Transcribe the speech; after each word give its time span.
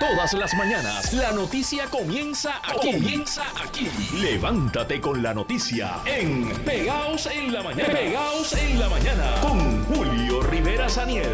Todas 0.00 0.32
las 0.32 0.54
mañanas 0.54 1.12
la 1.12 1.30
noticia 1.30 1.84
comienza 1.90 2.54
aquí. 2.64 2.92
Comienza 2.92 3.42
aquí. 3.62 3.86
Levántate 4.18 4.98
con 4.98 5.22
la 5.22 5.34
noticia 5.34 5.96
en 6.06 6.48
Pegaos 6.64 7.26
en 7.26 7.52
la 7.52 7.62
mañana. 7.62 7.92
Pegaos 7.92 8.54
en 8.54 8.80
la 8.80 8.88
mañana 8.88 9.34
con 9.42 9.84
Julio 9.84 10.40
Rivera 10.40 10.88
Saniel. 10.88 11.28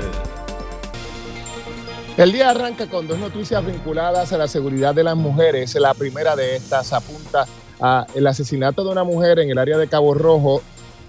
El 2.17 2.33
día 2.33 2.51
arranca 2.51 2.89
con 2.89 3.07
dos 3.07 3.21
noticias 3.21 3.65
vinculadas 3.65 4.33
a 4.33 4.39
la 4.39 4.49
seguridad 4.49 4.97
de 4.97 5.05
las 5.05 5.17
mujeres. 5.17 5.73
La 5.77 5.95
primera 5.95 6.35
de 6.35 6.57
estas 6.57 6.93
apunta 6.93 7.47
a 7.81 8.05
el 8.17 8.27
asesinato 8.27 8.83
de 8.83 8.91
una 8.91 9.05
mujer 9.05 9.39
en 9.39 9.49
el 9.49 9.59
área 9.59 9.79
de 9.79 9.87
Cabo 9.87 10.13
Rojo, 10.13 10.61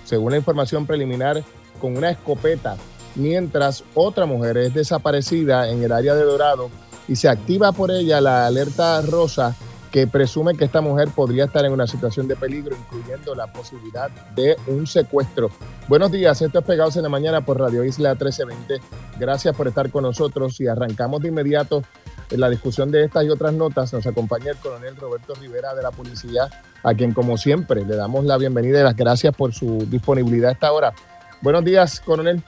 según 0.05 0.29
la 0.29 0.37
información 0.37 0.85
preliminar, 0.85 1.43
con 1.81 1.97
una 1.97 2.11
escopeta, 2.11 2.77
mientras 3.15 3.83
otra 3.96 4.28
mujer 4.28 4.57
es 4.57 4.75
desaparecida 4.75 5.69
en 5.69 5.82
el 5.82 5.92
área 5.92 6.14
de 6.14 6.21
Dorado 6.24 6.69
y 7.07 7.16
se 7.16 7.29
activa 7.29 7.71
por 7.71 7.92
ella 7.92 8.21
la 8.21 8.47
alerta 8.47 9.02
rosa 9.02 9.56
que 9.92 10.06
presume 10.06 10.56
que 10.56 10.66
esta 10.66 10.82
mujer 10.82 11.10
podría 11.16 11.46
estar 11.46 11.66
en 11.66 11.71
una 11.71 11.88
situación 11.88 12.28
de 12.28 12.36
peligro, 12.36 12.75
incluyendo 12.75 13.33
la 13.33 13.47
posibilidad 13.47 14.10
de 14.36 14.57
un 14.68 14.86
secuestro. 14.86 15.50
Buenos 15.88 16.11
días, 16.11 16.42
esto 16.42 16.60
es 16.60 16.66
Pegados 16.66 16.97
en 16.97 17.04
la 17.04 17.10
Mañana 17.10 17.42
por 17.42 17.60
Radio 17.60 17.83
Isla 17.83 18.10
1320. 18.11 18.82
Gracias 19.18 19.56
por 19.56 19.68
estar 19.68 19.89
con 19.89 20.04
nosotros 20.04 20.60
y 20.60 20.68
arrancamos 20.68 21.21
de 21.21 21.30
inmediato 21.30 21.83
en 22.30 22.42
la 22.42 22.50
discusión 22.50 22.92
de 22.92 23.06
estas 23.06 23.24
y 23.24 23.30
otras 23.30 23.54
notas. 23.54 23.94
Nos 23.94 24.05
acompaña 24.05 24.52
el 24.52 24.58
coronel 24.58 24.96
Roberto 24.97 25.33
Rivera 25.36 25.74
de 25.74 25.82
la 25.82 25.92
Policía, 25.92 26.50
a 26.83 26.94
quien 26.94 27.14
como 27.14 27.38
siempre 27.38 27.86
le 27.86 27.96
damos 27.96 28.25
la 28.25 28.38
bienvenida 28.38 28.82
y 28.82 28.83
las 28.83 28.96
gracias 28.96 29.33
por 29.36 29.54
su 29.54 29.86
disponibilidad 29.89 30.50
a 30.50 30.54
esta 30.54 30.71
hora. 30.74 30.94
Buenos 31.42 31.64
días, 31.64 32.02
coronel. 32.02 32.44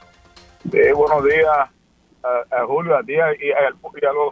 Sí, 0.70 0.92
buenos 0.94 1.24
días 1.24 1.79
a, 2.52 2.66
Julio, 2.66 2.98
a 2.98 3.04
ti 3.04 3.14
y 3.14 3.20
a, 3.20 3.34
y 3.34 3.52
a 3.52 3.70
los. 3.70 4.30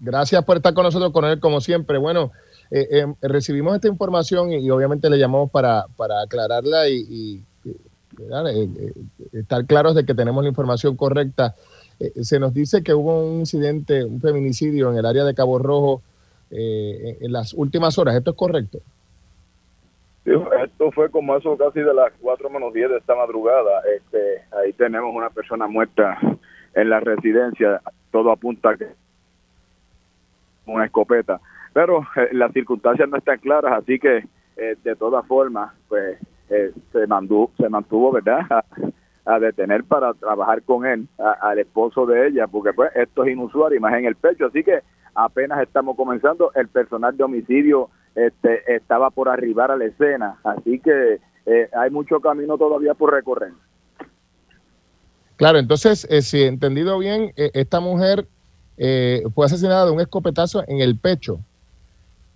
Gracias 0.00 0.44
por 0.44 0.56
estar 0.56 0.74
con 0.74 0.84
nosotros, 0.84 1.12
coronel, 1.12 1.40
como 1.40 1.60
siempre. 1.60 1.98
Bueno, 1.98 2.30
eh, 2.70 2.88
eh, 2.90 3.06
recibimos 3.22 3.74
esta 3.74 3.88
información 3.88 4.52
y, 4.52 4.70
obviamente 4.70 5.10
le 5.10 5.18
llamamos 5.18 5.50
para, 5.50 5.86
para 5.96 6.22
aclararla 6.22 6.88
y, 6.88 7.42
eh, 7.66 9.02
estar 9.32 9.66
claros 9.66 9.94
de 9.94 10.04
que 10.04 10.14
tenemos 10.14 10.42
la 10.42 10.48
información 10.48 10.96
correcta. 10.96 11.54
se 12.22 12.38
nos 12.38 12.54
dice 12.54 12.82
que 12.82 12.94
hubo 12.94 13.24
un 13.24 13.40
incidente, 13.40 14.04
un 14.04 14.20
feminicidio 14.20 14.90
en 14.90 14.98
el 14.98 15.06
área 15.06 15.24
de 15.24 15.34
Cabo 15.34 15.58
Rojo 15.58 16.02
en, 16.50 17.32
las 17.32 17.54
últimas 17.54 17.98
horas. 17.98 18.14
¿Esto 18.14 18.30
es 18.30 18.36
correcto? 18.36 18.78
Esto 20.24 20.90
fue 20.92 21.10
como 21.10 21.36
eso 21.36 21.56
casi 21.56 21.80
de 21.80 21.92
las 21.92 22.12
4 22.20 22.48
menos 22.48 22.72
10 22.72 22.90
de 22.90 22.96
esta 22.98 23.14
madrugada. 23.14 23.82
Este, 23.94 24.42
ahí 24.56 24.72
tenemos 24.72 25.14
una 25.14 25.30
persona 25.30 25.66
muerta 25.66 26.18
en 26.74 26.88
la 26.88 27.00
residencia. 27.00 27.80
Todo 28.10 28.30
apunta 28.30 28.70
a 28.70 28.76
que 28.76 28.86
una 30.66 30.86
escopeta. 30.86 31.40
Pero 31.72 32.06
eh, 32.16 32.28
las 32.32 32.52
circunstancias 32.52 33.08
no 33.08 33.18
están 33.18 33.38
claras, 33.38 33.72
así 33.72 33.98
que 33.98 34.24
eh, 34.56 34.76
de 34.82 34.96
todas 34.96 35.26
formas, 35.26 35.72
pues 35.88 36.18
eh, 36.48 36.72
se, 36.92 37.06
mandó, 37.06 37.50
se 37.58 37.68
mantuvo, 37.68 38.12
¿verdad? 38.12 38.40
A, 39.26 39.38
detener 39.40 39.84
para 39.84 40.12
trabajar 40.12 40.62
con 40.62 40.84
él, 40.84 41.08
al 41.18 41.58
esposo 41.58 42.04
de 42.04 42.28
ella, 42.28 42.46
porque 42.46 42.74
pues 42.74 42.94
esto 42.94 43.24
es 43.24 43.32
inusual 43.32 43.74
y 43.74 43.80
más 43.80 43.94
en 43.94 44.04
el 44.04 44.16
pecho, 44.16 44.46
así 44.46 44.62
que 44.62 44.80
apenas 45.14 45.62
estamos 45.62 45.96
comenzando, 45.96 46.52
el 46.54 46.68
personal 46.68 47.16
de 47.16 47.24
homicidio 47.24 47.88
este, 48.14 48.74
estaba 48.74 49.10
por 49.10 49.28
arribar 49.28 49.70
a 49.70 49.76
la 49.76 49.86
escena, 49.86 50.38
así 50.44 50.78
que 50.80 51.20
hay 51.76 51.90
mucho 51.90 52.20
camino 52.20 52.56
todavía 52.56 52.94
por 52.94 53.12
recorrer. 53.12 53.52
Claro, 55.36 55.58
entonces, 55.58 56.08
si 56.22 56.42
he 56.42 56.46
entendido 56.46 56.98
bien, 56.98 57.32
esta 57.36 57.80
mujer 57.80 58.26
eh, 58.76 59.22
fue 59.34 59.46
asesinada 59.46 59.86
de 59.86 59.92
un 59.92 60.00
escopetazo 60.00 60.64
en 60.66 60.80
el 60.80 60.98
pecho. 60.98 61.38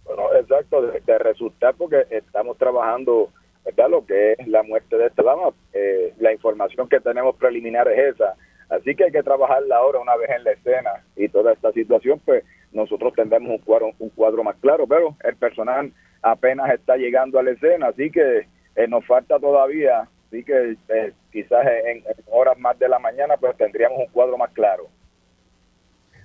Bueno, 0.05 0.34
exacto, 0.34 0.83
de, 0.83 1.19
resultar 1.19 1.75
porque 1.75 2.06
estamos 2.11 2.56
trabajando, 2.56 3.31
¿verdad? 3.65 3.91
Lo 3.91 4.06
que 4.06 4.33
es 4.33 4.47
la 4.47 4.62
muerte 4.62 4.97
de 4.97 5.06
esta 5.06 5.22
dama, 5.22 5.50
eh, 5.72 6.15
la 6.19 6.33
información 6.33 6.88
que 6.88 7.00
tenemos 7.00 7.37
preliminar 7.37 7.88
es 7.88 8.15
esa. 8.15 8.34
Así 8.69 8.94
que 8.94 9.05
hay 9.05 9.12
que 9.12 9.22
trabajarla 9.22 9.77
ahora 9.77 9.99
una 9.99 10.17
vez 10.17 10.31
en 10.31 10.44
la 10.44 10.53
escena 10.53 10.91
y 11.17 11.28
toda 11.28 11.53
esta 11.53 11.72
situación, 11.72 12.21
pues 12.25 12.44
nosotros 12.73 13.12
tendremos 13.15 13.51
un 13.51 13.59
cuadro, 13.59 13.93
un 13.99 14.11
cuadro 14.11 14.45
más 14.45 14.56
claro, 14.56 14.87
pero 14.87 15.17
el 15.25 15.37
personal 15.37 15.93
apenas 16.23 16.71
está 16.71 16.97
llegando 16.97 17.39
a 17.39 17.43
la 17.43 17.53
escena, 17.53 17.89
así 17.89 18.11
que 18.11 18.47
eh, 18.77 18.89
nos 18.89 19.05
falta 19.06 19.39
todavía, 19.39 20.09
así 20.27 20.45
que 20.45 20.77
eh, 20.89 21.12
quizás 21.33 21.67
en, 21.87 22.05
horas 22.27 22.59
más 22.59 22.79
de 22.79 22.89
la 22.89 22.99
mañana 22.99 23.37
pues 23.37 23.56
tendríamos 23.56 23.99
un 23.99 24.12
cuadro 24.12 24.37
más 24.37 24.51
claro. 24.53 24.89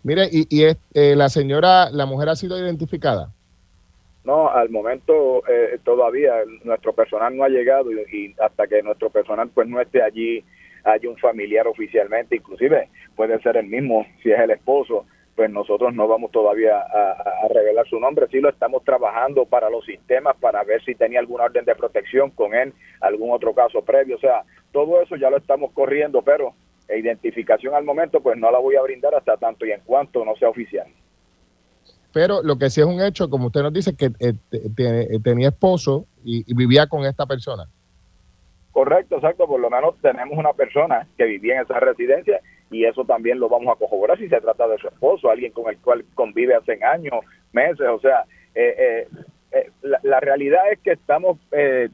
Mire, 0.04 0.28
¿y, 0.32 0.48
y 0.50 0.66
eh, 0.66 1.16
la 1.16 1.30
señora, 1.30 1.90
la 1.90 2.06
mujer 2.06 2.30
ha 2.30 2.36
sido 2.36 2.60
identificada? 2.60 3.32
No, 4.24 4.50
al 4.50 4.70
momento 4.70 5.44
eh, 5.50 5.80
todavía 5.84 6.34
nuestro 6.64 6.94
personal 6.94 7.36
no 7.36 7.44
ha 7.44 7.50
llegado 7.50 7.92
y, 7.92 8.34
hasta 8.40 8.68
que 8.68 8.82
nuestro 8.82 9.10
personal 9.10 9.50
pues 9.54 9.68
no 9.68 9.82
esté 9.82 10.02
allí, 10.02 10.44
hay 10.86 11.06
un 11.08 11.18
familiar 11.18 11.68
oficialmente, 11.68 12.38
inclusive 12.38 12.90
puede 13.16 13.42
ser 13.42 13.58
el 13.58 13.68
mismo, 13.68 14.06
si 14.22 14.32
es 14.32 14.40
el 14.40 14.52
esposo, 14.52 15.06
pues 15.36 15.50
nosotros 15.50 15.94
no 15.94 16.08
vamos 16.08 16.32
todavía 16.32 16.78
a, 16.78 17.48
revelar 17.50 17.88
su 17.88 18.00
nombre, 18.00 18.28
sí 18.30 18.40
lo 18.40 18.50
estamos 18.50 18.84
trabajando 18.84 19.46
para 19.46 19.70
los 19.70 19.84
sistemas, 19.86 20.36
para 20.38 20.64
ver 20.64 20.84
si 20.84 20.96
tenía 20.96 21.20
alguna 21.20 21.46
orden 21.46 21.66
de 21.66 21.76
protección 21.76 22.30
con 22.32 22.54
él, 22.54 22.74
algún 23.02 23.32
otro 23.32 23.54
caso 23.54 23.82
previo, 23.82 24.16
o 24.16 24.20
sea, 24.20 24.44
todo 24.72 25.02
eso 25.02 25.16
ya 25.16 25.30
lo 25.30 25.38
estamos 25.38 25.72
corriendo, 25.72 26.22
pero 26.22 26.54
identificación 26.90 27.74
al 27.74 27.84
momento, 27.84 28.22
pues 28.22 28.38
no 28.38 28.52
la 28.52 28.60
voy 28.60 28.76
a 28.76 28.82
brindar 28.82 29.16
hasta 29.16 29.38
tanto 29.38 29.66
y 29.66 29.72
en 29.72 29.82
cuanto 29.82 30.24
no 30.24 30.36
sea 30.36 30.50
oficial. 30.50 30.88
Pero 32.14 32.44
lo 32.44 32.58
que 32.58 32.70
sí 32.70 32.80
es 32.80 32.88
un 32.88 33.02
hecho, 33.02 33.30
como 33.30 33.48
usted 33.48 33.64
nos 33.64 33.74
dice, 33.74 33.96
que 33.96 34.12
eh, 34.20 34.34
eh, 34.52 35.20
tenía 35.24 35.50
esposo 35.50 36.06
y, 36.24 36.54
vivía 36.54 36.88
con 36.88 37.06
esta 37.06 37.26
persona. 37.26 37.68
Correcto, 38.72 39.16
exacto. 39.16 39.48
Por 39.48 39.60
lo 39.60 39.70
menos 39.70 39.96
tenemos 40.02 40.38
una 40.38 40.54
persona 40.54 41.08
que 41.18 41.26
vivía 41.26 41.56
en 41.56 41.62
esa 41.64 41.80
residencia 41.80 42.40
y 42.74 42.86
eso 42.86 43.06
también 43.06 43.40
lo 43.40 43.50
vamos 43.50 43.74
a 43.74 43.80
corroborar 43.80 44.18
si 44.18 44.28
se 44.28 44.42
trata 44.42 44.68
de 44.68 44.78
su 44.78 44.88
esposo, 44.88 45.30
alguien 45.30 45.52
con 45.52 45.70
el 45.70 45.78
cual 45.80 46.06
convive 46.14 46.56
hace 46.56 46.84
años, 46.84 47.26
meses. 47.52 47.88
O 47.88 48.00
sea, 48.00 48.26
eh, 48.56 49.08
la, 49.82 50.00
la, 50.04 50.20
realidad 50.20 50.62
es 50.72 50.80
que 50.80 50.94
estamos 50.94 51.38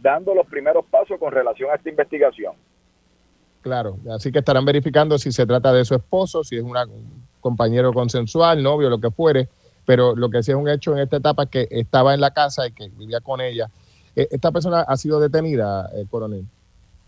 dando 0.02 0.34
los 0.34 0.48
primeros 0.48 0.86
pasos 0.86 1.20
con 1.20 1.32
relación 1.32 1.70
a 1.72 1.76
esta 1.76 1.90
investigación. 1.90 2.54
Claro, 3.62 3.98
así 4.12 4.32
que 4.32 4.40
estarán 4.40 4.64
verificando 4.64 5.18
si 5.18 5.32
se 5.32 5.46
trata 5.46 5.74
de 5.74 5.84
su 5.84 5.94
esposo, 5.94 6.44
si 6.44 6.56
es 6.56 6.64
un 6.64 6.76
compañero 7.42 7.94
consensual, 7.94 8.64
novio, 8.64 8.90
lo 8.90 9.00
que 9.00 9.12
fuere, 9.12 9.50
pero 9.86 10.16
lo 10.16 10.30
que 10.30 10.44
sí 10.44 10.52
es 10.52 10.58
un 10.58 10.70
hecho 10.70 10.94
en 10.94 11.00
esta 11.00 11.18
etapa 11.18 11.44
es 11.44 11.50
que 11.50 11.68
estaba 11.72 12.14
en 12.14 12.22
la 12.22 12.32
casa 12.32 12.68
y 12.68 12.72
que 12.72 12.90
vivía 12.90 13.20
con 13.22 13.42
ella. 13.42 13.70
Eh, 14.16 14.28
¿Esta 14.32 14.52
persona 14.52 14.82
ha 14.82 14.96
sido 14.98 15.20
detenida, 15.20 15.90
eh, 15.96 16.06
coronel? 16.10 16.46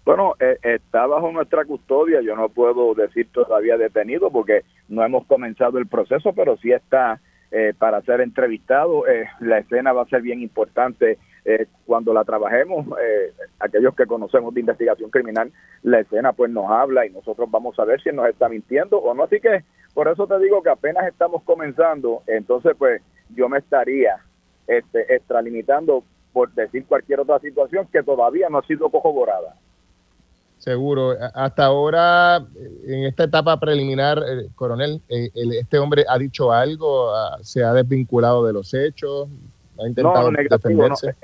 Bueno, 0.03 0.35
eh, 0.39 0.57
está 0.63 1.05
bajo 1.05 1.31
nuestra 1.31 1.65
custodia, 1.65 2.21
yo 2.21 2.35
no 2.35 2.49
puedo 2.49 2.93
decir 2.95 3.27
todavía 3.31 3.77
detenido 3.77 4.31
porque 4.31 4.63
no 4.89 5.03
hemos 5.03 5.25
comenzado 5.25 5.77
el 5.77 5.87
proceso, 5.87 6.33
pero 6.33 6.57
sí 6.57 6.71
está 6.71 7.19
para 7.79 8.01
ser 8.03 8.21
entrevistado. 8.21 9.03
la 9.41 9.57
escena 9.57 9.91
va 9.91 10.03
a 10.03 10.07
ser 10.07 10.21
bien 10.21 10.41
importante 10.41 11.17
eh, 11.43 11.65
cuando 11.87 12.13
la 12.13 12.23
trabajemos, 12.23 12.85
eh, 13.01 13.33
aquellos 13.59 13.95
que 13.95 14.05
conocemos 14.05 14.53
de 14.53 14.59
investigación 14.59 15.09
criminal, 15.09 15.51
la 15.81 15.99
escena 15.99 16.33
pues 16.33 16.51
nos 16.51 16.69
habla 16.69 17.05
y 17.07 17.09
nosotros 17.09 17.49
vamos 17.49 17.77
a 17.79 17.85
ver 17.85 17.99
si 18.01 18.11
nos 18.11 18.27
está 18.27 18.47
mintiendo 18.47 18.99
o 18.99 19.13
no. 19.15 19.23
Así 19.23 19.39
que 19.39 19.63
por 19.95 20.07
eso 20.07 20.27
te 20.27 20.37
digo 20.37 20.61
que 20.61 20.69
apenas 20.69 21.07
estamos 21.07 21.41
comenzando, 21.43 22.21
entonces 22.27 22.73
pues 22.77 23.01
yo 23.35 23.49
me 23.49 23.57
estaría 23.57 24.17
este, 24.67 25.15
extralimitando 25.15 26.03
por 26.31 26.53
decir 26.53 26.85
cualquier 26.85 27.21
otra 27.21 27.39
situación 27.39 27.87
que 27.91 28.03
todavía 28.03 28.47
no 28.49 28.59
ha 28.59 28.67
sido 28.67 28.89
corroborada. 28.89 29.55
Seguro. 30.61 31.15
Hasta 31.33 31.65
ahora, 31.65 32.45
en 32.85 33.05
esta 33.05 33.23
etapa 33.23 33.59
preliminar, 33.59 34.19
eh, 34.19 34.47
coronel, 34.53 35.01
¿este 35.09 35.79
hombre 35.79 36.05
ha 36.07 36.19
dicho 36.19 36.51
algo? 36.51 37.11
¿Se 37.41 37.63
ha 37.63 37.73
desvinculado 37.73 38.45
de 38.45 38.53
los 38.53 38.71
hechos? 38.75 39.27
¿Ha 39.79 39.87
intentado 39.87 40.29
defenderse? 40.29 41.15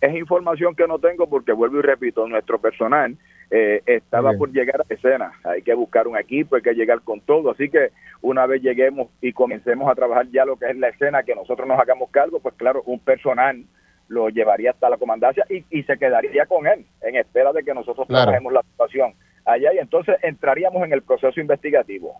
Es 0.00 0.16
información 0.16 0.74
que 0.74 0.88
no 0.88 0.98
tengo 0.98 1.28
porque 1.28 1.52
vuelvo 1.52 1.78
y 1.78 1.82
repito, 1.82 2.26
nuestro 2.26 2.60
personal 2.60 3.16
eh, 3.52 3.80
estaba 3.86 4.32
por 4.32 4.50
llegar 4.50 4.80
a 4.80 4.92
escena. 4.92 5.34
Hay 5.44 5.62
que 5.62 5.74
buscar 5.74 6.08
un 6.08 6.18
equipo, 6.18 6.56
hay 6.56 6.62
que 6.62 6.74
llegar 6.74 7.00
con 7.02 7.20
todo. 7.20 7.52
Así 7.52 7.70
que 7.70 7.92
una 8.22 8.44
vez 8.46 8.60
lleguemos 8.60 9.06
y 9.20 9.32
comencemos 9.32 9.88
a 9.88 9.94
trabajar 9.94 10.26
ya 10.32 10.44
lo 10.44 10.56
que 10.56 10.68
es 10.68 10.76
la 10.76 10.88
escena, 10.88 11.22
que 11.22 11.36
nosotros 11.36 11.68
nos 11.68 11.78
hagamos 11.78 12.10
cargo, 12.10 12.40
pues 12.40 12.56
claro, 12.56 12.82
un 12.86 12.98
personal 12.98 13.64
lo 14.10 14.28
llevaría 14.28 14.72
hasta 14.72 14.90
la 14.90 14.98
comandancia 14.98 15.44
y, 15.48 15.82
se 15.84 15.96
quedaría 15.96 16.44
con 16.46 16.66
él 16.66 16.84
en 17.00 17.16
espera 17.16 17.52
de 17.52 17.62
que 17.62 17.72
nosotros 17.72 18.08
trabajemos 18.08 18.52
la 18.52 18.62
situación 18.62 19.14
allá 19.44 19.72
y 19.72 19.78
entonces 19.78 20.16
entraríamos 20.22 20.82
en 20.84 20.92
el 20.92 21.02
proceso 21.02 21.40
investigativo. 21.40 22.16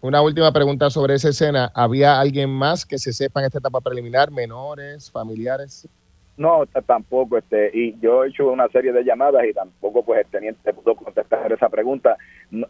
Una 0.00 0.20
última 0.20 0.52
pregunta 0.52 0.90
sobre 0.90 1.14
esa 1.14 1.30
escena. 1.30 1.70
¿Había 1.72 2.20
alguien 2.20 2.50
más 2.50 2.84
que 2.84 2.98
se 2.98 3.12
sepa 3.12 3.40
en 3.40 3.46
esta 3.46 3.58
etapa 3.58 3.80
preliminar, 3.80 4.30
menores, 4.30 5.10
familiares? 5.10 5.88
No, 6.36 6.64
tampoco, 6.84 7.38
este, 7.38 7.70
y 7.72 7.98
yo 8.00 8.24
he 8.24 8.28
hecho 8.28 8.50
una 8.50 8.66
serie 8.68 8.92
de 8.92 9.04
llamadas 9.04 9.44
y 9.48 9.54
tampoco 9.54 10.04
pues 10.04 10.24
el 10.24 10.26
teniente 10.26 10.74
pudo 10.74 10.96
contestar 10.96 11.50
esa 11.52 11.68
pregunta. 11.68 12.16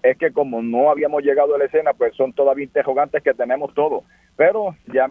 es 0.03 0.19
que 0.19 0.33
como 0.33 0.63
no 0.63 0.91
habíamos 0.91 1.23
llegado 1.23 1.55
a 1.55 1.59
la 1.59 1.65
escena, 1.65 1.95
pues 1.95 2.15
son 2.15 2.35
todavía 2.35 2.65
interrogantes 2.65 3.23
que 3.23 3.33
tenemos 3.33 3.73
todos. 3.73 4.05
Pero 4.37 4.77
ya 4.93 5.11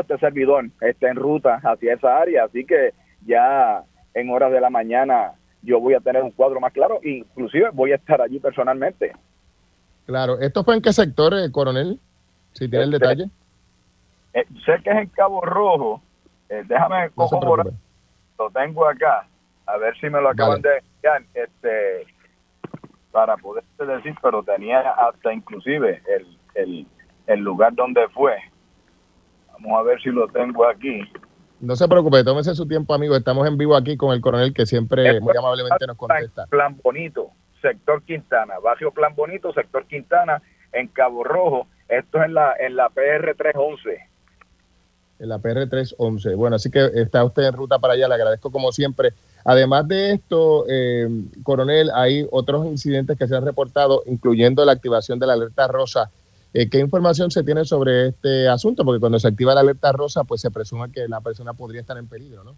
este 0.00 0.18
servidor 0.18 0.66
está 0.80 1.08
en 1.08 1.16
ruta 1.16 1.60
hacia 1.62 1.94
esa 1.94 2.18
área, 2.18 2.44
así 2.44 2.64
que 2.64 2.92
ya 3.26 3.82
en 4.14 4.30
horas 4.30 4.52
de 4.52 4.60
la 4.60 4.70
mañana 4.70 5.32
yo 5.62 5.80
voy 5.80 5.94
a 5.94 6.00
tener 6.00 6.22
un 6.22 6.30
cuadro 6.30 6.60
más 6.60 6.72
claro, 6.72 7.00
inclusive 7.02 7.70
voy 7.72 7.92
a 7.92 7.96
estar 7.96 8.20
allí 8.20 8.38
personalmente. 8.38 9.12
Claro, 10.06 10.38
¿esto 10.38 10.62
fue 10.62 10.76
en 10.76 10.82
qué 10.82 10.92
sector, 10.92 11.34
eh, 11.34 11.50
coronel? 11.50 11.98
Si 12.52 12.68
tiene 12.68 12.84
el 12.84 12.94
este, 12.94 13.06
detalle. 13.06 13.30
Eh, 14.34 14.44
sé 14.64 14.80
que 14.84 14.90
es 14.90 14.96
en 14.96 15.08
Cabo 15.08 15.40
Rojo, 15.40 16.00
eh, 16.48 16.62
déjame 16.66 17.10
no 17.16 17.56
lo 18.38 18.50
tengo 18.50 18.86
acá, 18.86 19.26
a 19.66 19.76
ver 19.78 19.96
si 19.98 20.10
me 20.10 20.20
lo 20.20 20.28
acaban 20.28 20.60
de 20.60 20.68
enviar, 20.78 21.22
este, 21.34 22.06
para 23.10 23.36
poderte 23.38 23.86
decir, 23.86 24.14
pero 24.22 24.42
tenía 24.42 24.80
hasta 24.90 25.32
inclusive 25.32 26.02
el, 26.06 26.38
el, 26.54 26.86
el 27.26 27.40
lugar 27.40 27.74
donde 27.74 28.06
fue. 28.08 28.36
Vamos 29.58 29.80
a 29.80 29.82
ver 29.82 30.00
si 30.00 30.10
lo 30.10 30.28
tengo 30.28 30.66
aquí. 30.66 31.00
No 31.60 31.74
se 31.74 31.88
preocupe, 31.88 32.22
tómese 32.22 32.54
su 32.54 32.66
tiempo, 32.66 32.92
amigo. 32.92 33.16
Estamos 33.16 33.46
en 33.48 33.56
vivo 33.56 33.76
aquí 33.76 33.96
con 33.96 34.12
el 34.12 34.20
coronel 34.20 34.52
que 34.52 34.66
siempre 34.66 35.20
muy 35.20 35.36
amablemente 35.36 35.86
nos 35.86 35.96
contesta. 35.96 36.46
Plan 36.46 36.78
Bonito, 36.82 37.30
sector 37.62 38.02
Quintana, 38.02 38.58
barrio 38.62 38.90
Plan 38.90 39.14
Bonito, 39.14 39.52
sector 39.54 39.86
Quintana, 39.86 40.42
en 40.72 40.88
Cabo 40.88 41.24
Rojo. 41.24 41.66
Esto 41.88 42.18
es 42.18 42.26
en 42.26 42.34
la, 42.34 42.54
en 42.58 42.76
la 42.76 42.90
PR 42.90 43.34
311. 43.34 43.98
En 45.18 45.28
la 45.30 45.38
PR 45.38 45.66
311. 45.66 46.34
Bueno, 46.34 46.56
así 46.56 46.70
que 46.70 46.90
está 46.94 47.24
usted 47.24 47.44
en 47.44 47.54
ruta 47.54 47.78
para 47.78 47.94
allá. 47.94 48.08
Le 48.08 48.14
agradezco 48.14 48.50
como 48.50 48.70
siempre. 48.72 49.14
Además 49.44 49.88
de 49.88 50.12
esto, 50.12 50.66
eh, 50.68 51.08
coronel, 51.42 51.90
hay 51.94 52.26
otros 52.30 52.66
incidentes 52.66 53.16
que 53.16 53.26
se 53.26 53.34
han 53.34 53.46
reportado, 53.46 54.02
incluyendo 54.04 54.62
la 54.64 54.72
activación 54.72 55.18
de 55.18 55.26
la 55.26 55.32
alerta 55.32 55.68
rosa 55.68 56.10
eh, 56.54 56.70
¿Qué 56.70 56.78
información 56.78 57.30
se 57.30 57.44
tiene 57.44 57.64
sobre 57.64 58.08
este 58.08 58.48
asunto? 58.48 58.84
Porque 58.84 59.00
cuando 59.00 59.18
se 59.18 59.28
activa 59.28 59.54
la 59.54 59.60
alerta 59.60 59.92
rosa, 59.92 60.24
pues 60.24 60.40
se 60.40 60.50
presume 60.50 60.90
que 60.90 61.06
la 61.08 61.20
persona 61.20 61.52
podría 61.52 61.80
estar 61.80 61.98
en 61.98 62.08
peligro, 62.08 62.44
¿no? 62.44 62.56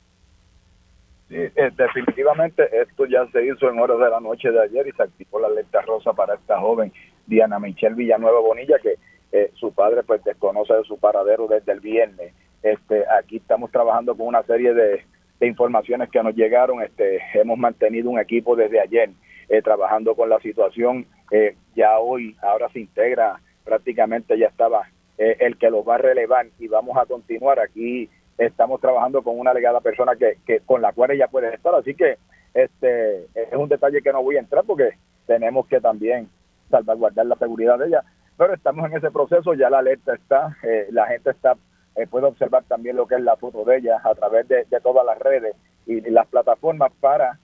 Sí, 1.29 1.37
eh, 1.37 1.70
definitivamente 1.76 2.69
esto 2.81 3.05
ya 3.06 3.26
se 3.32 3.44
hizo 3.44 3.69
en 3.69 3.79
horas 3.79 3.99
de 3.99 4.08
la 4.08 4.20
noche 4.20 4.50
de 4.50 4.62
ayer 4.62 4.87
y 4.87 4.93
se 4.93 5.02
activó 5.02 5.40
la 5.40 5.49
alerta 5.49 5.82
rosa 5.82 6.12
para 6.12 6.35
esta 6.35 6.58
joven 6.58 6.93
Diana 7.26 7.58
Michelle 7.58 7.96
Villanueva 7.96 8.40
Bonilla, 8.40 8.79
que 8.79 8.94
eh, 9.32 9.50
su 9.55 9.73
padre 9.73 10.02
pues 10.05 10.25
desconoce 10.25 10.75
de 10.75 10.84
su 10.84 10.99
paradero 10.99 11.46
desde 11.46 11.73
el 11.73 11.81
viernes. 11.81 12.32
Este, 12.62 13.05
aquí 13.19 13.37
estamos 13.37 13.70
trabajando 13.70 14.17
con 14.17 14.26
una 14.26 14.43
serie 14.44 14.73
de, 14.75 15.05
informaciones 15.41 16.08
que 16.11 16.23
nos 16.23 16.34
llegaron. 16.34 16.82
Este, 16.82 17.20
hemos 17.34 17.58
mantenido 17.58 18.11
un 18.11 18.19
equipo 18.19 18.56
desde 18.56 18.81
ayer 18.81 19.11
trabajando 19.62 20.14
con 20.14 20.29
la 20.29 20.38
situación. 20.41 21.06
ya 21.75 21.99
hoy, 21.99 22.37
ahora 22.43 22.69
se 22.70 22.81
integra 22.81 23.41
prácticamente 23.69 24.38
ya 24.38 24.47
estaba 24.47 24.88
eh, 25.19 25.37
el 25.41 25.59
que 25.59 25.69
los 25.69 25.87
va 25.87 25.97
a 25.97 25.99
relevar 25.99 26.47
y 26.59 26.69
vamos 26.69 26.97
a 26.97 27.05
continuar. 27.05 27.61
Aquí 27.61 28.09
estamos 28.38 28.81
trabajando 28.81 29.23
con 29.23 29.38
una 29.38 29.53
legada 29.53 29.81
persona 29.81 30.17
que, 30.17 30.38
que 30.47 30.61
con 30.61 30.81
la 30.81 30.93
cual 30.93 31.11
ella 31.11 31.29
puede 31.29 31.55
estar, 31.55 31.75
así 31.75 31.94
que 31.94 32.17
este 32.55 33.25
es 33.35 33.53
un 33.53 33.69
detalle 33.69 34.00
que 34.00 34.12
no 34.12 34.23
voy 34.23 34.37
a 34.37 34.41
entrar 34.41 34.65
porque 34.65 34.91
tenemos 35.26 35.67
que 35.67 35.81
también 35.81 36.29
salvaguardar 36.70 37.26
la 37.26 37.37
seguridad 37.37 37.79
de 37.79 37.88
ella, 37.88 38.03
pero 38.38 38.55
estamos 38.55 38.91
en 38.91 38.97
ese 38.97 39.11
proceso, 39.11 39.53
ya 39.53 39.69
la 39.69 39.81
alerta 39.81 40.15
está, 40.15 40.56
eh, 40.62 40.87
la 40.91 41.06
gente 41.06 41.31
está 41.31 41.56
eh, 41.99 42.06
puede 42.06 42.26
observar 42.26 42.62
también 42.69 42.94
lo 42.94 43.09
que 43.09 43.17
es 43.17 43.23
la 43.23 43.37
foto 43.37 43.65
de 43.65 43.79
ella 43.79 44.00
a 44.05 44.15
través 44.15 44.47
de, 44.47 44.65
todas 44.81 45.05
las 45.05 45.19
redes 45.19 45.56
y 45.85 46.00
las 46.11 46.29
plataformas 46.29 46.93
para 47.00 47.41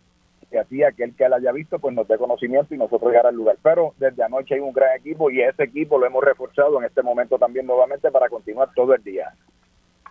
así 0.59 0.83
aquel 0.83 1.15
que 1.15 1.29
la 1.29 1.37
haya 1.37 1.53
visto 1.53 1.79
pues 1.79 1.95
nos 1.95 2.07
dé 2.09 2.19
conocimiento 2.19 2.75
y 2.75 2.79
nosotros 2.79 3.11
llegar 3.11 3.27
al 3.27 3.35
lugar. 3.35 3.57
Pero 3.63 3.95
desde 3.99 4.23
anoche 4.23 4.55
hay 4.55 4.61
un 4.61 4.73
gran 4.73 4.97
equipo 4.97 5.31
y 5.31 5.41
ese 5.41 5.65
equipo 5.65 5.99
lo 5.99 6.07
hemos 6.07 6.23
reforzado 6.23 6.79
en 6.79 6.87
este 6.87 7.03
momento 7.03 7.39
también 7.39 7.67
nuevamente 7.67 8.11
para 8.11 8.29
continuar 8.29 8.71
todo 8.75 8.95
el 8.95 9.03
día. 9.03 9.33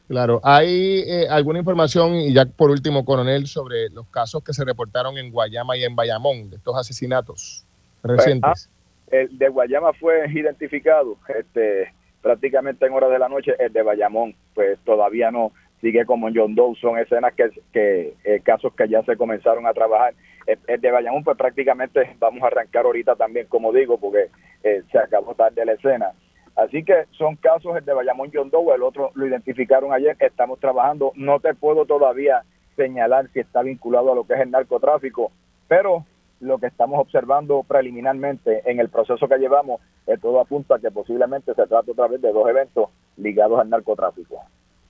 Claro, 0.07 0.42
¿hay 0.44 1.00
eh, 1.07 1.28
alguna 1.30 1.60
información, 1.60 2.16
y 2.16 2.34
ya 2.34 2.45
por 2.45 2.69
último, 2.69 3.06
coronel, 3.06 3.48
sobre 3.48 3.90
los 3.90 4.06
casos 4.07 4.44
que 4.44 4.54
se 4.54 4.66
reportaron 4.66 5.18
en 5.18 5.31
Guayama 5.31 5.78
y 5.78 5.86
en 5.86 5.95
Bayamón, 5.95 6.50
de 6.50 6.57
estos 6.57 6.75
asesinatos 6.78 7.66
pues, 8.01 8.18
recientes? 8.18 8.69
Ah, 8.69 9.16
el 9.16 9.38
de 9.38 9.48
Guayama 9.48 9.94
fue 9.94 10.30
identificado 10.30 11.18
este, 11.39 11.94
prácticamente 12.22 12.86
en 12.86 12.94
horas 12.94 13.12
de 13.12 13.19
la 13.19 13.30
noche, 13.30 13.54
el 13.57 13.72
de 13.72 13.81
Bayamón, 13.81 14.36
pues 14.54 14.78
todavía 14.84 15.31
no, 15.31 15.54
sigue 15.84 16.06
como 16.06 16.30
en 16.30 16.36
John 16.36 16.56
Doe, 16.56 16.75
son 16.80 16.98
escenas 16.98 17.34
que, 17.34 17.50
que 17.74 18.13
eh, 18.24 18.39
casos 18.42 18.74
que 18.74 18.88
ya 18.88 19.04
se 19.04 19.18
comenzaron 19.18 19.68
a 19.68 19.74
trabajar. 19.74 20.13
El, 20.45 20.81
de 20.81 20.92
Bayamón, 20.92 21.24
pues 21.24 21.38
prácticamente 21.38 22.16
vamos 22.19 22.44
a 22.44 22.48
arrancar 22.48 22.86
ahorita 22.86 23.16
también, 23.16 23.48
como 23.48 23.72
digo, 23.72 23.98
porque 23.98 24.30
eh, 24.63 24.84
se 24.92 24.98
acabó 24.98 25.36
tarde 25.36 25.66
la 25.66 25.74
escena. 25.74 26.12
Así 26.56 26.84
que 26.84 27.06
son 27.12 27.36
casos, 27.36 27.75
el 27.75 27.86
de 27.86 27.94
Bayamón 27.94 28.30
John 28.34 28.50
Doe, 28.50 28.75
el 28.75 28.84
otro 28.84 29.12
lo 29.16 29.25
identificaron 29.25 29.94
ayer, 29.94 30.16
estamos 30.19 30.60
trabajando. 30.60 31.12
No 31.16 31.40
te 31.40 31.54
puedo 31.56 31.86
todavía 31.86 32.44
señalar 32.75 33.30
si 33.34 33.40
está 33.40 33.62
vinculado 33.63 34.12
a 34.12 34.16
lo 34.16 34.25
que 34.25 34.34
es 34.34 34.42
el 34.42 34.51
narcotráfico, 34.51 35.31
pero 35.68 36.06
lo 36.40 36.60
que 36.60 36.68
estamos 36.68 37.00
observando 37.00 37.63
preliminarmente 37.63 38.69
en 38.69 38.80
el 38.80 38.89
proceso 38.89 39.28
que 39.28 39.38
llevamos, 39.38 39.81
eh, 40.07 40.18
todo 40.22 40.42
apunta 40.42 40.75
a 40.75 40.80
que 40.80 40.92
posiblemente 40.92 41.54
se 41.54 41.66
trata 41.68 41.92
otra 41.92 42.07
vez 42.07 42.22
de 42.22 42.31
dos 42.31 42.48
eventos 42.50 42.89
ligados 43.18 43.60
al 43.60 43.69
narcotráfico 43.69 44.42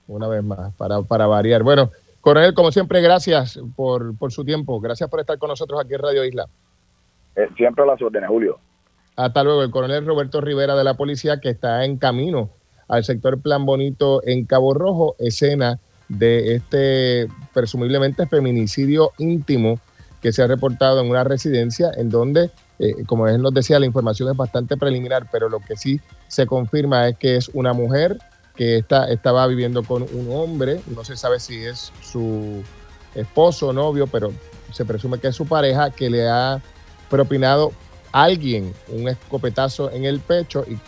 una 0.06 0.28
vez 0.28 0.42
más, 0.42 0.72
para, 0.74 1.02
para 1.02 1.26
variar. 1.26 1.62
Bueno, 1.62 1.90
coronel, 2.24 2.54
como 2.54 2.72
siempre, 2.72 3.02
gracias 3.02 3.60
por, 3.76 4.16
por 4.16 4.32
su 4.32 4.44
tiempo. 4.44 4.80
Gracias 4.80 5.10
por 5.10 5.20
estar 5.20 5.38
con 5.38 5.50
nosotros 5.50 5.78
aquí 5.78 5.92
en 5.92 6.00
Radio 6.00 6.24
Isla. 6.24 6.46
Eh, 7.36 7.48
siempre 7.54 7.84
a 7.84 7.86
las 7.86 8.00
órdenes, 8.00 8.28
Julio. 8.30 8.58
Hasta 9.14 9.44
luego, 9.44 9.62
el 9.62 9.70
coronel 9.70 10.06
Roberto 10.06 10.40
Rivera 10.40 10.74
de 10.74 10.84
la 10.84 10.94
policía 10.94 11.38
que 11.38 11.50
está 11.50 11.84
en 11.84 11.98
camino 11.98 12.48
al 12.88 13.04
sector 13.04 13.40
Plan 13.40 13.66
Bonito 13.66 14.22
en 14.26 14.46
Cabo 14.46 14.72
Rojo, 14.72 15.16
escena 15.18 15.78
de 16.08 16.54
este 16.54 17.28
presumiblemente 17.52 18.26
feminicidio 18.26 19.12
íntimo 19.18 19.78
que 20.22 20.32
se 20.32 20.42
ha 20.42 20.46
reportado 20.46 21.00
en 21.02 21.10
una 21.10 21.24
residencia 21.24 21.90
en 21.94 22.08
donde, 22.08 22.50
eh, 22.78 23.04
como 23.06 23.28
él 23.28 23.42
nos 23.42 23.52
decía, 23.52 23.78
la 23.78 23.86
información 23.86 24.30
es 24.30 24.36
bastante 24.36 24.78
preliminar, 24.78 25.26
pero 25.30 25.50
lo 25.50 25.60
que 25.60 25.76
sí 25.76 26.00
se 26.28 26.46
confirma 26.46 27.08
es 27.08 27.18
que 27.18 27.36
es 27.36 27.50
una 27.50 27.74
mujer 27.74 28.16
que 28.54 28.78
está, 28.78 29.10
estaba 29.10 29.46
viviendo 29.46 29.82
con 29.82 30.02
un 30.02 30.28
hombre, 30.30 30.80
no 30.86 31.04
se 31.04 31.16
sabe 31.16 31.40
si 31.40 31.64
es 31.64 31.92
su 32.00 32.62
esposo 33.14 33.68
o 33.68 33.72
novio, 33.72 34.06
pero 34.06 34.32
se 34.72 34.84
presume 34.84 35.18
que 35.18 35.28
es 35.28 35.36
su 35.36 35.46
pareja, 35.46 35.90
que 35.90 36.10
le 36.10 36.28
ha 36.28 36.60
propinado 37.08 37.72
a 38.12 38.24
alguien 38.24 38.72
un 38.88 39.08
escopetazo 39.08 39.90
en 39.90 40.04
el 40.04 40.20
pecho 40.20 40.64
y 40.68 40.78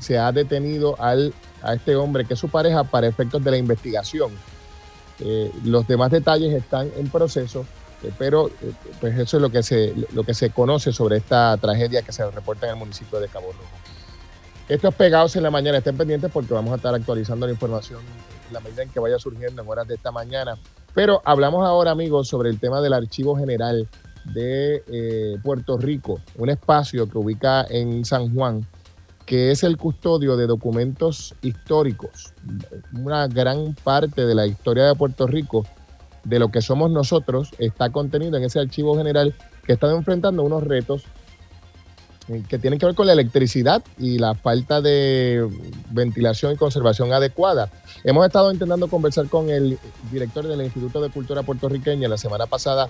se 0.00 0.18
ha 0.18 0.32
detenido 0.32 1.00
al, 1.00 1.32
a 1.62 1.74
este 1.74 1.96
hombre 1.96 2.24
que 2.24 2.34
es 2.34 2.40
su 2.40 2.48
pareja 2.48 2.84
para 2.84 3.06
efectos 3.06 3.42
de 3.42 3.50
la 3.50 3.56
investigación. 3.56 4.32
Eh, 5.20 5.50
los 5.64 5.86
demás 5.86 6.10
detalles 6.10 6.52
están 6.52 6.90
en 6.96 7.08
proceso, 7.08 7.64
eh, 8.02 8.10
pero 8.18 8.48
eh, 8.48 8.72
pues 9.00 9.18
eso 9.18 9.36
es 9.36 9.42
lo 9.42 9.50
que, 9.50 9.62
se, 9.62 9.94
lo 10.12 10.24
que 10.24 10.34
se 10.34 10.50
conoce 10.50 10.92
sobre 10.92 11.16
esta 11.16 11.56
tragedia 11.56 12.02
que 12.02 12.12
se 12.12 12.28
reporta 12.30 12.66
en 12.66 12.72
el 12.72 12.78
municipio 12.78 13.20
de 13.20 13.28
Cabo 13.28 13.46
Rojo. 13.46 13.83
Estos 14.68 14.94
pegados 14.94 15.36
en 15.36 15.42
la 15.42 15.50
mañana, 15.50 15.78
estén 15.78 15.96
pendientes 15.96 16.30
porque 16.32 16.54
vamos 16.54 16.72
a 16.72 16.76
estar 16.76 16.94
actualizando 16.94 17.44
la 17.46 17.52
información 17.52 18.00
en 18.48 18.54
la 18.54 18.60
medida 18.60 18.82
en 18.82 18.88
que 18.88 18.98
vaya 18.98 19.18
surgiendo 19.18 19.60
en 19.60 19.68
horas 19.68 19.86
de 19.86 19.96
esta 19.96 20.10
mañana. 20.10 20.56
Pero 20.94 21.20
hablamos 21.26 21.66
ahora, 21.66 21.90
amigos, 21.90 22.28
sobre 22.28 22.48
el 22.48 22.58
tema 22.58 22.80
del 22.80 22.94
Archivo 22.94 23.36
General 23.36 23.86
de 24.24 24.82
eh, 24.86 25.36
Puerto 25.42 25.76
Rico, 25.76 26.20
un 26.36 26.48
espacio 26.48 27.06
que 27.10 27.18
ubica 27.18 27.66
en 27.68 28.06
San 28.06 28.34
Juan, 28.34 28.66
que 29.26 29.50
es 29.50 29.64
el 29.64 29.76
custodio 29.76 30.34
de 30.34 30.46
documentos 30.46 31.34
históricos. 31.42 32.32
Una 32.94 33.26
gran 33.28 33.74
parte 33.74 34.24
de 34.24 34.34
la 34.34 34.46
historia 34.46 34.84
de 34.84 34.94
Puerto 34.94 35.26
Rico, 35.26 35.66
de 36.24 36.38
lo 36.38 36.50
que 36.50 36.62
somos 36.62 36.90
nosotros, 36.90 37.50
está 37.58 37.90
contenido 37.90 38.38
en 38.38 38.44
ese 38.44 38.60
archivo 38.60 38.96
general 38.96 39.34
que 39.66 39.74
está 39.74 39.90
enfrentando 39.90 40.42
unos 40.42 40.62
retos 40.62 41.04
que 42.48 42.58
tienen 42.58 42.78
que 42.78 42.86
ver 42.86 42.94
con 42.94 43.06
la 43.06 43.12
electricidad 43.12 43.84
y 43.98 44.18
la 44.18 44.34
falta 44.34 44.80
de 44.80 45.46
ventilación 45.90 46.52
y 46.52 46.56
conservación 46.56 47.12
adecuada. 47.12 47.70
Hemos 48.02 48.26
estado 48.26 48.50
intentando 48.50 48.88
conversar 48.88 49.28
con 49.28 49.50
el 49.50 49.78
director 50.10 50.46
del 50.46 50.62
Instituto 50.62 51.02
de 51.02 51.10
Cultura 51.10 51.42
Puertorriqueña. 51.42 52.08
La 52.08 52.16
semana 52.16 52.46
pasada 52.46 52.88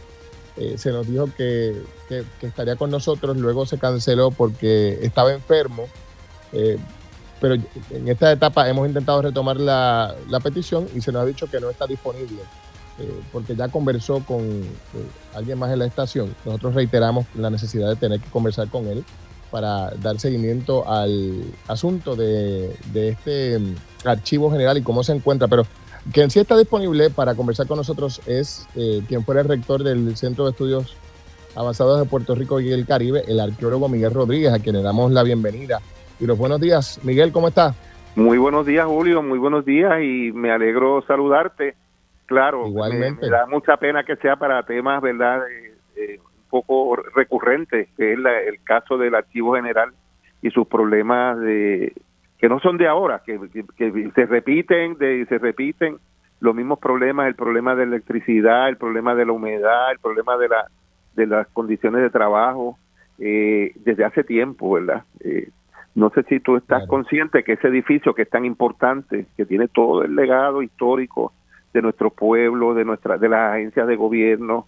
eh, 0.56 0.76
se 0.78 0.92
nos 0.92 1.08
dijo 1.08 1.28
que, 1.36 1.82
estaría 2.42 2.76
con 2.76 2.90
nosotros, 2.90 3.36
luego 3.36 3.66
se 3.66 3.78
canceló 3.78 4.30
porque 4.30 5.00
estaba 5.02 5.32
enfermo. 5.32 5.86
Eh, 6.52 6.78
pero 7.40 7.56
en 7.90 8.08
esta 8.08 8.30
etapa 8.30 8.68
hemos 8.68 8.86
intentado 8.86 9.20
retomar 9.20 9.58
la, 9.58 10.14
petición 10.42 10.88
y 10.94 11.00
se 11.00 11.10
nos 11.10 11.22
ha 11.22 11.26
dicho 11.26 11.48
que 11.50 11.58
no 11.60 11.70
está 11.70 11.86
disponible. 11.86 12.38
porque 13.32 13.56
ya 13.56 13.66
conversó 13.66 14.20
con 14.24 14.62
alguien 15.34 15.58
más 15.58 15.72
en 15.72 15.80
la 15.80 15.86
estación. 15.86 16.32
Nosotros 16.44 16.74
reiteramos 16.74 17.26
la 17.34 17.50
necesidad 17.50 17.88
de 17.88 17.96
tener 17.96 18.20
que 18.20 18.30
conversar 18.30 18.68
con 18.68 18.86
él 18.86 19.04
para 19.54 19.90
dar 20.02 20.18
seguimiento 20.18 20.82
al 20.90 21.44
asunto 21.68 22.16
de, 22.16 22.75
este 22.92 23.56
mm, 23.61 23.75
archivo 24.04 24.50
general 24.50 24.78
y 24.78 24.82
cómo 24.82 25.04
se 25.04 25.12
encuentra. 25.12 25.46
Pero 25.46 25.62
quien 26.12 26.28
sí 26.28 26.40
está 26.40 26.58
disponible 26.58 27.08
para 27.11 27.37
conversar 27.37 27.68
con 27.68 27.76
nosotros 27.76 28.20
es 28.26 28.66
eh, 28.75 29.02
quien 29.06 29.25
fuera 29.25 29.42
el 29.42 29.49
rector 29.49 29.84
del 29.84 30.16
Centro 30.16 30.46
de 30.46 30.50
Estudios 30.50 30.96
avanzados 31.54 32.00
de 32.00 32.06
Puerto 32.06 32.34
Rico 32.34 32.58
y 32.58 32.73
el 32.73 32.84
Caribe, 32.84 33.23
el 33.28 33.38
arqueólogo 33.38 33.88
Miguel 33.88 34.12
Rodríguez, 34.12 34.52
a 34.52 34.58
quien 34.58 34.75
le 34.75 34.82
damos 34.82 35.12
la 35.12 35.23
bienvenida. 35.23 35.78
Y 36.18 36.26
los 36.26 36.37
buenos 36.37 36.61
días. 36.61 36.99
Miguel, 37.04 37.30
¿cómo 37.30 37.46
está? 37.46 37.76
Muy 38.16 38.38
buenos 38.38 38.66
días, 38.66 38.87
Julio, 38.87 39.23
muy 39.23 39.38
buenos 39.38 39.64
días 39.64 40.02
y 40.02 40.32
me 40.32 40.50
alegro 40.50 41.04
saludarte. 41.06 41.76
Claro, 42.26 42.66
Igualmente. 42.66 43.26
Me, 43.26 43.30
da 43.30 43.46
mucha 43.46 43.76
pena 43.76 44.02
que 44.02 44.16
sea 44.16 44.34
para 44.34 44.64
temas, 44.64 45.00
¿verdad?, 45.00 45.42
un 45.96 46.33
poco 46.62 46.96
recurrentes, 47.14 47.88
que 47.96 48.12
es 48.12 48.18
el 48.18 48.62
caso 48.62 48.96
del 48.96 49.14
Archivo 49.14 49.54
General 49.54 49.90
y 50.40 50.50
sus 50.50 50.68
problemas 50.68 51.40
de 51.40 51.92
que 52.38 52.49
no 52.49 52.61
son 52.61 52.76
de 52.76 52.87
ahora, 52.87 53.23
que, 53.25 53.38
se 54.14 54.26
repiten, 54.26 54.99
de, 54.99 55.25
se 55.26 55.38
repiten 55.38 55.96
los 56.40 56.54
mismos 56.54 56.78
problemas, 56.78 57.26
el 57.26 57.34
problema 57.34 57.75
de 57.75 57.84
electricidad, 57.84 58.68
el 58.68 58.76
problema 58.76 59.14
de 59.14 59.26
la 59.26 59.32
humedad, 59.32 59.90
el 59.90 59.99
problema 59.99 60.37
de, 60.37 60.49
la, 60.49 60.66
de 61.14 61.26
las 61.26 61.49
condiciones 61.49 62.02
de 62.02 62.11
trabajo, 62.11 62.78
eh, 63.18 63.73
desde 63.76 64.04
hace 64.04 64.23
tiempo, 64.25 64.73
¿verdad? 64.73 65.04
Eh, 65.20 65.49
no 65.94 66.11
sé 66.11 66.23
si 66.25 66.38
tú 66.40 66.56
estás 66.56 66.87
consciente 66.87 67.44
que 67.44 67.52
ese 67.52 67.68
edificio 67.68 68.14
que 68.14 68.23
es 68.23 68.30
tan 68.30 68.44
importante, 68.44 69.26
que 69.37 69.46
tiene 69.46 69.68
todo 69.68 70.04
el 70.04 70.14
legado 70.14 70.62
histórico 70.62 71.32
de 71.73 71.82
nuestro 71.82 72.11
pueblo, 72.11 72.75
de 72.75 72.84
nuestra, 72.84 73.16
de 73.16 73.28
las 73.28 73.54
agencias 73.54 73.87
de 73.87 73.96
gobierno, 73.96 74.66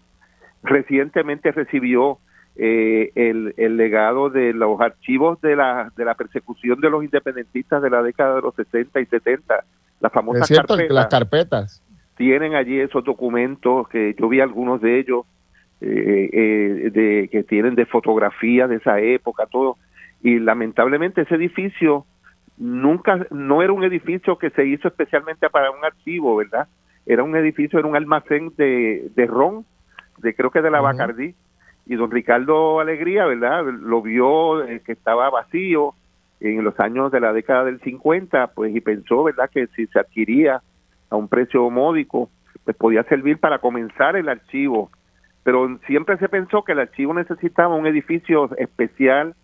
recientemente 0.66 1.52
recibió 1.52 2.18
eh, 2.56 3.12
el, 3.14 3.54
el, 3.56 3.76
legado 3.76 4.30
de 4.30 4.52
los 4.52 4.80
archivos 4.80 5.40
de 5.40 5.56
la, 5.56 5.92
de 5.96 6.04
la 6.04 6.14
persecución 6.14 6.80
de 6.80 6.90
los 6.90 7.04
independentistas 7.04 7.82
de 7.82 7.90
la 7.90 8.02
década 8.02 8.36
de 8.36 8.42
los 8.42 8.54
60 8.54 9.00
y 9.00 9.06
70, 9.06 9.64
las 10.00 10.12
famosas 10.12 10.48
carpetas. 10.48 10.90
Las 10.90 11.06
carpetas. 11.06 11.82
Tienen 12.16 12.54
allí 12.54 12.80
esos 12.80 13.04
documentos, 13.04 13.88
que 13.88 14.14
yo 14.18 14.28
vi 14.28 14.40
algunos 14.40 14.80
de 14.80 14.98
ellos, 14.98 15.26
eh, 15.82 16.30
eh, 16.32 16.90
de, 16.90 17.28
que 17.30 17.42
tienen 17.42 17.74
de 17.74 17.84
fotografías 17.84 18.70
de 18.70 18.76
esa 18.76 19.00
época, 19.00 19.44
todo. 19.46 19.76
Y 20.22 20.38
lamentablemente 20.38 21.22
ese 21.22 21.34
edificio 21.34 22.06
nunca, 22.56 23.26
no 23.30 23.62
era 23.62 23.74
un 23.74 23.84
edificio 23.84 24.38
que 24.38 24.48
se 24.50 24.64
hizo 24.64 24.88
especialmente 24.88 25.50
para 25.50 25.70
un 25.70 25.84
archivo, 25.84 26.36
¿verdad? 26.36 26.68
Era 27.04 27.22
un 27.22 27.36
edificio, 27.36 27.78
era 27.78 27.86
un 27.86 27.96
almacén 27.96 28.52
de, 28.56 29.10
de 29.14 29.26
ron, 29.26 29.66
de 30.18 30.34
creo 30.34 30.50
que 30.50 30.62
de 30.62 30.70
la 30.70 30.80
Bacardí 30.80 31.34
y 31.86 31.94
don 31.94 32.10
Ricardo 32.10 32.80
Alegría, 32.80 33.26
¿verdad? 33.26 33.64
Lo 33.64 34.02
vio 34.02 34.64
eh, 34.64 34.82
que 34.84 34.92
estaba 34.92 35.30
vacío 35.30 35.94
en 36.40 36.62
los 36.64 36.78
años 36.80 37.12
de 37.12 37.20
la 37.20 37.32
década 37.32 37.64
del 37.64 37.80
50, 37.80 38.48
pues 38.48 38.74
y 38.74 38.80
pensó, 38.80 39.24
¿verdad? 39.24 39.48
Que 39.50 39.68
si 39.68 39.86
se 39.86 39.98
adquiría 39.98 40.60
a 41.08 41.16
un 41.16 41.28
precio 41.28 41.68
módico, 41.70 42.28
pues 42.64 42.76
podía 42.76 43.04
servir 43.04 43.38
para 43.38 43.60
comenzar 43.60 44.16
el 44.16 44.28
archivo. 44.28 44.90
Pero 45.44 45.78
siempre 45.86 46.18
se 46.18 46.28
pensó 46.28 46.64
que 46.64 46.72
el 46.72 46.80
archivo 46.80 47.14
necesitaba 47.14 47.76
un 47.76 47.86
edificio 47.86 48.50
especial 48.56 49.34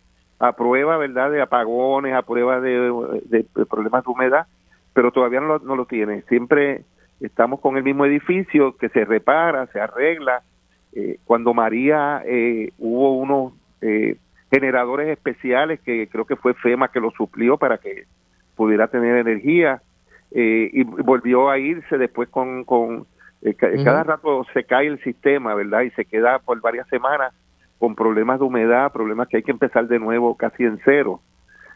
a 0.40 0.52
prueba, 0.52 0.96
¿verdad? 0.96 1.30
De 1.30 1.40
apagones, 1.40 2.14
a 2.14 2.22
prueba 2.22 2.60
de, 2.60 3.46
problemas 3.70 4.04
de 4.04 4.10
humedad, 4.10 4.46
pero 4.92 5.12
todavía 5.12 5.40
no 5.40 5.46
lo, 5.46 5.58
no 5.60 5.76
lo 5.76 5.86
tiene. 5.86 6.22
Siempre 6.22 6.82
estamos 7.20 7.60
con 7.60 7.76
el 7.76 7.84
mismo 7.84 8.04
edificio 8.04 8.76
que 8.76 8.88
se 8.88 9.04
repara, 9.04 9.66
se 9.68 9.80
arregla, 9.80 10.42
eh, 10.94 11.18
cuando 11.24 11.54
María 11.54 12.22
eh, 12.26 12.70
hubo 12.78 13.16
unos 13.16 13.54
eh, 13.80 14.16
generadores 14.50 15.08
especiales 15.08 15.80
que 15.80 16.06
creo 16.08 16.26
que 16.26 16.36
fue 16.36 16.52
FEMA 16.54 16.88
que 16.88 17.00
lo 17.00 17.10
suplió 17.12 17.56
para 17.56 17.78
que 17.78 18.04
pudiera 18.56 18.88
tener 18.88 19.16
energía 19.16 19.80
y 20.34 20.82
volvió 20.84 21.50
a 21.50 21.58
irse 21.58 21.98
después 21.98 22.26
con, 22.30 22.64
con 22.64 23.06
cada 23.84 24.02
rato 24.02 24.46
se 24.54 24.64
cae 24.64 24.86
el 24.86 24.98
sistema, 25.02 25.54
¿verdad? 25.54 25.82
Y 25.82 25.90
se 25.90 26.06
queda 26.06 26.38
por 26.38 26.58
varias 26.62 26.88
semanas 26.88 27.34
con 27.78 27.94
problemas 27.94 28.38
de 28.38 28.46
humedad, 28.46 28.92
problemas 28.92 29.28
que 29.28 29.38
hay 29.38 29.42
que 29.42 29.50
empezar 29.50 29.88
de 29.88 29.98
nuevo 29.98 30.34
casi 30.34 30.64
en 30.64 30.80
cero. 30.86 31.20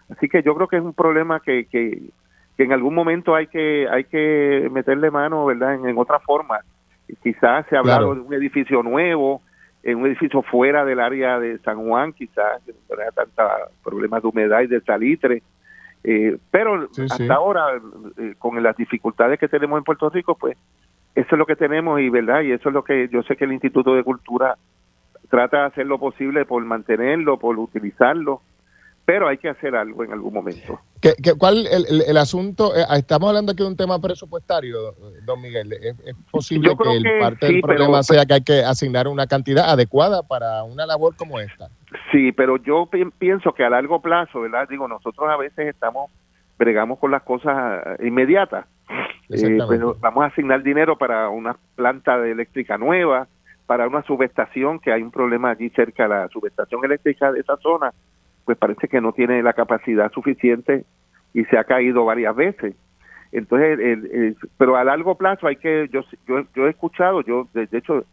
Así 0.08 0.26
que 0.30 0.42
yo 0.42 0.54
creo 0.54 0.68
que 0.68 0.76
es 0.76 0.82
un 0.82 0.94
problema 0.94 1.40
que, 1.40 1.66
que, 1.66 2.00
que 2.56 2.62
en 2.62 2.72
algún 2.72 2.94
momento 2.94 3.34
hay 3.34 3.48
que 3.48 3.86
hay 3.90 4.04
que 4.04 4.70
meterle 4.72 5.10
mano, 5.10 5.44
¿verdad? 5.44 5.74
en 5.74 5.98
otra 5.98 6.18
forma 6.20 6.60
Quizás 7.22 7.66
se 7.68 7.76
ha 7.76 7.80
hablado 7.80 8.14
de 8.14 8.20
un 8.20 8.34
edificio 8.34 8.82
nuevo, 8.82 9.42
en 9.82 9.98
un 9.98 10.06
edificio 10.06 10.42
fuera 10.42 10.84
del 10.84 10.98
área 10.98 11.38
de 11.38 11.58
San 11.58 11.86
Juan, 11.86 12.12
quizás 12.12 12.60
no 12.66 13.00
haya 13.00 13.12
tantos 13.12 13.46
problemas 13.84 14.22
de 14.22 14.28
humedad 14.28 14.62
y 14.62 14.66
de 14.66 14.80
salitre. 14.80 15.42
Eh, 16.02 16.36
pero 16.50 16.88
hasta 17.10 17.34
ahora, 17.34 17.66
eh, 18.18 18.34
con 18.38 18.60
las 18.62 18.76
dificultades 18.76 19.38
que 19.38 19.48
tenemos 19.48 19.78
en 19.78 19.84
Puerto 19.84 20.10
Rico, 20.10 20.34
pues 20.34 20.56
eso 21.14 21.28
es 21.30 21.38
lo 21.38 21.46
que 21.46 21.56
tenemos 21.56 22.00
y 22.00 22.08
verdad, 22.10 22.42
y 22.42 22.52
eso 22.52 22.68
es 22.68 22.74
lo 22.74 22.84
que 22.84 23.08
yo 23.08 23.22
sé 23.22 23.36
que 23.36 23.44
el 23.44 23.52
Instituto 23.52 23.94
de 23.94 24.04
Cultura 24.04 24.56
trata 25.30 25.60
de 25.60 25.66
hacer 25.66 25.86
lo 25.86 25.98
posible 25.98 26.44
por 26.44 26.64
mantenerlo, 26.64 27.38
por 27.38 27.58
utilizarlo, 27.58 28.42
pero 29.06 29.28
hay 29.28 29.38
que 29.38 29.48
hacer 29.48 29.76
algo 29.76 30.02
en 30.02 30.12
algún 30.12 30.34
momento. 30.34 30.80
¿Qué, 31.00 31.14
cuál 31.38 31.64
el, 31.68 32.02
el, 32.08 32.16
asunto? 32.16 32.74
Eh, 32.74 32.84
estamos 32.98 33.28
hablando 33.28 33.52
aquí 33.52 33.62
de 33.62 33.68
un 33.68 33.76
tema 33.76 34.00
presupuestario, 34.00 34.94
don 35.24 35.40
Miguel. 35.40 35.72
¿Es, 35.74 35.94
posible 36.28 36.72
que, 36.76 36.96
el 36.96 37.20
parte 37.20 37.46
del 37.46 37.60
problema 37.60 38.02
sea 38.02 38.26
que 38.26 38.34
hay 38.34 38.42
que 38.42 38.64
asignar 38.64 39.06
una 39.06 39.28
cantidad 39.28 39.70
adecuada 39.70 40.24
para 40.24 40.64
una 40.64 40.86
labor 40.86 41.14
como 41.14 41.38
esta? 41.38 41.68
Sí, 42.10 42.32
pero 42.32 42.56
yo 42.56 42.90
pienso 43.16 43.54
que 43.54 43.62
a 43.62 43.70
largo 43.70 44.02
plazo, 44.02 44.40
¿verdad? 44.40 44.68
Digo, 44.68 44.88
nosotros 44.88 45.30
a 45.30 45.36
veces 45.36 45.68
estamos, 45.68 46.10
bregamos 46.58 46.98
con 46.98 47.12
las 47.12 47.22
cosas 47.22 47.84
inmediatas. 48.02 48.66
Eh, 49.28 49.58
pero 49.68 49.96
vamos 50.00 50.24
a 50.24 50.26
asignar 50.26 50.64
dinero 50.64 50.98
para 50.98 51.28
una 51.28 51.56
planta 51.76 52.18
de 52.18 52.32
eléctrica 52.32 52.76
nueva, 52.76 53.28
para 53.66 53.86
una 53.86 54.02
subestación, 54.02 54.80
que 54.80 54.92
hay 54.92 55.02
un 55.02 55.12
problema 55.12 55.50
allí 55.50 55.70
cerca 55.70 56.04
de 56.04 56.08
la 56.08 56.28
subestación 56.28 56.84
eléctrica 56.84 57.30
de 57.30 57.40
esa 57.40 57.56
zona 57.58 57.92
pues 58.46 58.56
parece 58.56 58.88
que 58.88 59.00
no 59.00 59.12
tiene 59.12 59.42
la 59.42 59.52
capacidad 59.52 60.10
suficiente 60.12 60.84
y 61.34 61.44
se 61.44 61.58
ha 61.58 61.64
caído 61.64 62.06
varias 62.06 62.34
veces. 62.34 62.74
Entonces, 63.32 63.78
el, 63.80 64.36
pero 64.56 64.76
a 64.76 64.84
largo 64.84 65.16
plazo 65.16 65.48
hay 65.48 65.56
que, 65.56 65.90
yo, 65.92 66.02
yo, 66.26 66.66
he 66.66 66.70
escuchado, 66.70 67.22
yo 67.22 67.48
de, 67.52 67.68
hecho, 67.72 68.04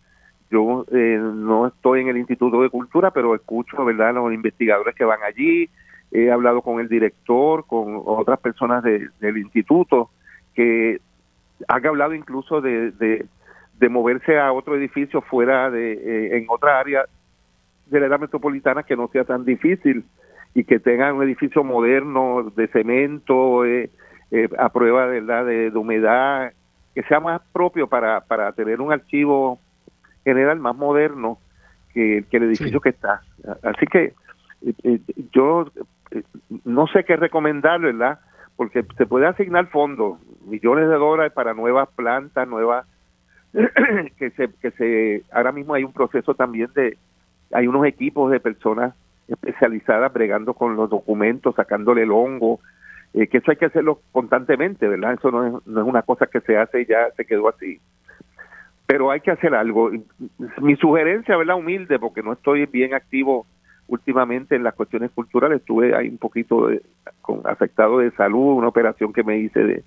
yo 0.49 0.85
eh, 0.91 1.19
no 1.21 1.67
estoy 1.67 2.01
en 2.01 2.09
el 2.09 2.17
Instituto 2.17 2.61
de 2.61 2.69
Cultura, 2.69 3.11
pero 3.11 3.35
escucho, 3.35 3.85
¿verdad?, 3.85 4.15
los 4.15 4.33
investigadores 4.33 4.95
que 4.95 5.05
van 5.05 5.19
allí, 5.23 5.69
he 6.11 6.31
hablado 6.31 6.61
con 6.61 6.79
el 6.79 6.89
director, 6.89 7.65
con 7.67 8.01
otras 8.05 8.39
personas 8.39 8.83
del 8.83 9.37
instituto, 9.37 10.09
que 10.53 10.99
han 11.67 11.85
hablado 11.85 12.13
incluso 12.13 12.59
de, 12.59 12.91
de, 12.91 13.89
moverse 13.89 14.39
a 14.39 14.53
otro 14.53 14.77
edificio 14.77 15.21
fuera 15.21 15.69
de, 15.69 15.93
eh, 15.93 16.37
en 16.37 16.45
otra 16.49 16.79
área 16.79 17.03
de 17.87 17.99
la 17.99 18.05
edad 18.05 18.19
metropolitana 18.19 18.83
que 18.83 18.95
no 18.95 19.09
sea 19.09 19.25
tan 19.25 19.43
difícil 19.43 20.05
y 20.55 20.63
que 20.63 20.79
tengan 20.79 21.15
un 21.15 21.23
edificio 21.23 21.63
moderno 21.63 22.51
de 22.55 22.67
cemento 22.67 23.65
eh, 23.65 23.89
eh, 24.31 24.49
a 24.57 24.69
prueba 24.69 25.05
¿verdad? 25.07 25.45
De, 25.45 25.69
humedad, 25.69 26.53
que 26.93 27.03
sea 27.03 27.19
más 27.19 27.41
propio 27.51 27.87
para, 27.87 28.21
para 28.21 28.51
tener 28.51 28.81
un 28.81 28.91
archivo 28.91 29.59
general 30.23 30.59
más 30.59 30.75
moderno 30.75 31.39
que, 31.93 32.25
el 32.31 32.43
edificio 32.43 32.81
que 32.81 32.89
está. 32.89 33.21
Así 33.63 33.85
que 33.87 34.13
eh, 34.83 34.99
yo 35.31 35.65
no 36.65 36.87
sé 36.87 37.03
qué 37.03 37.15
recomendar, 37.15 37.79
¿verdad? 37.81 38.19
Porque 38.55 38.85
se 38.97 39.05
puede 39.05 39.27
asignar 39.27 39.67
fondos, 39.67 40.19
millones 40.45 40.89
de 40.89 40.95
dólares 40.95 41.33
para 41.33 41.53
nuevas 41.53 41.89
plantas, 41.95 42.47
nuevas 42.47 42.85
que 44.17 44.31
se 44.31 44.49
que 44.61 44.71
se 44.71 45.23
ahora 45.31 45.51
mismo 45.51 45.75
hay 45.75 45.83
un 45.83 45.93
proceso 45.93 46.33
también 46.33 46.69
de 46.73 46.97
hay 47.51 47.67
unos 47.67 47.85
equipos 47.85 48.31
de 48.31 48.39
personas 48.39 48.95
especializadas 49.27 50.11
bregando 50.13 50.53
con 50.53 50.75
los 50.75 50.89
documentos, 50.89 51.55
sacándole 51.55 52.03
el 52.03 52.11
hongo, 52.11 52.59
eh, 53.13 53.27
que 53.27 53.37
eso 53.37 53.51
hay 53.51 53.57
que 53.57 53.65
hacerlo 53.65 54.01
constantemente, 54.11 54.87
¿verdad? 54.87 55.13
Eso 55.13 55.31
no 55.31 55.45
es, 55.45 55.67
no 55.67 55.81
es 55.81 55.87
una 55.87 56.01
cosa 56.01 56.27
que 56.27 56.41
se 56.41 56.57
hace 56.57 56.81
y 56.81 56.85
ya 56.85 57.09
se 57.15 57.25
quedó 57.25 57.49
así. 57.49 57.79
Pero 58.85 59.11
hay 59.11 59.21
que 59.21 59.31
hacer 59.31 59.55
algo. 59.55 59.91
Mi 60.61 60.75
sugerencia, 60.75 61.37
¿verdad? 61.37 61.55
Humilde, 61.55 61.99
porque 61.99 62.21
no 62.21 62.33
estoy 62.33 62.65
bien 62.65 62.93
activo 62.93 63.45
últimamente 63.87 64.55
en 64.55 64.63
las 64.63 64.73
cuestiones 64.73 65.11
culturales, 65.11 65.59
estuve 65.59 65.95
ahí 65.95 66.07
un 66.07 66.17
poquito 66.17 66.69
con, 67.21 67.41
afectado 67.45 67.99
de 67.99 68.11
salud, 68.11 68.57
una 68.57 68.69
operación 68.69 69.13
que 69.13 69.23
me 69.23 69.37
hice 69.37 69.59
de, 69.59 69.83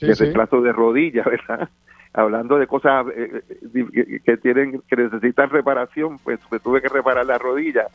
de 0.00 0.14
reemplazo 0.14 0.60
de 0.60 0.72
rodilla, 0.72 1.22
¿verdad? 1.26 1.68
hablando 2.12 2.58
de 2.58 2.66
cosas 2.66 3.06
eh, 3.14 3.42
eh, 3.74 4.20
que 4.24 4.36
tienen 4.38 4.82
que 4.88 4.96
necesitan 4.96 5.50
reparación, 5.50 6.18
pues 6.18 6.40
me 6.50 6.58
tuve 6.58 6.80
que 6.80 6.88
reparar 6.88 7.26
la 7.26 7.38
rodilla, 7.38 7.86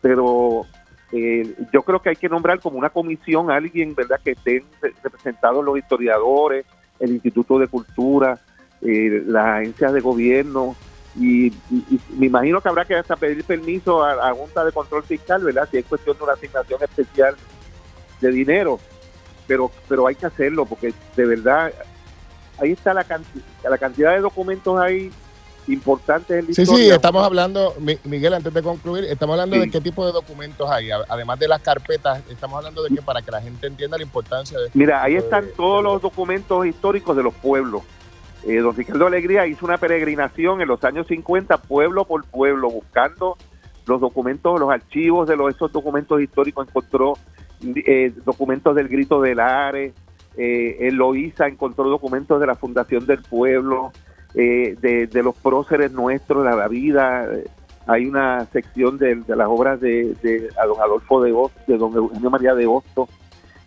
pero 0.00 0.66
eh, 1.12 1.54
yo 1.72 1.82
creo 1.82 2.00
que 2.00 2.10
hay 2.10 2.16
que 2.16 2.28
nombrar 2.28 2.60
como 2.60 2.78
una 2.78 2.90
comisión 2.90 3.50
a 3.50 3.56
alguien, 3.56 3.94
¿verdad?, 3.94 4.20
que 4.22 4.32
estén 4.32 4.64
representados 5.02 5.64
los 5.64 5.78
historiadores, 5.78 6.64
el 6.98 7.12
Instituto 7.12 7.58
de 7.58 7.68
Cultura, 7.68 8.38
las 8.80 9.60
agencias 9.60 9.92
de 9.92 10.00
gobierno, 10.00 10.76
y, 11.16 11.52
me 12.16 12.26
imagino 12.26 12.60
que 12.60 12.68
habrá 12.68 12.84
que 12.84 12.94
hasta 12.94 13.16
pedir 13.16 13.44
permiso 13.44 14.04
a 14.04 14.14
la 14.14 14.32
Junta 14.32 14.64
de 14.64 14.72
Control 14.72 15.02
Fiscal, 15.02 15.42
¿verdad?, 15.42 15.68
si 15.70 15.78
es 15.78 15.86
cuestión 15.86 16.16
de 16.16 16.24
una 16.24 16.34
asignación 16.34 16.82
especial 16.82 17.34
de 18.20 18.30
dinero, 18.30 18.78
pero, 19.46 19.70
pero 19.88 20.06
hay 20.06 20.14
que 20.14 20.26
hacerlo, 20.26 20.64
porque 20.66 20.94
de 21.16 21.26
verdad 21.26 21.72
ahí 22.58 22.72
está 22.72 22.94
la, 22.94 23.04
cantidad, 23.04 23.44
la 23.68 23.78
cantidad 23.78 24.12
de 24.12 24.20
documentos 24.20 24.78
ahí 24.78 25.10
importantes 25.72 26.30
en 26.30 26.46
la 26.48 26.54
sí, 26.54 26.66
Sí, 26.66 26.90
estamos 26.90 27.24
hablando, 27.24 27.74
Miguel, 28.04 28.34
antes 28.34 28.52
de 28.52 28.62
concluir, 28.62 29.04
estamos 29.04 29.34
hablando 29.34 29.58
de 29.58 29.70
qué 29.70 29.80
tipo 29.80 30.04
de 30.06 30.12
documentos 30.12 30.70
hay, 30.70 30.90
además 30.90 31.38
de 31.38 31.48
las 31.48 31.60
carpetas, 31.60 32.22
estamos 32.30 32.58
hablando 32.58 32.82
de 32.82 32.94
que 32.94 33.02
para 33.02 33.22
que 33.22 33.30
la 33.30 33.40
gente 33.40 33.66
entienda 33.66 33.96
la 33.96 34.02
importancia 34.02 34.58
de... 34.58 34.70
Mira, 34.74 35.02
ahí 35.02 35.16
están 35.16 35.46
todos 35.56 35.82
los 35.82 36.02
documentos 36.02 36.66
históricos 36.66 37.16
de 37.16 37.22
los 37.22 37.34
pueblos. 37.34 37.82
Eh, 38.46 38.56
don 38.56 38.74
Ricardo 38.74 39.06
Alegría 39.06 39.46
hizo 39.46 39.66
una 39.66 39.76
peregrinación 39.76 40.62
en 40.62 40.68
los 40.68 40.82
años 40.84 41.06
50, 41.08 41.58
pueblo 41.58 42.04
por 42.06 42.24
pueblo, 42.24 42.70
buscando 42.70 43.36
los 43.86 44.00
documentos, 44.00 44.58
los 44.58 44.70
archivos 44.70 45.28
de 45.28 45.36
los, 45.36 45.54
esos 45.54 45.72
documentos 45.72 46.20
históricos, 46.20 46.68
encontró 46.68 47.14
eh, 47.62 48.12
documentos 48.24 48.74
del 48.74 48.88
Grito 48.88 49.20
del 49.20 49.40
Are, 49.40 49.92
eh, 50.36 50.76
en 50.80 50.96
Loíza 50.96 51.48
encontró 51.48 51.88
documentos 51.88 52.40
de 52.40 52.46
la 52.46 52.54
Fundación 52.54 53.04
del 53.04 53.22
Pueblo, 53.22 53.92
eh, 54.34 54.76
de, 54.80 55.22
los 55.22 55.34
próceres 55.36 55.92
nuestros, 55.92 56.44
de 56.44 56.50
la 56.50 56.68
vida. 56.68 57.28
Hay 57.86 58.06
una 58.06 58.46
sección 58.52 58.96
de, 58.98 59.22
las 59.26 59.48
obras 59.48 59.80
de, 59.80 60.14
don 60.66 60.80
Adolfo 60.80 61.22
de 61.22 61.32
de 61.66 61.78
don 61.78 61.94
Eugenio 61.94 62.30
María 62.30 62.54
de 62.54 62.66
Hosto, 62.66 63.08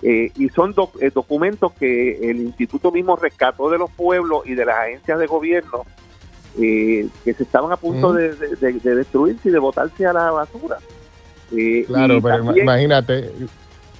eh, 0.01 0.31
y 0.37 0.49
son 0.49 0.73
eh, 1.01 1.11
documentos 1.13 1.73
que 1.73 2.29
el 2.29 2.41
instituto 2.41 2.91
mismo 2.91 3.15
rescató 3.15 3.69
de 3.69 3.77
los 3.77 3.91
pueblos 3.91 4.43
y 4.45 4.53
de 4.53 4.65
las 4.65 4.77
agencias 4.77 5.19
de 5.19 5.27
gobierno 5.27 5.83
que 6.55 7.09
se 7.25 7.43
estaban 7.43 7.71
a 7.71 7.77
punto 7.77 8.13
de, 8.13 8.35
destruirse 8.35 9.49
y 9.49 9.51
de 9.51 9.57
botarse 9.57 10.05
a 10.05 10.13
la 10.13 10.29
basura. 10.29 10.77
claro, 11.87 12.21
pero 12.21 12.55
imagínate, 12.55 13.31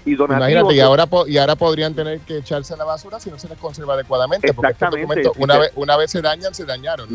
y 0.06 0.14
Imagínate, 0.14 0.74
y 0.74 0.80
ahora, 0.82 1.08
y 1.28 1.38
ahora 1.38 1.56
podrían 1.56 1.94
tener 1.94 2.20
que 2.22 2.38
echarse 2.38 2.74
a 2.74 2.78
la 2.78 2.84
basura 2.84 3.20
si 3.20 3.30
no 3.30 3.40
se 3.40 3.48
les 3.48 3.58
conserva 3.58 3.94
adecuadamente. 3.94 4.54
Porque 4.54 4.74
estos 4.74 4.92
documentos, 4.92 5.34
una, 5.38 5.58
vez, 5.58 5.72
una 5.76 5.98
vez 5.98 6.12
se 6.12 6.22
dañan, 6.22 6.54
se 6.54 6.66
dañaron. 6.66 7.08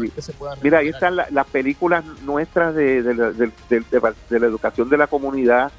Mira, 0.62 0.78
ahí 0.78 0.88
están 0.88 1.16
las 1.16 1.47
películas 1.47 2.04
nuestras 2.23 2.75
de, 2.75 3.02
la 3.02 4.47
educación 4.47 4.88
de 4.88 4.97
la 4.97 5.07
comunidad. 5.07 5.71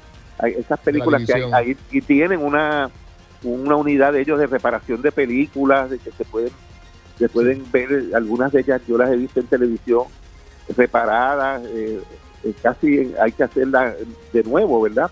esas 0.42 0.78
películas 0.80 1.22
que 1.26 1.34
hay 1.34 1.42
ahí 1.52 1.76
y 1.90 2.00
tienen 2.00 2.40
una, 2.40 2.90
una 3.42 3.76
unidad 3.76 4.12
de 4.12 4.20
ellos 4.20 4.38
de 4.38 4.46
reparación 4.46 5.02
de 5.02 5.10
películas, 5.10 5.90
de 5.90 5.98
que 5.98 6.12
se 6.12 6.24
pueden, 6.24 6.52
se 7.18 7.28
pueden 7.28 7.64
ver, 7.72 8.12
algunas 8.14 8.52
de 8.52 8.60
ellas 8.60 8.80
yo 8.86 8.96
las 8.96 9.10
he 9.10 9.16
visto 9.16 9.40
en 9.40 9.46
televisión 9.46 10.04
reparadas, 10.76 11.62
eh, 11.66 12.00
eh, 12.44 12.54
casi 12.62 13.12
hay 13.20 13.32
que 13.32 13.42
hacerlas 13.42 13.94
de 14.32 14.42
nuevo, 14.44 14.80
¿verdad? 14.82 15.10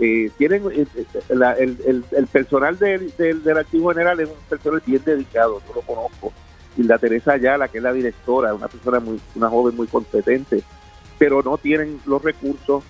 Eh, 0.00 0.30
tienen 0.38 0.62
eh, 0.70 0.86
eh, 0.96 2.04
el, 2.12 2.26
personal 2.28 2.78
del, 2.78 3.12
del, 3.16 3.58
Archivo 3.58 3.88
General 3.88 4.20
es 4.20 4.28
un 4.28 4.36
personal 4.48 4.80
bien 4.86 5.02
dedicado, 5.04 5.60
yo 5.66 5.74
lo 5.74 5.80
conozco. 5.80 6.32
Y 6.76 6.84
la 6.84 6.98
Teresa 6.98 7.32
Ayala, 7.32 7.66
que 7.66 7.78
es 7.78 7.84
la 7.84 7.92
directora, 7.92 8.54
una 8.54 8.68
persona 8.68 9.00
muy, 9.00 9.20
una 9.34 9.48
joven 9.48 9.74
muy 9.74 9.88
competente, 9.88 10.62
pero 11.18 11.42
no 11.42 11.58
tienen 11.58 12.00
los 12.06 12.22
recursos 12.22 12.84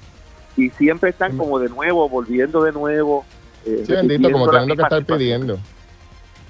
y 0.55 0.69
siempre 0.71 1.11
están 1.11 1.39
como 1.39 1.59
de 1.59 1.71
nuevo, 1.71 2.07
volviendo 2.11 2.63
de 2.63 2.73
nuevo. 2.73 3.25
sí, 3.65 3.85
bendito, 3.87 4.31
como 4.31 4.51
teniendo 4.51 4.77
que 4.77 4.83
estar 4.83 5.05
pidiendo. 5.07 5.59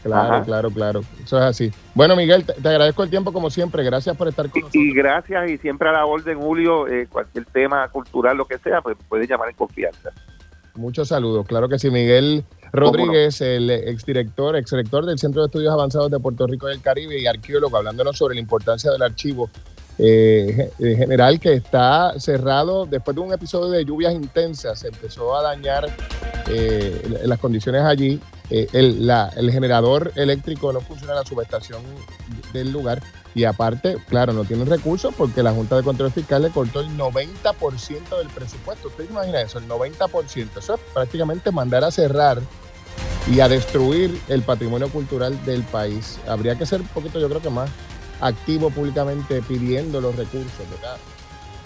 Claro, 0.03 0.45
claro, 0.45 0.71
claro. 0.71 1.01
Eso 1.23 1.39
es 1.39 1.45
así. 1.45 1.73
Bueno, 1.95 2.17
Miguel, 2.17 2.45
te, 2.45 2.69
agradezco 2.69 3.05
el 3.05 3.11
tiempo 3.11 3.33
como 3.33 3.51
siempre. 3.51 3.85
Gracias 3.85 4.17
por 4.17 4.27
estar 4.27 4.49
con 4.49 4.61
nosotros. 4.61 4.83
Y 4.83 4.93
gracias 4.93 5.51
y 5.51 5.59
siempre 5.59 5.89
a 5.89 5.93
la 5.93 6.07
orden, 6.07 6.39
Julio. 6.39 6.87
cualquier 7.11 7.45
tema 7.45 7.87
cultural, 7.89 8.37
lo 8.37 8.47
que 8.47 8.59
sea, 8.59 8.81
pues 8.81 8.97
puede 9.09 9.27
llamar 9.27 9.51
en 9.51 9.57
confianza. 9.57 10.13
Muchos 10.79 11.09
saludos. 11.09 11.45
Claro 11.47 11.69
que 11.69 11.79
sí, 11.79 11.91
Miguel 11.91 12.45
Rodríguez, 12.73 13.41
el 13.41 13.69
exdirector, 13.69 14.57
exdirector 14.57 15.05
del 15.05 15.19
Centro 15.19 15.43
de 15.43 15.47
Estudios 15.47 15.73
Avanzados 15.73 16.09
de 16.11 16.21
Puerto 16.21 16.47
Rico 16.47 16.69
y 16.69 16.73
el 16.73 16.81
Caribe 16.81 17.21
y 17.21 17.27
arqueólogo, 17.27 17.77
hablándonos 17.77 18.17
sobre 18.17 18.37
la 18.37 18.41
importancia 18.41 18.91
del 18.93 19.03
archivo 19.03 19.51
eh, 19.99 20.71
general 20.79 21.41
que 21.41 21.55
está 21.55 22.15
cerrado 22.21 22.87
después 22.87 23.17
de 23.17 23.21
un 23.21 23.33
episodio 23.33 23.71
de 23.73 23.85
lluvias 23.85 24.15
intensas. 24.15 24.79
Se 24.79 24.89
empezó 24.89 25.37
a 25.37 25.43
dañar 25.43 25.89
eh, 26.49 27.21
las 27.25 27.41
condiciones 27.41 27.83
allí. 27.83 28.21
Eh, 28.51 28.69
el, 28.73 29.11
el 29.37 29.51
generador 29.51 30.13
eléctrico 30.15 30.73
no 30.73 30.81
funciona 30.81 31.15
en 31.15 31.19
la 31.19 31.27
subestación 31.27 31.83
del 32.53 32.71
lugar 32.71 33.03
y 33.39 33.45
aparte, 33.45 33.99
claro, 34.09 34.33
no 34.33 34.45
tienen 34.45 34.67
recursos 34.67 35.15
porque 35.17 35.45
la 35.45 35.53
Junta 35.53 35.77
de 35.77 35.85
Control 35.85 36.11
Fiscal 36.11 36.43
le 36.43 36.51
cortó 36.51 36.81
el 36.81 36.89
90% 36.99 38.19
del 38.19 38.27
presupuesto. 38.35 38.89
¿Usted 38.89 39.09
imagina 39.09 39.41
eso? 39.41 39.61
El 39.61 39.69
90%. 39.69 40.59
Eso 40.59 40.75
es 40.75 40.81
prácticamente 40.93 41.53
mandar 41.53 41.85
a 41.85 41.93
cerrar 41.93 42.41
y 43.33 43.39
a 43.39 43.49
destruir 43.49 44.21
el 44.27 44.43
patrimonio 44.43 44.89
cultural 44.89 45.39
del 45.45 45.63
país. 45.63 46.19
Habría 46.27 46.59
que 46.59 46.67
ser 46.67 46.81
un 46.81 46.89
poquito, 46.89 47.21
yo 47.21 47.29
creo 47.29 47.41
que 47.41 47.49
más 47.49 47.71
activo 48.21 48.71
públicamente 48.71 49.41
pidiendo 49.43 50.01
los 50.01 50.17
recursos, 50.17 50.69
¿verdad? 50.73 50.97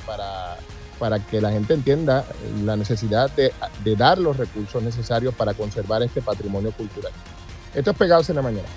Para, 0.04 0.58
para 0.98 1.20
que 1.20 1.40
la 1.40 1.52
gente 1.52 1.72
entienda 1.72 2.26
la 2.66 2.76
necesidad 2.76 3.30
de, 3.30 3.50
de 3.82 3.96
dar 3.96 4.18
los 4.18 4.36
recursos 4.36 4.82
necesarios 4.82 5.34
para 5.34 5.54
conservar 5.54 6.02
este 6.02 6.20
patrimonio 6.20 6.70
cultural. 6.72 7.12
Esto 7.74 7.92
es 7.92 7.96
Pegados 7.96 8.28
en 8.28 8.36
la 8.36 8.42
Mañana. 8.42 8.68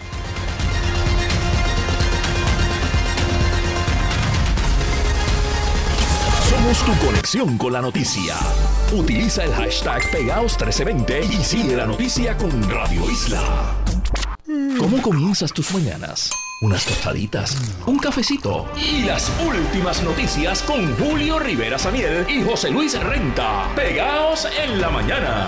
Tu 6.73 6.97
conexión 7.05 7.59
con 7.59 7.73
la 7.73 7.81
noticia. 7.81 8.35
Utiliza 8.91 9.43
el 9.43 9.53
hashtag 9.53 10.01
Pegaos1320 10.11 11.29
y 11.29 11.43
sigue 11.43 11.75
la 11.75 11.85
noticia 11.85 12.35
con 12.35 12.49
Radio 12.69 13.09
Isla. 13.09 13.75
¿Cómo 14.79 14.99
comienzas 14.99 15.53
tus 15.53 15.71
mañanas? 15.75 16.31
Unas 16.61 16.83
tostaditas, 16.85 17.55
un 17.85 17.99
cafecito 17.99 18.65
y 18.75 19.03
las 19.03 19.31
últimas 19.45 20.01
noticias 20.01 20.63
con 20.63 20.95
Julio 20.97 21.37
Rivera 21.37 21.77
Samiel 21.77 22.25
y 22.27 22.41
José 22.41 22.71
Luis 22.71 22.99
Renta. 22.99 23.69
Pegaos 23.75 24.47
en 24.57 24.81
la 24.81 24.89
mañana. 24.89 25.47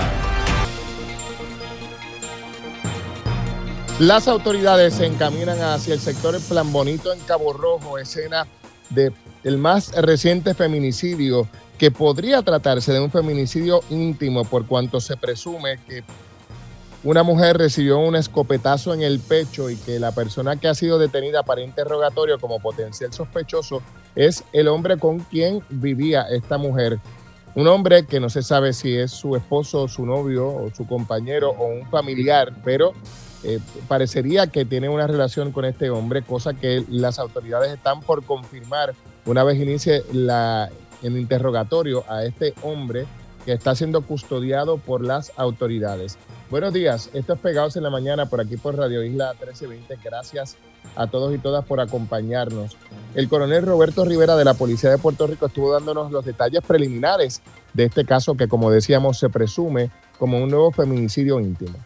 Las 4.00 4.28
autoridades 4.28 4.94
se 4.94 5.08
encaminan 5.08 5.60
hacia 5.62 5.96
el 5.96 6.00
sector 6.00 6.40
Plan 6.42 6.72
Bonito 6.72 7.12
en 7.12 7.20
Cabo 7.22 7.54
Rojo, 7.54 7.98
escena 7.98 8.46
de 8.92 9.12
el 9.44 9.58
más 9.58 9.94
reciente 9.94 10.54
feminicidio, 10.54 11.48
que 11.78 11.92
podría 11.92 12.42
tratarse 12.42 12.92
de 12.92 13.00
un 13.00 13.12
feminicidio 13.12 13.82
íntimo 13.90 14.44
por 14.46 14.66
cuanto 14.66 15.00
se 15.00 15.16
presume 15.16 15.80
que 15.88 16.04
una 17.04 17.24
mujer 17.24 17.58
recibió 17.58 18.00
un 18.00 18.16
escopetazo 18.16 18.94
en 18.94 19.02
el 19.02 19.20
pecho 19.20 19.70
y 19.70 19.76
que 19.76 20.00
la 20.00 20.12
persona 20.12 20.56
que 20.56 20.68
ha 20.68 20.74
sido 20.74 20.98
detenida 20.98 21.44
para 21.44 21.62
interrogatorio 21.62 22.40
como 22.40 22.60
potencial 22.60 23.14
sospechoso 23.14 23.82
es 24.16 24.44
el 24.52 24.68
hombre 24.68 24.98
con 24.98 25.20
quien 25.20 25.62
vivía 25.70 26.24
esta 26.24 26.58
mujer. 26.58 27.00
Un 27.54 27.68
hombre 27.68 28.06
que 28.06 28.20
no 28.20 28.30
se 28.30 28.42
sabe 28.42 28.74
si 28.74 28.96
es 28.96 29.12
su 29.12 29.36
esposo, 29.36 29.88
su 29.88 30.06
novio 30.06 30.48
o 30.48 30.72
su 30.76 30.88
compañero 30.88 31.52
o 31.52 31.68
un 31.68 31.88
familiar, 31.88 32.54
pero 32.64 32.94
eh, 33.44 33.60
parecería 33.88 34.48
que 34.48 34.66
tiene 34.66 34.90
una 34.90 35.08
relación 35.08 35.52
con 35.52 35.66
este 35.66 35.90
hombre, 35.92 36.24
cosa 36.24 36.56
que 36.56 36.84
las 36.90 37.20
autoridades 37.20 37.72
están 37.72 38.02
por 38.02 38.24
confirmar 38.24 38.96
una 39.28 39.44
vez 39.44 39.60
inicie 39.60 40.04
la, 40.14 40.70
el 41.04 41.18
interrogatorio 41.18 42.04
a 42.08 42.24
este 42.24 42.54
hombre 42.64 43.06
que 43.46 43.52
está 43.54 43.76
siendo 43.76 44.02
custodiado 44.02 44.78
por 44.78 45.06
las 45.06 45.32
autoridades. 45.36 46.18
Buenos 46.50 46.74
días, 46.74 47.10
esto 47.14 47.34
es 47.34 47.40
Pegados 47.40 47.76
en 47.76 47.84
la 47.84 47.90
Mañana 47.90 48.26
por 48.28 48.40
aquí 48.40 48.56
por 48.56 48.78
Radio 48.78 49.04
Isla 49.04 49.34
1320. 49.34 49.98
Gracias 50.02 50.58
a 50.96 51.08
todos 51.08 51.36
y 51.36 51.40
todas 51.40 51.66
por 51.66 51.82
acompañarnos. 51.82 52.78
El 53.16 53.28
coronel 53.28 53.66
Roberto 53.66 54.06
Rivera 54.06 54.38
de 54.38 54.46
la 54.46 54.54
Policía 54.54 54.90
de 54.90 54.98
Puerto 54.98 55.28
Rico 55.28 55.48
estuvo 55.48 55.74
dándonos 55.74 56.12
los 56.12 56.24
detalles 56.24 56.62
preliminares 56.66 57.42
de 57.74 57.84
este 57.84 58.06
caso 58.06 58.36
que, 58.36 58.48
como 58.48 58.72
decíamos, 58.72 59.20
se 59.20 59.30
presume 59.30 59.92
como 60.18 60.42
un 60.42 60.50
nuevo 60.50 60.72
feminicidio 60.72 61.40
íntimo. 61.42 61.78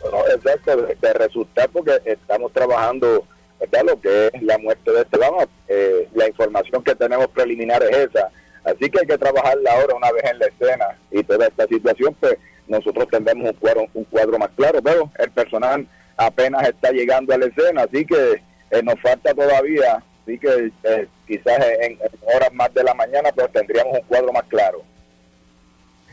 Bueno, 0.00 0.18
exacto, 0.34 0.86
de 1.00 1.12
resultar 1.12 1.68
porque 1.70 2.00
estamos 2.06 2.50
trabajando 2.52 3.24
¿verdad? 3.70 3.84
lo 3.86 4.00
que 4.00 4.30
es 4.32 4.42
la 4.42 4.58
muerte 4.58 4.90
de 4.90 5.02
este 5.02 5.18
vamos 5.18 5.46
eh, 5.68 6.08
la 6.14 6.28
información 6.28 6.82
que 6.82 6.94
tenemos 6.94 7.28
preliminar 7.28 7.82
es 7.82 8.10
esa. 8.10 8.28
Así 8.64 8.90
que 8.90 9.00
hay 9.00 9.06
que 9.06 9.18
trabajarla 9.18 9.72
ahora 9.72 9.94
una 9.94 10.12
vez 10.12 10.24
en 10.24 10.38
la 10.38 10.46
escena 10.46 10.86
y 11.10 11.22
toda 11.24 11.46
esta 11.46 11.66
situación, 11.66 12.14
pues 12.20 12.36
nosotros 12.68 13.08
tendremos 13.08 13.48
un 13.48 13.54
cuadro, 13.54 13.86
un 13.94 14.04
cuadro 14.04 14.38
más 14.38 14.50
claro, 14.56 14.80
pero 14.82 15.10
el 15.18 15.30
personal 15.30 15.86
apenas 16.16 16.68
está 16.68 16.92
llegando 16.92 17.34
a 17.34 17.38
la 17.38 17.46
escena, 17.46 17.82
así 17.82 18.04
que 18.04 18.42
eh, 18.70 18.82
nos 18.82 19.00
falta 19.00 19.34
todavía, 19.34 20.02
así 20.22 20.38
que 20.38 20.70
eh, 20.84 21.08
quizás 21.26 21.58
en, 21.80 21.98
horas 22.34 22.52
más 22.52 22.72
de 22.72 22.84
la 22.84 22.94
mañana 22.94 23.30
pues 23.34 23.50
tendríamos 23.50 23.94
un 23.94 24.06
cuadro 24.06 24.32
más 24.32 24.44
claro. 24.44 24.82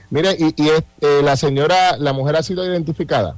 Mire, 0.10 0.36
y, 0.40 0.56
y 0.58 1.22
la 1.22 1.36
señora, 1.36 1.98
la 1.98 2.14
mujer 2.14 2.36
ha 2.36 2.42
sido 2.42 2.66
identificada. 2.66 3.36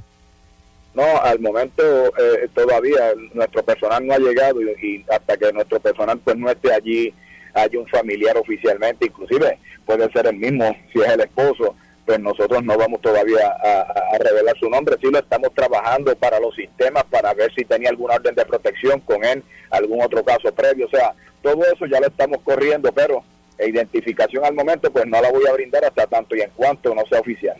No, 0.94 1.04
al 1.22 1.40
momento 1.40 1.82
eh, 2.18 2.48
todavía 2.54 3.12
nuestro 3.32 3.62
personal 3.62 4.06
no 4.06 4.12
ha 4.12 4.18
llegado 4.18 4.60
y, 4.60 5.04
hasta 5.10 5.36
que 5.38 5.52
nuestro 5.52 5.80
personal 5.80 6.18
pues 6.18 6.36
no 6.36 6.50
esté 6.50 6.72
allí, 6.72 7.14
hay 7.54 7.76
un 7.76 7.86
familiar 7.86 8.36
oficialmente, 8.36 9.06
inclusive 9.06 9.58
puede 9.86 10.10
ser 10.12 10.26
el 10.26 10.36
mismo 10.36 10.76
si 10.92 11.00
es 11.00 11.08
el 11.08 11.20
esposo, 11.20 11.74
pues 12.04 12.20
nosotros 12.20 12.62
no 12.62 12.76
vamos 12.76 13.00
todavía 13.00 13.46
a, 13.48 14.18
revelar 14.18 14.56
su 14.58 14.68
nombre, 14.68 14.96
sí 15.00 15.10
lo 15.10 15.18
estamos 15.18 15.54
trabajando 15.54 16.14
para 16.16 16.38
los 16.38 16.54
sistemas, 16.54 17.04
para 17.04 17.32
ver 17.32 17.52
si 17.54 17.64
tenía 17.64 17.88
alguna 17.88 18.16
orden 18.16 18.34
de 18.34 18.44
protección 18.44 19.00
con 19.00 19.24
él, 19.24 19.42
algún 19.70 20.02
otro 20.02 20.22
caso 20.22 20.52
previo, 20.52 20.86
o 20.86 20.90
sea, 20.90 21.14
todo 21.40 21.64
eso 21.72 21.86
ya 21.86 22.00
lo 22.00 22.08
estamos 22.08 22.38
corriendo, 22.44 22.92
pero 22.92 23.24
identificación 23.58 24.44
al 24.44 24.54
momento 24.54 24.90
pues 24.90 25.06
no 25.06 25.20
la 25.22 25.30
voy 25.30 25.46
a 25.46 25.52
brindar 25.52 25.84
hasta 25.84 26.06
tanto 26.06 26.36
y 26.36 26.42
en 26.42 26.50
cuanto 26.50 26.94
no 26.94 27.02
sea 27.08 27.20
oficial. 27.20 27.56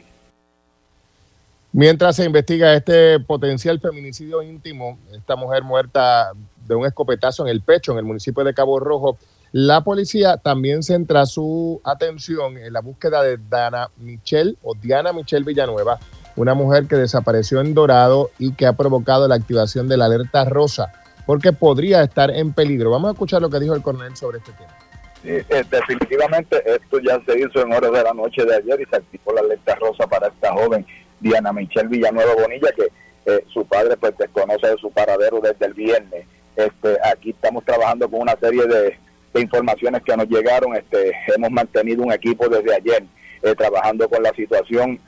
Mientras 1.75 2.17
se 2.17 2.25
investiga 2.25 2.75
este 2.75 3.19
potencial 3.19 3.81
feminicidio 3.81 4.43
íntimo, 4.43 4.99
esta 5.11 5.37
mujer 5.37 5.63
muerta 5.63 6.33
de 6.67 6.75
un 6.75 6.85
escopetazo 6.85 7.45
en 7.45 7.49
el 7.49 7.63
pecho 7.63 7.93
en 7.93 7.99
el 7.99 8.05
municipio 8.05 8.45
de 8.45 8.53
Cabo 8.53 8.79
Rojo, 8.79 9.17
la 9.53 9.83
policía 9.83 10.37
también 10.37 10.83
centra 10.83 11.25
su 11.25 11.81
atención 11.83 12.59
en 12.59 12.75
la 12.75 12.81
búsqueda 12.81 13.23
de 13.23 13.39
Dana 13.49 13.89
Michelle 13.97 14.57
o 14.63 14.75
Diana 14.75 15.15
Michelle 15.15 15.47
Villanueva, 15.47 15.99
una 16.37 16.53
mujer 16.53 16.87
que 16.87 16.97
desapareció 16.97 17.63
en 17.63 17.73
Dorado 17.73 18.31
y 18.39 18.53
que 18.53 18.67
ha 18.67 18.75
provocado 18.75 19.27
la 19.27 19.37
activación 19.37 19.89
de 19.89 19.97
la 19.97 20.05
alerta 20.05 20.45
rosa 20.45 20.93
porque 21.25 21.55
podría 21.55 22.03
estar 22.03 22.31
en 22.31 22.53
peligro. 22.53 22.91
Vamos 22.91 23.09
a 23.09 23.13
escuchar 23.13 23.41
lo 23.41 23.49
que 23.49 23.61
dijo 23.61 23.75
el 23.75 23.83
coronel 23.83 24.15
sobre 24.15 24.39
este 24.39 24.53
tema. 24.53 24.77
Eh, 25.25 25.65
definitivamente 25.71 26.63
esto 26.67 26.99
ya 26.99 27.19
se 27.25 27.39
hizo 27.39 27.61
en 27.61 27.73
horas 27.73 27.93
de 27.93 28.03
la 28.03 28.13
noche 28.13 28.45
de 28.45 28.57
ayer 28.57 28.81
y 28.81 28.85
se 28.91 28.97
activó 28.97 29.33
la 29.33 29.41
alerta 29.41 29.75
rosa 29.77 30.07
para 30.07 30.27
esta 30.27 30.53
joven 30.53 30.85
Diana 31.23 31.53
Michelle 31.53 31.89
Villanueva 31.89 32.35
Bonilla 32.35 32.71
que 32.73 32.89
eh, 33.25 33.45
su 33.53 33.65
padre 33.65 33.97
pues 33.97 34.17
desconoce 34.19 34.67
de 34.67 34.77
su 34.79 34.91
paradero 34.91 35.41
desde 35.41 35.67
el 35.67 35.75
viernes. 35.75 36.27
Este, 36.57 36.99
aquí 37.05 37.31
estamos 37.31 37.65
trabajando 37.65 38.09
con 38.09 38.21
una 38.21 38.37
serie 38.37 38.67
de, 38.67 38.99
informaciones 39.41 40.03
que 40.03 40.15
nos 40.15 40.29
llegaron. 40.29 40.77
Este, 40.77 41.13
hemos 41.35 41.51
mantenido 41.51 42.03
un 42.03 42.13
equipo 42.13 42.49
desde 42.49 42.75
ayer 42.75 43.03
eh, 43.43 43.55
trabajando 43.55 44.09
con 44.09 44.23
la 44.23 44.33
situación. 44.33 44.99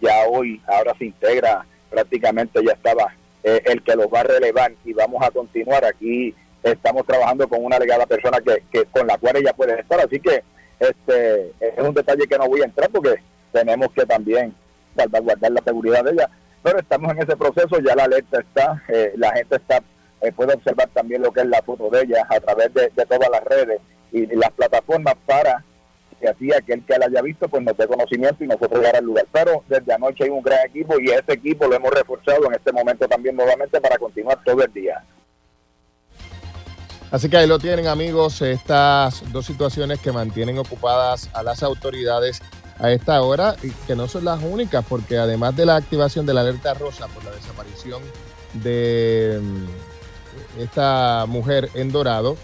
ya 0.00 0.26
hoy, 0.28 0.60
ahora 0.66 0.94
se 0.98 1.06
integra 1.06 1.64
prácticamente 1.88 2.60
ya 2.64 2.72
estaba 2.72 3.14
el 3.44 3.82
que 3.82 3.94
los 3.94 4.06
va 4.06 4.20
a 4.20 4.24
relevar 4.24 4.72
y 4.84 4.92
vamos 4.94 5.22
a 5.22 5.30
continuar 5.30 5.84
aquí 5.84 6.34
estamos 6.64 7.06
trabajando 7.06 7.46
con 7.46 7.64
una 7.64 7.78
legada 7.78 8.06
persona 8.06 8.40
que, 8.40 8.62
que 8.72 8.86
con 8.86 9.06
la 9.06 9.18
cual 9.18 9.36
ella 9.36 9.52
puede 9.52 9.78
estar. 9.78 10.00
Así 10.00 10.18
que 10.18 10.42
este 10.80 11.52
es 11.60 11.78
un 11.78 11.94
detalle 11.94 12.26
que 12.26 12.38
no 12.38 12.48
voy 12.48 12.62
a 12.62 12.64
entrar 12.64 12.90
porque 12.90 13.16
tenemos 13.52 13.92
que 13.92 14.04
también 14.06 14.54
salvaguardar 14.94 15.52
la 15.52 15.62
seguridad 15.62 16.04
de 16.04 16.12
ella. 16.12 16.30
Pero 16.62 16.78
estamos 16.78 17.12
en 17.12 17.22
ese 17.22 17.36
proceso, 17.36 17.78
ya 17.80 17.94
la 17.94 18.04
alerta 18.04 18.40
está, 18.40 18.82
eh, 18.88 19.12
la 19.16 19.32
gente 19.32 19.56
está 19.56 19.82
eh, 20.24 20.32
puede 20.32 20.54
observar 20.54 20.88
también 20.94 21.20
lo 21.20 21.30
que 21.32 21.40
es 21.40 21.46
la 21.46 21.60
foto 21.60 21.90
de 21.90 22.02
ella 22.02 22.26
a 22.30 22.40
través 22.40 22.72
de, 22.72 22.88
todas 23.04 23.28
las 23.30 23.44
redes 23.44 23.80
y, 24.10 24.26
las 24.34 24.50
plataformas 24.52 25.14
para 25.26 25.62
que 26.18 26.28
así 26.28 26.50
aquel 26.50 26.82
que 26.82 26.96
la 26.96 27.06
haya 27.06 27.20
visto 27.20 27.46
pues 27.46 27.62
nos 27.62 27.76
dé 27.76 27.86
conocimiento 27.86 28.42
y 28.42 28.46
nosotros 28.46 28.80
llegar 28.80 28.96
al 28.96 29.04
lugar. 29.04 29.26
Pero 29.30 29.62
desde 29.68 29.92
anoche 29.92 30.24
hay 30.24 30.30
un 30.30 30.42
gran 30.42 30.66
equipo 30.66 30.98
y 30.98 31.10
ese 31.10 31.34
equipo 31.34 31.66
lo 31.66 31.76
hemos 31.76 31.90
reforzado 31.90 32.46
en 32.46 32.54
este 32.54 32.72
momento 32.72 33.06
también 33.06 33.36
nuevamente 33.36 33.78
para 33.82 33.98
continuar 33.98 34.38
todo 34.42 34.62
el 34.62 34.72
día. 34.72 35.04
Así 37.10 37.28
que 37.28 37.36
ahí 37.36 37.46
lo 37.46 37.58
tienen 37.58 37.86
amigos, 37.86 38.40
estas 38.40 39.30
dos 39.30 39.44
situaciones 39.44 40.00
que 40.00 40.10
mantienen 40.10 40.56
ocupadas 40.56 41.28
a 41.34 41.42
las 41.42 41.62
autoridades 41.62 42.40
a 42.78 42.90
esta 42.90 43.22
hora 43.22 43.56
y 43.62 43.70
que 43.70 43.94
no 43.94 44.08
son 44.08 44.24
las 44.24 44.42
únicas, 44.42 44.84
porque 44.88 45.18
además 45.18 45.56
de 45.56 45.66
la 45.66 45.76
activación 45.76 46.26
de 46.26 46.34
la 46.34 46.40
alerta 46.40 46.74
rosa 46.74 47.06
por 47.08 47.24
la 47.24 47.30
desaparición 47.30 48.02
de 48.54 49.40
mm, 49.42 50.60
esta 50.60 51.26
mujer 51.26 51.70
en 51.74 51.92
Dorado 51.92 52.36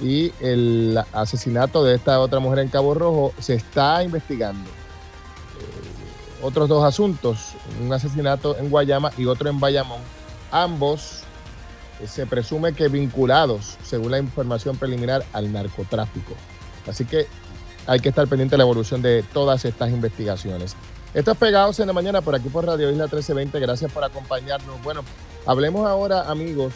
y 0.00 0.32
el 0.40 0.98
asesinato 1.12 1.82
de 1.82 1.96
esta 1.96 2.20
otra 2.20 2.40
mujer 2.40 2.60
en 2.60 2.68
Cabo 2.68 2.94
Rojo, 2.94 3.32
se 3.38 3.54
está 3.54 4.02
investigando 4.02 4.68
eh, 4.70 6.42
otros 6.42 6.68
dos 6.68 6.84
asuntos, 6.84 7.54
un 7.82 7.92
asesinato 7.92 8.56
en 8.58 8.70
Guayama 8.70 9.10
y 9.16 9.26
otro 9.26 9.48
en 9.48 9.58
Bayamón, 9.58 10.00
ambos 10.50 11.22
se 12.06 12.26
presume 12.26 12.74
que 12.74 12.88
vinculados, 12.88 13.76
según 13.82 14.12
la 14.12 14.18
información 14.18 14.76
preliminar, 14.76 15.24
al 15.32 15.52
narcotráfico. 15.52 16.34
Así 16.86 17.04
que 17.04 17.26
hay 17.88 18.00
que 18.00 18.10
estar 18.10 18.28
pendiente 18.28 18.52
de 18.52 18.58
la 18.58 18.64
evolución 18.64 19.00
de 19.00 19.24
todas 19.32 19.64
estas 19.64 19.90
investigaciones. 19.90 20.76
Esto 21.14 21.32
es 21.32 21.38
Pegados 21.38 21.80
en 21.80 21.86
la 21.86 21.94
Mañana 21.94 22.20
por 22.20 22.34
aquí 22.34 22.48
por 22.50 22.66
Radio 22.66 22.90
Isla 22.90 23.04
1320. 23.04 23.58
Gracias 23.60 23.90
por 23.90 24.04
acompañarnos. 24.04 24.80
Bueno, 24.82 25.00
hablemos 25.46 25.86
ahora, 25.86 26.30
amigos, 26.30 26.74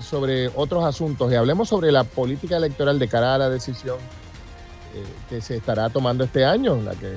sobre 0.00 0.48
otros 0.54 0.84
asuntos 0.84 1.32
y 1.32 1.34
hablemos 1.34 1.68
sobre 1.68 1.90
la 1.90 2.04
política 2.04 2.56
electoral 2.56 2.98
de 2.98 3.08
cara 3.08 3.34
a 3.34 3.38
la 3.38 3.50
decisión 3.50 3.96
eh, 4.94 5.04
que 5.28 5.40
se 5.40 5.56
estará 5.56 5.90
tomando 5.90 6.22
este 6.22 6.44
año, 6.44 6.76
la 6.76 6.94
que 6.94 7.12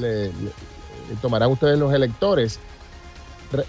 le 0.00 0.32
tomarán 1.20 1.50
ustedes 1.50 1.78
los 1.78 1.92
electores 1.92 2.58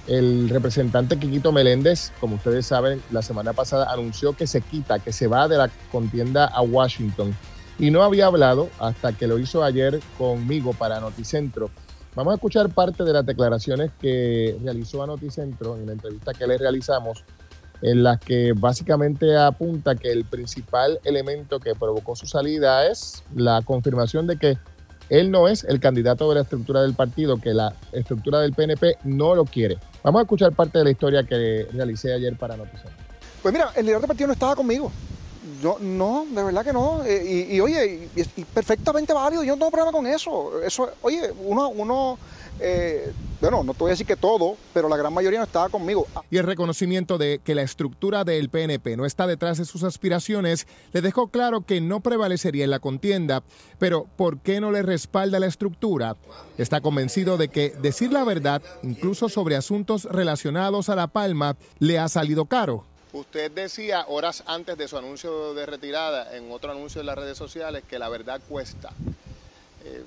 el 0.08 0.50
representante 0.50 1.20
Quiquito 1.20 1.52
Meléndez, 1.52 2.12
como 2.20 2.36
ustedes 2.36 2.66
saben, 2.66 3.04
la 3.12 3.22
semana 3.22 3.54
pasada 3.54 3.92
anunció 3.92 4.34
que 4.34 4.48
se 4.48 4.62
quita, 4.62 5.00
que 5.00 5.12
se 5.12 5.28
va 5.28 5.48
de 5.48 5.58
la 5.58 5.70
contienda 5.92 6.46
a 6.46 6.62
Washington. 6.62 7.36
Y 7.78 7.92
no 7.92 8.04
había 8.04 8.28
hablado 8.28 8.70
hasta 8.80 9.14
que 9.14 9.28
lo 9.28 9.38
hizo 9.38 9.64
ayer 9.64 10.00
conmigo 10.18 10.74
para 10.74 11.00
Noticentro. 11.00 11.70
Vamos 12.16 12.32
a 12.32 12.36
escuchar 12.36 12.70
parte 12.70 13.04
de 13.04 13.12
las 13.12 13.26
declaraciones 13.26 13.92
que 14.00 14.58
realizó 14.64 15.04
a 15.04 15.08
Noticentro 15.08 15.76
en 15.76 15.88
la 15.88 15.92
entrevista 15.94 16.34
que 16.34 16.48
le 16.48 16.58
realizamos, 16.58 17.26
en 17.82 18.04
las 18.04 18.20
que 18.22 18.54
básicamente 18.56 19.36
apunta 19.36 19.96
que 19.96 20.12
el 20.12 20.24
principal 20.24 21.00
elemento 21.04 21.60
que 21.60 21.76
provocó 21.76 22.16
su 22.16 22.26
salida 22.26 22.88
es 22.88 23.24
la 23.36 23.62
confirmación 23.64 24.28
de 24.28 24.38
que 24.38 24.58
él 25.10 25.30
no 25.30 25.48
es 25.48 25.64
el 25.66 25.80
candidato 25.80 26.30
de 26.30 26.36
la 26.36 26.42
estructura 26.42 26.82
del 26.82 26.94
partido, 26.94 27.38
que 27.38 27.54
la 27.54 27.76
estructura 27.92 28.40
del 28.40 28.54
PNP 28.54 28.98
no 29.04 29.36
lo 29.36 29.46
quiere. 29.46 29.78
Vamos 30.04 30.20
a 30.20 30.24
escuchar 30.24 30.54
parte 30.54 30.80
de 30.80 30.86
la 30.86 30.92
historia 30.92 31.24
que 31.24 31.68
realicé 31.74 32.14
ayer 32.14 32.38
para 32.38 32.56
Noticias. 32.58 32.92
Pues 33.42 33.54
mira, 33.54 33.72
el 33.76 33.86
líder 33.86 34.00
del 34.00 34.08
partido 34.08 34.28
no 34.28 34.34
estaba 34.34 34.56
conmigo. 34.56 34.92
Yo, 35.66 35.80
no, 35.82 36.28
de 36.30 36.44
verdad 36.44 36.64
que 36.64 36.74
no. 36.74 37.04
Eh, 37.04 37.48
y, 37.50 37.60
oye, 37.60 38.08
y, 38.16 38.44
perfectamente 38.44 39.14
válido, 39.14 39.44
yo 39.44 39.54
no 39.54 39.58
tengo 39.58 39.72
problema 39.72 39.92
con 39.92 40.06
eso. 40.06 40.62
Eso, 40.62 40.92
oye, 41.02 41.34
uno, 41.44 41.70
uno 41.70 42.20
eh, 42.60 43.12
bueno, 43.42 43.64
no 43.64 43.74
te 43.74 43.80
voy 43.80 43.90
a 43.90 43.94
decir 43.94 44.06
que 44.06 44.16
todo, 44.16 44.58
pero 44.76 44.88
la 44.88 44.96
gran 44.96 45.12
mayoría 45.12 45.40
no 45.40 45.46
estaba 45.46 45.70
conmigo. 45.70 46.06
Y 46.30 46.38
el 46.38 46.46
reconocimiento 46.46 47.18
de 47.18 47.40
que 47.44 47.56
la 47.56 47.64
estructura 47.64 48.24
del 48.24 48.50
PNP 48.50 48.96
no 48.96 49.08
está 49.08 49.26
detrás 49.26 49.58
de 49.58 49.66
sus 49.66 49.82
aspiraciones 49.82 50.68
le 50.94 51.02
dejó 51.02 51.30
claro 51.30 51.62
que 51.62 51.82
no 51.82 52.00
prevalecería 52.00 52.64
en 52.64 52.70
la 52.70 52.78
contienda. 52.78 53.42
Pero, 53.80 54.06
¿por 54.18 54.42
qué 54.42 54.62
no 54.62 54.72
le 54.72 54.84
respalda 54.84 55.40
la 55.40 55.48
estructura? 55.48 56.16
Está 56.60 56.80
convencido 56.80 57.38
de 57.38 57.48
que 57.48 57.72
decir 57.82 58.14
la 58.14 58.24
verdad, 58.24 58.62
incluso 58.84 59.30
sobre 59.30 59.56
asuntos 59.56 60.04
relacionados 60.04 60.90
a 60.90 60.96
La 60.96 61.08
Palma, 61.08 61.58
le 61.80 61.98
ha 61.98 62.08
salido 62.08 62.46
caro. 62.46 62.86
Usted 63.16 63.50
decía 63.50 64.04
horas 64.10 64.44
antes 64.46 64.78
de 64.78 64.90
su 64.90 64.98
anuncio 64.98 65.54
de 65.54 65.66
retirada, 65.66 66.36
en 66.36 66.52
otro 66.52 66.74
anuncio 66.74 67.00
en 67.00 67.08
las 67.08 67.18
redes 67.18 67.38
sociales, 67.38 67.86
que 67.90 67.98
la 67.98 68.10
verdad 68.10 68.42
cuesta. 68.50 68.92
Eh, 69.86 70.04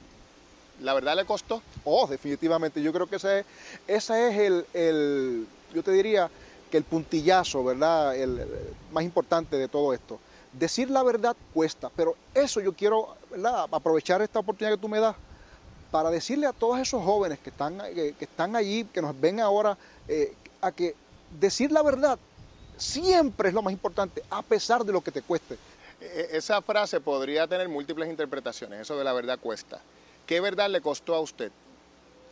¿La 0.83 0.93
verdad 0.93 1.17
le 1.17 1.25
costó? 1.25 1.63
Oh, 1.85 2.07
definitivamente. 2.07 2.83
Yo 2.83 2.93
creo 2.93 3.07
que 3.07 3.17
ese, 3.17 3.47
ese 3.87 4.29
es 4.29 4.65
el, 4.75 5.47
yo 5.73 5.83
te 5.83 5.91
diría 5.91 6.29
que 6.71 6.77
el 6.77 6.85
puntillazo, 6.85 7.65
¿verdad? 7.65 8.15
El, 8.15 8.47
más 8.93 9.05
importante 9.05 9.57
de 9.57 9.69
todo 9.69 9.95
esto. 9.95 10.19
Decir 10.53 10.91
la 10.91 11.03
verdad 11.03 11.35
cuesta, 11.55 11.91
pero 11.97 12.15
eso 12.35 12.61
yo 12.61 12.75
quiero, 12.75 13.17
¿verdad? 13.31 13.69
Aprovechar 13.73 14.21
esta 14.21 14.41
oportunidad 14.41 14.77
que 14.77 14.83
tú 14.83 14.89
me 14.89 15.01
das 15.01 15.17
para 15.91 16.11
decirle 16.11 16.47
a 16.47 16.53
todos 16.53 16.79
esos 16.79 17.03
jóvenes 17.03 17.39
que 17.39 17.49
están, 17.49 17.79
que, 17.79 18.15
están 18.21 18.55
allí, 18.55 18.85
que 18.85 19.01
nos 19.01 19.19
ven 19.19 19.41
ahora, 19.41 19.79
eh, 20.09 20.35
a 20.61 20.73
que 20.73 20.95
decir 21.41 21.73
la 21.73 21.83
verdad 21.83 22.19
siempre 22.79 23.49
es 23.49 23.55
lo 23.55 23.63
más 23.63 23.73
importante, 23.73 24.23
a 24.31 24.43
pesar 24.43 24.85
de 24.85 24.93
lo 24.93 25.01
que 25.01 25.11
te 25.11 25.23
cueste. 25.23 25.57
E, 26.01 26.05
e, 26.33 26.37
esa 26.37 26.63
frase 26.63 27.01
podría 27.01 27.47
tener 27.47 27.69
múltiples 27.69 28.09
interpretaciones, 28.09 28.81
eso 28.81 28.97
de 28.97 29.05
la 29.05 29.13
verdad 29.13 29.39
cuesta. 29.39 29.81
¿Qué 30.27 30.41
verdad 30.41 30.71
le 30.71 30.81
costó 30.81 31.15
a 31.15 31.21
usted 31.21 31.51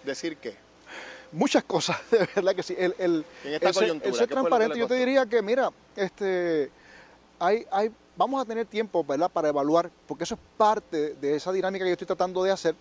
decir 0.05 0.37
qué? 0.37 0.57
Muchas 1.33 1.65
cosas, 1.65 1.97
de 2.11 2.29
verdad 2.35 2.55
que 2.55 2.63
sí. 2.63 2.75
El, 2.79 2.95
el, 2.99 3.25
ser 4.15 4.29
transparente, 4.29 4.79
yo 4.79 4.87
te 4.87 4.95
diría 4.95 5.27
que, 5.27 5.43
mira, 5.43 5.71
este, 5.97 6.71
hay, 7.39 7.67
hay, 7.71 7.91
vamos 8.17 8.41
a 8.41 8.45
tener 8.45 8.67
tiempo, 8.67 9.05
¿verdad?, 9.05 9.31
para 9.31 9.49
evaluar, 9.49 9.91
porque 10.07 10.25
eso 10.25 10.35
es 10.35 10.41
parte 10.57 11.15
de 11.15 11.37
esa 11.37 11.53
dinámica 11.53 11.85
que 11.85 11.91
yo 11.91 11.95
estoy 11.95 12.07
tratando 12.07 12.43
de 12.43 12.51
hacer. 12.53 12.75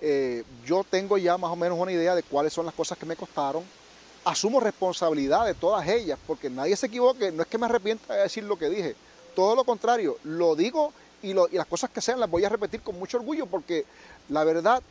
Eh, 0.00 0.44
yo 0.64 0.84
tengo 0.88 1.18
ya 1.18 1.36
más 1.36 1.50
o 1.50 1.56
menos 1.56 1.76
una 1.76 1.90
idea 1.90 2.14
de 2.14 2.22
cuáles 2.22 2.52
son 2.52 2.64
las 2.64 2.74
cosas 2.74 2.96
que 2.96 3.04
me 3.04 3.16
costaron. 3.16 3.64
Asumo 4.28 4.60
responsabilidad 4.60 5.46
de 5.46 5.54
todas 5.54 5.88
ellas, 5.88 6.18
porque 6.26 6.50
nadie 6.50 6.76
se 6.76 6.86
equivoque. 6.86 7.32
No 7.32 7.42
es 7.42 7.48
que 7.48 7.56
me 7.56 7.66
arrepienta 7.66 8.14
de 8.14 8.22
decir 8.22 8.44
lo 8.44 8.58
que 8.58 8.68
dije. 8.68 8.94
Todo 9.34 9.56
lo 9.56 9.64
contrario, 9.64 10.18
lo 10.24 10.54
digo 10.54 10.92
y, 11.22 11.30
y 11.30 11.56
las 11.56 11.66
cosas 11.66 11.90
que 11.90 12.00
sean 12.00 12.20
las 12.20 12.28
voy 12.28 12.44
a 12.44 12.48
repetir 12.48 12.82
con 12.82 12.98
mucho 12.98 13.16
orgullo, 13.16 13.46
porque 13.46 13.86
la 14.28 14.44
verdad 14.44 14.82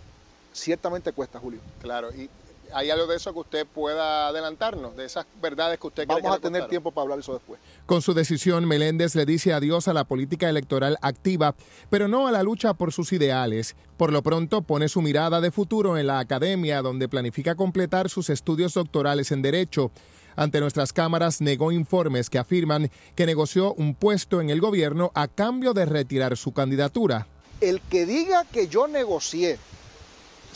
ciertamente 0.53 1.11
cuesta, 1.11 1.39
Julio. 1.39 1.59
Claro, 1.81 2.11
y 2.13 2.29
¿Hay 2.73 2.89
algo 2.89 3.07
de 3.07 3.17
eso 3.17 3.33
que 3.33 3.39
usted 3.39 3.67
pueda 3.67 4.27
adelantarnos, 4.27 4.95
de 4.95 5.05
esas 5.05 5.25
verdades 5.41 5.79
que 5.79 5.87
usted 5.87 6.07
Vamos 6.07 6.23
Vamos 6.23 6.37
a 6.37 6.41
tener 6.41 6.67
tiempo 6.67 6.91
para 6.91 7.03
hablar 7.03 7.19
eso 7.19 7.33
después. 7.33 7.59
Con 7.85 8.01
su 8.01 8.13
decisión, 8.13 8.67
Meléndez 8.67 9.15
le 9.15 9.25
dice 9.25 9.53
adiós 9.53 9.87
a 9.87 9.93
la 9.93 10.03
política 10.03 10.49
electoral 10.49 10.97
activa, 11.01 11.55
pero 11.89 12.07
no 12.07 12.27
a 12.27 12.31
la 12.31 12.43
lucha 12.43 12.73
por 12.73 12.91
sus 12.91 13.13
ideales. 13.13 13.75
Por 13.97 14.11
lo 14.11 14.21
pronto, 14.23 14.61
pone 14.61 14.89
su 14.89 15.01
mirada 15.01 15.41
de 15.41 15.51
futuro 15.51 15.97
en 15.97 16.07
la 16.07 16.19
academia, 16.19 16.81
donde 16.81 17.09
planifica 17.09 17.55
completar 17.55 18.09
sus 18.09 18.29
estudios 18.29 18.73
doctorales 18.73 19.31
en 19.31 19.41
Derecho. 19.41 19.91
ante 20.35 20.59
nuestras 20.59 20.93
cámaras 20.93 21.41
negó 21.41 21.71
informes 21.71 22.29
que 22.29 22.37
afirman 22.37 22.91
que 23.15 23.25
negoció 23.25 23.73
un 23.73 23.95
puesto 23.95 24.39
en 24.39 24.51
el 24.51 24.61
gobierno 24.61 25.11
a 25.15 25.27
cambio 25.27 25.73
de 25.73 25.85
retirar 25.85 26.37
su 26.37 26.53
candidatura. 26.53 27.27
El 27.59 27.81
que 27.81 28.05
diga 28.05 28.45
que 28.45 28.67
yo 28.67 28.87
negocié, 28.87 29.57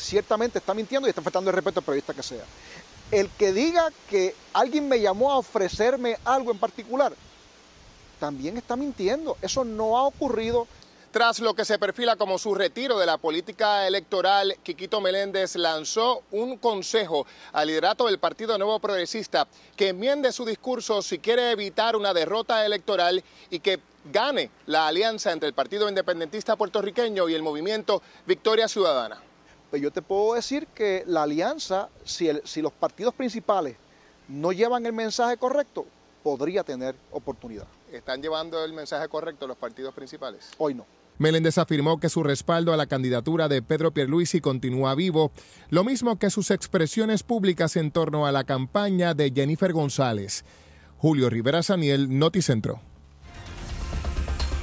ciertamente 0.01 0.59
está 0.59 0.73
mintiendo 0.73 1.07
y 1.07 1.09
está 1.09 1.21
faltando 1.21 1.49
el 1.49 1.55
respeto 1.55 1.79
al 1.79 1.85
periodista 1.85 2.13
que 2.13 2.23
sea. 2.23 2.43
El 3.11 3.29
que 3.29 3.51
diga 3.51 3.89
que 4.09 4.35
alguien 4.53 4.87
me 4.87 4.99
llamó 4.99 5.31
a 5.31 5.37
ofrecerme 5.37 6.17
algo 6.23 6.51
en 6.51 6.57
particular, 6.57 7.13
también 8.19 8.57
está 8.57 8.75
mintiendo. 8.75 9.37
Eso 9.41 9.65
no 9.65 9.97
ha 9.97 10.03
ocurrido. 10.03 10.67
Tras 11.11 11.39
lo 11.39 11.53
que 11.55 11.65
se 11.65 11.77
perfila 11.77 12.15
como 12.15 12.37
su 12.37 12.55
retiro 12.55 12.97
de 12.97 13.05
la 13.05 13.17
política 13.17 13.85
electoral, 13.85 14.55
Quiquito 14.63 15.01
Meléndez 15.01 15.57
lanzó 15.57 16.23
un 16.31 16.55
consejo 16.55 17.25
al 17.51 17.67
liderato 17.67 18.05
del 18.05 18.17
Partido 18.17 18.57
Nuevo 18.57 18.79
Progresista 18.79 19.45
que 19.75 19.89
enmiende 19.89 20.31
su 20.31 20.45
discurso 20.45 21.01
si 21.01 21.19
quiere 21.19 21.51
evitar 21.51 21.97
una 21.97 22.13
derrota 22.13 22.65
electoral 22.65 23.21
y 23.49 23.59
que 23.59 23.81
gane 24.05 24.51
la 24.67 24.87
alianza 24.87 25.33
entre 25.33 25.49
el 25.49 25.53
Partido 25.53 25.89
Independentista 25.89 26.55
Puertorriqueño 26.55 27.27
y 27.27 27.33
el 27.33 27.43
movimiento 27.43 28.01
Victoria 28.25 28.69
Ciudadana. 28.69 29.21
Pues 29.71 29.81
yo 29.81 29.89
te 29.89 30.01
puedo 30.01 30.33
decir 30.33 30.67
que 30.67 31.05
la 31.07 31.23
alianza, 31.23 31.87
si, 32.03 32.29
si 32.43 32.61
los 32.61 32.73
partidos 32.73 33.13
principales 33.13 33.77
no 34.27 34.51
llevan 34.51 34.85
el 34.85 34.91
mensaje 34.91 35.37
correcto, 35.37 35.85
podría 36.23 36.63
tener 36.65 36.93
oportunidad. 37.09 37.65
¿Están 37.89 38.21
llevando 38.21 38.63
el 38.65 38.73
mensaje 38.73 39.07
correcto 39.07 39.47
los 39.47 39.55
partidos 39.55 39.93
principales? 39.93 40.51
Hoy 40.57 40.73
no. 40.73 40.85
Meléndez 41.19 41.57
afirmó 41.57 42.01
que 42.01 42.09
su 42.09 42.21
respaldo 42.21 42.73
a 42.73 42.77
la 42.77 42.87
candidatura 42.87 43.47
de 43.47 43.61
Pedro 43.61 43.91
Pierluisi 43.91 44.41
continúa 44.41 44.93
vivo, 44.93 45.31
lo 45.69 45.85
mismo 45.85 46.19
que 46.19 46.29
sus 46.29 46.51
expresiones 46.51 47.23
públicas 47.23 47.77
en 47.77 47.91
torno 47.91 48.25
a 48.25 48.33
la 48.33 48.43
campaña 48.43 49.13
de 49.13 49.31
Jennifer 49.33 49.71
González. 49.71 50.43
Julio 50.97 51.29
Rivera 51.29 51.63
Saniel, 51.63 52.19
Noticentro. 52.19 52.81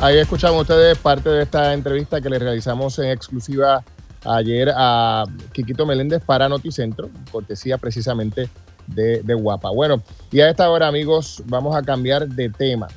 Ahí 0.00 0.18
escuchamos 0.18 0.62
ustedes 0.62 0.98
parte 0.98 1.30
de 1.30 1.44
esta 1.44 1.72
entrevista 1.72 2.20
que 2.20 2.28
le 2.28 2.38
realizamos 2.38 2.98
en 2.98 3.10
exclusiva 3.10 3.82
ayer 4.24 4.72
a 4.74 5.24
Quiquito 5.52 5.86
Meléndez 5.86 6.22
para 6.24 6.48
Noticentro, 6.48 7.10
cortesía 7.30 7.78
precisamente 7.78 8.48
de, 8.86 9.22
de 9.22 9.34
Guapa. 9.34 9.70
Bueno, 9.70 10.02
y 10.30 10.40
a 10.40 10.50
esta 10.50 10.70
hora, 10.70 10.88
amigos, 10.88 11.42
vamos 11.46 11.76
a 11.76 11.82
cambiar 11.82 12.28
de 12.28 12.48
tema 12.48 12.88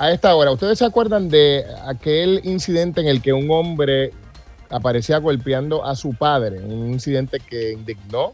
a 0.00 0.10
esta 0.12 0.34
hora, 0.34 0.50
¿ustedes 0.50 0.78
se 0.78 0.86
acuerdan 0.86 1.28
de 1.28 1.66
aquel 1.86 2.40
incidente 2.44 3.02
en 3.02 3.06
el 3.06 3.20
que 3.20 3.34
un 3.34 3.50
hombre 3.50 4.12
aparecía 4.70 5.18
golpeando 5.18 5.84
a 5.84 5.94
su 5.94 6.14
padre? 6.14 6.58
Un 6.58 6.90
incidente 6.90 7.38
que 7.38 7.72
indignó 7.72 8.32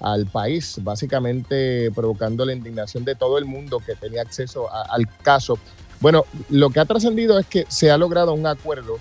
al 0.00 0.24
país, 0.24 0.78
básicamente 0.80 1.90
provocando 1.94 2.46
la 2.46 2.54
indignación 2.54 3.04
de 3.04 3.14
todo 3.14 3.36
el 3.36 3.44
mundo 3.44 3.78
que 3.84 3.94
tenía 3.94 4.22
acceso 4.22 4.72
al 4.72 5.06
caso. 5.22 5.58
Bueno, 6.00 6.24
lo 6.48 6.70
que 6.70 6.80
ha 6.80 6.86
trascendido 6.86 7.38
es 7.38 7.44
que 7.44 7.66
se 7.68 7.90
ha 7.90 7.98
logrado 7.98 8.32
un 8.32 8.46
acuerdo 8.46 8.96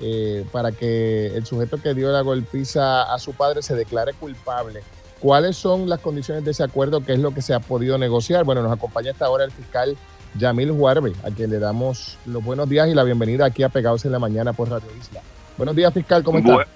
eh, 0.00 0.44
para 0.52 0.72
que 0.72 1.28
el 1.28 1.44
sujeto 1.46 1.80
que 1.82 1.94
dio 1.94 2.10
la 2.10 2.20
golpiza 2.20 3.12
a 3.12 3.18
su 3.18 3.34
padre 3.34 3.62
se 3.62 3.74
declare 3.74 4.12
culpable. 4.14 4.80
¿Cuáles 5.20 5.56
son 5.56 5.88
las 5.88 6.00
condiciones 6.00 6.44
de 6.44 6.52
ese 6.52 6.62
acuerdo? 6.62 7.04
¿Qué 7.04 7.12
es 7.12 7.18
lo 7.18 7.34
que 7.34 7.42
se 7.42 7.52
ha 7.52 7.60
podido 7.60 7.98
negociar? 7.98 8.44
Bueno, 8.44 8.62
nos 8.62 8.72
acompaña 8.72 9.10
hasta 9.10 9.26
ahora 9.26 9.44
el 9.44 9.50
fiscal 9.50 9.96
Yamil 10.36 10.70
Huarbe, 10.70 11.12
a 11.24 11.30
quien 11.30 11.50
le 11.50 11.58
damos 11.58 12.18
los 12.26 12.44
buenos 12.44 12.68
días 12.68 12.88
y 12.88 12.94
la 12.94 13.02
bienvenida 13.02 13.46
aquí 13.46 13.62
a 13.62 13.68
Pegados 13.68 14.04
en 14.04 14.12
la 14.12 14.18
Mañana 14.18 14.52
por 14.52 14.70
Radio 14.70 14.88
Isla. 14.98 15.20
Buenos 15.56 15.74
días, 15.74 15.92
fiscal, 15.92 16.22
¿cómo 16.22 16.38
está? 16.38 16.66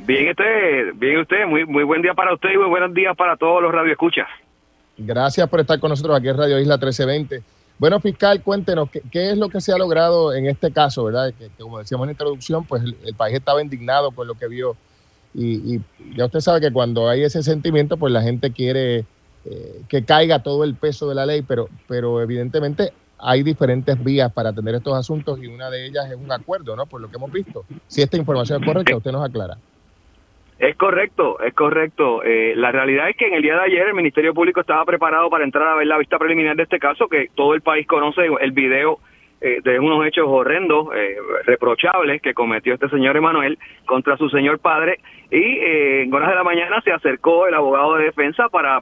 Bien 0.00 0.28
usted, 0.28 0.92
bien 0.96 1.20
usted, 1.20 1.46
muy, 1.46 1.64
muy 1.64 1.84
buen 1.84 2.02
día 2.02 2.12
para 2.12 2.34
usted 2.34 2.50
y 2.52 2.58
muy 2.58 2.68
buenos 2.68 2.92
días 2.92 3.16
para 3.16 3.36
todos 3.36 3.62
los 3.62 3.72
radioescuchas. 3.72 4.26
Gracias 4.98 5.48
por 5.48 5.60
estar 5.60 5.80
con 5.80 5.90
nosotros 5.90 6.16
aquí 6.16 6.28
en 6.28 6.36
Radio 6.36 6.58
Isla 6.58 6.74
1320. 6.74 7.42
Bueno, 7.78 8.00
fiscal, 8.00 8.42
cuéntenos, 8.42 8.88
¿qué, 8.90 9.30
es 9.30 9.36
lo 9.36 9.48
que 9.48 9.60
se 9.60 9.72
ha 9.72 9.78
logrado 9.78 10.32
en 10.32 10.46
este 10.46 10.70
caso, 10.70 11.04
verdad? 11.04 11.34
Que, 11.36 11.48
como 11.58 11.78
decíamos 11.78 12.04
en 12.04 12.08
la 12.08 12.12
introducción, 12.12 12.64
pues 12.64 12.82
el, 12.82 13.14
país 13.14 13.34
estaba 13.34 13.60
indignado 13.60 14.12
con 14.12 14.26
lo 14.26 14.34
que 14.34 14.46
vio 14.46 14.76
y, 15.34 15.74
y, 15.74 15.80
ya 16.16 16.26
usted 16.26 16.40
sabe 16.40 16.60
que 16.60 16.72
cuando 16.72 17.08
hay 17.08 17.22
ese 17.22 17.42
sentimiento, 17.42 17.96
pues 17.96 18.12
la 18.12 18.22
gente 18.22 18.52
quiere 18.52 19.04
eh, 19.46 19.82
que 19.88 20.04
caiga 20.04 20.42
todo 20.42 20.64
el 20.64 20.74
peso 20.74 21.06
de 21.06 21.14
la 21.14 21.26
ley, 21.26 21.42
pero, 21.42 21.68
pero 21.86 22.22
evidentemente 22.22 22.94
hay 23.18 23.42
diferentes 23.42 24.02
vías 24.02 24.32
para 24.32 24.50
atender 24.50 24.76
estos 24.76 24.94
asuntos 24.94 25.38
y 25.42 25.48
una 25.48 25.68
de 25.68 25.86
ellas 25.86 26.10
es 26.10 26.16
un 26.16 26.32
acuerdo, 26.32 26.74
¿no? 26.76 26.86
Por 26.86 27.02
lo 27.02 27.10
que 27.10 27.16
hemos 27.16 27.30
visto. 27.30 27.64
Si 27.86 28.00
esta 28.00 28.16
información 28.16 28.62
es 28.62 28.66
correcta, 28.66 28.96
usted 28.96 29.12
nos 29.12 29.24
aclara. 29.24 29.58
Es 30.58 30.76
correcto, 30.76 31.40
es 31.40 31.52
correcto. 31.54 32.22
Eh, 32.22 32.54
la 32.56 32.70
realidad 32.70 33.08
es 33.08 33.16
que 33.16 33.26
en 33.26 33.34
el 33.34 33.42
día 33.42 33.56
de 33.56 33.62
ayer 33.62 33.88
el 33.88 33.94
Ministerio 33.94 34.32
Público 34.32 34.60
estaba 34.60 34.84
preparado 34.84 35.28
para 35.28 35.44
entrar 35.44 35.66
a 35.68 35.74
ver 35.74 35.86
la 35.86 35.98
vista 35.98 36.18
preliminar 36.18 36.56
de 36.56 36.62
este 36.62 36.78
caso, 36.78 37.08
que 37.08 37.28
todo 37.34 37.54
el 37.54 37.60
país 37.60 37.86
conoce 37.86 38.26
el 38.40 38.52
video 38.52 39.00
eh, 39.46 39.60
de 39.62 39.78
unos 39.78 40.06
hechos 40.06 40.24
horrendos, 40.26 40.88
eh, 40.96 41.16
reprochables 41.44 42.22
que 42.22 42.32
cometió 42.32 42.72
este 42.72 42.88
señor 42.88 43.14
Emanuel 43.14 43.58
contra 43.84 44.16
su 44.16 44.30
señor 44.30 44.58
padre 44.58 45.00
y 45.30 45.36
eh, 45.36 46.02
en 46.04 46.14
horas 46.14 46.30
de 46.30 46.34
la 46.36 46.44
mañana 46.44 46.80
se 46.80 46.90
acercó 46.90 47.46
el 47.46 47.52
abogado 47.52 47.96
de 47.96 48.04
defensa 48.04 48.48
para 48.48 48.80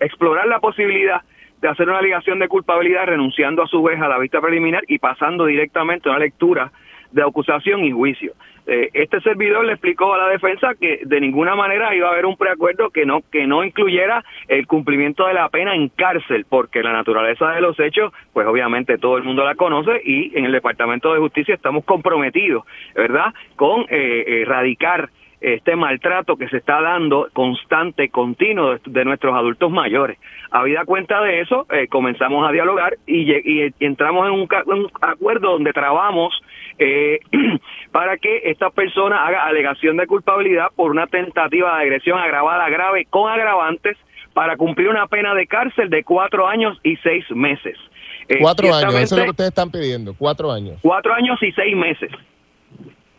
explorar 0.00 0.48
la 0.48 0.58
posibilidad 0.58 1.20
de 1.60 1.68
hacer 1.68 1.88
una 1.88 1.98
alegación 1.98 2.40
de 2.40 2.48
culpabilidad 2.48 3.06
renunciando 3.06 3.62
a 3.62 3.68
su 3.68 3.84
vez 3.84 4.00
a 4.00 4.08
la 4.08 4.18
vista 4.18 4.40
preliminar 4.40 4.82
y 4.88 4.98
pasando 4.98 5.46
directamente 5.46 6.08
a 6.08 6.12
una 6.12 6.24
lectura 6.24 6.72
de 7.12 7.22
acusación 7.22 7.84
y 7.84 7.92
juicio. 7.92 8.32
Eh, 8.72 8.88
este 8.94 9.20
servidor 9.22 9.64
le 9.64 9.72
explicó 9.72 10.14
a 10.14 10.18
la 10.18 10.28
defensa 10.28 10.76
que 10.80 11.00
de 11.04 11.20
ninguna 11.20 11.56
manera 11.56 11.92
iba 11.92 12.06
a 12.06 12.12
haber 12.12 12.24
un 12.24 12.36
preacuerdo 12.36 12.90
que 12.90 13.04
no 13.04 13.20
que 13.32 13.44
no 13.44 13.64
incluyera 13.64 14.24
el 14.46 14.68
cumplimiento 14.68 15.26
de 15.26 15.34
la 15.34 15.48
pena 15.48 15.74
en 15.74 15.88
cárcel, 15.88 16.46
porque 16.48 16.80
la 16.80 16.92
naturaleza 16.92 17.50
de 17.50 17.62
los 17.62 17.80
hechos, 17.80 18.12
pues 18.32 18.46
obviamente 18.46 18.96
todo 18.96 19.16
el 19.16 19.24
mundo 19.24 19.44
la 19.44 19.56
conoce 19.56 20.00
y 20.04 20.38
en 20.38 20.44
el 20.44 20.52
Departamento 20.52 21.12
de 21.12 21.18
Justicia 21.18 21.52
estamos 21.52 21.84
comprometidos, 21.84 22.64
¿verdad?, 22.94 23.34
con 23.56 23.86
eh, 23.90 24.42
erradicar 24.42 25.10
este 25.40 25.74
maltrato 25.74 26.36
que 26.36 26.48
se 26.48 26.58
está 26.58 26.80
dando 26.82 27.28
constante, 27.32 28.10
continuo 28.10 28.76
de, 28.84 29.04
nuestros 29.04 29.34
adultos 29.34 29.70
mayores. 29.70 30.18
Habida 30.50 30.84
cuenta 30.84 31.20
de 31.22 31.40
eso, 31.40 31.66
eh, 31.70 31.88
comenzamos 31.88 32.46
a 32.46 32.52
dialogar 32.52 32.98
y, 33.06 33.32
y, 33.32 33.74
entramos 33.80 34.26
en 34.26 34.32
un, 34.32 34.48
un, 34.66 34.90
acuerdo 35.00 35.52
donde 35.52 35.72
trabamos 35.72 36.34
eh, 36.78 37.20
para 37.92 38.18
que 38.18 38.42
esta 38.44 38.70
persona 38.70 39.26
haga 39.26 39.46
alegación 39.46 39.96
de 39.96 40.06
culpabilidad 40.06 40.68
por 40.76 40.90
una 40.90 41.06
tentativa 41.06 41.76
de 41.76 41.82
agresión 41.84 42.18
agravada 42.18 42.68
grave 42.68 43.06
con 43.08 43.30
agravantes 43.30 43.96
para 44.34 44.56
cumplir 44.56 44.88
una 44.88 45.06
pena 45.06 45.34
de 45.34 45.46
cárcel 45.46 45.90
de 45.90 46.04
cuatro 46.04 46.46
años 46.46 46.78
y 46.82 46.96
seis 46.98 47.24
meses. 47.30 47.76
Eh, 48.28 48.38
cuatro 48.40 48.72
años, 48.72 48.94
eso 48.94 49.14
es 49.14 49.18
lo 49.18 49.24
que 49.24 49.30
ustedes 49.30 49.48
están 49.48 49.70
pidiendo, 49.70 50.14
cuatro 50.16 50.52
años. 50.52 50.78
Cuatro 50.82 51.12
años 51.14 51.42
y 51.42 51.50
seis 51.52 51.76
meses. 51.76 52.10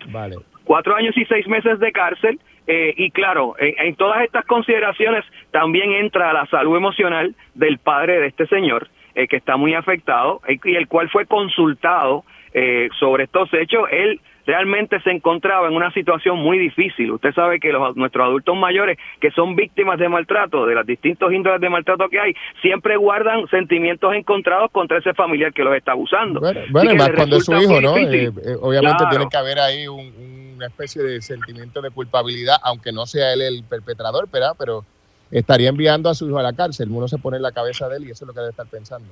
Vale. 0.07 0.37
Cuatro 0.63 0.95
años 0.95 1.15
y 1.17 1.25
seis 1.25 1.47
meses 1.47 1.79
de 1.79 1.91
cárcel. 1.91 2.39
Eh, 2.67 2.93
y 2.95 3.11
claro, 3.11 3.55
en, 3.57 3.95
todas 3.95 4.23
estas 4.23 4.45
consideraciones 4.45 5.25
también 5.51 5.91
entra 5.91 6.31
la 6.31 6.45
salud 6.45 6.77
emocional 6.77 7.35
del 7.55 7.79
padre 7.79 8.19
de 8.19 8.27
este 8.27 8.45
señor, 8.47 8.87
que 9.13 9.35
está 9.35 9.57
muy 9.57 9.73
afectado 9.73 10.41
y 10.47 10.75
el 10.75 10.87
cual 10.87 11.09
fue 11.09 11.25
consultado 11.25 12.23
eh, 12.53 12.89
sobre 12.99 13.23
estos 13.23 13.53
hechos, 13.53 13.87
él 13.91 14.19
realmente 14.45 14.99
se 15.01 15.11
encontraba 15.11 15.67
en 15.67 15.75
una 15.75 15.91
situación 15.93 16.37
muy 16.37 16.57
difícil. 16.57 17.11
Usted 17.11 17.33
sabe 17.33 17.59
que 17.59 17.71
los, 17.71 17.95
nuestros 17.95 18.25
adultos 18.25 18.55
mayores 18.55 18.97
que 19.19 19.31
son 19.31 19.55
víctimas 19.55 19.99
de 19.99 20.09
maltrato, 20.09 20.65
de 20.65 20.75
las 20.75 20.85
distintos 20.85 21.31
índoles 21.31 21.61
de 21.61 21.69
maltrato 21.69 22.09
que 22.09 22.19
hay, 22.19 22.33
siempre 22.61 22.97
guardan 22.97 23.47
sentimientos 23.47 24.13
encontrados 24.13 24.71
contra 24.71 24.97
ese 24.97 25.13
familiar 25.13 25.53
que 25.53 25.63
los 25.63 25.75
está 25.75 25.93
abusando. 25.93 26.41
Bueno, 26.69 26.95
más 26.95 27.11
cuando 27.11 27.37
es 27.37 27.45
su 27.45 27.53
hijo, 27.55 27.81
¿no? 27.81 27.97
Eh, 27.97 28.25
eh, 28.25 28.57
obviamente 28.61 29.03
tiene 29.09 29.27
que 29.29 29.37
haber 29.37 29.59
ahí 29.59 29.87
una 29.87 30.67
especie 30.67 31.01
de 31.01 31.21
sentimiento 31.21 31.81
de 31.81 31.89
culpabilidad, 31.91 32.57
aunque 32.63 32.91
no 32.91 33.05
sea 33.05 33.33
él 33.33 33.41
el 33.41 33.63
perpetrador, 33.63 34.29
¿verdad? 34.29 34.53
pero 34.57 34.85
estaría 35.31 35.69
enviando 35.69 36.09
a 36.09 36.13
su 36.13 36.27
hijo 36.27 36.37
a 36.37 36.43
la 36.43 36.53
cárcel. 36.53 36.89
Uno 36.91 37.07
se 37.07 37.17
pone 37.17 37.37
en 37.37 37.43
la 37.43 37.51
cabeza 37.51 37.87
de 37.89 37.97
él 37.97 38.03
y 38.05 38.11
eso 38.11 38.25
es 38.25 38.27
lo 38.27 38.33
que 38.33 38.39
debe 38.39 38.51
estar 38.51 38.67
pensando. 38.67 39.07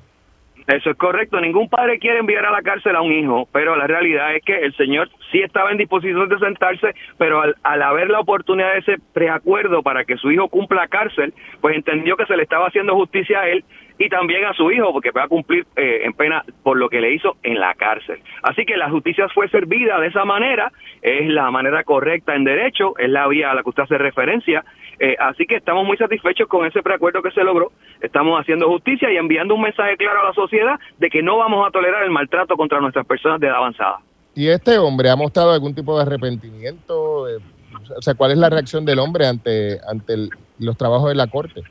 Eso 0.70 0.92
es 0.92 0.98
correcto. 0.98 1.42
Ningún 1.42 1.68
padre 1.68 1.98
quiere 1.98 2.20
enviar 2.20 2.46
a 2.46 2.52
la 2.52 2.62
cárcel 2.62 2.96
a 2.96 3.02
un 3.02 3.12
hijo, 3.12 3.50
pero 3.52 3.76
la 3.76 3.88
realidad 3.88 4.36
es 4.36 4.44
que 4.44 4.56
el 4.56 4.76
señor 4.76 5.10
sí 5.32 5.40
estaba 5.42 5.72
en 5.72 5.80
disposición 5.80 6.30
de 6.30 6.38
sentarse, 6.38 6.94
pero 7.18 7.42
al, 7.42 7.82
haber 7.82 8.12
la 8.12 8.20
oportunidad 8.20 8.74
de 8.74 8.80
ese 8.80 8.96
preacuerdo 9.12 9.82
para 9.82 10.06
que 10.06 10.18
su 10.18 10.30
hijo 10.30 10.48
cumpla 10.48 10.88
cárcel, 10.88 11.34
pues 11.60 11.76
entendió 11.76 12.16
que 12.16 12.28
se 12.28 12.38
le 12.38 12.44
estaba 12.44 12.68
haciendo 12.68 12.94
justicia 12.94 13.40
a 13.40 13.50
él 13.50 13.66
y 13.98 14.10
también 14.10 14.46
a 14.46 14.54
su 14.54 14.72
hijo, 14.72 14.94
porque 14.94 15.10
va 15.10 15.24
a 15.24 15.28
cumplir 15.28 15.66
eh, 15.76 16.02
en 16.04 16.14
pena 16.14 16.44
por 16.62 16.78
lo 16.78 16.88
que 16.88 17.02
le 17.02 17.14
hizo 17.14 17.38
en 17.42 17.60
la 17.60 17.74
cárcel. 17.74 18.20
Así 18.44 18.64
que 18.64 18.78
la 18.78 18.92
justicia 18.92 19.28
fue 19.30 19.50
servida 19.50 20.00
de 20.00 20.08
esa 20.08 20.24
manera, 20.24 20.72
es 21.02 21.28
la 21.30 21.50
manera 21.50 21.84
correcta 21.84 22.36
en 22.36 22.44
derecho, 22.44 22.94
es 23.00 23.10
la 23.10 23.28
vía 23.28 23.50
a 23.50 23.56
la 23.56 23.64
que 23.64 23.70
usted 23.70 23.84
hace 23.84 23.98
referencia, 23.98 24.64
eh, 25.00 25.16
así 25.20 25.46
que 25.46 25.56
estamos 25.56 25.86
muy 25.86 25.98
satisfechos 25.98 26.48
con 26.48 26.66
ese 26.66 26.82
preacuerdo 26.82 27.22
que 27.22 27.32
se 27.32 27.44
logró. 27.44 27.72
Estamos 28.02 28.40
haciendo 28.40 28.68
justicia 28.68 29.12
y 29.12 29.18
enviando 29.18 29.56
un 29.56 29.62
mensaje 29.62 29.98
claro 29.98 30.22
a 30.22 30.26
la 30.26 30.34
sociedad 30.34 30.80
de 30.98 31.10
que 31.10 31.24
no 31.24 31.38
vamos 31.38 31.68
a 31.68 31.72
tolerar 31.72 32.04
el 32.04 32.12
maltrato 32.12 32.56
contra 32.56 32.80
nuestras 32.80 33.06
personas 33.06 33.40
de 33.40 33.48
edad 33.48 33.58
avanzada. 33.58 34.00
¿Y 34.36 34.48
este 34.50 34.78
hombre 34.78 35.10
ha 35.10 35.16
mostrado 35.16 35.54
algún 35.54 35.74
tipo 35.74 35.96
de 35.98 36.04
arrepentimiento? 36.04 37.24
O 37.24 38.02
sea, 38.02 38.14
¿cuál 38.14 38.32
es 38.32 38.38
la 38.38 38.50
reacción 38.50 38.86
del 38.86 39.00
hombre 39.00 39.28
ante, 39.28 39.80
ante 39.88 40.30
los 40.60 40.78
trabajos 40.78 41.10
de 41.10 41.16
la 41.16 41.28
Corte? 41.28 41.62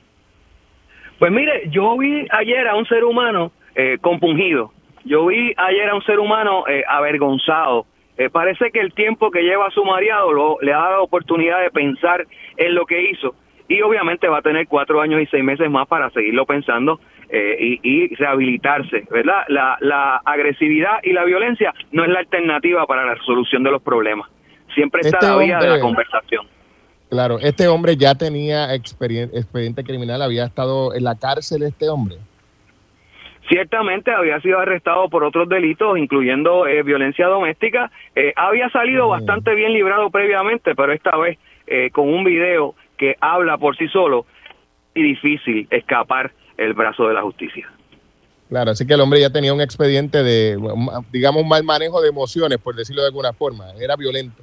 Pues 1.19 1.33
mire, 1.33 1.69
yo 1.71 1.97
vi 1.99 2.27
ayer 2.31 2.69
a 2.69 2.77
un 2.77 2.87
ser 2.87 3.05
humano 3.05 3.53
eh, 3.75 3.99
compungido, 4.01 4.73
yo 5.05 5.27
vi 5.27 5.53
ayer 5.57 5.89
a 5.89 5.95
un 5.95 6.03
ser 6.03 6.19
humano 6.19 6.65
eh, 6.69 6.85
avergonzado. 6.89 7.87
Eh, 8.19 8.31
parece 8.31 8.73
que 8.73 8.81
el 8.81 8.93
tiempo 8.93 9.31
que 9.31 9.43
lleva 9.43 9.71
su 9.71 9.85
mareado 9.85 10.33
lo, 10.33 10.59
le 10.61 10.75
ha 10.75 10.79
dado 10.79 11.05
oportunidad 11.05 11.63
de 11.63 11.71
pensar 11.71 12.27
en 12.57 12.75
lo 12.75 12.85
que 12.85 13.11
hizo 13.11 13.35
y 13.69 13.81
obviamente 13.83 14.27
va 14.27 14.39
a 14.39 14.43
tener 14.43 14.67
cuatro 14.67 15.01
años 15.01 15.23
y 15.23 15.27
seis 15.27 15.45
meses 15.45 15.71
más 15.71 15.87
para 15.87 16.11
seguirlo 16.11 16.45
pensando 16.45 16.99
eh, 17.29 17.79
y, 17.83 18.15
rehabilitarse, 18.17 19.05
¿verdad? 19.11 19.45
La, 19.49 19.77
la 19.81 20.17
agresividad 20.25 20.99
y 21.05 21.13
la 21.13 21.25
violencia 21.25 21.73
no 21.93 22.03
es 22.03 22.11
la 22.11 22.21
alternativa 22.21 22.87
para 22.87 23.05
la 23.05 23.15
resolución 23.15 23.63
de 23.63 23.71
los 23.71 23.83
problemas. 23.83 24.29
Siempre 24.75 25.03
está 25.03 25.19
este 25.19 25.31
la 25.31 25.37
vía 25.37 25.59
de 25.59 25.69
la 25.69 25.81
conversación. 25.81 26.47
Claro, 27.11 27.39
este 27.39 27.69
hombre 27.69 27.97
ya 27.97 28.15
tenía 28.15 28.75
expediente 28.75 29.85
criminal, 29.85 30.23
había 30.23 30.45
estado 30.45 30.95
en 30.95 31.05
la 31.05 31.15
cárcel 31.15 31.63
este 31.63 31.89
hombre. 31.89 32.17
Ciertamente 33.49 34.11
había 34.11 34.41
sido 34.41 34.59
arrestado 34.59 35.09
por 35.09 35.25
otros 35.25 35.49
delitos, 35.49 35.97
incluyendo 35.99 36.67
eh, 36.67 36.83
violencia 36.83 37.27
doméstica. 37.27 37.91
Eh, 38.15 38.33
había 38.37 38.69
salido 38.71 39.09
bastante 39.09 39.55
bien 39.55 39.73
librado 39.73 40.11
previamente, 40.11 40.75
pero 40.75 40.93
esta 40.93 41.17
vez 41.17 41.39
con 41.93 42.09
un 42.09 42.25
video 42.25 42.75
que 42.97 43.17
habla 43.21 43.59
por 43.59 43.77
sí 43.77 43.89
solo 43.89 44.25
y 44.95 45.03
difícil 45.03 45.69
escapar 45.71 46.33
el 46.57 46.73
brazo 46.75 47.07
de 47.09 47.15
la 47.15 47.23
justicia. 47.23 47.71
Claro, 48.49 48.71
así 48.71 48.87
que 48.87 48.95
el 48.95 49.01
hombre 49.01 49.21
ya 49.21 49.31
tenía 49.31 49.53
un 49.53 49.61
expediente 49.61 50.23
de, 50.23 50.57
digamos, 51.13 51.43
un 51.43 51.49
mal 51.49 51.65
manejo 51.65 52.01
de 52.01 52.09
emociones, 52.09 52.59
por 52.59 52.75
decirlo 52.75 53.03
de 53.03 53.09
alguna 53.09 53.33
forma. 53.33 53.67
Era 53.79 53.95
violento. 53.97 54.43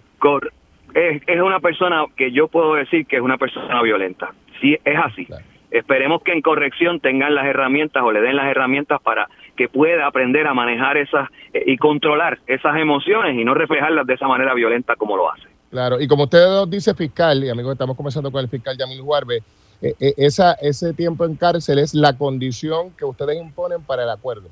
es, 0.94 1.22
es, 1.26 1.42
una 1.42 1.60
persona 1.60 2.06
que 2.16 2.32
yo 2.32 2.48
puedo 2.48 2.76
decir 2.76 3.08
que 3.08 3.16
es 3.16 3.22
una 3.22 3.38
persona 3.38 3.82
violenta. 3.82 4.32
Sí, 4.62 4.78
es 4.86 4.98
así. 5.04 5.28
Esperemos 5.76 6.24
que 6.24 6.32
en 6.32 6.42
corrección 6.42 7.02
tengan 7.02 7.36
las 7.36 7.46
herramientas 7.48 8.02
o 8.02 8.10
le 8.14 8.22
den 8.22 8.38
las 8.38 8.48
herramientas 8.48 9.02
para 9.02 9.28
que 9.58 9.68
pueda 9.68 10.08
aprender 10.08 10.48
a 10.48 10.54
manejar 10.54 10.96
esas 10.96 11.30
eh, 11.54 11.64
y 11.66 11.76
controlar 11.76 12.40
esas 12.48 12.78
emociones 12.78 13.38
y 13.38 13.44
no 13.44 13.54
reflejarlas 13.54 14.08
de 14.08 14.14
esa 14.14 14.26
manera 14.26 14.54
violenta 14.54 14.96
como 14.96 15.18
lo 15.18 15.30
hace. 15.30 15.50
Claro, 15.72 16.00
y 16.00 16.08
como 16.08 16.24
usted 16.24 16.66
dice 16.70 16.96
fiscal, 16.96 17.44
y 17.44 17.50
amigos, 17.50 17.74
estamos 17.74 17.98
comenzando 17.98 18.32
con 18.32 18.42
el 18.42 18.48
fiscal 18.48 18.78
Yamil 18.78 19.02
Juarbe, 19.02 19.44
eh, 19.82 19.94
eh, 20.00 20.14
esa, 20.16 20.54
ese 20.54 20.94
tiempo 20.94 21.26
en 21.26 21.36
cárcel 21.36 21.80
es 21.80 21.94
la 21.94 22.18
condición 22.18 22.92
que 22.92 23.04
ustedes 23.04 23.38
imponen 23.38 23.82
para 23.82 24.04
el 24.04 24.10
acuerdo. 24.10 24.48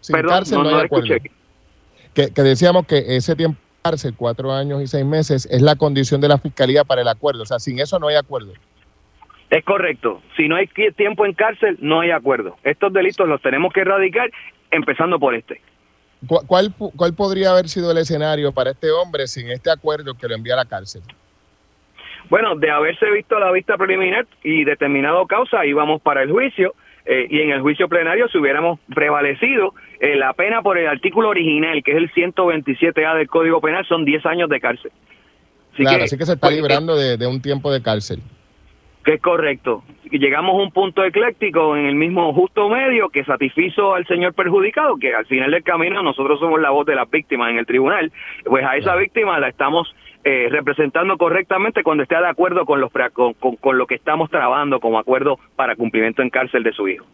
Sin 0.00 0.16
cárcel 0.22 0.60
no, 0.60 0.70
hay 0.70 0.86
acuerdo. 0.86 1.14
Que, 2.14 2.30
decíamos 2.42 2.84
que 2.84 3.16
ese 3.16 3.36
tiempo 3.36 3.60
en 3.60 3.90
cárcel, 3.92 4.14
cuatro 4.16 4.52
años 4.52 4.82
y 4.82 4.88
seis 4.88 5.04
meses, 5.04 5.46
es 5.48 5.62
la 5.62 5.76
condición 5.76 6.20
de 6.20 6.26
la 6.26 6.38
fiscalía 6.38 6.82
para 6.82 7.02
el 7.02 7.08
acuerdo. 7.08 7.44
O 7.44 7.46
sea, 7.46 7.60
sin 7.60 7.78
eso 7.78 8.00
no 8.00 8.08
hay 8.08 8.16
acuerdo. 8.16 8.52
Es 9.50 9.64
correcto. 9.64 10.22
Si 10.36 10.48
no 10.48 10.56
hay 10.56 10.66
tiempo 10.96 11.24
en 11.24 11.32
cárcel, 11.32 11.78
no 11.80 12.00
hay 12.00 12.10
acuerdo. 12.10 12.56
Estos 12.64 12.92
delitos 12.92 13.28
los 13.28 13.40
tenemos 13.40 13.72
que 13.72 13.80
erradicar, 13.80 14.30
empezando 14.70 15.18
por 15.18 15.34
este. 15.34 15.60
¿Cuál, 16.26 16.74
¿Cuál 16.96 17.14
podría 17.14 17.50
haber 17.50 17.68
sido 17.68 17.90
el 17.92 17.98
escenario 17.98 18.52
para 18.52 18.70
este 18.70 18.90
hombre 18.90 19.26
sin 19.26 19.50
este 19.50 19.70
acuerdo 19.70 20.14
que 20.14 20.26
lo 20.26 20.34
envía 20.34 20.54
a 20.54 20.58
la 20.58 20.64
cárcel? 20.64 21.02
Bueno, 22.28 22.56
de 22.56 22.70
haberse 22.70 23.08
visto 23.10 23.38
la 23.38 23.52
vista 23.52 23.76
preliminar 23.76 24.26
y 24.42 24.64
determinado 24.64 25.26
causa, 25.26 25.64
íbamos 25.64 26.02
para 26.02 26.22
el 26.22 26.32
juicio 26.32 26.74
eh, 27.04 27.28
y 27.30 27.40
en 27.40 27.50
el 27.50 27.60
juicio 27.60 27.88
plenario 27.88 28.26
si 28.28 28.38
hubiéramos 28.38 28.80
prevalecido 28.92 29.74
eh, 30.00 30.16
la 30.16 30.32
pena 30.32 30.60
por 30.62 30.76
el 30.76 30.88
artículo 30.88 31.28
original, 31.28 31.84
que 31.84 31.92
es 31.92 31.98
el 31.98 32.12
127A 32.12 33.16
del 33.16 33.28
Código 33.28 33.60
Penal, 33.60 33.86
son 33.86 34.04
10 34.04 34.26
años 34.26 34.48
de 34.48 34.60
cárcel. 34.60 34.90
Así 35.72 35.82
claro, 35.82 35.98
que, 35.98 36.04
así 36.04 36.18
que 36.18 36.26
se 36.26 36.32
está 36.32 36.48
pues, 36.48 36.56
librando 36.56 36.96
de, 36.96 37.16
de 37.16 37.26
un 37.28 37.40
tiempo 37.40 37.70
de 37.70 37.80
cárcel. 37.80 38.20
Que 39.06 39.14
es 39.14 39.22
correcto. 39.22 39.84
Llegamos 40.10 40.56
a 40.56 40.62
un 40.64 40.72
punto 40.72 41.04
ecléctico 41.04 41.76
en 41.76 41.86
el 41.86 41.94
mismo 41.94 42.34
justo 42.34 42.68
medio 42.68 43.08
que 43.08 43.24
satisfizo 43.24 43.94
al 43.94 44.04
señor 44.08 44.34
perjudicado, 44.34 44.96
que 44.96 45.14
al 45.14 45.26
final 45.26 45.52
del 45.52 45.62
camino 45.62 46.02
nosotros 46.02 46.40
somos 46.40 46.60
la 46.60 46.70
voz 46.70 46.86
de 46.86 46.96
las 46.96 47.08
víctimas 47.08 47.50
en 47.50 47.58
el 47.58 47.66
tribunal. 47.66 48.10
Pues 48.44 48.64
a 48.64 48.76
esa 48.76 48.96
víctima 48.96 49.38
la 49.38 49.48
estamos 49.48 49.94
eh, 50.24 50.48
representando 50.50 51.16
correctamente 51.18 51.84
cuando 51.84 52.02
esté 52.02 52.16
de 52.16 52.26
acuerdo 52.26 52.66
con, 52.66 52.80
los, 52.80 52.90
con, 53.12 53.34
con, 53.34 53.78
lo 53.78 53.86
que 53.86 53.94
estamos 53.94 54.28
trabajando 54.28 54.80
como 54.80 54.98
acuerdo 54.98 55.38
para 55.54 55.76
cumplimiento 55.76 56.22
en 56.22 56.30
cárcel 56.30 56.64
de 56.64 56.72
su 56.72 56.88
hijo. 56.88 57.06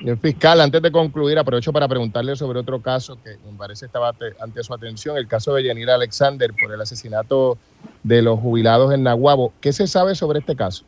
El 0.00 0.18
fiscal, 0.18 0.60
antes 0.60 0.82
de 0.82 0.92
concluir, 0.92 1.38
aprovecho 1.38 1.72
para 1.72 1.88
preguntarle 1.88 2.36
sobre 2.36 2.58
otro 2.58 2.82
caso 2.82 3.16
que 3.22 3.30
me 3.50 3.56
parece 3.56 3.86
estaba 3.86 4.12
ante 4.40 4.62
su 4.62 4.74
atención, 4.74 5.16
el 5.16 5.26
caso 5.26 5.54
de 5.54 5.64
Yanira 5.64 5.94
Alexander 5.94 6.50
por 6.52 6.70
el 6.70 6.82
asesinato 6.82 7.56
de 8.02 8.20
los 8.20 8.38
jubilados 8.38 8.92
en 8.92 9.04
Nahuabo. 9.04 9.54
¿Qué 9.62 9.72
se 9.72 9.86
sabe 9.86 10.14
sobre 10.14 10.40
este 10.40 10.54
caso? 10.54 10.84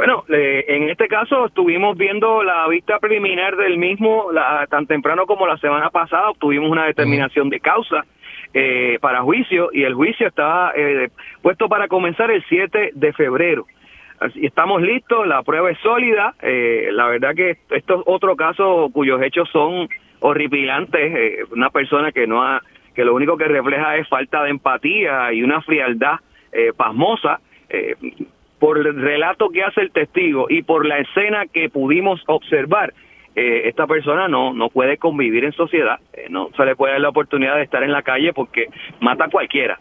Bueno, 0.00 0.24
en 0.30 0.88
este 0.88 1.08
caso 1.08 1.44
estuvimos 1.44 1.94
viendo 1.94 2.42
la 2.42 2.66
vista 2.68 2.98
preliminar 3.00 3.54
del 3.54 3.76
mismo 3.76 4.28
tan 4.70 4.86
temprano 4.86 5.26
como 5.26 5.46
la 5.46 5.58
semana 5.58 5.90
pasada, 5.90 6.30
obtuvimos 6.30 6.70
una 6.70 6.86
determinación 6.86 7.50
de 7.50 7.60
causa 7.60 8.06
eh, 8.54 8.96
para 9.02 9.20
juicio 9.20 9.68
y 9.74 9.82
el 9.82 9.92
juicio 9.92 10.28
está 10.28 10.72
eh, 10.74 11.10
puesto 11.42 11.68
para 11.68 11.86
comenzar 11.86 12.30
el 12.30 12.42
7 12.48 12.92
de 12.94 13.12
febrero. 13.12 13.66
Estamos 14.36 14.80
listos, 14.80 15.26
la 15.26 15.42
prueba 15.42 15.70
es 15.70 15.78
sólida. 15.80 16.32
Eh, 16.40 16.88
la 16.92 17.06
verdad 17.08 17.34
que 17.34 17.58
esto 17.68 17.96
es 17.96 18.02
otro 18.06 18.36
caso 18.36 18.88
cuyos 18.94 19.20
hechos 19.20 19.50
son 19.50 19.86
horripilantes. 20.20 21.46
una 21.50 21.68
persona 21.68 22.10
que 22.10 22.26
no 22.26 22.42
ha, 22.42 22.62
que 22.94 23.04
lo 23.04 23.14
único 23.14 23.36
que 23.36 23.48
refleja 23.48 23.98
es 23.98 24.08
falta 24.08 24.44
de 24.44 24.50
empatía 24.50 25.30
y 25.34 25.42
una 25.42 25.60
frialdad 25.60 26.20
pasmosa. 26.74 27.40
Por 28.60 28.78
el 28.78 28.94
relato 28.94 29.48
que 29.48 29.64
hace 29.64 29.80
el 29.80 29.90
testigo 29.90 30.46
y 30.48 30.62
por 30.62 30.86
la 30.86 30.98
escena 30.98 31.46
que 31.46 31.70
pudimos 31.70 32.22
observar, 32.26 32.92
eh, 33.34 33.68
esta 33.68 33.86
persona 33.86 34.28
no, 34.28 34.52
no 34.52 34.68
puede 34.68 34.98
convivir 34.98 35.44
en 35.44 35.52
sociedad, 35.52 35.98
eh, 36.12 36.26
no 36.28 36.50
se 36.56 36.64
le 36.64 36.76
puede 36.76 36.92
dar 36.92 37.00
la 37.00 37.08
oportunidad 37.08 37.56
de 37.56 37.62
estar 37.62 37.82
en 37.82 37.90
la 37.90 38.02
calle 38.02 38.32
porque 38.34 38.66
mata 39.00 39.24
a 39.24 39.30
cualquiera. 39.30 39.80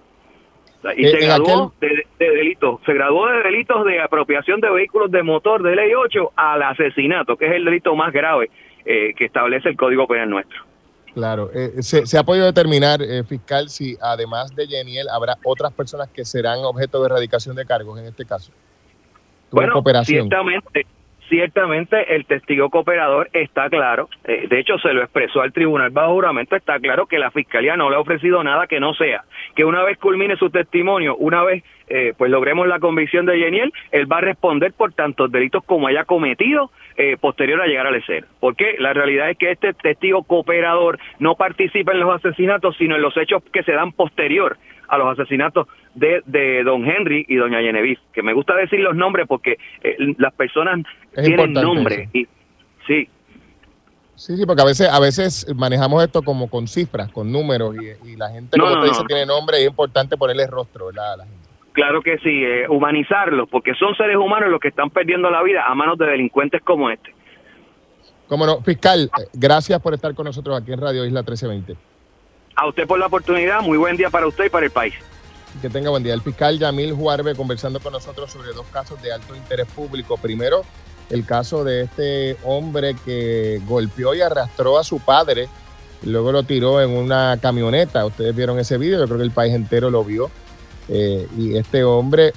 y 0.95 1.05
eh, 1.05 1.09
se 1.09 1.25
graduó 1.25 1.73
de, 1.81 2.05
delitos, 2.17 2.79
se 2.85 2.93
graduó 2.93 3.27
de 3.27 3.43
delitos 3.43 3.85
de 3.85 4.01
apropiación 4.01 4.61
de 4.61 4.69
vehículos 4.69 5.11
de 5.11 5.23
motor 5.23 5.61
de 5.61 5.75
ley 5.75 5.93
8 5.93 6.31
al 6.37 6.63
asesinato, 6.63 7.35
que 7.35 7.47
es 7.47 7.51
el 7.53 7.65
delito 7.65 7.95
más 7.95 8.13
grave 8.13 8.49
que 8.85 9.25
establece 9.25 9.69
el 9.69 9.77
Código 9.77 10.07
Penal 10.07 10.31
nuestro. 10.31 10.63
Claro, 11.13 11.51
se, 11.81 12.17
ha 12.17 12.23
podido 12.23 12.47
determinar, 12.47 13.01
fiscal, 13.27 13.69
si 13.69 13.95
además 14.01 14.55
de 14.55 14.65
Yeniel 14.65 15.09
habrá 15.09 15.35
otras 15.43 15.71
personas 15.73 16.09
que 16.09 16.25
serán 16.25 16.59
objeto 16.63 16.99
de 16.99 17.05
erradicación 17.05 17.55
de 17.55 17.65
cargos 17.65 17.99
en 17.99 18.05
este 18.05 18.25
caso. 18.25 18.51
Bueno, 19.51 19.81
ciertamente, 20.03 20.85
ciertamente 21.29 22.15
el 22.15 22.25
testigo 22.25 22.69
cooperador 22.69 23.29
está 23.33 23.69
claro, 23.69 24.09
eh, 24.25 24.47
de 24.49 24.59
hecho 24.59 24.77
se 24.79 24.93
lo 24.93 25.01
expresó 25.01 25.41
al 25.41 25.53
tribunal 25.53 25.91
bajo 25.91 26.13
juramento, 26.13 26.55
está 26.55 26.79
claro 26.79 27.05
que 27.05 27.19
la 27.19 27.31
fiscalía 27.31 27.77
no 27.77 27.89
le 27.89 27.95
ha 27.95 27.99
ofrecido 27.99 28.43
nada 28.43 28.67
que 28.67 28.79
no 28.79 28.93
sea, 28.93 29.23
que 29.55 29.63
una 29.63 29.83
vez 29.83 29.97
culmine 29.97 30.35
su 30.35 30.49
testimonio, 30.49 31.15
una 31.17 31.43
vez 31.43 31.63
eh, 31.87 32.13
pues 32.17 32.29
logremos 32.29 32.67
la 32.67 32.79
convicción 32.79 33.25
de 33.25 33.39
Yeniel, 33.39 33.73
él 33.91 34.11
va 34.11 34.17
a 34.17 34.21
responder 34.21 34.73
por 34.73 34.93
tantos 34.93 35.31
delitos 35.31 35.63
como 35.65 35.87
haya 35.87 36.03
cometido 36.03 36.71
eh, 36.97 37.17
posterior 37.19 37.61
a 37.61 37.65
llegar 37.65 37.87
a 37.87 37.91
la 37.91 37.97
escena. 37.97 38.27
Porque 38.39 38.75
la 38.77 38.93
realidad 38.93 39.31
es 39.31 39.37
que 39.37 39.51
este 39.51 39.73
testigo 39.73 40.23
cooperador 40.23 40.99
no 41.17 41.35
participa 41.35 41.93
en 41.93 41.99
los 42.01 42.13
asesinatos, 42.13 42.75
sino 42.77 42.95
en 42.95 43.01
los 43.01 43.17
hechos 43.17 43.41
que 43.51 43.63
se 43.63 43.71
dan 43.71 43.91
posterior 43.91 44.57
a 44.89 44.97
los 44.97 45.17
asesinatos 45.17 45.67
de, 45.95 46.21
de 46.25 46.63
don 46.63 46.85
Henry 46.85 47.25
y 47.27 47.35
doña 47.35 47.59
Genevieve, 47.59 47.99
que 48.13 48.23
me 48.23 48.33
gusta 48.33 48.55
decir 48.55 48.79
los 48.79 48.95
nombres 48.95 49.27
porque 49.27 49.57
eh, 49.83 49.95
las 50.17 50.33
personas 50.33 50.79
tienen 51.15 51.53
nombre. 51.53 52.09
Y, 52.13 52.27
sí. 52.87 53.07
Sí, 54.15 54.35
sí, 54.35 54.45
porque 54.45 54.61
a 54.61 54.65
veces, 54.65 54.89
a 54.89 54.99
veces 54.99 55.47
manejamos 55.55 56.03
esto 56.03 56.21
como 56.21 56.49
con 56.49 56.67
cifras, 56.67 57.09
con 57.11 57.31
números, 57.31 57.73
y, 58.03 58.17
la 58.17 58.29
gente, 58.29 58.59
como 58.59 58.83
dice, 58.83 59.01
tiene 59.07 59.25
nombre 59.25 59.59
y 59.59 59.63
es 59.63 59.69
importante 59.69 60.17
ponerle 60.17 60.45
rostro, 60.45 60.87
¿verdad? 60.87 61.13
A 61.13 61.17
la 61.17 61.23
gente. 61.23 61.49
Claro 61.71 62.01
que 62.01 62.17
sí, 62.17 62.43
eh, 62.43 62.67
humanizarlos, 62.67 63.47
porque 63.47 63.73
son 63.75 63.95
seres 63.95 64.17
humanos 64.17 64.49
los 64.49 64.59
que 64.59 64.67
están 64.67 64.89
perdiendo 64.89 65.29
la 65.29 65.41
vida 65.41 65.63
a 65.65 65.73
manos 65.73 65.97
de 65.97 66.07
delincuentes 66.07 66.61
como 66.63 66.89
este. 66.89 67.13
Como 68.27 68.45
no, 68.45 68.61
fiscal, 68.61 69.09
gracias 69.33 69.81
por 69.81 69.93
estar 69.93 70.13
con 70.13 70.25
nosotros 70.25 70.61
aquí 70.61 70.73
en 70.73 70.81
Radio 70.81 71.05
Isla 71.05 71.21
1320. 71.21 71.88
A 72.61 72.67
usted 72.67 72.85
por 72.85 72.99
la 72.99 73.05
oportunidad, 73.05 73.61
muy 73.61 73.77
buen 73.77 73.95
día 73.95 74.09
para 74.09 74.27
usted 74.27 74.47
y 74.47 74.49
para 74.49 74.65
el 74.65 74.71
país. 74.71 74.93
Que 75.61 75.69
tenga 75.69 75.91
buen 75.91 76.03
día. 76.03 76.13
El 76.13 76.21
fiscal 76.21 76.59
Yamil 76.59 76.91
Juarbe 76.91 77.33
conversando 77.33 77.79
con 77.79 77.93
nosotros 77.93 78.29
sobre 78.29 78.49
dos 78.49 78.65
casos 78.67 79.01
de 79.01 79.13
alto 79.13 79.33
interés 79.33 79.65
público. 79.67 80.17
Primero, 80.17 80.63
el 81.09 81.25
caso 81.25 81.63
de 81.63 81.83
este 81.83 82.35
hombre 82.43 82.97
que 83.05 83.61
golpeó 83.65 84.13
y 84.13 84.19
arrastró 84.19 84.77
a 84.77 84.83
su 84.83 84.99
padre, 84.99 85.47
luego 86.03 86.33
lo 86.33 86.43
tiró 86.43 86.81
en 86.81 86.89
una 86.89 87.39
camioneta. 87.41 88.05
Ustedes 88.05 88.35
vieron 88.35 88.59
ese 88.59 88.77
video, 88.77 88.99
yo 88.99 89.05
creo 89.05 89.19
que 89.19 89.23
el 89.23 89.31
país 89.31 89.53
entero 89.53 89.89
lo 89.89 90.03
vio. 90.03 90.29
Eh, 90.89 91.29
y 91.37 91.55
este 91.55 91.85
hombre, 91.85 92.33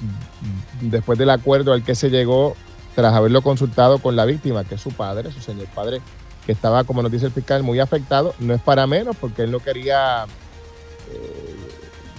después 0.83 1.19
del 1.19 1.31
acuerdo 1.31 1.73
al 1.73 1.83
que 1.83 1.97
se 1.97 2.11
llegó, 2.11 2.55
tras 2.95 3.13
haberlo 3.13 3.43
consultado 3.43 3.99
con 3.99 4.15
la 4.15 4.25
víctima, 4.25 4.63
que 4.63 4.77
es 4.77 4.81
su 4.81 4.93
padre, 4.93 5.33
su 5.33 5.41
señor 5.41 5.67
padre, 5.75 6.01
que 6.47 6.53
estaba, 6.53 6.85
como 6.85 7.03
nos 7.03 7.13
dice 7.13 7.27
el 7.27 7.33
fiscal, 7.33 7.63
muy 7.63 7.81
afectado, 7.81 8.35
no 8.39 8.55
es 8.55 8.61
para 8.61 8.87
menos, 8.87 9.17
porque 9.21 9.43
él 9.43 9.51
no 9.51 9.61
quería 9.61 10.25
eh, 10.25 11.57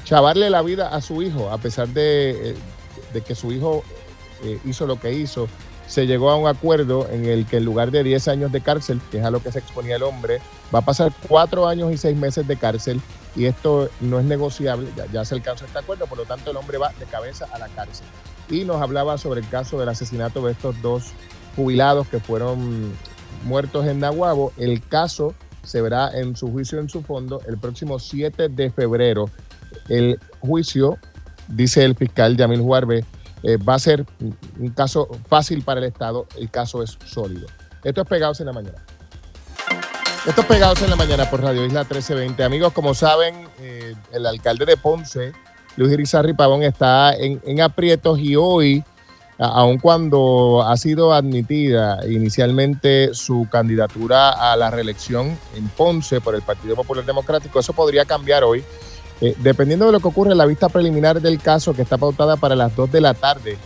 chavarle 0.04 0.50
la 0.50 0.62
vida 0.62 0.90
a 0.90 1.02
su 1.02 1.22
hijo, 1.22 1.50
a 1.50 1.58
pesar 1.58 1.90
de, 1.90 2.56
eh, 3.14 3.22
que 3.26 3.36
su 3.36 3.52
hijo 3.52 3.84
hizo 4.66 4.86
lo 4.86 5.00
que 5.00 5.14
hizo. 5.14 5.48
Se 5.88 6.08
llegó 6.08 6.32
a 6.32 6.36
un 6.36 6.48
acuerdo 6.48 7.08
en 7.10 7.26
el 7.26 7.46
que 7.46 7.58
en 7.58 7.66
lugar 7.66 7.92
de 7.92 8.04
10 8.04 8.28
años 8.30 8.52
de 8.52 8.62
cárcel, 8.62 9.00
que 9.12 9.20
es 9.20 9.26
a 9.26 9.32
lo 9.32 9.42
que 9.44 9.52
se 9.52 9.60
exponía 9.60 9.98
el 9.98 10.04
hombre, 10.04 10.42
va 10.74 10.80
a 10.80 10.82
pasar 10.82 11.14
4 11.28 11.68
años 11.68 11.92
y 11.92 11.98
6 11.98 12.18
meses 12.18 12.48
de 12.48 12.58
cárcel. 12.58 13.02
Y 13.36 13.46
esto 13.46 13.90
no 14.00 14.20
es 14.20 14.26
negociable, 14.26 14.90
ya, 15.12 15.26
se 15.26 15.36
alcanzó 15.36 15.66
este 15.66 15.80
acuerdo, 15.80 16.06
por 16.08 16.18
lo 16.18 16.26
tanto 16.26 16.52
el 16.52 16.58
hombre 16.58 16.78
va 16.78 16.92
de 17.00 17.06
cabeza 17.06 17.48
a 17.52 17.60
la 17.60 17.68
cárcel. 17.70 18.06
Y 18.50 18.64
nos 18.64 18.82
hablaba 18.82 19.18
sobre 19.18 19.42
el 19.42 19.50
caso 19.50 19.80
del 19.80 19.90
asesinato 19.90 20.46
de 20.46 20.52
estos 20.52 20.82
dos 20.82 21.14
jubilados 21.56 22.08
que 22.08 22.20
fueron 22.20 22.94
muertos 23.44 23.86
en 23.86 24.00
Nahuabo. 24.00 24.52
El 24.58 24.82
caso 24.82 25.34
se 25.64 25.82
verá 25.82 26.12
en 26.14 26.36
su 26.36 26.52
juicio 26.52 26.80
en 26.80 26.90
su 26.90 27.02
fondo 27.02 27.42
el 27.48 27.58
próximo 27.58 28.00
7 28.00 28.50
de 28.50 28.72
febrero. 28.72 29.30
El 29.90 30.20
juicio, 30.40 30.98
dice 31.48 31.84
el 31.84 31.96
fiscal 31.96 32.38
Yamil 32.38 32.62
Juarbe, 32.62 33.06
eh, 33.44 33.58
va 33.58 33.76
a 33.76 33.80
ser 33.80 34.06
un 34.60 34.70
caso 34.70 35.08
fácil 35.28 35.64
para 35.64 35.80
el 35.82 35.88
Estado, 35.88 36.28
el 36.38 36.50
caso 36.50 36.82
es 36.84 36.98
sólido. 37.06 37.48
Esto 37.84 38.02
es 38.02 38.08
Pegados 38.08 38.40
en 38.40 38.48
la 38.48 38.54
Mañana. 38.54 38.78
Esto 40.26 40.42
es 40.42 40.48
Pegados 40.48 40.82
en 40.82 40.90
la 40.90 40.96
Mañana 40.96 41.30
por 41.30 41.42
Radio 41.42 41.66
Isla 41.66 41.82
1320. 41.82 42.44
Amigos, 42.44 42.72
como 42.72 42.94
saben, 42.94 43.48
eh, 43.60 43.94
el 44.14 44.26
alcalde 44.26 44.66
de 44.66 44.78
Ponce, 44.78 45.34
Luis 45.76 45.92
Irizarry 45.92 46.34
Pavón, 46.34 46.64
está 46.64 47.14
en, 47.14 47.42
en 47.46 47.60
aprietos 47.60 48.20
y 48.20 48.38
hoy, 48.38 48.84
aun 49.38 49.80
cuando 49.80 50.64
ha 50.66 50.78
sido 50.78 51.14
admitida 51.14 52.00
inicialmente 52.08 53.14
su 53.14 53.48
candidatura 53.52 54.30
a 54.30 54.56
la 54.56 54.70
reelección 54.70 55.38
en 55.56 55.68
Ponce 55.70 56.22
por 56.22 56.36
el 56.36 56.42
Partido 56.42 56.76
Popular 56.76 57.06
Democrático, 57.06 57.60
eso 57.60 57.74
podría 57.74 58.06
cambiar 58.06 58.44
hoy 58.44 58.64
eh, 59.22 59.36
dependiendo 59.40 59.86
de 59.86 59.94
lo 59.94 60.02
que 60.02 60.08
ocurre 60.10 60.32
en 60.32 60.38
la 60.38 60.46
vista 60.46 60.68
preliminar 60.68 61.22
del 61.22 61.40
caso, 61.40 61.74
que 61.74 61.82
está 61.82 61.98
pautada 61.98 62.36
para 62.36 62.58
las 62.58 62.76
2 62.76 62.92
de 62.92 63.00
la 63.00 63.14
tarde, 63.14 63.58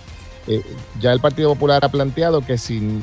eh, 0.46 0.62
ya 1.00 1.12
el 1.12 1.20
Partido 1.20 1.50
Popular 1.50 1.84
ha 1.84 1.90
planteado 1.90 2.42
que 2.42 2.60
si 2.60 3.02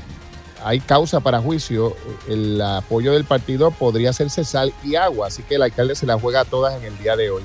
hay 0.62 0.78
causa 0.78 1.18
para 1.18 1.40
juicio, 1.40 1.96
el 2.28 2.60
apoyo 2.60 3.12
del 3.12 3.24
partido 3.24 3.72
podría 3.72 4.10
hacerse 4.10 4.44
sal 4.44 4.72
y 4.84 4.94
agua, 4.94 5.26
así 5.26 5.42
que 5.42 5.56
el 5.56 5.62
alcalde 5.62 5.96
se 5.96 6.06
la 6.06 6.18
juega 6.18 6.40
a 6.40 6.44
todas 6.44 6.74
en 6.80 6.84
el 6.84 6.96
día 6.98 7.16
de 7.16 7.30
hoy. 7.30 7.42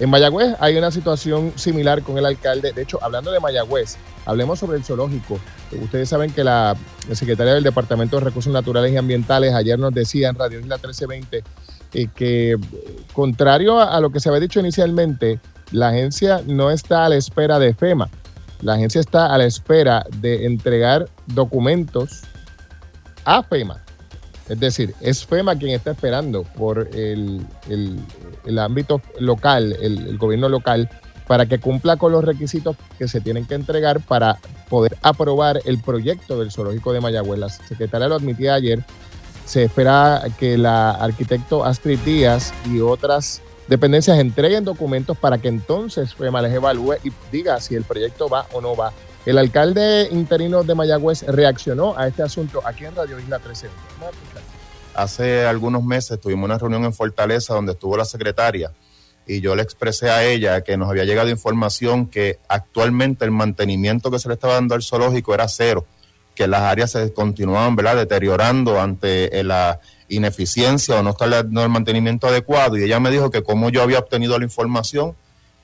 En 0.00 0.08
Mayagüez 0.08 0.56
hay 0.60 0.78
una 0.78 0.90
situación 0.90 1.52
similar 1.56 2.02
con 2.02 2.16
el 2.16 2.24
alcalde. 2.24 2.72
De 2.72 2.82
hecho, 2.82 2.98
hablando 3.02 3.30
de 3.30 3.38
Mayagüez, 3.38 3.98
hablemos 4.24 4.58
sobre 4.58 4.78
el 4.78 4.84
zoológico. 4.84 5.38
Ustedes 5.72 6.08
saben 6.08 6.32
que 6.32 6.42
la, 6.42 6.74
secretaria 7.12 7.52
del 7.52 7.62
Departamento 7.62 8.16
de 8.16 8.24
Recursos 8.24 8.50
Naturales 8.50 8.94
y 8.94 8.96
Ambientales 8.96 9.52
ayer 9.52 9.78
nos 9.78 9.92
decía 9.92 10.30
en 10.30 10.36
Radio 10.36 10.58
Isla 10.58 10.76
1320 10.76 11.44
que 12.14 12.56
contrario 13.12 13.78
a, 13.78 14.00
lo 14.00 14.10
que 14.10 14.20
se 14.20 14.30
había 14.30 14.40
dicho 14.40 14.60
inicialmente, 14.60 15.38
la 15.70 15.88
agencia 15.88 16.40
no 16.46 16.70
está 16.70 17.04
a 17.04 17.10
la 17.10 17.16
espera 17.16 17.58
de 17.58 17.74
FEMA. 17.74 18.08
La 18.62 18.74
agencia 18.74 19.02
está 19.02 19.34
a 19.34 19.36
la 19.36 19.44
espera 19.44 20.06
de 20.16 20.46
entregar 20.46 21.08
documentos 21.26 22.22
a 23.26 23.42
FEMA. 23.42 23.82
Es 24.50 24.58
decir, 24.60 24.94
es 25.00 25.24
FEMA 25.24 25.56
quien 25.56 25.74
está 25.74 25.92
esperando 25.92 26.42
por 26.42 26.90
el, 26.92 27.46
ámbito 28.58 29.00
local, 29.20 29.76
el, 29.80 30.18
gobierno 30.18 30.48
local, 30.48 30.90
para 31.26 31.46
que 31.46 31.60
cumpla 31.60 31.96
con 31.96 32.10
los 32.10 32.24
requisitos 32.24 32.76
que 32.98 33.06
se 33.06 33.20
tienen 33.20 33.46
que 33.46 33.54
entregar 33.54 34.00
para 34.00 34.38
poder 34.68 34.98
aprobar 35.02 35.60
el 35.64 35.78
proyecto 35.78 36.38
del 36.38 36.50
zoológico 36.50 36.92
de 36.92 37.00
Mayagüez. 37.00 37.38
La 37.38 37.48
secretaria 37.48 38.08
lo 38.08 38.16
admitía 38.16 38.54
ayer 38.54 38.84
se 39.50 39.64
espera 39.64 40.22
que 40.38 40.56
la 40.56 40.92
arquitecto 40.92 41.64
Astrid 41.64 41.98
Díaz 42.00 42.54
y 42.66 42.78
otras 42.78 43.42
dependencias 43.66 44.18
entreguen 44.18 44.64
documentos 44.64 45.18
para 45.18 45.38
que 45.38 45.48
entonces 45.48 46.14
FEMA 46.14 46.42
les 46.42 46.54
evalúe 46.54 46.94
y 47.02 47.12
diga 47.32 47.60
si 47.60 47.74
el 47.74 47.82
proyecto 47.82 48.28
va 48.28 48.46
o 48.52 48.60
no 48.60 48.76
va. 48.76 48.92
El 49.26 49.38
alcalde 49.38 50.08
interino 50.12 50.62
de 50.62 50.74
Mayagüez 50.74 51.24
reaccionó 51.26 51.98
a 51.98 52.06
este 52.06 52.22
asunto 52.22 52.62
aquí 52.64 52.84
en 52.84 52.94
Radio 52.94 53.18
Isla 53.18 53.38
13. 53.38 53.68
Hace 54.94 55.46
algunos 55.46 55.84
meses 55.84 56.20
tuvimos 56.20 56.44
una 56.44 56.58
reunión 56.58 56.84
en 56.84 56.92
Fortaleza 56.92 57.54
donde 57.54 57.72
estuvo 57.72 57.96
la 57.96 58.04
secretaria 58.04 58.72
y 59.26 59.40
yo 59.40 59.54
le 59.54 59.62
expresé 59.62 60.10
a 60.10 60.24
ella 60.24 60.62
que 60.62 60.76
nos 60.76 60.90
había 60.90 61.04
llegado 61.04 61.28
información 61.28 62.06
que 62.06 62.38
actualmente 62.48 63.24
el 63.24 63.30
mantenimiento 63.30 64.10
que 64.10 64.18
se 64.18 64.28
le 64.28 64.34
estaba 64.34 64.54
dando 64.54 64.74
al 64.74 64.82
zoológico 64.82 65.34
era 65.34 65.46
cero 65.48 65.86
que 66.34 66.48
las 66.48 66.62
áreas 66.62 66.92
se 66.92 67.12
continuaban 67.12 67.76
¿verdad? 67.76 67.96
deteriorando 67.96 68.80
ante 68.80 69.38
eh, 69.38 69.44
la 69.44 69.78
ineficiencia 70.08 70.98
o 70.98 71.02
no 71.02 71.10
estar 71.10 71.28
dando 71.28 71.62
el 71.62 71.68
mantenimiento 71.68 72.26
adecuado. 72.26 72.78
Y 72.78 72.84
ella 72.84 72.98
me 72.98 73.10
dijo 73.10 73.30
que 73.30 73.42
como 73.42 73.68
yo 73.68 73.82
había 73.82 73.98
obtenido 73.98 74.38
la 74.38 74.44
información, 74.44 75.14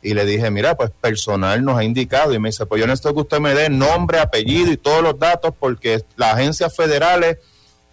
y 0.03 0.13
le 0.13 0.27
dije, 0.27 0.51
mira, 0.51 0.77
pues 0.77 0.91
personal 1.01 1.65
nos 1.65 1.79
ha 1.79 1.85
indicado, 1.85 2.35
y 2.35 2.39
me 2.39 2.51
dice, 2.51 2.67
pues 2.67 2.79
yo 2.81 2.87
necesito 2.87 3.15
que 3.15 3.21
usted 3.21 3.41
me 3.41 3.55
dé 3.55 3.71
nombre, 3.71 4.21
apellido 4.21 4.71
y 4.71 4.77
todos 4.77 5.03
los 5.03 5.19
datos, 5.19 5.55
porque 5.59 6.05
las 6.17 6.35
agencias 6.35 6.77
federales 6.77 7.39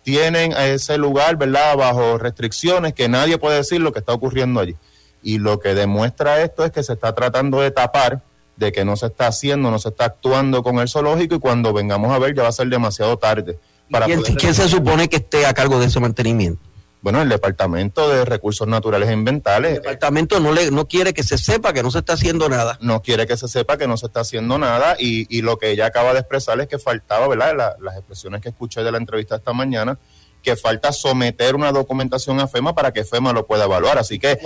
tienen 0.04 0.52
ese 0.52 0.98
lugar, 0.98 1.38
¿verdad?, 1.38 1.76
bajo 1.78 2.18
restricciones 2.18 2.94
que 2.94 3.10
nadie 3.10 3.38
puede 3.38 3.58
decir 3.58 3.82
lo 3.82 3.92
que 3.92 4.00
está 4.00 4.14
ocurriendo 4.14 4.60
allí. 4.60 4.76
Y 5.24 5.40
lo 5.40 5.60
que 5.60 5.74
demuestra 5.74 6.42
esto 6.42 6.66
es 6.66 6.72
que 6.72 6.84
se 6.84 6.94
está 6.94 7.16
tratando 7.16 7.62
de 7.62 7.72
tapar 7.72 8.22
de 8.58 8.72
que 8.72 8.86
no 8.86 8.96
se 8.96 9.08
está 9.08 9.28
haciendo, 9.28 9.72
no 9.72 9.80
se 9.80 9.90
está 9.90 10.06
actuando 10.06 10.62
con 10.62 10.78
el 10.80 10.88
zoológico 10.88 11.36
y 11.36 11.40
cuando 11.40 11.74
vengamos 11.74 12.12
a 12.12 12.20
ver 12.20 12.36
ya 12.36 12.44
va 12.44 12.50
a 12.50 12.54
ser 12.54 12.68
demasiado 12.68 13.18
tarde. 13.18 13.58
Para 13.90 14.06
¿Quién, 14.06 14.22
¿Quién, 14.22 14.54
se 14.54 14.68
supone 14.68 15.10
que 15.10 15.18
esté 15.18 15.46
a 15.46 15.54
cargo 15.54 15.80
de 15.80 15.88
ese 15.88 16.00
mantenimiento? 16.00 16.62
Bueno, 17.04 17.22
el 17.22 17.28
Departamento 17.28 18.10
de 18.10 18.24
Recursos 18.24 18.66
Naturales 18.66 19.10
e 19.10 19.12
Ambientales. 19.12 19.72
El 19.72 19.82
departamento 19.82 20.40
no, 20.40 20.54
le, 20.54 20.72
no 20.72 20.88
quiere 20.88 21.14
que 21.14 21.22
se 21.22 21.38
sepa 21.38 21.74
que 21.74 21.84
no 21.84 21.92
se 21.92 22.00
está 22.00 22.14
haciendo 22.14 22.48
nada. 22.48 22.78
No 22.80 23.02
quiere 23.02 23.28
que 23.28 23.36
se 23.36 23.50
sepa 23.50 23.76
que 23.76 23.88
no 23.90 23.98
se 23.98 24.06
está 24.06 24.22
haciendo 24.22 24.58
nada 24.58 24.96
y, 24.98 25.28
y 25.30 25.42
lo 25.42 25.58
que 25.58 25.72
ella 25.72 25.88
acaba 25.88 26.14
de 26.14 26.20
expresar 26.20 26.62
es 26.62 26.70
que 26.70 26.80
faltaba, 26.80 27.28
¿verdad? 27.28 27.76
las 27.82 27.98
expresiones 27.98 28.40
que 28.40 28.50
escuché 28.50 28.84
de 28.84 28.92
la 28.94 29.00
entrevista 29.00 29.36
esta 29.36 29.52
mañana, 29.52 30.00
que 30.42 30.56
falta 30.56 30.94
someter 30.94 31.56
una 31.56 31.74
documentación 31.74 32.40
a 32.40 32.48
FEMA 32.48 32.74
para 32.74 32.94
que 32.94 33.04
FEMA 33.04 33.34
lo 33.34 33.46
pueda 33.46 33.66
evaluar. 33.66 33.98
Así 33.98 34.18
que. 34.18 34.40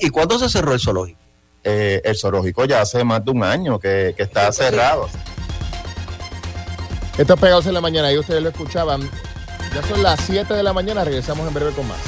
¿Y 0.00 0.10
cuándo 0.10 0.38
se 0.38 0.48
cerró 0.48 0.74
el 0.74 0.80
zoológico? 0.80 1.18
Eh, 1.64 2.02
el 2.04 2.16
zoológico 2.16 2.66
ya 2.66 2.82
hace 2.82 3.02
más 3.02 3.24
de 3.24 3.32
un 3.32 3.42
año 3.42 3.80
que, 3.80 4.14
está 4.16 4.52
cerrado. 4.52 5.08
Esto 7.18 7.34
es 7.34 7.40
Pegados 7.40 7.66
en 7.66 7.74
la 7.74 7.80
Mañana, 7.80 8.12
y 8.12 8.18
ustedes 8.18 8.40
lo 8.40 8.50
escuchaban. 8.50 9.10
Ya 9.76 9.82
son 9.82 10.02
las 10.02 10.18
7 10.24 10.54
de 10.54 10.62
la 10.62 10.72
mañana, 10.72 11.04
regresamos 11.04 11.46
en 11.46 11.52
breve 11.52 11.70
con 11.72 11.86
más. 11.86 11.98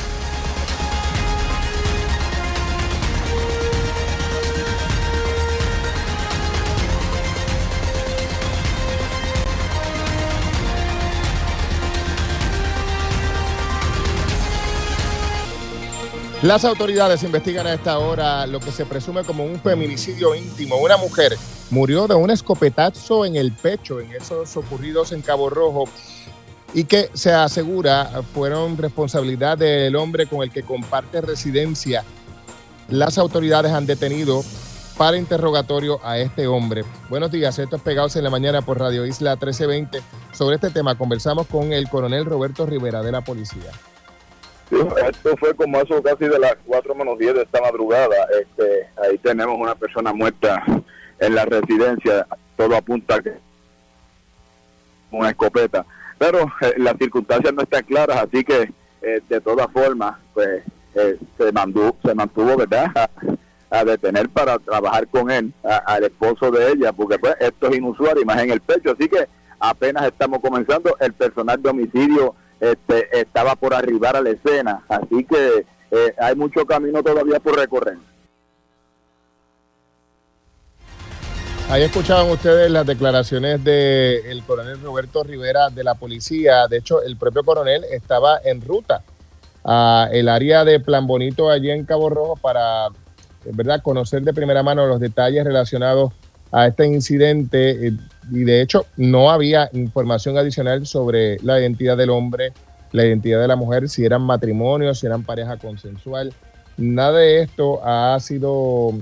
Las 16.41 16.65
autoridades 16.65 17.23
investigan 17.23 17.67
a 17.67 17.75
esta 17.75 17.99
hora 17.99 18.47
lo 18.47 18.61
que 18.61 18.73
se 18.73 18.87
presume 18.87 19.25
como 19.25 19.45
un 19.45 19.61
feminicidio 19.61 20.35
íntimo. 20.35 20.77
Una 20.77 20.97
mujer 20.97 21.37
murió 21.69 22.07
de 22.07 22.15
un 22.15 22.31
escopetazo 22.31 23.27
en 23.27 23.37
el 23.37 23.53
pecho 23.53 24.01
en 24.01 24.13
esos 24.13 24.57
ocurridos 24.57 25.13
en 25.13 25.21
Cabo 25.21 25.51
Rojo 25.51 25.85
y 26.75 26.85
que 26.85 27.11
se 27.15 27.33
asegura 27.33 28.23
fueron 28.35 28.77
responsabilidad 28.77 29.59
del 29.59 29.97
hombre 29.97 30.27
con 30.27 30.43
el 30.43 30.51
que 30.51 30.63
comparte 30.63 31.21
residencia. 31.21 32.05
Las 32.89 33.19
autoridades 33.19 33.73
han 33.73 33.87
detenido 33.87 34.43
para 34.97 35.17
interrogatorio 35.17 36.01
a 36.03 36.19
este 36.19 36.47
hombre. 36.47 36.85
Buenos 37.09 37.31
días, 37.31 37.59
esto 37.59 37.77
es 37.77 37.83
Pegados 37.83 38.17
en 38.17 38.25
la 38.25 38.31
Mañana 38.31 38.63
por 38.63 38.79
Radio 38.79 39.07
Isla 39.07 39.33
1320. 39.33 40.01
Sobre 40.33 40.57
este 40.57 40.71
tema 40.71 40.99
conversamos 40.99 41.47
con 41.47 41.73
el 41.73 41.89
coronel 41.89 42.25
Roberto 42.25 42.67
Rivera 42.67 43.03
de 43.03 43.13
la 43.13 43.21
policía. 43.21 43.71
Esto 44.71 45.37
fue 45.39 45.55
como 45.55 45.81
eso 45.81 46.03
casi 46.03 46.27
de 46.27 46.39
las 46.39 46.57
4 46.67 46.95
menos 46.95 47.19
10 47.19 47.35
de 47.35 47.43
esta 47.43 47.61
madrugada. 47.61 48.17
Este, 48.41 48.89
ahí 49.03 49.17
tenemos 49.19 49.57
una 49.59 49.75
persona 49.75 50.13
muerta 50.13 50.63
en 51.21 51.35
la 51.35 51.45
residencia. 51.47 52.27
Todo 52.57 52.77
apunta 52.77 53.15
a 53.15 53.23
que 53.23 53.33
una 55.11 55.31
escopeta. 55.31 55.87
Pero 56.19 56.53
eh, 56.61 56.75
las 56.79 56.97
circunstancias 56.99 57.55
no 57.55 57.63
están 57.63 57.85
claras, 57.85 58.25
así 58.25 58.45
que 58.45 58.71
eh, 59.03 59.23
de 59.29 59.41
todas 59.41 59.71
formas, 59.73 60.17
pues 60.35 60.63
eh, 60.95 61.17
se, 61.37 61.53
mantuvo, 61.53 61.97
se 62.05 62.15
mantuvo, 62.15 62.57
¿verdad? 62.57 62.91
A, 63.71 63.85
detener 63.85 64.29
para 64.31 64.59
trabajar 64.59 65.07
con 65.09 65.31
él, 65.31 65.53
al 65.63 66.03
esposo 66.03 66.51
de 66.51 66.73
ella, 66.73 66.91
porque 66.91 67.19
pues 67.19 67.35
esto 67.39 67.69
es 67.69 67.77
inusual 67.77 68.19
y 68.21 68.25
más 68.25 68.43
en 68.43 68.51
el 68.51 68.61
pecho. 68.61 68.93
Así 68.93 69.09
que 69.09 69.29
apenas 69.61 70.07
estamos 70.07 70.41
comenzando. 70.41 70.97
El 70.99 71.13
personal 71.13 71.63
de 71.63 71.69
homicidio 71.69 72.35
este, 72.59 73.21
estaba 73.21 73.57
por 73.57 73.75
arribar 73.75 74.17
a 74.17 74.23
la 74.23 74.31
escena, 74.31 74.83
así 74.89 75.23
que 75.25 75.67
hay 76.19 76.35
mucho 76.35 76.65
camino 76.65 77.03
todavía 77.03 77.41
por 77.41 77.57
recorrer. 77.57 77.99
Ahí 81.71 81.83
escuchaban 81.83 82.31
ustedes 82.31 82.71
las 82.71 82.87
declaraciones 82.87 83.63
del 83.63 84.43
coronel 84.47 84.81
Roberto 84.81 85.23
Rivera 85.23 85.69
de 85.69 85.85
la 85.85 85.95
policía. 85.97 86.67
De 86.67 86.79
hecho, 86.79 87.03
el 87.03 87.19
propio 87.19 87.45
coronel 87.45 87.85
estaba 87.93 88.41
en 88.43 88.63
ruta 88.63 89.03
a 89.65 90.09
el 90.11 90.31
área 90.31 90.65
de 90.65 90.81
Plan 90.81 91.07
Bonito 91.07 91.51
allí 91.51 91.71
en 91.71 91.85
Cabo 91.85 92.09
Rojo 92.09 92.37
para, 92.37 92.89
¿verdad?, 93.53 93.83
conocer 93.83 94.23
de 94.23 94.33
primera 94.33 94.63
mano 94.63 94.87
los 94.87 94.99
detalles 94.99 95.45
relacionados 95.45 96.15
a 96.53 96.69
este 96.69 96.87
incidente 96.87 97.93
y 98.31 98.45
de 98.45 98.63
hecho 98.63 98.87
no 98.97 99.31
había 99.31 99.69
información 99.75 100.39
adicional 100.39 100.87
sobre 100.87 101.37
la 101.43 101.61
identidad 101.61 101.99
del 101.99 102.09
hombre, 102.09 102.55
la 102.93 103.05
identidad 103.05 103.43
de 103.43 103.49
la 103.49 103.57
mujer, 103.57 103.91
si 103.91 104.07
eran 104.07 104.23
matrimonios, 104.23 105.01
si 105.01 105.07
eran 105.07 105.23
pareja 105.23 105.59
consensual. 105.59 106.33
Nada 106.79 107.19
de 107.19 107.43
esto 107.43 107.85
ha 107.85 108.19
sido 108.21 108.95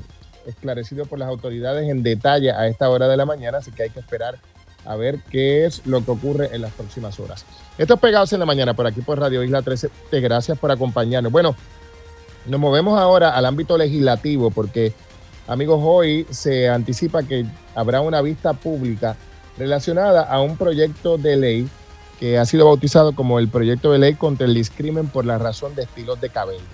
esclarecido 0.46 1.04
por 1.04 1.18
las 1.18 1.28
autoridades 1.28 1.88
en 1.88 2.02
detalle 2.02 2.52
a 2.52 2.66
esta 2.66 2.88
hora 2.88 3.08
de 3.08 3.16
la 3.16 3.26
mañana, 3.26 3.58
así 3.58 3.70
que 3.72 3.84
hay 3.84 3.90
que 3.90 4.00
esperar 4.00 4.38
a 4.84 4.96
ver 4.96 5.18
qué 5.30 5.66
es 5.66 5.84
lo 5.86 6.04
que 6.04 6.12
ocurre 6.12 6.50
en 6.54 6.62
las 6.62 6.72
próximas 6.72 7.18
horas. 7.20 7.44
Esto 7.76 7.94
es 7.94 8.00
Pegados 8.00 8.32
en 8.32 8.40
la 8.40 8.46
Mañana 8.46 8.74
por 8.74 8.86
aquí 8.86 9.00
por 9.00 9.18
Radio 9.18 9.42
Isla 9.42 9.62
13. 9.62 9.90
Gracias 10.12 10.58
por 10.58 10.70
acompañarnos. 10.70 11.32
Bueno, 11.32 11.54
nos 12.46 12.60
movemos 12.60 12.98
ahora 12.98 13.36
al 13.36 13.44
ámbito 13.46 13.76
legislativo 13.76 14.50
porque, 14.50 14.92
amigos, 15.48 15.80
hoy 15.82 16.26
se 16.30 16.68
anticipa 16.68 17.24
que 17.24 17.44
habrá 17.74 18.00
una 18.00 18.22
vista 18.22 18.52
pública 18.52 19.16
relacionada 19.58 20.22
a 20.22 20.40
un 20.40 20.56
proyecto 20.56 21.18
de 21.18 21.36
ley 21.36 21.68
que 22.20 22.38
ha 22.38 22.46
sido 22.46 22.66
bautizado 22.66 23.14
como 23.14 23.38
el 23.38 23.48
proyecto 23.48 23.92
de 23.92 23.98
ley 23.98 24.14
contra 24.14 24.46
el 24.46 24.54
discrimen 24.54 25.08
por 25.08 25.26
la 25.26 25.38
razón 25.38 25.74
de 25.74 25.82
estilos 25.82 26.20
de 26.20 26.30
cabello. 26.30 26.64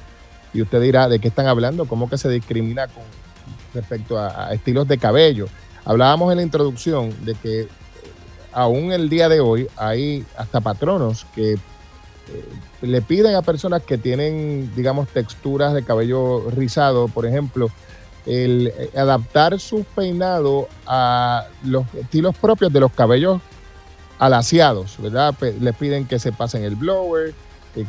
Y 0.54 0.60
usted 0.60 0.80
dirá, 0.80 1.08
¿de 1.08 1.18
qué 1.18 1.28
están 1.28 1.46
hablando? 1.46 1.86
¿Cómo 1.86 2.10
que 2.10 2.18
se 2.18 2.28
discrimina 2.28 2.86
con 2.86 3.02
respecto 3.74 4.18
a, 4.18 4.52
estilos 4.52 4.86
de 4.88 4.98
cabello? 4.98 5.46
Hablábamos 5.84 6.30
en 6.30 6.38
la 6.38 6.42
introducción 6.42 7.12
de 7.24 7.34
que 7.34 7.60
eh, 7.62 7.68
aún 8.52 8.92
el 8.92 9.08
día 9.08 9.28
de 9.28 9.40
hoy 9.40 9.68
hay 9.76 10.24
hasta 10.36 10.60
patronos 10.60 11.26
que 11.34 11.54
eh, 11.54 11.58
le 12.82 13.02
piden 13.02 13.34
a 13.34 13.42
personas 13.42 13.82
que 13.82 13.98
tienen, 13.98 14.72
digamos, 14.76 15.08
texturas 15.08 15.74
de 15.74 15.84
cabello 15.84 16.50
rizado, 16.50 17.08
por 17.08 17.26
ejemplo, 17.26 17.70
el 18.26 18.68
eh, 18.68 18.90
adaptar 18.96 19.58
su 19.58 19.84
peinado 19.84 20.68
a 20.86 21.46
los 21.64 21.84
estilos 21.94 22.36
propios 22.36 22.72
de 22.72 22.80
los 22.80 22.92
cabellos 22.92 23.40
alaciados, 24.18 24.96
¿verdad? 24.98 25.34
Les 25.60 25.74
piden 25.74 26.06
que 26.06 26.20
se 26.20 26.30
pasen 26.30 26.62
el 26.62 26.76
blower, 26.76 27.34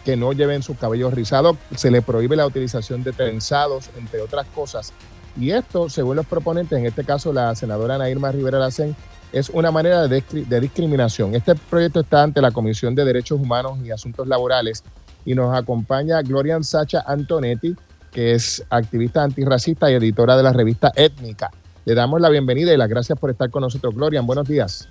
que 0.04 0.16
no 0.16 0.34
lleven 0.34 0.64
sus 0.64 0.78
cabellos 0.78 1.14
rizados, 1.14 1.58
se 1.76 1.92
le 1.92 2.02
prohíbe 2.02 2.36
la 2.36 2.46
utilización 2.46 3.04
de 3.04 3.12
trenzados, 3.12 3.90
entre 3.98 4.22
otras 4.22 4.48
cosas. 4.48 4.94
Y 5.38 5.52
esto, 5.52 5.90
según 5.90 6.16
los 6.16 6.26
proponentes, 6.26 6.78
en 6.78 6.86
este 6.86 7.04
caso 7.04 7.34
la 7.34 7.56
senadora 7.56 7.98
Nairma 7.98 8.32
Rivera 8.32 8.60
Lacen, 8.60 8.96
es 9.32 9.50
una 9.50 9.72
manera 9.72 10.08
de, 10.08 10.24
de 10.32 10.60
discriminación. 10.60 11.34
Este 11.34 11.56
proyecto 11.56 12.02
está 12.02 12.22
ante 12.22 12.40
la 12.40 12.52
Comisión 12.52 12.94
de 12.94 13.04
Derechos 13.04 13.40
Humanos 13.40 13.80
y 13.84 13.90
Asuntos 13.90 14.28
Laborales 14.28 14.84
y 15.26 15.34
nos 15.34 15.56
acompaña 15.56 16.22
Glorian 16.22 16.64
Sacha 16.64 17.04
Antonetti, 17.08 17.76
que 18.12 18.34
es 18.34 18.64
activista 18.70 19.24
antirracista 19.24 19.90
y 19.90 19.96
editora 19.96 20.38
de 20.38 20.44
la 20.44 20.54
revista 20.54 20.92
Étnica. 20.96 21.50
Le 21.86 21.96
damos 21.96 22.22
la 22.22 22.30
bienvenida 22.30 22.74
y 22.74 22.78
las 22.78 22.88
gracias 22.88 23.20
por 23.20 23.32
estar 23.32 23.50
con 23.50 23.62
nosotros. 23.62 23.96
Glorian, 23.96 24.28
buenos 24.28 24.48
días. 24.48 24.88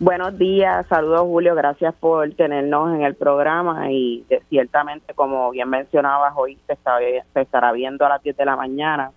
Buenos 0.00 0.36
días, 0.36 0.84
saludos 0.88 1.20
Julio, 1.20 1.54
gracias 1.54 1.94
por 1.94 2.28
tenernos 2.34 2.92
en 2.96 3.02
el 3.02 3.14
programa 3.14 3.92
y 3.92 4.26
ciertamente, 4.48 5.14
como 5.14 5.52
bien 5.52 5.70
mencionabas, 5.70 6.32
hoy 6.36 6.58
se, 6.66 6.76
se 7.32 7.40
estará 7.40 7.70
viendo 7.70 8.04
a 8.04 8.08
las 8.08 8.22
10 8.24 8.36
de 8.36 8.44
la 8.44 8.56
mañana 8.56 9.12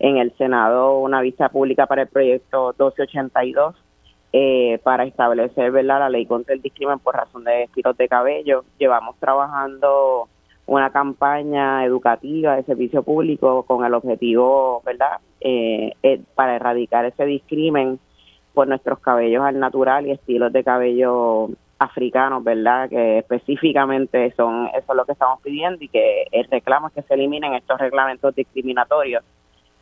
en 0.00 0.16
el 0.16 0.32
Senado 0.36 0.98
una 0.98 1.20
vista 1.20 1.50
pública 1.50 1.86
para 1.86 2.02
el 2.02 2.08
proyecto 2.08 2.74
1282 2.78 3.76
eh, 4.32 4.80
para 4.82 5.04
establecer 5.04 5.70
¿verdad? 5.70 6.00
la 6.00 6.08
ley 6.08 6.24
contra 6.24 6.54
el 6.54 6.62
discrimen 6.62 6.98
por 6.98 7.14
razón 7.14 7.44
de 7.44 7.64
estilos 7.64 7.96
de 7.96 8.08
cabello. 8.08 8.64
Llevamos 8.78 9.16
trabajando 9.18 10.28
una 10.66 10.90
campaña 10.90 11.84
educativa 11.84 12.56
de 12.56 12.62
servicio 12.62 13.02
público 13.02 13.64
con 13.64 13.84
el 13.84 13.92
objetivo, 13.92 14.82
¿verdad?, 14.86 15.18
eh, 15.40 15.92
eh, 16.02 16.20
para 16.34 16.56
erradicar 16.56 17.04
ese 17.04 17.24
discrimen 17.24 17.98
por 18.54 18.68
nuestros 18.68 19.00
cabellos 19.00 19.42
al 19.42 19.58
natural 19.58 20.06
y 20.06 20.12
estilos 20.12 20.52
de 20.52 20.64
cabello 20.64 21.48
africanos, 21.78 22.44
¿verdad?, 22.44 22.88
que 22.88 23.18
específicamente 23.18 24.32
son 24.36 24.68
eso 24.68 24.92
es 24.92 24.96
lo 24.96 25.04
que 25.04 25.12
estamos 25.12 25.40
pidiendo 25.42 25.82
y 25.84 25.88
que 25.88 26.26
el 26.30 26.44
reclamo 26.44 26.86
es 26.86 26.94
que 26.94 27.02
se 27.02 27.14
eliminen 27.14 27.54
estos 27.54 27.78
reglamentos 27.78 28.34
discriminatorios 28.34 29.24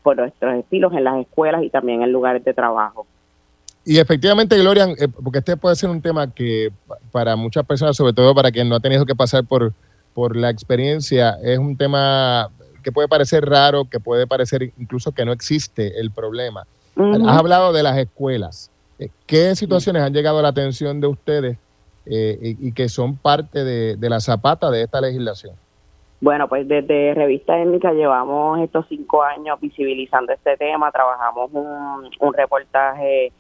por 0.09 0.17
nuestros 0.17 0.55
estilos 0.55 0.95
en 0.95 1.05
las 1.05 1.21
escuelas 1.21 1.63
y 1.63 1.69
también 1.69 2.01
en 2.01 2.11
lugares 2.11 2.43
de 2.43 2.55
trabajo. 2.55 3.07
Y 3.85 3.99
efectivamente, 3.99 4.59
Gloria, 4.59 4.87
eh, 4.99 5.07
porque 5.07 5.41
este 5.41 5.55
puede 5.59 5.77
ser 5.77 5.91
un 5.91 6.01
tema 6.01 6.33
que 6.33 6.73
para 7.13 7.37
muchas 7.37 7.67
personas, 7.67 7.95
sobre 7.95 8.15
todo 8.15 8.35
para 8.35 8.51
quien 8.51 8.71
no 8.71 8.77
ha 8.77 8.81
tenido 8.81 9.05
que 9.05 9.15
pasar 9.15 9.45
por, 9.45 9.75
por 10.15 10.35
la 10.35 10.49
experiencia, 10.49 11.37
es 11.43 11.59
un 11.59 11.77
tema 11.77 12.49
que 12.83 12.91
puede 12.91 13.07
parecer 13.07 13.45
raro, 13.45 13.85
que 13.85 14.01
puede 14.01 14.27
parecer 14.27 14.73
incluso 14.79 15.13
que 15.13 15.27
no 15.27 15.33
existe 15.33 16.01
el 16.01 16.11
problema. 16.11 16.67
Has 16.97 17.39
hablado 17.39 17.75
de 17.75 17.83
las 17.83 17.99
escuelas. 17.99 18.71
Eh, 18.99 19.11
¿Qué 19.27 19.55
situaciones 19.57 20.01
han 20.01 20.15
llegado 20.15 20.39
a 20.39 20.43
la 20.43 20.49
atención 20.49 21.03
de 21.03 21.07
ustedes 21.07 21.59
eh, 22.07 22.57
y, 22.59 22.73
que 22.73 22.89
son 22.89 23.19
parte 23.19 23.63
de, 23.63 23.97
de 23.97 24.09
la 24.09 24.21
zapata 24.21 24.71
de 24.71 24.85
esta 24.85 25.03
legislación? 25.03 25.53
Bueno, 26.21 26.49
pues 26.49 26.67
desde 26.67 27.15
Revista 27.15 27.61
Étnica 27.61 27.93
llevamos 27.93 28.59
estos 28.61 28.87
cinco 28.89 29.23
años 29.23 29.61
visibilizando 29.61 30.33
este 30.33 30.57
tema, 30.57 30.91
trabajamos 30.91 31.51
un, 31.53 32.11
un 32.19 32.35
reportaje 32.35 33.33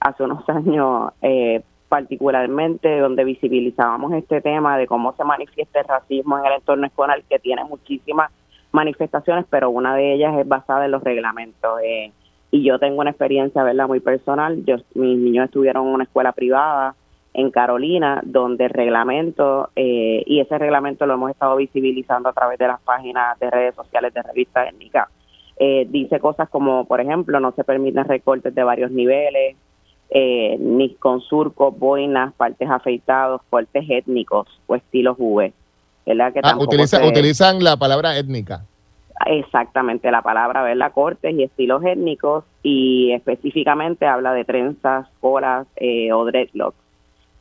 hace 0.00 0.22
unos 0.22 0.46
años 0.48 1.12
eh, 1.22 1.62
particularmente 1.88 2.98
donde 2.98 3.24
visibilizábamos 3.24 4.12
este 4.12 4.40
tema 4.40 4.76
de 4.76 4.86
cómo 4.86 5.14
se 5.14 5.24
manifiesta 5.24 5.80
el 5.80 5.86
racismo 5.86 6.38
en 6.38 6.46
el 6.46 6.52
entorno 6.54 6.86
escolar 6.86 7.22
que 7.24 7.38
tiene 7.38 7.64
muchísimas 7.64 8.30
manifestaciones, 8.72 9.46
pero 9.48 9.70
una 9.70 9.94
de 9.94 10.14
ellas 10.14 10.36
es 10.38 10.46
basada 10.46 10.84
en 10.84 10.90
los 10.90 11.02
reglamentos. 11.02 11.80
Eh, 11.82 12.12
y 12.50 12.64
yo 12.64 12.78
tengo 12.78 13.00
una 13.00 13.10
experiencia, 13.10 13.62
¿verdad?, 13.62 13.86
muy 13.86 14.00
personal. 14.00 14.64
Yo, 14.64 14.76
mis 14.94 15.18
niños 15.18 15.46
estuvieron 15.46 15.86
en 15.86 15.94
una 15.94 16.04
escuela 16.04 16.32
privada 16.32 16.94
en 17.36 17.50
Carolina, 17.50 18.22
donde 18.24 18.64
el 18.64 18.70
reglamento, 18.70 19.68
eh, 19.76 20.22
y 20.24 20.40
ese 20.40 20.56
reglamento 20.56 21.04
lo 21.04 21.14
hemos 21.14 21.30
estado 21.30 21.56
visibilizando 21.56 22.30
a 22.30 22.32
través 22.32 22.58
de 22.58 22.66
las 22.66 22.80
páginas 22.80 23.38
de 23.38 23.50
redes 23.50 23.74
sociales 23.74 24.14
de 24.14 24.22
Revista 24.22 24.66
Étnica, 24.66 25.10
eh, 25.58 25.86
dice 25.90 26.18
cosas 26.18 26.48
como, 26.48 26.86
por 26.86 26.98
ejemplo, 27.02 27.38
no 27.38 27.52
se 27.52 27.62
permiten 27.62 28.06
recortes 28.06 28.54
de 28.54 28.64
varios 28.64 28.90
niveles, 28.90 29.54
eh, 30.08 30.56
ni 30.58 30.94
con 30.94 31.20
surcos, 31.20 31.78
boinas, 31.78 32.32
partes 32.32 32.70
afeitados, 32.70 33.42
cortes 33.50 33.84
étnicos 33.86 34.48
o 34.66 34.74
estilos 34.74 35.16
V. 35.18 35.52
¿verdad? 36.06 36.32
Que 36.32 36.40
ah, 36.42 36.56
utilizan 36.56 37.62
la 37.62 37.76
palabra 37.76 38.16
étnica. 38.16 38.64
Exactamente, 39.26 40.10
la 40.10 40.22
palabra, 40.22 40.62
¿verdad? 40.62 40.90
Cortes 40.92 41.34
y 41.34 41.42
estilos 41.42 41.84
étnicos 41.84 42.44
y 42.62 43.12
específicamente 43.12 44.06
habla 44.06 44.32
de 44.32 44.44
trenzas, 44.44 45.06
colas 45.20 45.66
eh, 45.76 46.12
o 46.12 46.24
dreadlocks, 46.24 46.85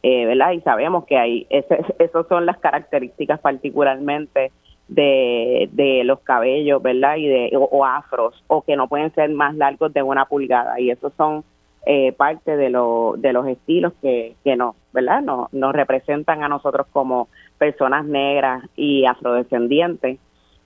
eh, 0.08 0.28
¿verdad? 0.28 0.51
Y 0.51 0.62
sabemos 0.62 1.06
que 1.06 1.18
hay, 1.18 1.47
esas 1.49 2.28
son 2.30 2.45
las 2.45 2.60
características 2.60 3.39
particularmente 3.39 4.51
de, 4.88 5.68
de 5.72 6.03
los 6.03 6.20
cabellos, 6.20 6.80
¿verdad? 6.84 7.16
Y 7.16 7.28
de, 7.28 7.49
o 7.56 7.84
afros, 7.84 8.36
o 8.45 8.62
que 8.62 8.76
no 8.76 8.88
pueden 8.88 9.12
ser 9.16 9.32
más 9.32 9.56
largos 9.56 9.91
de 9.93 10.03
una 10.03 10.26
pulgada 10.26 10.80
y 10.80 10.91
esos 10.91 11.12
son 11.18 11.43
eh, 11.88 12.12
parte 12.12 12.56
de, 12.56 12.70
lo, 12.70 13.16
de 13.18 13.34
los 13.34 13.47
estilos 13.47 13.93
que, 13.99 14.36
que 14.43 14.56
nos, 14.56 14.76
¿verdad? 14.93 15.24
Nos, 15.24 15.51
nos 15.51 15.74
representan 15.74 16.43
a 16.43 16.49
nosotros 16.49 16.86
como 16.91 17.28
personas 17.58 18.06
negras 18.06 18.64
y 18.76 19.06
afrodescendientes. 19.08 20.20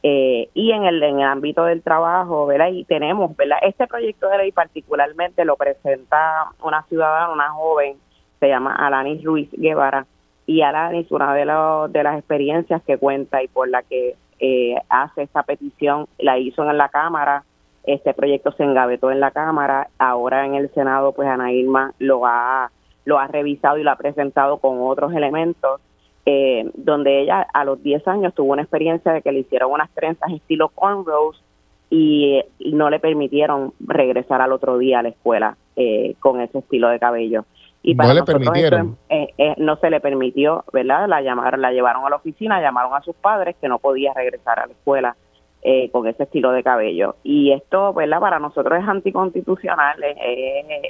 Eh, 0.04 0.50
y 0.54 0.72
en 0.72 0.84
el, 0.84 1.02
en 1.02 1.20
el 1.20 1.26
ámbito 1.26 1.64
del 1.64 1.82
trabajo, 1.82 2.46
¿verdad? 2.46 2.72
Y 2.74 2.84
tenemos, 2.84 3.38
¿verdad? 3.38 3.60
Este 3.62 3.88
proyecto 3.88 4.28
de 4.28 4.38
ley 4.38 4.52
particularmente 4.52 5.46
lo 5.46 5.56
presenta 5.56 6.52
una 6.62 6.84
ciudadana, 6.84 7.32
una 7.32 7.52
joven, 7.52 7.96
se 8.40 8.48
llama 8.48 8.76
Alanis 8.76 9.24
Ruiz 9.24 9.50
Guevara, 9.52 10.06
y 10.46 10.62
Alanis, 10.62 11.12
una 11.12 11.34
de, 11.34 11.46
de 11.92 12.04
las 12.04 12.18
experiencias 12.18 12.82
que 12.84 12.98
cuenta 12.98 13.44
y 13.44 13.48
por 13.48 13.70
la 13.70 13.84
que 13.84 14.16
eh, 14.40 14.76
hace 14.90 15.24
esta 15.24 15.44
petición, 15.44 16.08
la 16.18 16.40
hizo 16.40 16.68
en 16.68 16.78
la 16.78 16.90
Cámara 16.90 17.44
este 17.84 18.14
proyecto 18.14 18.52
se 18.52 18.64
engavetó 18.64 19.12
en 19.12 19.20
la 19.20 19.32
Cámara, 19.32 19.90
ahora 19.98 20.46
en 20.46 20.56
el 20.56 20.70
Senado, 20.74 21.12
pues 21.14 21.28
Ana 21.28 21.52
Irma 21.52 21.94
lo 22.00 22.26
ha, 22.26 22.72
lo 23.06 23.18
ha 23.18 23.28
revisado 23.28 23.78
y 23.78 23.84
lo 23.84 23.92
ha 23.92 23.96
presentado 23.96 24.58
con 24.58 24.78
otros 24.82 25.14
elementos, 25.14 25.82
eh, 26.26 26.70
donde 26.76 27.22
ella 27.22 27.48
a 27.54 27.64
los 27.66 27.82
10 27.82 28.08
años 28.08 28.36
tuvo 28.36 28.54
una 28.54 28.62
experiencia 28.62 29.12
de 29.12 29.22
que 29.22 29.32
le 29.32 29.40
hicieron 29.40 29.72
unas 29.72 29.90
trenzas 29.92 30.32
estilo 30.32 30.70
cornrows 30.70 31.42
y, 31.90 32.44
y 32.60 32.74
no 32.74 32.90
le 32.90 33.00
permitieron 33.00 33.74
regresar 33.80 34.42
al 34.42 34.52
otro 34.52 34.78
día 34.78 35.00
a 35.00 35.04
la 35.04 35.10
escuela 35.10 35.58
eh, 35.76 36.16
con 36.20 36.42
ese 36.42 36.60
estilo 36.60 36.90
de 36.90 37.00
cabello. 37.00 37.46
Y 37.82 37.96
para 37.96 38.10
no 38.10 38.16
le 38.16 38.24
permitieron. 38.24 38.98
Eh, 39.10 39.56
no 39.58 39.78
se 39.78 39.90
le 39.90 40.02
permitió, 40.02 40.66
¿verdad? 40.74 41.08
La 41.08 41.22
llamaron, 41.22 41.62
la 41.62 41.72
llevaron 41.72 42.06
a 42.06 42.10
la 42.10 42.18
oficina, 42.18 42.62
llamaron 42.62 42.94
a 42.94 43.02
sus 43.02 43.16
padres 43.16 43.56
que 43.62 43.70
no 43.70 43.80
podía 43.80 44.14
regresar 44.14 44.60
a 44.60 44.68
la 44.68 44.74
escuela 44.74 45.16
eh, 45.62 45.90
con 45.92 46.08
ese 46.08 46.24
estilo 46.24 46.54
de 46.54 46.64
cabello. 46.64 47.18
Y 47.22 47.52
esto, 47.52 47.94
¿verdad? 47.94 48.22
Para 48.22 48.40
nosotros 48.40 48.80
es 48.82 48.88
anticonstitucional, 48.88 50.02
es, 50.02 50.16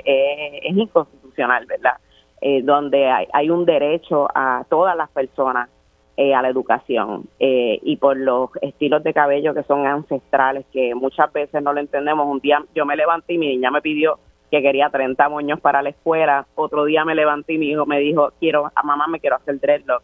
es, 0.06 0.78
inconstitucional, 0.78 1.66
¿verdad? 1.66 1.94
Eh, 2.40 2.62
donde 2.62 3.08
hay, 3.08 3.26
hay, 3.34 3.50
un 3.50 3.66
derecho 3.66 4.28
a 4.36 4.64
todas 4.70 4.96
las 4.96 5.10
personas 5.10 5.70
eh, 6.18 6.36
a 6.36 6.44
la 6.44 6.50
educación 6.50 7.28
y 7.40 7.98
por 7.98 8.16
los 8.16 8.52
estilos 8.62 9.04
de 9.04 9.12
cabello 9.12 9.56
que 9.56 9.64
son 9.64 9.88
ancestrales, 9.88 10.68
que 10.72 10.94
muchas 10.94 11.34
veces 11.34 11.64
no 11.64 11.74
lo 11.74 11.80
entendemos. 11.80 12.28
Un 12.28 12.40
día 12.40 12.64
yo 12.76 12.86
me 12.86 12.96
levanté 12.96 13.34
y 13.34 13.38
mi 13.40 13.48
niña 13.48 13.72
me 13.72 13.82
pidió 13.82 14.20
que 14.52 14.62
quería 14.62 14.90
30 14.90 15.30
moños 15.30 15.60
para 15.60 15.82
la 15.82 15.90
escuela. 15.90 16.48
Otro 16.56 16.86
día 16.86 17.06
me 17.06 17.16
levanté 17.16 17.54
y 17.54 17.58
mi 17.58 17.68
hijo 17.68 17.86
me 17.86 18.00
dijo, 18.00 18.32
quiero, 18.40 18.72
a 18.74 18.84
mamá 18.84 19.08
me 19.08 19.20
quiero 19.20 19.36
hacer 19.36 19.60
dreadlock. 19.60 20.04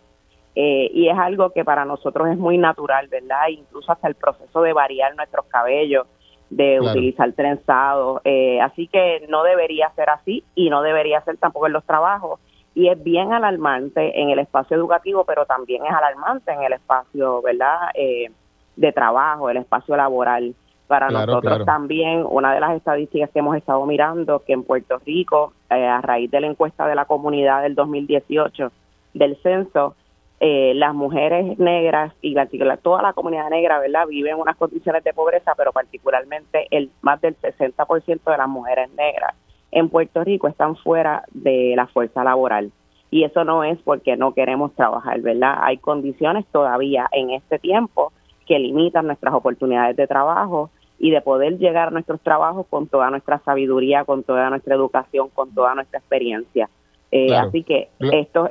Eh, 0.56 0.90
y 0.94 1.10
es 1.10 1.18
algo 1.18 1.50
que 1.50 1.66
para 1.66 1.84
nosotros 1.84 2.30
es 2.30 2.38
muy 2.38 2.58
natural, 2.58 3.08
¿verdad? 3.10 3.48
Incluso 3.50 3.92
hasta 3.92 4.08
el 4.08 4.16
proceso 4.16 4.62
de 4.62 4.72
variar 4.72 5.16
nuestros 5.16 5.46
cabellos, 5.48 6.08
de 6.50 6.80
utilizar 6.80 7.32
trenzados. 7.34 8.22
Eh, 8.24 8.62
así 8.62 8.88
que 8.88 9.26
no 9.30 9.44
debería 9.44 9.92
ser 9.96 10.10
así 10.10 10.44
y 10.56 10.70
no 10.70 10.82
debería 10.82 11.22
ser 11.22 11.38
tampoco 11.38 11.68
en 11.68 11.74
los 11.74 11.84
trabajos. 11.84 12.40
Y 12.74 12.90
es 12.90 13.02
bien 13.04 13.34
alarmante 13.34 14.20
en 14.20 14.30
el 14.30 14.40
espacio 14.40 14.78
educativo, 14.78 15.26
pero 15.26 15.46
también 15.46 15.86
es 15.86 15.92
alarmante 15.92 16.52
en 16.52 16.64
el 16.64 16.74
espacio, 16.74 17.42
¿verdad? 17.42 17.90
Eh, 17.94 18.32
de 18.76 18.92
trabajo, 18.92 19.50
el 19.50 19.58
espacio 19.58 19.96
laboral. 19.96 20.54
Para 20.88 21.10
nosotros 21.10 21.66
también, 21.66 22.26
una 22.30 22.54
de 22.54 22.60
las 22.60 22.76
estadísticas 22.76 23.30
que 23.32 23.40
hemos 23.40 23.58
estado 23.58 23.84
mirando, 23.86 24.44
que 24.46 24.54
en 24.54 24.64
Puerto 24.64 25.00
Rico, 25.06 25.54
eh, 25.72 25.86
a 25.86 26.02
raíz 26.02 26.30
de 26.30 26.42
la 26.42 26.48
encuesta 26.48 26.88
de 26.88 26.96
la 26.96 27.06
comunidad 27.06 27.64
del 27.64 27.74
2018 27.74 28.72
del 29.14 29.38
censo, 29.42 29.96
eh, 30.40 30.74
las 30.76 30.94
mujeres 30.94 31.58
negras 31.58 32.14
y 32.22 32.34
la, 32.34 32.48
toda 32.78 33.02
la 33.02 33.14
comunidad 33.14 33.50
negra, 33.50 33.80
¿verdad? 33.80 34.06
Viven 34.08 34.34
en 34.34 34.42
unas 34.42 34.58
condiciones 34.58 35.04
de 35.04 35.14
pobreza, 35.14 35.54
pero 35.58 35.72
particularmente 35.72 36.68
el 36.72 36.92
más 37.02 37.22
del 37.22 37.36
60% 37.38 38.32
de 38.32 38.38
las 38.38 38.48
mujeres 38.48 38.90
negras 38.92 39.34
en 39.72 39.90
Puerto 39.90 40.24
Rico 40.24 40.48
están 40.48 40.76
fuera 40.76 41.24
de 41.32 41.74
la 41.76 41.88
fuerza 41.88 42.24
laboral. 42.24 42.72
Y 43.10 43.24
eso 43.24 43.44
no 43.44 43.64
es 43.64 43.80
porque 43.84 44.18
no 44.18 44.34
queremos 44.34 44.74
trabajar, 44.74 45.22
¿verdad? 45.22 45.58
Hay 45.62 45.78
condiciones 45.78 46.46
todavía 46.52 47.08
en 47.12 47.32
este 47.32 47.58
tiempo 47.58 48.12
que 48.46 48.60
limitan 48.60 49.08
nuestras 49.08 49.34
oportunidades 49.34 49.96
de 49.96 50.06
trabajo 50.06 50.70
y 51.00 51.12
de 51.12 51.22
poder 51.22 51.58
llegar 51.58 51.90
a 51.90 51.92
nuestros 51.92 52.22
trabajos 52.22 52.66
con 52.70 52.88
toda 52.88 53.10
nuestra 53.10 53.42
sabiduría, 53.44 54.06
con 54.06 54.24
toda 54.24 54.50
nuestra 54.50 54.76
educación, 54.76 55.30
con 55.34 55.54
toda 55.54 55.76
nuestra 55.76 56.00
experiencia. 56.00 56.70
Eh, 57.12 57.36
así 57.36 57.64
que 57.64 57.90
esto, 58.00 58.50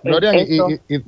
Y, 0.88 1.02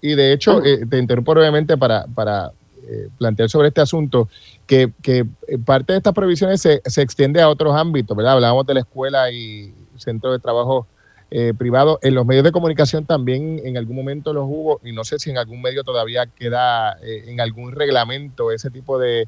y, 0.00 0.14
de 0.14 0.32
hecho, 0.32 0.62
eh, 0.64 0.86
te 0.88 0.98
interrumpo 0.98 1.32
brevemente 1.32 1.76
para, 1.76 2.06
para 2.14 2.52
eh, 2.88 3.08
plantear 3.18 3.48
sobre 3.48 3.68
este 3.68 3.80
asunto, 3.80 4.28
que, 4.66 4.92
que 5.02 5.26
parte 5.64 5.92
de 5.92 5.98
estas 5.98 6.12
provisiones 6.14 6.60
se, 6.60 6.80
se 6.84 7.02
extiende 7.02 7.40
a 7.40 7.48
otros 7.48 7.74
ámbitos, 7.74 8.16
¿verdad? 8.16 8.34
Hablábamos 8.34 8.66
de 8.66 8.74
la 8.74 8.80
escuela 8.80 9.30
y 9.30 9.74
centro 9.96 10.32
de 10.32 10.38
trabajo 10.38 10.86
eh, 11.30 11.52
privado. 11.58 11.98
En 12.02 12.14
los 12.14 12.24
medios 12.24 12.44
de 12.44 12.52
comunicación 12.52 13.04
también 13.04 13.60
en 13.64 13.76
algún 13.76 13.96
momento 13.96 14.32
los 14.32 14.44
hubo, 14.44 14.80
y 14.84 14.92
no 14.92 15.02
sé 15.02 15.18
si 15.18 15.30
en 15.30 15.38
algún 15.38 15.60
medio 15.60 15.82
todavía 15.82 16.26
queda 16.26 16.96
eh, 17.02 17.24
en 17.26 17.40
algún 17.40 17.72
reglamento 17.72 18.52
ese 18.52 18.70
tipo 18.70 18.98
de 18.98 19.26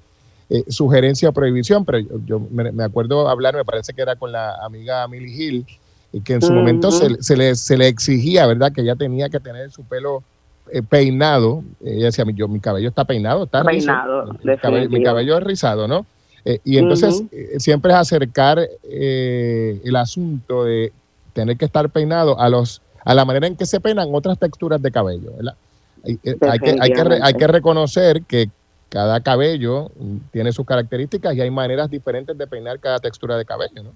eh, 0.51 0.65
sugerencia 0.69 1.29
o 1.29 1.33
prohibición, 1.33 1.85
pero 1.85 1.99
yo, 1.99 2.41
me, 2.51 2.83
acuerdo 2.83 3.29
hablar, 3.29 3.55
me 3.55 3.65
parece 3.65 3.93
que 3.93 4.03
era 4.03 4.17
con 4.17 4.33
la 4.33 4.57
amiga 4.65 5.07
Millie 5.09 5.35
Hill, 5.35 5.67
y 6.13 6.21
que 6.23 6.35
en 6.35 6.43
su 6.43 6.53
momento 6.53 6.91
se, 6.91 7.23
se, 7.23 7.37
le, 7.37 7.55
se 7.55 7.77
le 7.77 7.87
exigía, 7.87 8.47
¿verdad?, 8.47 8.73
que 8.73 8.81
ella 8.81 8.97
tenía 8.97 9.29
que 9.29 9.41
tener 9.41 9.71
su 9.71 9.85
pelo 9.85 10.23
peinado. 10.89 11.63
Ella 11.85 12.07
decía, 12.07 12.25
yo, 12.35 12.49
mi 12.49 12.61
cabello 12.61 12.89
está 12.89 13.05
peinado, 13.05 13.45
está 13.45 13.63
peinado. 13.63 14.35
Mi 14.89 15.03
cabello, 15.03 15.37
es 15.39 15.45
rizado, 15.45 15.87
¿no? 15.89 16.07
y 16.65 16.79
entonces 16.79 17.25
siempre 17.59 17.93
es 17.93 17.99
acercar 17.99 18.59
el 18.91 19.97
asunto 19.97 20.65
de 20.65 20.93
tener 21.35 21.59
que 21.59 21.67
estar 21.67 21.91
peinado 21.91 22.41
a 22.41 22.49
los 22.49 22.81
a 23.09 23.15
la 23.15 23.25
manera 23.25 23.47
en 23.47 23.57
que 23.57 23.65
se 23.65 23.81
peinan 23.81 24.09
otras 24.13 24.39
texturas 24.39 24.83
de 24.83 24.91
cabello. 24.91 25.33
Hay, 26.05 26.19
eh, 26.25 26.37
hay, 26.43 26.59
que, 26.59 26.77
hay, 26.79 26.93
que, 26.93 27.19
hay 27.23 27.35
que 27.35 27.47
reconocer 27.47 28.23
que 28.25 28.51
cada 28.89 29.21
cabello 29.21 29.91
tiene 30.33 30.53
sus 30.53 30.67
características 30.67 31.35
y 31.35 31.41
hay 31.41 31.51
maneras 31.51 31.91
diferentes 31.91 32.37
de 32.37 32.47
peinar 32.47 32.79
cada 32.81 32.99
textura 32.99 33.37
de 33.37 33.45
cabello, 33.45 33.83
¿no? 33.83 33.91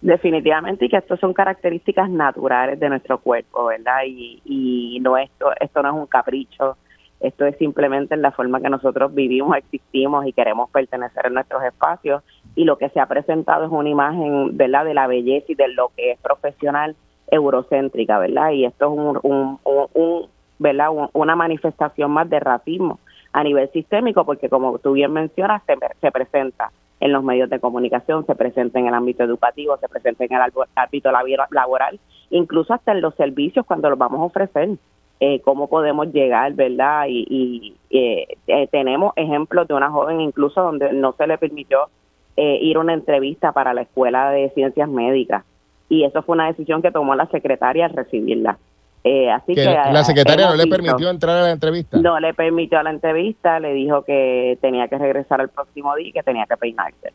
Definitivamente 0.00 0.84
y 0.84 0.88
que 0.90 0.98
esto 0.98 1.16
son 1.16 1.32
características 1.32 2.10
naturales 2.10 2.78
de 2.78 2.88
nuestro 2.90 3.18
cuerpo, 3.18 3.66
¿verdad? 3.66 4.00
Y, 4.06 4.42
y 4.44 5.00
no 5.00 5.16
esto 5.16 5.50
esto 5.60 5.82
no 5.82 5.88
es 5.88 5.94
un 5.94 6.06
capricho, 6.06 6.76
esto 7.20 7.46
es 7.46 7.56
simplemente 7.56 8.14
en 8.14 8.20
la 8.20 8.32
forma 8.32 8.60
que 8.60 8.68
nosotros 8.68 9.14
vivimos, 9.14 9.56
existimos 9.56 10.26
y 10.26 10.32
queremos 10.32 10.68
pertenecer 10.70 11.26
en 11.26 11.34
nuestros 11.34 11.62
espacios 11.64 12.22
y 12.54 12.64
lo 12.64 12.76
que 12.76 12.90
se 12.90 13.00
ha 13.00 13.06
presentado 13.06 13.64
es 13.64 13.70
una 13.70 13.88
imagen, 13.88 14.56
¿verdad?, 14.56 14.84
de 14.84 14.94
la 14.94 15.06
belleza 15.06 15.46
y 15.48 15.54
de 15.54 15.68
lo 15.68 15.90
que 15.96 16.12
es 16.12 16.18
profesional 16.18 16.94
eurocéntrica, 17.30 18.18
¿verdad? 18.18 18.50
Y 18.50 18.66
esto 18.66 18.92
es 18.92 19.24
un, 19.24 19.58
un, 19.94 20.28
¿verdad? 20.58 20.88
una 21.14 21.34
manifestación 21.34 22.10
más 22.10 22.28
de 22.28 22.40
racismo 22.40 22.98
a 23.34 23.42
nivel 23.42 23.68
sistémico, 23.72 24.24
porque 24.24 24.48
como 24.48 24.78
tú 24.78 24.92
bien 24.92 25.12
mencionas, 25.12 25.62
se, 25.66 25.76
se 26.00 26.10
presenta 26.12 26.70
en 27.00 27.12
los 27.12 27.24
medios 27.24 27.50
de 27.50 27.58
comunicación, 27.58 28.24
se 28.24 28.34
presenta 28.36 28.78
en 28.78 28.86
el 28.86 28.94
ámbito 28.94 29.24
educativo, 29.24 29.76
se 29.76 29.88
presenta 29.88 30.24
en 30.24 30.32
el 30.32 30.42
ámbito 30.76 31.10
laboral, 31.50 31.98
incluso 32.30 32.72
hasta 32.72 32.92
en 32.92 33.00
los 33.00 33.14
servicios 33.16 33.66
cuando 33.66 33.90
los 33.90 33.98
vamos 33.98 34.20
a 34.20 34.24
ofrecer, 34.24 34.70
eh, 35.18 35.40
cómo 35.40 35.68
podemos 35.68 36.12
llegar, 36.12 36.54
¿verdad? 36.54 37.06
Y, 37.08 37.74
eh, 37.90 38.28
eh, 38.46 38.68
tenemos 38.68 39.12
ejemplos 39.16 39.66
de 39.66 39.74
una 39.74 39.90
joven 39.90 40.20
incluso 40.20 40.62
donde 40.62 40.92
no 40.92 41.12
se 41.12 41.26
le 41.26 41.36
permitió 41.36 41.88
eh, 42.36 42.58
ir 42.62 42.76
a 42.76 42.80
una 42.80 42.94
entrevista 42.94 43.50
para 43.50 43.74
la 43.74 43.82
Escuela 43.82 44.30
de 44.30 44.50
Ciencias 44.50 44.88
Médicas. 44.88 45.44
Y 45.88 46.04
eso 46.04 46.22
fue 46.22 46.34
una 46.34 46.46
decisión 46.46 46.82
que 46.82 46.92
tomó 46.92 47.16
la 47.16 47.26
secretaria 47.26 47.86
al 47.86 47.94
recibirla. 47.94 48.58
Eh, 49.06 49.30
así 49.30 49.54
que, 49.54 49.64
la 49.64 50.02
secretaria 50.02 50.48
no 50.48 50.56
le 50.56 50.66
permitió 50.66 51.10
entrar 51.10 51.36
a 51.36 51.42
la 51.42 51.50
entrevista. 51.50 51.98
No 51.98 52.18
le 52.18 52.32
permitió 52.32 52.78
a 52.78 52.82
la 52.82 52.90
entrevista, 52.90 53.60
le 53.60 53.74
dijo 53.74 54.02
que 54.02 54.58
tenía 54.62 54.88
que 54.88 54.96
regresar 54.96 55.42
el 55.42 55.50
próximo 55.50 55.94
día 55.94 56.08
y 56.08 56.12
que 56.12 56.22
tenía 56.22 56.46
que 56.46 56.56
peinarse. 56.56 57.12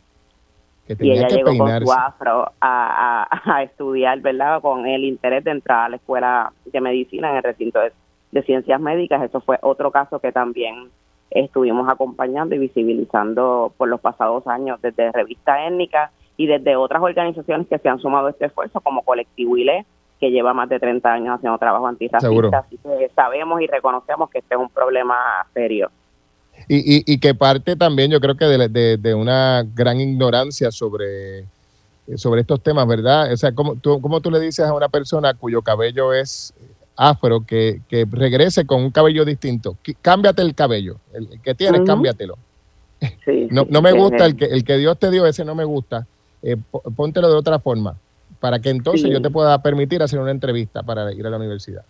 y 0.86 1.10
ella 1.10 1.26
llegó 1.26 1.56
con 1.58 1.80
su 1.80 1.92
afro 1.92 2.52
a, 2.60 3.28
a, 3.56 3.62
estudiar, 3.64 4.20
¿verdad? 4.20 4.60
Con 4.62 4.86
el 4.86 5.04
interés 5.04 5.42
de 5.42 5.50
entrar 5.50 5.86
a 5.86 5.88
la 5.88 5.96
escuela 5.96 6.52
de 6.64 6.80
medicina 6.80 7.30
en 7.30 7.36
el 7.38 7.42
recinto 7.42 7.80
de 8.30 8.42
ciencias 8.42 8.80
médicas. 8.80 9.22
Eso 9.22 9.40
fue 9.40 9.58
otro 9.60 9.90
caso 9.90 10.20
que 10.20 10.30
también 10.30 10.90
estuvimos 11.30 11.88
acompañando 11.88 12.54
y 12.54 12.58
visibilizando 12.58 13.72
por 13.76 13.88
los 13.88 14.00
pasados 14.00 14.46
años 14.46 14.80
desde 14.80 15.10
Revista 15.12 15.66
Étnica 15.66 16.12
y 16.36 16.46
desde 16.46 16.76
otras 16.76 17.02
organizaciones 17.02 17.66
que 17.68 17.78
se 17.78 17.88
han 17.88 17.98
sumado 17.98 18.28
a 18.28 18.30
este 18.30 18.46
esfuerzo, 18.46 18.80
como 18.80 19.02
Colectivo 19.02 19.56
ILE, 19.56 19.84
que 20.20 20.30
lleva 20.30 20.52
más 20.52 20.68
de 20.68 20.78
30 20.78 21.12
años 21.12 21.36
haciendo 21.36 21.58
trabajo 21.58 21.86
antirracista. 21.86 22.58
Así 22.58 22.78
que 22.78 23.10
sabemos 23.14 23.60
y 23.60 23.66
reconocemos 23.66 24.30
que 24.30 24.38
este 24.38 24.54
es 24.54 24.60
un 24.60 24.68
problema 24.68 25.16
serio. 25.54 25.90
Y, 26.68 27.10
y, 27.10 27.18
que 27.18 27.34
parte 27.34 27.74
también, 27.74 28.10
yo 28.10 28.20
creo 28.20 28.36
que 28.36 28.44
de, 28.44 28.98
de, 28.98 29.14
una 29.14 29.64
gran 29.74 29.98
ignorancia 29.98 30.70
sobre, 30.70 31.46
sobre 32.16 32.42
estos 32.42 32.62
temas, 32.62 32.86
¿verdad? 32.86 33.32
O 33.32 33.36
sea, 33.36 33.52
¿cómo 33.52 33.76
tú, 33.76 33.98
¿cómo 34.00 34.20
tú 34.20 34.30
le 34.30 34.38
dices 34.38 34.66
a 34.66 34.74
una 34.74 34.90
persona 34.90 35.32
cuyo 35.32 35.62
cabello 35.62 36.12
es 36.12 36.54
afro 37.00 37.46
que, 37.46 37.80
que 37.88 38.06
regrese 38.10 38.66
con 38.66 38.82
un 38.82 38.90
cabello 38.90 39.24
distinto. 39.24 39.76
Cámbiate 40.02 40.42
el 40.42 40.54
cabello. 40.54 40.96
El, 41.14 41.40
que 41.40 41.54
tienes, 41.54 41.80
cámbiatelo. 41.86 42.36
no, 43.50 43.66
no 43.70 43.80
me 43.80 43.92
gusta 43.92 44.26
el 44.26 44.36
que, 44.36 44.44
el 44.44 44.64
que 44.64 44.76
Dios 44.76 44.98
te 44.98 45.10
dio, 45.10 45.24
ese 45.26 45.42
no 45.42 45.54
me 45.54 45.64
gusta. 45.64 46.06
Eh, 46.42 46.58
póntelo 46.94 47.30
de 47.30 47.36
otra 47.36 47.58
forma, 47.58 47.96
para 48.40 48.58
que 48.58 48.70
entonces 48.70 49.10
yo 49.10 49.20
te 49.20 49.30
pueda 49.30 49.62
permitir 49.62 50.02
hacer 50.02 50.18
una 50.18 50.30
entrevista 50.30 50.82
para 50.82 51.12
ir 51.12 51.26
a 51.26 51.30
la 51.30 51.36
universidad. 51.36 51.84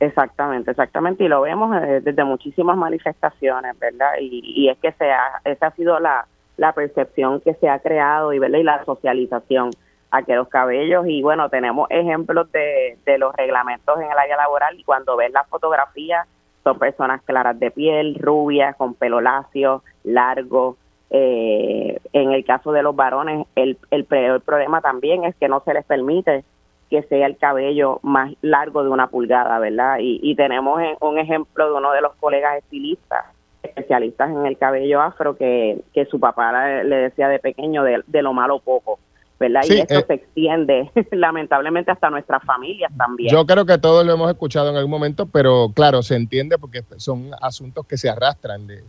Exactamente, 0.00 0.70
exactamente, 0.70 1.24
y 1.24 1.28
lo 1.28 1.42
vemos 1.42 1.76
eh, 1.76 2.00
desde 2.02 2.24
muchísimas 2.24 2.76
manifestaciones, 2.76 3.78
¿verdad? 3.78 4.12
Y, 4.18 4.42
y 4.56 4.68
es 4.70 4.78
que 4.78 4.92
se 4.92 5.10
esa 5.44 5.66
ha 5.66 5.70
sido 5.72 6.00
la, 6.00 6.26
la 6.56 6.72
percepción 6.72 7.40
que 7.40 7.54
se 7.54 7.68
ha 7.68 7.78
creado 7.80 8.32
y, 8.32 8.38
¿verdad? 8.38 8.58
y 8.58 8.62
la 8.62 8.84
socialización 8.84 9.70
a 10.10 10.22
que 10.22 10.34
los 10.34 10.48
cabellos 10.48 11.06
y 11.06 11.22
bueno, 11.22 11.48
tenemos 11.48 11.88
ejemplos 11.90 12.50
de, 12.52 12.98
de 13.04 13.18
los 13.18 13.34
reglamentos 13.36 13.98
en 14.00 14.10
el 14.10 14.18
área 14.18 14.36
laboral 14.36 14.78
y 14.78 14.84
cuando 14.84 15.16
ves 15.16 15.32
la 15.32 15.44
fotografía 15.44 16.26
son 16.64 16.78
personas 16.78 17.22
claras 17.22 17.58
de 17.58 17.70
piel, 17.70 18.16
rubias, 18.16 18.76
con 18.76 18.94
pelo 18.94 19.20
lacio, 19.20 19.82
largo. 20.04 20.76
Eh, 21.10 21.98
en 22.12 22.32
el 22.32 22.44
caso 22.44 22.72
de 22.72 22.82
los 22.82 22.94
varones, 22.94 23.46
el, 23.56 23.76
el, 23.90 24.04
problema 24.04 24.80
también 24.80 25.24
es 25.24 25.34
que 25.36 25.48
no 25.48 25.60
se 25.64 25.74
les 25.74 25.84
permite 25.84 26.44
que 26.88 27.02
sea 27.04 27.26
el 27.26 27.36
cabello 27.36 28.00
más 28.02 28.32
largo 28.42 28.82
de 28.82 28.90
una 28.90 29.08
pulgada, 29.08 29.58
¿verdad? 29.58 29.98
Y, 30.00 30.20
y 30.22 30.34
tenemos 30.34 30.80
un 31.00 31.18
ejemplo 31.18 31.66
de 31.66 31.78
uno 31.78 31.92
de 31.92 32.00
los 32.00 32.14
colegas 32.16 32.58
estilistas, 32.58 33.26
especialistas 33.62 34.30
en 34.30 34.46
el 34.46 34.56
cabello 34.56 35.00
afro, 35.00 35.36
que, 35.36 35.82
que 35.92 36.04
su 36.06 36.18
papá 36.18 36.82
le, 36.82 36.96
decía 36.96 37.28
de 37.28 37.38
pequeño 37.38 37.84
de, 37.84 38.02
de 38.06 38.22
lo 38.22 38.32
malo 38.32 38.58
poco 38.60 38.98
¿verdad? 39.40 39.62
y 39.66 39.80
esto 39.80 39.98
eh, 39.98 40.04
se 40.06 40.14
extiende 40.14 40.90
lamentablemente 41.12 41.90
hasta 41.90 42.10
nuestras 42.10 42.44
familias 42.44 42.92
también. 42.96 43.32
Yo 43.32 43.46
creo 43.46 43.64
que 43.64 43.78
todos 43.78 44.04
lo 44.04 44.12
hemos 44.12 44.30
escuchado 44.30 44.70
en 44.70 44.76
algún 44.76 44.90
momento, 44.90 45.26
pero 45.26 45.72
claro, 45.74 46.02
se 46.02 46.14
entiende 46.14 46.58
porque 46.58 46.84
son 46.98 47.30
asuntos 47.40 47.86
que 47.86 47.96
se 47.96 48.10
arrastran 48.10 48.66
de, 48.66 48.84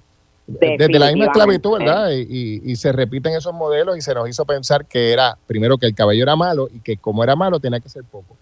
desde 0.60 1.00
la 1.00 1.08
misma 1.08 1.26
esclavitud, 1.26 1.80
¿verdad? 1.80 2.12
Y, 2.12 2.62
y, 2.64 2.76
se 2.76 2.92
repiten 2.92 3.34
esos 3.34 3.54
modelos 3.54 3.98
y 3.98 4.02
se 4.02 4.14
nos 4.14 4.28
hizo 4.28 4.46
pensar 4.46 4.86
que 4.86 5.12
era, 5.12 5.38
primero, 5.48 5.78
que 5.78 5.86
el 5.86 5.96
cabello 5.96 6.24
era 6.24 6.36
malo 6.36 6.68
y 6.74 6.80
que 6.80 6.98
como 6.98 7.24
era 7.24 7.36
malo 7.36 7.60
tenía 7.60 7.80
que 7.80 7.90
ser 7.90 8.04
poco. 8.04 8.36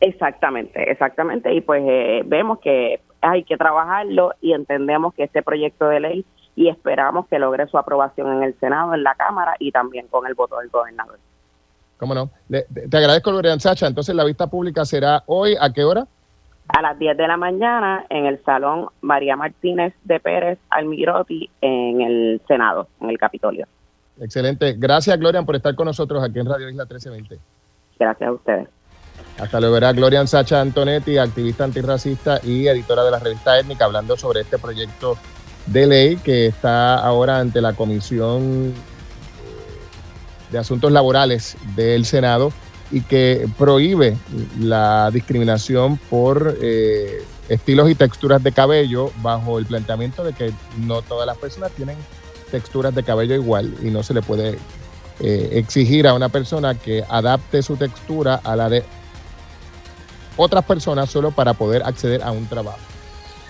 Exactamente, 0.00 0.90
exactamente. 0.90 1.52
Y 1.54 1.60
pues 1.60 1.82
eh, 1.86 2.22
vemos 2.26 2.58
que 2.60 3.00
hay 3.20 3.44
que 3.44 3.56
trabajarlo 3.56 4.34
y 4.40 4.52
entendemos 4.52 5.14
que 5.14 5.24
este 5.24 5.42
proyecto 5.42 5.88
de 5.88 6.00
ley 6.00 6.24
y 6.54 6.68
esperamos 6.68 7.26
que 7.28 7.38
logre 7.38 7.66
su 7.66 7.78
aprobación 7.78 8.32
en 8.36 8.42
el 8.42 8.58
Senado, 8.58 8.94
en 8.94 9.02
la 9.02 9.14
Cámara 9.14 9.56
y 9.58 9.72
también 9.72 10.06
con 10.08 10.26
el 10.26 10.34
voto 10.34 10.58
del 10.58 10.68
gobernador. 10.68 11.18
Cómo 11.98 12.14
no. 12.14 12.30
te 12.48 12.96
agradezco, 12.96 13.32
Lorian 13.32 13.60
Sacha. 13.60 13.86
Entonces, 13.86 14.14
la 14.14 14.24
vista 14.24 14.48
pública 14.48 14.84
será 14.84 15.22
hoy, 15.26 15.56
¿a 15.58 15.72
qué 15.72 15.84
hora? 15.84 16.06
A 16.68 16.82
las 16.82 16.98
10 16.98 17.16
de 17.16 17.28
la 17.28 17.36
mañana 17.36 18.04
en 18.10 18.26
el 18.26 18.42
Salón 18.44 18.88
María 19.00 19.36
Martínez 19.36 19.94
de 20.04 20.20
Pérez 20.20 20.58
Almiroti 20.70 21.48
en 21.60 22.00
el 22.00 22.40
Senado, 22.48 22.88
en 23.00 23.10
el 23.10 23.18
Capitolio. 23.18 23.66
Excelente. 24.20 24.74
Gracias, 24.76 25.18
Gloria, 25.18 25.42
por 25.42 25.56
estar 25.56 25.74
con 25.74 25.86
nosotros 25.86 26.22
aquí 26.22 26.38
en 26.38 26.46
Radio 26.46 26.68
Isla 26.68 26.84
1320. 26.84 27.38
Gracias 27.98 28.28
a 28.28 28.32
ustedes. 28.32 28.68
Hasta 29.38 29.60
luego, 29.60 29.74
verá 29.74 29.92
Gloria 29.92 30.26
Sacha 30.26 30.60
Antonetti, 30.60 31.18
activista 31.18 31.64
antirracista 31.64 32.40
y 32.42 32.66
editora 32.66 33.04
de 33.04 33.10
la 33.10 33.18
revista 33.18 33.58
Étnica, 33.58 33.84
hablando 33.84 34.16
sobre 34.16 34.40
este 34.40 34.58
proyecto 34.58 35.16
de 35.66 35.86
ley 35.86 36.16
que 36.16 36.46
está 36.46 36.96
ahora 36.96 37.38
ante 37.38 37.60
la 37.60 37.74
Comisión 37.74 38.72
de 40.50 40.58
Asuntos 40.58 40.92
Laborales 40.92 41.56
del 41.74 42.04
Senado 42.04 42.52
y 42.90 43.00
que 43.02 43.48
prohíbe 43.58 44.16
la 44.60 45.10
discriminación 45.10 45.98
por 46.10 46.56
eh, 46.60 47.24
estilos 47.48 47.90
y 47.90 47.94
texturas 47.94 48.42
de 48.42 48.52
cabello 48.52 49.10
bajo 49.22 49.58
el 49.58 49.66
planteamiento 49.66 50.24
de 50.24 50.32
que 50.32 50.52
no 50.78 51.02
todas 51.02 51.26
las 51.26 51.36
personas 51.36 51.72
tienen 51.72 51.96
texturas 52.50 52.94
de 52.94 53.02
cabello 53.02 53.34
igual 53.34 53.74
y 53.82 53.90
no 53.90 54.02
se 54.02 54.14
le 54.14 54.22
puede 54.22 54.58
eh, 55.20 55.48
exigir 55.52 56.06
a 56.06 56.14
una 56.14 56.28
persona 56.28 56.74
que 56.74 57.04
adapte 57.08 57.62
su 57.62 57.76
textura 57.76 58.36
a 58.36 58.54
la 58.54 58.68
de 58.68 58.84
otras 60.36 60.64
personas 60.64 61.10
solo 61.10 61.30
para 61.30 61.54
poder 61.54 61.82
acceder 61.84 62.22
a 62.22 62.30
un 62.30 62.46
trabajo. 62.46 62.78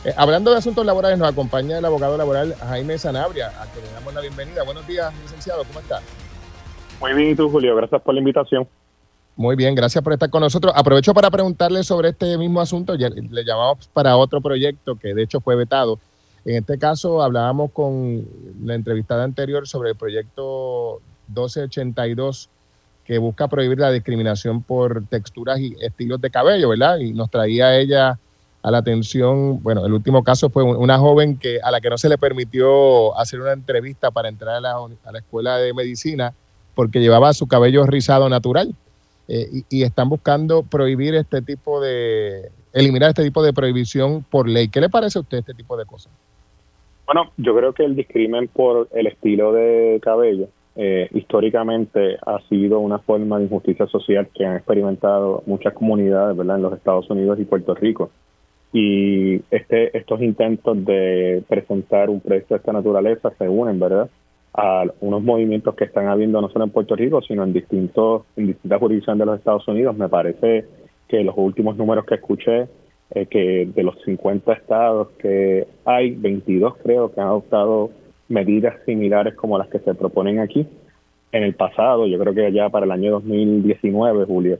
Eh, 0.04 0.14
hablando 0.16 0.52
de 0.52 0.58
asuntos 0.58 0.86
laborales, 0.86 1.18
nos 1.18 1.28
acompaña 1.28 1.78
el 1.78 1.84
abogado 1.84 2.16
laboral 2.16 2.54
Jaime 2.68 2.96
Sanabria, 2.96 3.48
a 3.60 3.66
quien 3.66 3.84
le 3.84 3.92
damos 3.92 4.14
la 4.14 4.20
bienvenida. 4.20 4.62
Buenos 4.62 4.86
días, 4.86 5.12
licenciado, 5.22 5.64
¿cómo 5.64 5.80
está? 5.80 6.00
Muy 7.00 7.12
bien, 7.14 7.30
¿y 7.30 7.34
tú, 7.34 7.50
Julio? 7.50 7.74
Gracias 7.74 8.00
por 8.02 8.14
la 8.14 8.20
invitación. 8.20 8.68
Muy 9.36 9.54
bien, 9.54 9.74
gracias 9.74 10.02
por 10.02 10.14
estar 10.14 10.30
con 10.30 10.40
nosotros. 10.40 10.72
Aprovecho 10.74 11.12
para 11.12 11.30
preguntarle 11.30 11.84
sobre 11.84 12.08
este 12.08 12.38
mismo 12.38 12.58
asunto. 12.60 12.94
Ya 12.94 13.10
le 13.10 13.44
llamamos 13.44 13.86
para 13.92 14.16
otro 14.16 14.40
proyecto 14.40 14.96
que 14.96 15.14
de 15.14 15.22
hecho 15.22 15.40
fue 15.40 15.54
vetado. 15.56 15.98
En 16.46 16.56
este 16.56 16.78
caso 16.78 17.22
hablábamos 17.22 17.70
con 17.72 18.26
la 18.64 18.74
entrevistada 18.74 19.24
anterior 19.24 19.68
sobre 19.68 19.90
el 19.90 19.96
proyecto 19.96 21.02
1282 21.28 22.48
que 23.04 23.18
busca 23.18 23.46
prohibir 23.46 23.78
la 23.78 23.90
discriminación 23.90 24.62
por 24.62 25.04
texturas 25.06 25.60
y 25.60 25.76
estilos 25.80 26.20
de 26.20 26.30
cabello, 26.30 26.70
¿verdad? 26.70 26.98
Y 26.98 27.12
nos 27.12 27.30
traía 27.30 27.76
ella 27.76 28.18
a 28.62 28.70
la 28.70 28.78
atención, 28.78 29.62
bueno, 29.62 29.84
el 29.84 29.92
último 29.92 30.24
caso 30.24 30.48
fue 30.48 30.64
una 30.64 30.98
joven 30.98 31.36
que 31.36 31.60
a 31.62 31.70
la 31.70 31.80
que 31.80 31.90
no 31.90 31.98
se 31.98 32.08
le 32.08 32.16
permitió 32.16 33.16
hacer 33.18 33.40
una 33.40 33.52
entrevista 33.52 34.10
para 34.10 34.28
entrar 34.28 34.56
a 34.56 34.60
la, 34.60 34.76
a 35.04 35.12
la 35.12 35.18
escuela 35.18 35.58
de 35.58 35.74
medicina 35.74 36.32
porque 36.74 37.00
llevaba 37.00 37.32
su 37.32 37.46
cabello 37.46 37.86
rizado 37.86 38.28
natural. 38.28 38.74
Eh, 39.28 39.62
y, 39.68 39.82
están 39.82 40.08
buscando 40.08 40.62
prohibir 40.62 41.14
este 41.16 41.42
tipo 41.42 41.80
de, 41.80 42.50
eliminar 42.72 43.08
este 43.08 43.24
tipo 43.24 43.42
de 43.42 43.52
prohibición 43.52 44.22
por 44.22 44.48
ley. 44.48 44.68
¿Qué 44.68 44.80
le 44.80 44.88
parece 44.88 45.18
a 45.18 45.22
usted 45.22 45.38
este 45.38 45.54
tipo 45.54 45.76
de 45.76 45.84
cosas? 45.84 46.12
Bueno, 47.06 47.32
yo 47.36 47.56
creo 47.56 47.72
que 47.72 47.84
el 47.84 47.96
discrimen 47.96 48.48
por 48.48 48.88
el 48.92 49.06
estilo 49.06 49.52
de 49.52 50.00
cabello 50.02 50.48
eh, 50.76 51.08
históricamente 51.14 52.18
ha 52.26 52.38
sido 52.48 52.80
una 52.80 52.98
forma 52.98 53.38
de 53.38 53.44
injusticia 53.44 53.86
social 53.86 54.28
que 54.34 54.44
han 54.44 54.56
experimentado 54.56 55.42
muchas 55.46 55.72
comunidades 55.72 56.36
¿verdad? 56.36 56.56
en 56.56 56.62
los 56.62 56.74
Estados 56.74 57.08
Unidos 57.08 57.38
y 57.40 57.44
Puerto 57.44 57.74
Rico. 57.74 58.10
Y 58.72 59.36
este, 59.50 59.96
estos 59.96 60.20
intentos 60.20 60.84
de 60.84 61.42
presentar 61.48 62.10
un 62.10 62.20
proyecto 62.20 62.54
de 62.54 62.58
esta 62.58 62.72
naturaleza 62.72 63.32
se 63.38 63.48
unen, 63.48 63.80
¿verdad? 63.80 64.10
A 64.56 64.84
unos 65.00 65.22
movimientos 65.22 65.74
que 65.74 65.84
están 65.84 66.08
habiendo 66.08 66.40
no 66.40 66.48
solo 66.48 66.64
en 66.64 66.70
Puerto 66.70 66.96
Rico, 66.96 67.20
sino 67.20 67.44
en 67.44 67.52
distintos 67.52 68.22
en 68.36 68.46
distintas 68.48 68.80
jurisdicciones 68.80 69.18
de 69.18 69.26
los 69.26 69.38
Estados 69.38 69.68
Unidos. 69.68 69.96
Me 69.96 70.08
parece 70.08 70.64
que 71.08 71.22
los 71.22 71.34
últimos 71.36 71.76
números 71.76 72.06
que 72.06 72.14
escuché, 72.14 72.66
eh, 73.14 73.26
que 73.26 73.68
de 73.72 73.82
los 73.82 74.00
50 74.04 74.52
estados 74.54 75.08
que 75.18 75.66
hay, 75.84 76.12
22 76.12 76.74
creo 76.82 77.12
que 77.12 77.20
han 77.20 77.28
adoptado 77.28 77.90
medidas 78.28 78.74
similares 78.86 79.34
como 79.34 79.58
las 79.58 79.68
que 79.68 79.78
se 79.80 79.94
proponen 79.94 80.40
aquí. 80.40 80.66
En 81.32 81.42
el 81.42 81.54
pasado, 81.54 82.06
yo 82.06 82.18
creo 82.18 82.34
que 82.34 82.50
ya 82.50 82.70
para 82.70 82.86
el 82.86 82.92
año 82.92 83.12
2019, 83.12 84.24
Julio, 84.24 84.58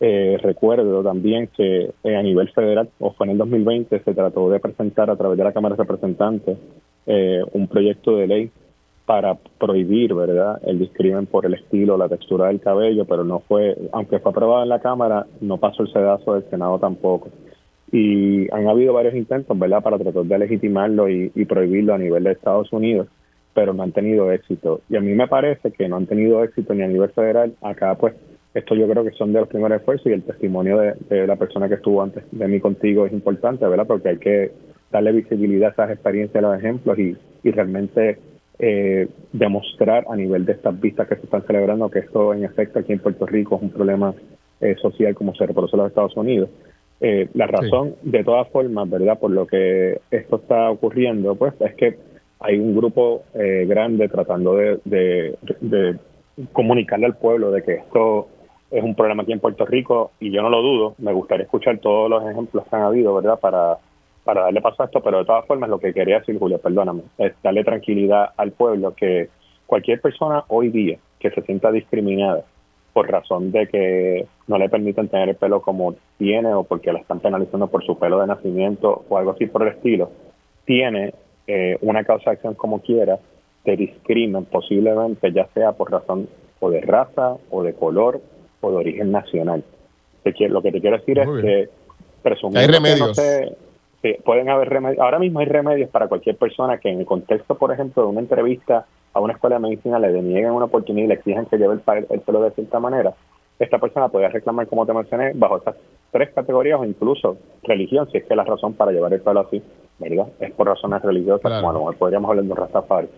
eh, 0.00 0.38
recuerdo 0.42 1.02
también 1.02 1.48
que 1.56 1.90
eh, 2.04 2.16
a 2.16 2.22
nivel 2.22 2.50
federal, 2.50 2.90
o 2.98 3.12
fue 3.12 3.26
en 3.26 3.32
el 3.32 3.38
2020, 3.38 4.00
se 4.00 4.14
trató 4.14 4.50
de 4.50 4.60
presentar 4.60 5.08
a 5.08 5.16
través 5.16 5.38
de 5.38 5.44
la 5.44 5.52
Cámara 5.52 5.76
de 5.76 5.82
Representantes 5.82 6.58
un 7.52 7.66
proyecto 7.66 8.16
de 8.16 8.26
ley 8.28 8.50
para 9.10 9.36
prohibir, 9.58 10.14
¿verdad?, 10.14 10.60
el 10.64 10.78
discrimen 10.78 11.26
por 11.26 11.44
el 11.44 11.54
estilo, 11.54 11.96
la 11.96 12.08
textura 12.08 12.46
del 12.46 12.60
cabello, 12.60 13.06
pero 13.06 13.24
no 13.24 13.40
fue, 13.40 13.76
aunque 13.90 14.20
fue 14.20 14.30
aprobado 14.30 14.62
en 14.62 14.68
la 14.68 14.78
Cámara, 14.78 15.26
no 15.40 15.56
pasó 15.56 15.82
el 15.82 15.92
sedazo 15.92 16.34
del 16.34 16.48
Senado 16.48 16.78
tampoco. 16.78 17.28
Y 17.90 18.48
han 18.54 18.68
habido 18.68 18.92
varios 18.92 19.16
intentos, 19.16 19.58
¿verdad?, 19.58 19.82
para 19.82 19.98
tratar 19.98 20.22
de 20.22 20.38
legitimarlo 20.38 21.08
y, 21.08 21.28
prohibirlo 21.44 21.94
a 21.94 21.98
nivel 21.98 22.22
de 22.22 22.30
Estados 22.30 22.72
Unidos, 22.72 23.08
pero 23.52 23.72
no 23.72 23.82
han 23.82 23.90
tenido 23.90 24.30
éxito. 24.30 24.82
Y 24.88 24.94
a 24.94 25.00
mí 25.00 25.12
me 25.12 25.26
parece 25.26 25.72
que 25.72 25.88
no 25.88 25.96
han 25.96 26.06
tenido 26.06 26.44
éxito 26.44 26.72
ni 26.72 26.84
a 26.84 26.86
nivel 26.86 27.10
federal. 27.10 27.52
Acá, 27.62 27.96
pues, 27.96 28.14
esto 28.54 28.76
yo 28.76 28.88
creo 28.88 29.02
que 29.02 29.10
son 29.18 29.32
de 29.32 29.40
los 29.40 29.48
primeros 29.48 29.80
esfuerzos 29.80 30.06
y 30.06 30.12
el 30.12 30.22
testimonio 30.22 30.78
de, 30.78 30.94
de 31.08 31.26
la 31.26 31.34
persona 31.34 31.68
que 31.68 31.74
estuvo 31.74 32.00
antes 32.00 32.22
de 32.30 32.46
mí 32.46 32.60
contigo 32.60 33.06
es 33.06 33.12
importante, 33.12 33.66
¿verdad?, 33.66 33.88
porque 33.88 34.10
hay 34.10 34.18
que 34.18 34.52
darle 34.92 35.10
visibilidad 35.10 35.70
a 35.70 35.72
esas 35.72 35.90
experiencias, 35.90 36.44
a 36.44 36.46
los 36.46 36.56
ejemplos 36.56 36.96
y, 36.96 37.16
y 37.42 37.50
realmente 37.50 38.29
eh, 38.60 39.08
demostrar 39.32 40.04
a 40.10 40.16
nivel 40.16 40.44
de 40.44 40.52
estas 40.52 40.78
vistas 40.78 41.08
que 41.08 41.16
se 41.16 41.22
están 41.22 41.42
celebrando 41.46 41.90
que 41.90 42.00
esto 42.00 42.34
en 42.34 42.44
efecto 42.44 42.78
aquí 42.78 42.92
en 42.92 42.98
Puerto 42.98 43.26
Rico 43.26 43.56
es 43.56 43.62
un 43.62 43.70
problema 43.70 44.14
eh, 44.60 44.76
social 44.76 45.14
como 45.14 45.34
se 45.34 45.46
reconoce 45.46 45.76
en 45.76 45.82
los 45.82 45.88
Estados 45.88 46.16
Unidos. 46.16 46.50
Eh, 47.00 47.28
la 47.32 47.46
razón, 47.46 47.94
de 48.02 48.22
todas 48.22 48.48
formas, 48.48 48.88
¿verdad? 48.90 49.18
Por 49.18 49.30
lo 49.30 49.46
que 49.46 50.00
esto 50.10 50.36
está 50.36 50.70
ocurriendo, 50.70 51.34
pues 51.34 51.54
es 51.60 51.74
que 51.74 51.98
hay 52.40 52.58
un 52.58 52.76
grupo 52.76 53.22
eh, 53.32 53.64
grande 53.66 54.08
tratando 54.08 54.54
de, 54.56 54.78
de, 54.84 55.34
de 55.60 55.96
comunicarle 56.52 57.06
al 57.06 57.16
pueblo 57.16 57.50
de 57.50 57.62
que 57.62 57.74
esto 57.76 58.28
es 58.70 58.84
un 58.84 58.94
problema 58.94 59.22
aquí 59.22 59.32
en 59.32 59.40
Puerto 59.40 59.64
Rico 59.64 60.12
y 60.20 60.30
yo 60.30 60.42
no 60.42 60.50
lo 60.50 60.60
dudo. 60.60 60.94
Me 60.98 61.12
gustaría 61.12 61.44
escuchar 61.44 61.78
todos 61.78 62.10
los 62.10 62.22
ejemplos 62.30 62.64
que 62.68 62.76
han 62.76 62.82
habido, 62.82 63.14
¿verdad? 63.14 63.40
Para 63.40 63.78
para 64.24 64.42
darle 64.42 64.60
paso 64.60 64.82
a 64.82 64.86
esto, 64.86 65.02
pero 65.02 65.18
de 65.18 65.24
todas 65.24 65.46
formas 65.46 65.70
lo 65.70 65.78
que 65.78 65.94
quería 65.94 66.18
decir, 66.18 66.38
Julio, 66.38 66.58
perdóname, 66.58 67.02
es 67.18 67.32
darle 67.42 67.64
tranquilidad 67.64 68.30
al 68.36 68.52
pueblo 68.52 68.94
que 68.94 69.28
cualquier 69.66 70.00
persona 70.00 70.44
hoy 70.48 70.68
día 70.68 70.98
que 71.18 71.30
se 71.30 71.42
sienta 71.42 71.70
discriminada 71.70 72.44
por 72.92 73.08
razón 73.08 73.52
de 73.52 73.68
que 73.68 74.26
no 74.48 74.58
le 74.58 74.68
permiten 74.68 75.08
tener 75.08 75.28
el 75.28 75.36
pelo 75.36 75.62
como 75.62 75.94
tiene 76.18 76.52
o 76.54 76.64
porque 76.64 76.92
la 76.92 76.98
están 76.98 77.20
penalizando 77.20 77.68
por 77.68 77.84
su 77.84 77.98
pelo 77.98 78.20
de 78.20 78.26
nacimiento 78.26 79.04
o 79.08 79.16
algo 79.16 79.30
así 79.30 79.46
por 79.46 79.62
el 79.62 79.68
estilo, 79.68 80.10
tiene 80.64 81.14
eh, 81.46 81.78
una 81.82 82.04
causa 82.04 82.30
de 82.30 82.36
acción 82.36 82.54
como 82.54 82.80
quiera, 82.80 83.18
te 83.64 83.76
discrimen 83.76 84.44
posiblemente 84.46 85.32
ya 85.32 85.46
sea 85.54 85.72
por 85.72 85.90
razón 85.90 86.28
o 86.58 86.70
de 86.70 86.80
raza 86.80 87.36
o 87.50 87.62
de 87.62 87.74
color 87.74 88.20
o 88.60 88.70
de 88.70 88.76
origen 88.76 89.12
nacional. 89.12 89.64
Lo 90.24 90.62
que 90.62 90.72
te 90.72 90.80
quiero 90.80 90.98
decir 90.98 91.18
es 91.18 91.28
que 91.40 91.68
presumiendo 92.22 92.82
que 92.82 92.96
no 92.96 93.14
se, 94.02 94.20
pueden 94.24 94.48
haber 94.48 94.68
remedios. 94.68 95.00
Ahora 95.00 95.18
mismo 95.18 95.40
hay 95.40 95.46
remedios 95.46 95.90
para 95.90 96.08
cualquier 96.08 96.36
persona 96.36 96.78
que 96.78 96.90
en 96.90 97.00
el 97.00 97.06
contexto, 97.06 97.56
por 97.56 97.72
ejemplo, 97.72 98.02
de 98.02 98.08
una 98.08 98.20
entrevista 98.20 98.86
a 99.12 99.20
una 99.20 99.32
escuela 99.32 99.56
de 99.56 99.62
medicina 99.62 99.98
le 99.98 100.12
denieguen 100.12 100.52
una 100.52 100.66
oportunidad 100.66 101.04
y 101.04 101.08
le 101.08 101.14
exijan 101.14 101.46
que 101.46 101.58
lleve 101.58 101.74
el, 101.74 102.06
el 102.10 102.20
pelo 102.20 102.42
de 102.42 102.50
cierta 102.52 102.78
manera. 102.78 103.14
Esta 103.58 103.78
persona 103.78 104.08
puede 104.08 104.28
reclamar, 104.28 104.66
como 104.68 104.86
te 104.86 104.94
mencioné, 104.94 105.32
bajo 105.34 105.58
estas 105.58 105.76
tres 106.10 106.30
categorías 106.30 106.80
o 106.80 106.84
incluso 106.84 107.36
religión, 107.62 108.08
si 108.10 108.18
es 108.18 108.24
que 108.24 108.34
la 108.34 108.44
razón 108.44 108.74
para 108.74 108.90
llevar 108.92 109.12
el 109.12 109.20
pelo 109.20 109.40
así, 109.40 109.62
¿verdad? 109.98 110.28
Es 110.40 110.52
por 110.52 110.66
razones 110.66 111.02
religiosas, 111.02 111.60
como 111.60 111.70
a 111.70 111.72
lo 111.74 111.78
mejor 111.80 111.96
podríamos 111.96 112.30
hablar 112.30 112.46
de 112.46 112.54
Rastafari. 112.54 113.08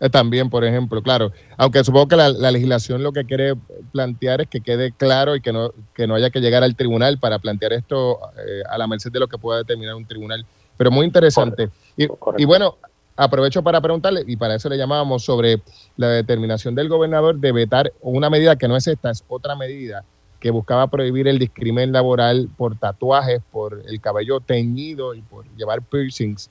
Eh, 0.00 0.10
también, 0.10 0.48
por 0.48 0.64
ejemplo, 0.64 1.02
claro. 1.02 1.32
Aunque 1.56 1.82
supongo 1.82 2.08
que 2.08 2.16
la, 2.16 2.30
legislación 2.30 3.02
lo 3.02 3.12
que 3.12 3.24
quiere 3.24 3.54
plantear 3.92 4.42
es 4.42 4.48
que 4.48 4.60
quede 4.60 4.92
claro 4.92 5.34
y 5.34 5.40
que 5.40 5.52
no, 5.52 5.72
que 5.94 6.06
no 6.06 6.14
haya 6.14 6.30
que 6.30 6.40
llegar 6.40 6.62
al 6.62 6.76
tribunal 6.76 7.18
para 7.18 7.38
plantear 7.38 7.72
esto 7.72 8.18
eh, 8.36 8.62
a 8.68 8.78
la 8.78 8.86
merced 8.86 9.10
de 9.10 9.20
lo 9.20 9.28
que 9.28 9.38
pueda 9.38 9.58
determinar 9.58 9.94
un 9.94 10.06
tribunal. 10.06 10.46
Pero 10.76 10.90
muy 10.90 11.06
interesante. 11.06 11.70
Y, 11.96 12.06
y, 12.36 12.44
bueno, 12.44 12.76
aprovecho 13.16 13.62
para 13.64 13.80
preguntarle, 13.80 14.22
y 14.26 14.36
para 14.36 14.54
eso 14.54 14.68
le 14.68 14.76
llamábamos, 14.76 15.24
sobre 15.24 15.60
la 15.96 16.08
determinación 16.08 16.76
del 16.76 16.88
gobernador 16.88 17.36
de 17.36 17.50
vetar 17.50 17.92
una 18.00 18.30
medida 18.30 18.54
que 18.54 18.68
no 18.68 18.76
es 18.76 18.86
esta, 18.86 19.10
es 19.10 19.24
otra 19.28 19.56
medida 19.56 20.04
que 20.38 20.50
buscaba 20.50 20.86
prohibir 20.86 21.26
el 21.26 21.38
discrimen 21.38 21.90
laboral 21.90 22.48
por 22.56 22.78
tatuajes, 22.78 23.42
por 23.50 23.82
el 23.86 24.00
cabello 24.00 24.38
teñido 24.40 25.14
y 25.14 25.22
por 25.22 25.44
llevar 25.56 25.82
piercings. 25.82 26.48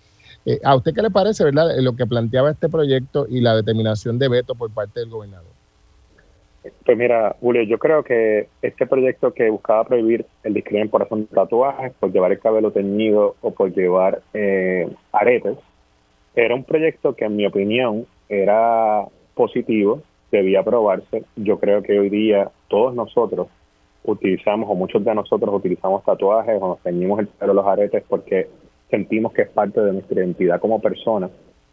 Eh, 0.48 0.62
¿A 0.64 0.78
usted 0.78 0.94
qué 0.94 1.02
le 1.02 1.12
parece, 1.12 1.44
verdad, 1.44 1.68
lo 1.82 1.94
que 1.98 2.06
planteaba 2.06 2.50
este 2.50 2.70
proyecto 2.70 3.28
y 3.30 3.42
la 3.42 3.54
determinación 3.54 4.18
de 4.18 4.30
veto 4.30 4.56
por 4.56 4.74
parte 4.74 5.02
del 5.02 5.10
gobernador? 5.10 5.52
Pues 6.86 6.98
mira, 6.98 7.36
Julio, 7.42 7.64
yo 7.64 7.78
creo 7.78 8.02
que 8.02 8.48
este 8.62 8.88
proyecto 8.88 9.34
que 9.34 9.50
buscaba 9.50 9.84
prohibir 9.84 10.26
el 10.44 10.54
discrimen 10.54 10.88
por 10.88 11.04
hacer 11.04 11.26
tatuajes, 11.26 11.92
por 12.00 12.14
llevar 12.14 12.32
el 12.32 12.40
cabello 12.40 12.72
teñido 12.72 13.36
o 13.42 13.52
por 13.52 13.74
llevar 13.74 14.22
eh, 14.34 14.88
aretes, 15.12 15.58
era 16.34 16.56
un 16.56 16.64
proyecto 16.64 17.14
que 17.14 17.26
en 17.26 17.36
mi 17.36 17.46
opinión 17.46 18.06
era 18.30 19.06
positivo 19.34 20.02
debía 20.32 20.62
aprobarse. 20.62 21.26
Yo 21.36 21.60
creo 21.60 21.84
que 21.84 22.00
hoy 22.00 22.10
día 22.10 22.52
todos 22.70 22.96
nosotros 22.96 23.48
utilizamos, 24.06 24.70
o 24.70 24.76
muchos 24.76 25.04
de 25.04 25.14
nosotros 25.14 25.54
utilizamos 25.54 26.06
tatuajes 26.06 26.58
o 26.62 26.68
nos 26.70 26.80
teñimos 26.80 27.20
el 27.20 27.28
pelo, 27.28 27.54
los 27.54 27.66
aretes, 27.66 28.02
porque 28.08 28.48
sentimos 28.90 29.34
que 29.34 29.44
es 29.44 29.50
parte 29.50 29.82
de 29.82 29.94
nuestra 29.94 30.20
identidad 30.20 30.60
como 30.60 30.82
persona 30.82 31.30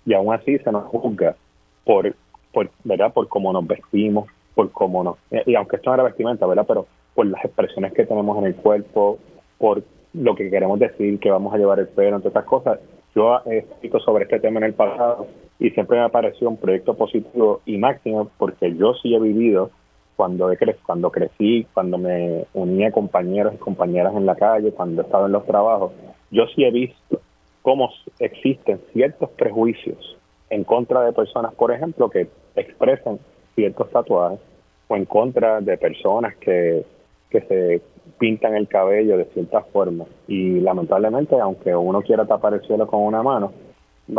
y 0.06 0.14
aún 0.14 0.34
así 0.34 0.58
se 0.58 0.72
nos 0.72 0.84
juzga 0.84 1.36
por, 1.84 2.14
por 2.52 2.70
¿verdad? 2.84 3.12
Por 3.12 3.28
cómo 3.28 3.52
nos 3.52 3.66
vestimos, 3.66 4.28
por 4.54 4.70
cómo 4.70 5.02
nos... 5.02 5.16
Y 5.46 5.54
aunque 5.54 5.76
esto 5.76 5.90
no 5.90 5.94
era 5.94 6.04
vestimenta, 6.04 6.46
¿verdad? 6.46 6.64
Pero 6.66 6.86
por 7.14 7.26
las 7.26 7.44
expresiones 7.44 7.92
que 7.92 8.06
tenemos 8.06 8.36
en 8.38 8.46
el 8.46 8.56
cuerpo, 8.56 9.18
por 9.58 9.82
lo 10.12 10.34
que 10.34 10.50
queremos 10.50 10.78
decir, 10.78 11.18
que 11.18 11.30
vamos 11.30 11.54
a 11.54 11.58
llevar 11.58 11.78
el 11.78 11.88
pelo, 11.88 12.16
entre 12.16 12.28
otras 12.28 12.44
cosas. 12.44 12.80
Yo 13.14 13.40
he 13.46 13.58
escrito 13.58 14.00
sobre 14.00 14.24
este 14.24 14.40
tema 14.40 14.58
en 14.58 14.64
el 14.64 14.74
pasado 14.74 15.26
y 15.58 15.70
siempre 15.70 15.98
me 15.98 16.04
ha 16.04 16.08
parecido 16.08 16.50
un 16.50 16.56
proyecto 16.56 16.94
positivo 16.94 17.60
y 17.64 17.78
máximo 17.78 18.30
porque 18.38 18.74
yo 18.74 18.94
sí 18.94 19.14
he 19.14 19.20
vivido 19.20 19.70
cuando, 20.16 20.50
he 20.50 20.56
cre 20.56 20.76
cuando 20.84 21.10
crecí, 21.10 21.66
cuando 21.72 21.98
me 21.98 22.44
unía 22.54 22.88
a 22.88 22.92
compañeros 22.92 23.54
y 23.54 23.58
compañeras 23.58 24.14
en 24.14 24.26
la 24.26 24.34
calle, 24.34 24.72
cuando 24.72 25.02
he 25.02 25.04
estado 25.04 25.26
en 25.26 25.32
los 25.32 25.46
trabajos, 25.46 25.92
yo 26.34 26.46
sí 26.48 26.64
he 26.64 26.70
visto 26.70 27.20
cómo 27.62 27.90
existen 28.18 28.80
ciertos 28.92 29.30
prejuicios 29.30 30.16
en 30.50 30.64
contra 30.64 31.02
de 31.02 31.12
personas, 31.12 31.54
por 31.54 31.72
ejemplo, 31.72 32.10
que 32.10 32.28
expresan 32.56 33.18
ciertos 33.54 33.88
tatuajes 33.90 34.40
o 34.88 34.96
en 34.96 35.04
contra 35.06 35.60
de 35.60 35.78
personas 35.78 36.36
que, 36.36 36.84
que 37.30 37.40
se 37.42 37.80
pintan 38.18 38.54
el 38.54 38.68
cabello 38.68 39.16
de 39.16 39.24
cierta 39.26 39.62
forma. 39.62 40.04
Y 40.28 40.60
lamentablemente, 40.60 41.38
aunque 41.40 41.74
uno 41.74 42.02
quiera 42.02 42.26
tapar 42.26 42.54
el 42.54 42.62
cielo 42.62 42.86
con 42.86 43.02
una 43.02 43.22
mano, 43.22 43.52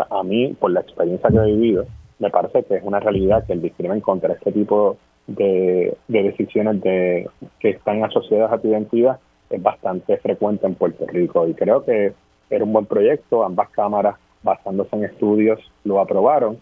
a 0.10 0.24
mí, 0.24 0.56
por 0.60 0.72
la 0.72 0.82
experiencia 0.82 1.30
que 1.30 1.38
he 1.38 1.46
vivido, 1.46 1.86
me 2.20 2.30
parece 2.30 2.64
que 2.64 2.76
es 2.76 2.84
una 2.84 3.00
realidad 3.00 3.46
que 3.46 3.54
el 3.54 3.62
discrimen 3.62 4.02
contra 4.02 4.34
este 4.34 4.52
tipo 4.52 4.98
de, 5.28 5.96
decisiones 6.08 6.82
de, 6.82 7.30
que 7.60 7.72
están 7.72 8.04
asociadas 8.04 8.52
a 8.52 8.58
tu 8.58 8.70
identidad 8.70 9.20
es 9.50 9.62
bastante 9.62 10.18
frecuente 10.18 10.66
en 10.68 10.76
Puerto 10.76 11.06
Rico. 11.08 11.48
Y 11.48 11.54
creo 11.54 11.84
que 11.84 12.14
era 12.50 12.64
un 12.64 12.74
buen 12.74 12.86
proyecto, 12.86 13.44
ambas 13.44 13.70
cámaras, 13.70 14.16
basándose 14.44 14.96
en 14.96 15.06
estudios, 15.06 15.60
lo 15.84 16.00
aprobaron. 16.00 16.60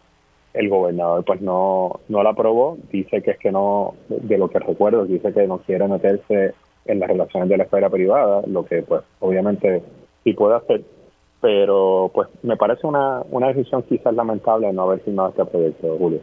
El 0.54 0.70
gobernador 0.70 1.24
pues 1.26 1.42
no, 1.42 2.00
no 2.10 2.24
lo 2.24 2.30
aprobó, 2.30 2.78
dice 2.92 3.22
que 3.22 3.32
es 3.32 3.40
que 3.40 3.52
no, 3.52 3.96
de 4.08 4.38
lo 4.38 4.50
que 4.50 4.60
recuerdo, 4.60 5.06
dice 5.06 5.34
que 5.34 5.48
no 5.48 5.58
quiere 5.60 5.88
meterse 5.88 6.54
en 6.86 7.00
las 7.00 7.10
relaciones 7.10 7.50
de 7.50 7.58
la 7.58 7.64
esfera 7.64 7.90
privada, 7.90 8.44
lo 8.46 8.64
que 8.66 8.84
pues 8.84 9.02
obviamente 9.20 9.82
sí 10.24 10.34
puede 10.34 10.56
hacer, 10.56 10.84
pero 11.42 12.12
pues 12.14 12.30
me 12.44 12.56
parece 12.56 12.86
una, 12.86 13.22
una 13.32 13.48
decisión 13.48 13.84
quizás 13.84 14.14
lamentable 14.14 14.72
no 14.74 14.84
haber 14.84 15.00
firmado 15.00 15.30
este 15.30 15.46
proyecto, 15.46 15.98
Julio. 15.98 16.20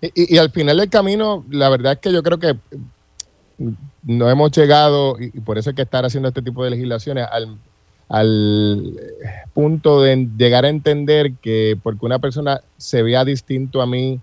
Y, 0.00 0.38
al 0.38 0.50
final 0.50 0.78
del 0.78 0.88
camino, 0.88 1.44
la 1.50 1.68
verdad 1.68 1.92
es 1.92 1.98
que 1.98 2.12
yo 2.12 2.22
creo 2.22 2.38
que 2.38 2.54
no 4.02 4.30
hemos 4.30 4.50
llegado, 4.52 5.16
y, 5.20 5.40
por 5.40 5.58
eso 5.58 5.70
hay 5.70 5.76
que 5.76 5.82
estar 5.82 6.04
haciendo 6.04 6.28
este 6.28 6.42
tipo 6.42 6.64
de 6.64 6.70
legislaciones, 6.70 7.26
al, 7.30 7.56
al 8.08 9.00
punto 9.52 10.02
de 10.02 10.28
llegar 10.36 10.64
a 10.64 10.68
entender 10.68 11.34
que 11.34 11.78
porque 11.82 12.06
una 12.06 12.18
persona 12.18 12.60
se 12.76 13.02
vea 13.02 13.24
distinto 13.24 13.82
a 13.82 13.86
mí, 13.86 14.20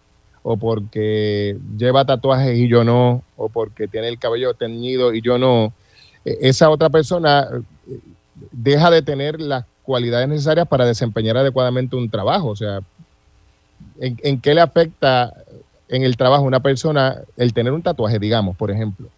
o 0.49 0.55
porque 0.55 1.57
lleva 1.77 2.05
tatuajes 2.05 2.57
y 2.57 2.69
yo 2.69 2.85
no, 2.85 3.21
o 3.35 3.49
porque 3.49 3.89
tiene 3.89 4.07
el 4.07 4.17
cabello 4.17 4.53
teñido 4.53 5.13
y 5.13 5.21
yo 5.21 5.37
no, 5.37 5.73
e, 6.23 6.37
esa 6.41 6.69
otra 6.69 6.89
persona 6.89 7.47
eh, 7.51 7.99
deja 8.53 8.89
de 8.89 9.01
tener 9.01 9.41
las 9.41 9.65
cualidades 9.83 10.29
necesarias 10.29 10.67
para 10.67 10.85
desempeñar 10.85 11.37
adecuadamente 11.37 11.95
un 11.95 12.09
trabajo. 12.09 12.47
O 12.47 12.55
sea, 12.55 12.79
¿en, 13.99 14.39
qué 14.39 14.53
le 14.53 14.61
afecta 14.61 15.33
en 15.87 16.03
el 16.03 16.15
trabajo 16.17 16.43
a 16.43 16.47
una 16.47 16.61
persona 16.61 17.21
el 17.35 17.53
tener 17.53 17.73
un 17.73 17.81
tatuaje, 17.81 18.19
digamos, 18.19 18.55
por 18.55 18.71
ejemplo? 18.71 19.09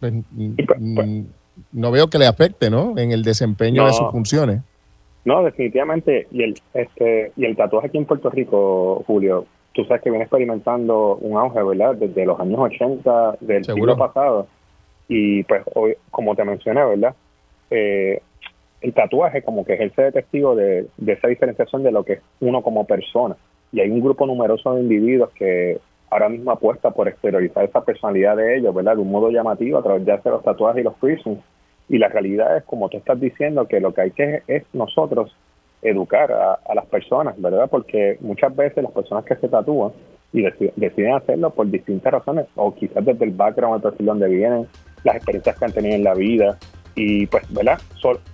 Pues, 0.00 0.14
pues. 0.94 1.24
no 1.72 1.90
veo 1.90 2.08
que 2.08 2.18
le 2.18 2.26
afecte, 2.26 2.70
¿no? 2.70 2.96
En 2.98 3.12
el 3.12 3.22
desempeño 3.22 3.86
de 3.86 3.92
sus 3.92 4.10
funciones. 4.10 4.62
No, 5.24 5.42
definitivamente. 5.42 6.26
Y 6.30 6.42
el, 6.42 6.54
este, 6.74 7.32
y 7.36 7.44
el 7.44 7.56
tatuaje 7.56 7.88
aquí 7.88 7.98
en 7.98 8.06
Puerto 8.06 8.30
Rico, 8.30 9.04
Julio, 9.06 9.46
tú 9.72 9.84
sabes 9.84 10.02
que 10.02 10.10
viene 10.10 10.24
experimentando 10.24 11.16
un 11.16 11.36
auge, 11.36 11.62
¿verdad? 11.62 11.94
Desde 11.96 12.24
los 12.24 12.40
años 12.40 12.58
80 12.58 13.36
del 13.40 13.64
siglo 13.64 13.96
pasado. 13.96 14.46
Y 15.08 15.42
pues 15.44 15.62
hoy, 15.74 15.94
como 16.10 16.34
te 16.34 16.44
mencioné, 16.44 16.84
¿verdad? 16.84 17.14
Eh, 17.70 18.22
el 18.80 18.94
tatuaje 18.94 19.42
como 19.42 19.64
que 19.64 19.74
ejerce 19.74 20.02
de 20.02 20.12
testigo 20.12 20.54
de, 20.54 20.86
esa 21.06 21.28
diferenciación 21.28 21.82
de 21.82 21.92
lo 21.92 22.04
que 22.04 22.14
es 22.14 22.20
uno 22.40 22.62
como 22.62 22.86
persona. 22.86 23.36
Y 23.72 23.80
hay 23.80 23.90
un 23.90 24.00
grupo 24.00 24.26
numeroso 24.26 24.74
de 24.74 24.80
individuos 24.80 25.30
que 25.30 25.78
ahora 26.10 26.28
mismo 26.28 26.50
apuesta 26.50 26.90
por 26.90 27.08
exteriorizar 27.08 27.64
esa 27.64 27.84
personalidad 27.84 28.36
de 28.36 28.58
ellos, 28.58 28.74
¿verdad? 28.74 28.96
De 28.96 29.02
un 29.02 29.10
modo 29.10 29.30
llamativo 29.30 29.78
a 29.78 29.82
través 29.82 30.04
de 30.04 30.30
los 30.30 30.42
tatuajes 30.42 30.80
y 30.80 30.84
los 30.84 30.94
piercings. 30.94 31.40
Y 31.88 31.98
la 31.98 32.08
realidad 32.08 32.56
es, 32.56 32.64
como 32.64 32.88
tú 32.88 32.98
estás 32.98 33.18
diciendo, 33.18 33.66
que 33.66 33.80
lo 33.80 33.94
que 33.94 34.00
hay 34.02 34.10
que 34.10 34.42
es 34.46 34.64
nosotros 34.72 35.34
educar 35.82 36.30
a, 36.30 36.74
las 36.74 36.86
personas, 36.86 37.40
¿verdad? 37.40 37.68
Porque 37.70 38.18
muchas 38.20 38.54
veces 38.54 38.82
las 38.82 38.92
personas 38.92 39.24
que 39.24 39.36
se 39.36 39.48
tatúan 39.48 39.92
y 40.32 40.42
deciden 40.76 41.14
hacerlo 41.14 41.50
por 41.50 41.68
distintas 41.70 42.12
razones, 42.12 42.46
o 42.54 42.74
quizás 42.74 43.04
desde 43.04 43.24
el 43.24 43.32
background, 43.32 43.76
el 43.76 43.82
perfil 43.82 44.06
donde 44.06 44.28
vienen, 44.28 44.68
las 45.04 45.16
experiencias 45.16 45.58
que 45.58 45.64
han 45.64 45.72
tenido 45.72 45.96
en 45.96 46.04
la 46.04 46.14
vida, 46.14 46.58
y 46.94 47.26
pues, 47.26 47.42
¿verdad? 47.52 47.78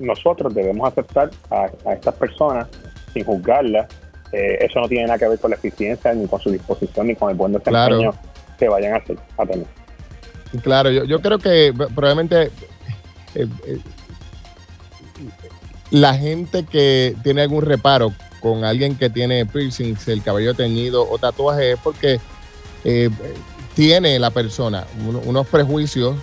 nosotros 0.01 0.55
debemos 0.55 0.89
aceptar 0.89 1.31
a, 1.51 1.67
estas 1.93 2.15
personas 2.15 2.69
sin 3.13 3.25
juzgarlas. 3.25 3.87
Eh, 4.33 4.59
eso 4.61 4.81
no 4.81 4.89
tiene 4.89 5.07
nada 5.07 5.19
que 5.19 5.29
ver 5.29 5.39
con 5.39 5.51
la 5.51 5.57
eficiencia, 5.57 6.13
ni 6.13 6.27
con 6.27 6.41
su 6.41 6.51
disposición, 6.51 7.07
ni 7.07 7.15
con 7.15 7.31
el 7.31 7.37
buen 7.37 7.53
desempeño 7.53 8.13
que 8.59 8.69
vayan 8.69 8.95
a 8.95 8.97
hacer. 8.97 9.19
A 9.37 9.47
tener. 9.47 9.67
Claro, 10.63 10.91
yo, 10.91 11.05
yo 11.05 11.21
creo 11.21 11.39
que 11.39 11.73
probablemente 11.95 12.51
eh, 13.35 13.47
eh, 13.67 13.79
la 15.91 16.15
gente 16.15 16.65
que 16.65 17.15
tiene 17.23 17.43
algún 17.43 17.63
reparo 17.63 18.13
con 18.41 18.65
alguien 18.65 18.97
que 18.97 19.11
tiene 19.11 19.47
piercings, 19.47 20.09
el 20.09 20.23
cabello 20.23 20.55
teñido 20.55 21.09
o 21.09 21.19
tatuaje 21.19 21.73
es 21.73 21.79
porque 21.83 22.21
eh, 22.85 23.11
tiene 23.75 24.19
la 24.19 24.31
persona 24.31 24.87
unos 25.27 25.47
prejuicios 25.49 26.17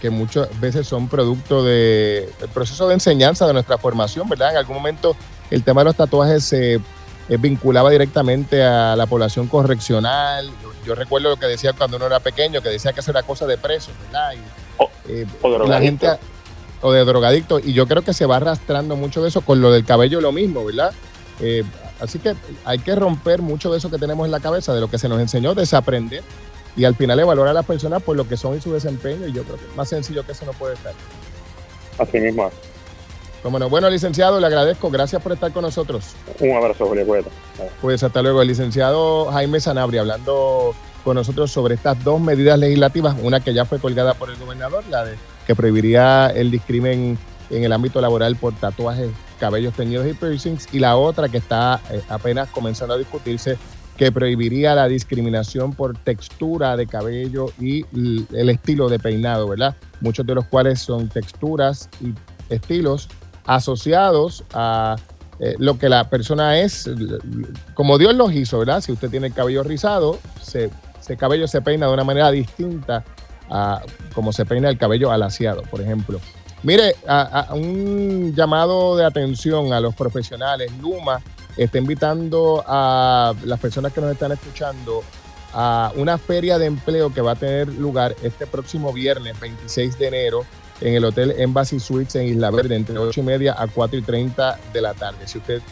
que 0.00 0.10
muchas 0.10 0.48
veces 0.60 0.86
son 0.86 1.08
producto 1.08 1.64
del 1.64 2.28
proceso 2.52 2.86
de 2.86 2.94
enseñanza 2.94 3.46
de 3.46 3.52
nuestra 3.52 3.76
formación, 3.78 4.28
¿verdad? 4.28 4.52
En 4.52 4.58
algún 4.58 4.76
momento 4.76 5.16
el 5.50 5.64
tema 5.64 5.80
de 5.80 5.86
los 5.86 5.96
tatuajes 5.96 6.44
se 6.44 6.80
vinculaba 7.28 7.90
directamente 7.90 8.62
a 8.62 8.96
la 8.96 9.06
población 9.06 9.48
correccional. 9.48 10.50
Yo, 10.84 10.94
recuerdo 10.94 11.30
lo 11.30 11.36
que 11.36 11.46
decía 11.46 11.72
cuando 11.72 11.96
uno 11.96 12.06
era 12.06 12.20
pequeño, 12.20 12.60
que 12.60 12.68
decía 12.68 12.92
que 12.92 13.00
eso 13.00 13.10
era 13.10 13.22
cosa 13.22 13.46
de 13.46 13.56
presos, 13.56 13.94
¿verdad? 14.04 14.32
Y, 14.32 15.12
eh, 15.12 15.26
la 15.66 15.80
gente 15.80 16.08
o 16.80 16.92
de 16.92 17.04
drogadicto. 17.04 17.58
Y 17.58 17.72
yo 17.72 17.86
creo 17.86 18.02
que 18.02 18.12
se 18.12 18.26
va 18.26 18.36
arrastrando 18.36 18.94
mucho 18.96 19.22
de 19.22 19.28
eso 19.28 19.40
con 19.40 19.60
lo 19.60 19.72
del 19.72 19.84
cabello 19.84 20.20
lo 20.20 20.32
mismo, 20.32 20.64
¿verdad? 20.64 20.92
Eh, 21.40 21.64
así 22.00 22.18
que 22.18 22.34
hay 22.64 22.78
que 22.78 22.94
romper 22.94 23.40
mucho 23.40 23.72
de 23.72 23.78
eso 23.78 23.90
que 23.90 23.98
tenemos 23.98 24.26
en 24.26 24.30
la 24.30 24.40
cabeza, 24.40 24.74
de 24.74 24.80
lo 24.80 24.90
que 24.90 24.98
se 24.98 25.08
nos 25.08 25.20
enseñó, 25.20 25.54
desaprender 25.54 26.22
y 26.76 26.84
al 26.84 26.94
final 26.94 27.18
evaluar 27.20 27.48
a 27.48 27.52
las 27.52 27.64
personas 27.64 28.02
por 28.02 28.16
lo 28.16 28.28
que 28.28 28.36
son 28.36 28.56
y 28.56 28.60
su 28.60 28.72
desempeño. 28.72 29.26
Y 29.26 29.32
yo 29.32 29.44
creo 29.44 29.56
que 29.56 29.64
es 29.64 29.76
más 29.76 29.88
sencillo 29.88 30.26
que 30.26 30.32
eso 30.32 30.44
no 30.44 30.52
puede 30.52 30.74
estar. 30.74 30.92
Así 31.98 32.18
mismo. 32.18 32.50
Bueno, 33.50 33.68
bueno, 33.68 33.90
licenciado, 33.90 34.40
le 34.40 34.46
agradezco. 34.46 34.90
Gracias 34.90 35.22
por 35.22 35.32
estar 35.32 35.52
con 35.52 35.62
nosotros. 35.62 36.14
Un 36.40 36.56
abrazo, 36.56 36.86
Julio. 36.86 37.06
Pues 37.80 38.02
hasta 38.02 38.22
luego. 38.22 38.40
El 38.40 38.48
licenciado 38.48 39.26
Jaime 39.32 39.60
Sanabria 39.60 40.00
hablando 40.00 40.74
con 41.04 41.16
nosotros 41.16 41.52
sobre 41.52 41.74
estas 41.74 42.02
dos 42.02 42.20
medidas 42.20 42.58
legislativas, 42.58 43.14
una 43.22 43.40
que 43.40 43.52
ya 43.52 43.66
fue 43.66 43.78
colgada 43.78 44.14
por 44.14 44.30
el 44.30 44.36
gobernador, 44.36 44.82
la 44.88 45.04
de 45.04 45.16
que 45.46 45.54
prohibiría 45.54 46.28
el 46.28 46.50
discrimen 46.50 47.18
en 47.50 47.64
el 47.64 47.72
ámbito 47.72 48.00
laboral 48.00 48.36
por 48.36 48.54
tatuajes, 48.54 49.10
cabellos 49.38 49.74
teñidos 49.74 50.06
y 50.06 50.14
piercings, 50.14 50.66
y 50.72 50.78
la 50.78 50.96
otra 50.96 51.28
que 51.28 51.36
está 51.36 51.82
eh, 51.90 52.00
apenas 52.08 52.48
comenzando 52.48 52.94
a 52.94 52.98
discutirse, 52.98 53.58
que 53.98 54.10
prohibiría 54.10 54.74
la 54.74 54.88
discriminación 54.88 55.74
por 55.74 55.96
textura 55.98 56.76
de 56.76 56.86
cabello 56.86 57.46
y 57.60 57.84
el 58.32 58.48
estilo 58.48 58.88
de 58.88 58.98
peinado, 58.98 59.46
¿verdad? 59.46 59.76
Muchos 60.00 60.26
de 60.26 60.34
los 60.34 60.46
cuales 60.46 60.80
son 60.80 61.08
texturas 61.08 61.90
y 62.00 62.14
estilos 62.52 63.08
asociados 63.46 64.44
a 64.52 64.96
eh, 65.40 65.56
lo 65.58 65.78
que 65.78 65.88
la 65.88 66.08
persona 66.08 66.58
es, 66.58 66.88
como 67.74 67.98
Dios 67.98 68.14
los 68.14 68.32
hizo, 68.32 68.58
¿verdad? 68.58 68.80
Si 68.80 68.92
usted 68.92 69.10
tiene 69.10 69.28
el 69.28 69.34
cabello 69.34 69.62
rizado, 69.62 70.18
se, 70.42 70.70
ese 71.00 71.16
cabello 71.16 71.46
se 71.48 71.60
peina 71.60 71.86
de 71.86 71.92
una 71.92 72.04
manera 72.04 72.30
distinta 72.30 73.04
como 74.14 74.32
se 74.32 74.44
peina 74.44 74.68
el 74.68 74.78
cabello 74.78 75.10
alaciado, 75.10 75.62
por 75.62 75.80
ejemplo. 75.80 76.20
Mire, 76.62 76.96
a, 77.06 77.48
un 77.52 78.34
llamado 78.34 78.96
de 78.96 79.04
atención 79.04 79.72
a 79.72 79.80
los 79.80 79.94
profesionales. 79.94 80.72
Luma 80.80 81.20
está 81.56 81.78
invitando 81.78 82.64
a 82.66 83.34
las 83.44 83.60
personas 83.60 83.92
que 83.92 84.00
nos 84.00 84.10
están 84.10 84.32
escuchando 84.32 85.02
a 85.52 85.92
una 85.96 86.18
feria 86.18 86.58
de 86.58 86.66
empleo 86.66 87.12
que 87.12 87.20
va 87.20 87.32
a 87.32 87.36
tener 87.36 87.68
lugar 87.68 88.16
este 88.22 88.46
próximo 88.46 88.92
viernes 88.92 89.38
26 89.38 89.98
de 89.98 90.08
enero 90.08 90.44
en 90.80 90.94
el 90.94 91.04
Hotel 91.04 91.34
Embassy 91.38 91.80
Suites 91.80 92.14
en 92.16 92.26
Isla 92.26 92.50
Verde 92.50 92.76
entre 92.76 92.98
8 92.98 93.20
y 93.20 93.22
media 93.22 93.54
a 93.58 93.66
4 93.66 93.98
y 93.98 94.02
30 94.02 94.58
de 94.72 94.80
la 94.80 94.94
tarde. 94.94 95.26
Si 95.26 95.38
usted 95.38 95.62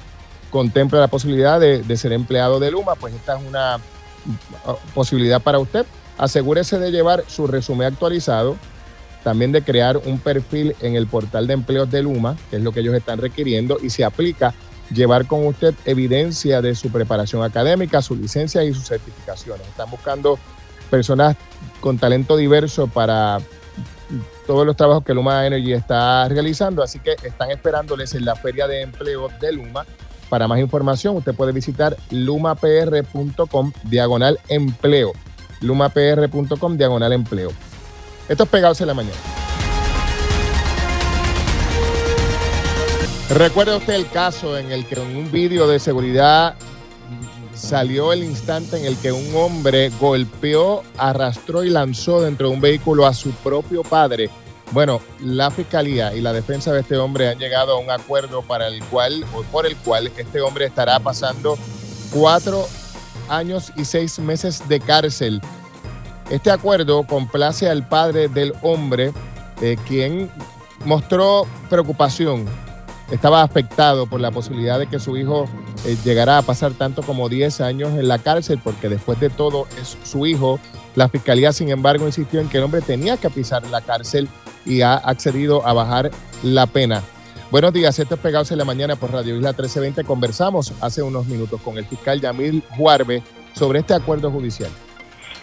contempla 0.51 1.01
la 1.01 1.09
posibilidad 1.09 1.59
de, 1.59 1.83
de 1.83 1.97
ser 1.97 2.13
empleado 2.13 2.61
de 2.61 2.71
Luma, 2.71 2.95
pues 2.95 3.15
esta 3.15 3.39
es 3.39 3.45
una 3.47 3.79
posibilidad 4.95 5.41
para 5.41 5.59
usted. 5.59 5.87
Asegúrese 6.19 6.79
de 6.79 6.91
llevar 6.91 7.25
su 7.27 7.47
resumen 7.47 7.89
actualizado, 7.89 8.57
también 9.25 9.53
de 9.53 9.63
crear 9.63 9.97
un 9.97 10.19
perfil 10.19 10.77
en 10.81 10.95
el 10.95 11.07
portal 11.07 11.47
de 11.47 11.55
empleos 11.55 11.91
de 11.91 12.03
Luma, 12.03 12.37
que 12.51 12.57
es 12.57 12.63
lo 12.63 12.73
que 12.73 12.81
ellos 12.81 12.95
están 12.95 13.19
requiriendo, 13.19 13.79
y 13.83 13.91
se 13.91 14.05
aplica 14.05 14.55
llevar 14.93 15.27
con 15.27 15.47
usted 15.47 15.75
evidencia 15.85 16.61
de 16.61 16.75
su 16.75 16.91
preparación 16.91 17.43
académica, 17.43 18.03
su 18.03 18.15
licencia 18.15 18.63
y 18.63 18.75
sus 18.75 18.87
certificaciones. 18.87 19.67
Están 19.67 19.91
buscando 19.91 20.39
personas 20.91 21.37
con 21.81 21.99
talento 21.99 22.37
diverso 22.37 22.87
para 22.87 23.41
todos 24.47 24.67
los 24.67 24.77
trabajos 24.77 25.05
que 25.05 25.15
Luma 25.15 25.47
Energy 25.47 25.73
está 25.73 26.29
realizando, 26.29 26.83
así 26.83 26.99
que 26.99 27.17
están 27.23 27.51
esperándoles 27.51 28.15
en 28.15 28.25
la 28.25 28.35
Feria 28.37 28.67
de 28.67 28.83
Empleo 28.83 29.29
de 29.41 29.53
Luma. 29.53 29.85
Para 30.29 30.49
más 30.49 30.59
información, 30.61 31.17
usted 31.17 31.35
puede 31.35 31.53
visitar 31.53 31.97
lumapr.com 32.11 33.73
diagonal 33.85 34.39
empleo. 34.49 35.13
lumapr.com 35.61 36.77
diagonal 36.77 37.13
empleo. 37.13 37.51
Esto 38.29 38.45
es 38.45 38.49
Pegados 38.49 38.81
en 38.81 38.87
la 38.87 38.95
Mañana. 38.95 39.17
¿Recuerda 43.31 43.77
usted 43.77 43.95
el 43.95 44.09
caso 44.11 44.59
en 44.59 44.73
el 44.73 44.87
que 44.87 44.95
en 44.95 45.17
un 45.17 45.33
vídeo 45.33 45.67
de 45.67 45.79
seguridad 45.79 46.55
salió 47.55 48.13
el 48.13 48.25
instante 48.25 48.79
en 48.79 48.85
el 48.85 48.97
que 48.97 49.13
un 49.13 49.35
hombre 49.37 49.91
golpeó, 50.01 50.83
arrastró 50.97 51.65
y 51.65 51.71
lanzó 51.71 52.21
dentro 52.21 52.49
de 52.49 52.55
un 52.55 52.61
vehículo 52.61 53.07
a 53.07 53.15
su 53.15 53.31
propio 53.31 53.83
padre? 53.83 54.31
Bueno, 54.73 55.03
la 55.21 55.51
fiscalía 55.51 56.15
y 56.15 56.21
la 56.23 56.33
defensa 56.33 56.73
de 56.73 56.81
este 56.81 56.97
hombre 56.97 57.29
han 57.29 57.39
llegado 57.39 57.75
a 57.75 57.79
un 57.79 57.91
acuerdo 57.91 58.43
para 58.43 58.69
el 58.69 58.83
cual, 58.85 59.25
o 59.35 59.43
por 59.43 59.67
el 59.67 59.77
cual 59.77 60.11
este 60.17 60.41
hombre 60.41 60.65
estará 60.65 60.99
pasando 60.99 61.59
cuatro 62.11 62.67
años 63.29 63.73
y 63.77 63.85
seis 63.85 64.19
meses 64.19 64.67
de 64.69 64.81
cárcel. 64.81 65.41
Este 66.31 66.51
acuerdo 66.51 67.07
complace 67.07 67.69
al 67.69 67.87
padre 67.87 68.29
del 68.29 68.55
hombre, 68.63 69.13
eh, 69.61 69.77
quien 69.87 70.31
mostró 70.87 71.47
preocupación 71.69 72.47
estaba 73.13 73.43
afectado 73.43 74.07
por 74.07 74.21
la 74.21 74.31
posibilidad 74.31 74.79
de 74.79 74.87
que 74.87 74.99
su 74.99 75.17
hijo 75.19 75.45
eh, 75.85 75.97
llegara 76.03 76.39
a 76.39 76.43
pasar 76.43 76.73
tanto 76.73 77.03
como 77.03 77.29
10 77.29 77.61
años 77.61 77.91
en 77.91 78.09
la 78.09 78.19
cárcel, 78.19 78.59
porque 78.65 78.89
después 78.89 79.21
de 79.21 79.29
todo 79.29 79.67
es 79.81 79.99
su 80.03 80.27
hijo. 80.27 80.59
La 80.95 81.11
fiscalía, 81.11 81.53
sin 81.53 81.69
embargo, 81.69 82.07
insistió 82.07 82.41
en 82.41 82.49
que 82.49 82.57
el 82.57 82.65
hombre 82.65 82.81
tenía 82.81 83.19
que 83.19 83.29
pisar 83.29 83.67
la 83.67 83.83
cárcel 83.83 84.29
y 84.65 84.81
ha 84.81 84.95
accedido 84.95 85.67
a 85.67 85.75
bajar 85.75 86.11
la 86.43 86.67
pena. 86.67 87.03
Buenos 87.51 87.75
días, 87.75 87.99
esto 87.99 88.15
es 88.15 88.21
Pegados 88.21 88.51
en 88.51 88.59
la 88.59 88.65
Mañana 88.65 88.97
por 88.97 89.13
Radio 89.13 89.37
Isla 89.37 89.51
1320. 89.51 90.05
Conversamos 90.05 90.73
hace 90.81 91.03
unos 91.03 91.27
minutos 91.27 91.61
con 91.61 91.77
el 91.77 91.85
fiscal 91.85 92.19
Yamil 92.19 92.63
Juarbe 92.79 93.23
sobre 93.53 93.81
este 93.81 93.93
acuerdo 93.93 94.31
judicial 94.31 94.71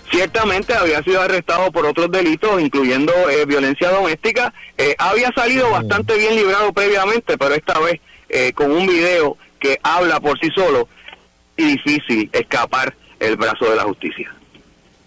ciertamente 0.09 0.73
había 0.73 1.03
sido 1.03 1.21
arrestado 1.21 1.71
por 1.71 1.85
otros 1.85 2.11
delitos, 2.11 2.61
incluyendo 2.61 3.13
eh, 3.29 3.45
violencia 3.45 3.89
doméstica. 3.89 4.53
Eh, 4.77 4.95
había 4.97 5.31
salido 5.33 5.69
bastante 5.69 6.17
bien 6.17 6.35
librado 6.35 6.73
previamente, 6.73 7.37
pero 7.37 7.55
esta 7.55 7.79
vez 7.79 7.99
eh, 8.29 8.53
con 8.53 8.71
un 8.71 8.87
video 8.87 9.37
que 9.59 9.79
habla 9.83 10.19
por 10.19 10.39
sí 10.39 10.49
solo 10.55 10.87
y 11.57 11.63
difícil 11.63 12.29
escapar 12.31 12.95
el 13.19 13.35
brazo 13.35 13.69
de 13.69 13.75
la 13.75 13.83
justicia. 13.83 14.33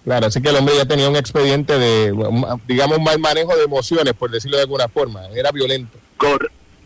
Claro, 0.04 0.26
así 0.26 0.42
que 0.42 0.48
el 0.48 0.56
hombre 0.56 0.76
ya 0.76 0.84
tenía 0.84 1.08
un 1.08 1.16
expediente 1.16 1.78
de, 1.78 2.12
digamos, 2.66 3.00
mal 3.00 3.18
manejo 3.20 3.56
de 3.56 3.64
emociones, 3.64 4.14
por 4.14 4.30
decirlo 4.30 4.56
de 4.56 4.64
alguna 4.64 4.88
forma. 4.88 5.26
Era 5.28 5.52
violento. 5.52 5.96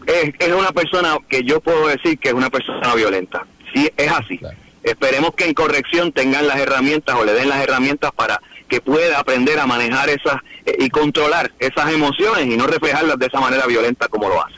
es, 0.06 0.34
es, 0.38 0.52
una 0.52 0.70
persona 0.72 1.16
que 1.28 1.42
yo 1.42 1.60
puedo 1.60 1.88
decir 1.88 2.18
que 2.18 2.28
es 2.28 2.34
una 2.34 2.50
persona 2.50 2.94
violenta. 2.94 3.46
Sí, 3.72 3.90
es 3.96 4.12
así. 4.12 4.38
Esperemos 4.86 5.32
que 5.34 5.46
en 5.46 5.52
corrección 5.52 6.12
tengan 6.12 6.46
las 6.46 6.58
herramientas 6.58 7.16
o 7.16 7.24
le 7.24 7.32
den 7.32 7.48
las 7.48 7.60
herramientas 7.60 8.12
para 8.14 8.40
que 8.68 8.80
pueda 8.80 9.18
aprender 9.18 9.58
a 9.58 9.66
manejar 9.66 10.08
esas 10.08 10.36
eh, 10.64 10.76
y 10.78 10.90
controlar 10.90 11.50
esas 11.58 11.92
emociones 11.92 12.46
y 12.46 12.56
no 12.56 12.68
reflejarlas 12.68 13.18
de 13.18 13.26
esa 13.26 13.40
manera 13.40 13.66
violenta 13.66 14.06
como 14.06 14.28
lo 14.28 14.40
hace. 14.40 14.54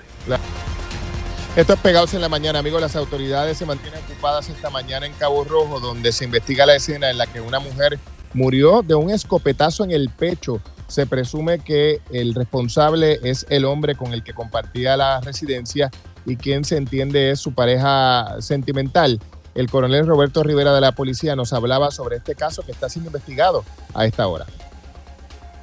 Esto 1.57 1.73
es 1.73 1.81
Pegados 1.81 2.13
en 2.13 2.21
la 2.21 2.29
Mañana, 2.29 2.59
amigos. 2.59 2.79
Las 2.79 2.95
autoridades 2.95 3.57
se 3.57 3.65
mantienen 3.65 4.01
ocupadas 4.05 4.51
esta 4.51 4.69
mañana 4.69 5.07
en 5.07 5.15
Cabo 5.15 5.45
Rojo, 5.45 5.81
donde 5.81 6.13
se 6.13 6.27
investiga 6.27 6.67
la 6.67 6.77
escena 6.77 7.09
en 7.09 7.17
la 7.17 7.27
que 7.27 7.41
una 7.41 7.59
mujer 7.59 7.99
murió 8.35 8.83
de 8.83 8.95
un 8.95 9.09
escopetazo 9.09 9.83
en 9.85 9.93
el 9.93 10.11
pecho. 10.11 10.61
Se 10.89 11.07
presume 11.07 11.61
que 11.61 12.03
el 12.13 12.35
responsable 12.35 13.19
es 13.23 13.47
el 13.49 13.65
hombre 13.65 13.95
con 13.95 14.13
el 14.13 14.23
que 14.23 14.35
compartía 14.35 14.95
la 14.99 15.23
residencia 15.23 15.91
y 16.27 16.37
quien 16.37 16.65
se 16.65 16.77
entiende 16.77 17.31
es 17.31 17.41
su 17.41 17.55
pareja 17.55 18.37
sentimental. 18.41 19.19
El 19.59 19.69
coronel 19.69 20.07
Roberto 20.07 20.45
Rivera 20.45 20.73
de 20.73 20.81
la 20.81 20.93
policía 20.93 21.35
nos 21.35 21.53
hablaba 21.53 21.91
sobre 21.91 22.19
este 22.19 22.37
caso 22.37 22.63
que 22.65 22.71
está 22.71 22.89
siendo 22.89 23.09
investigado 23.09 23.65
a 23.93 24.07
esta 24.07 24.29
hora. 24.29 24.47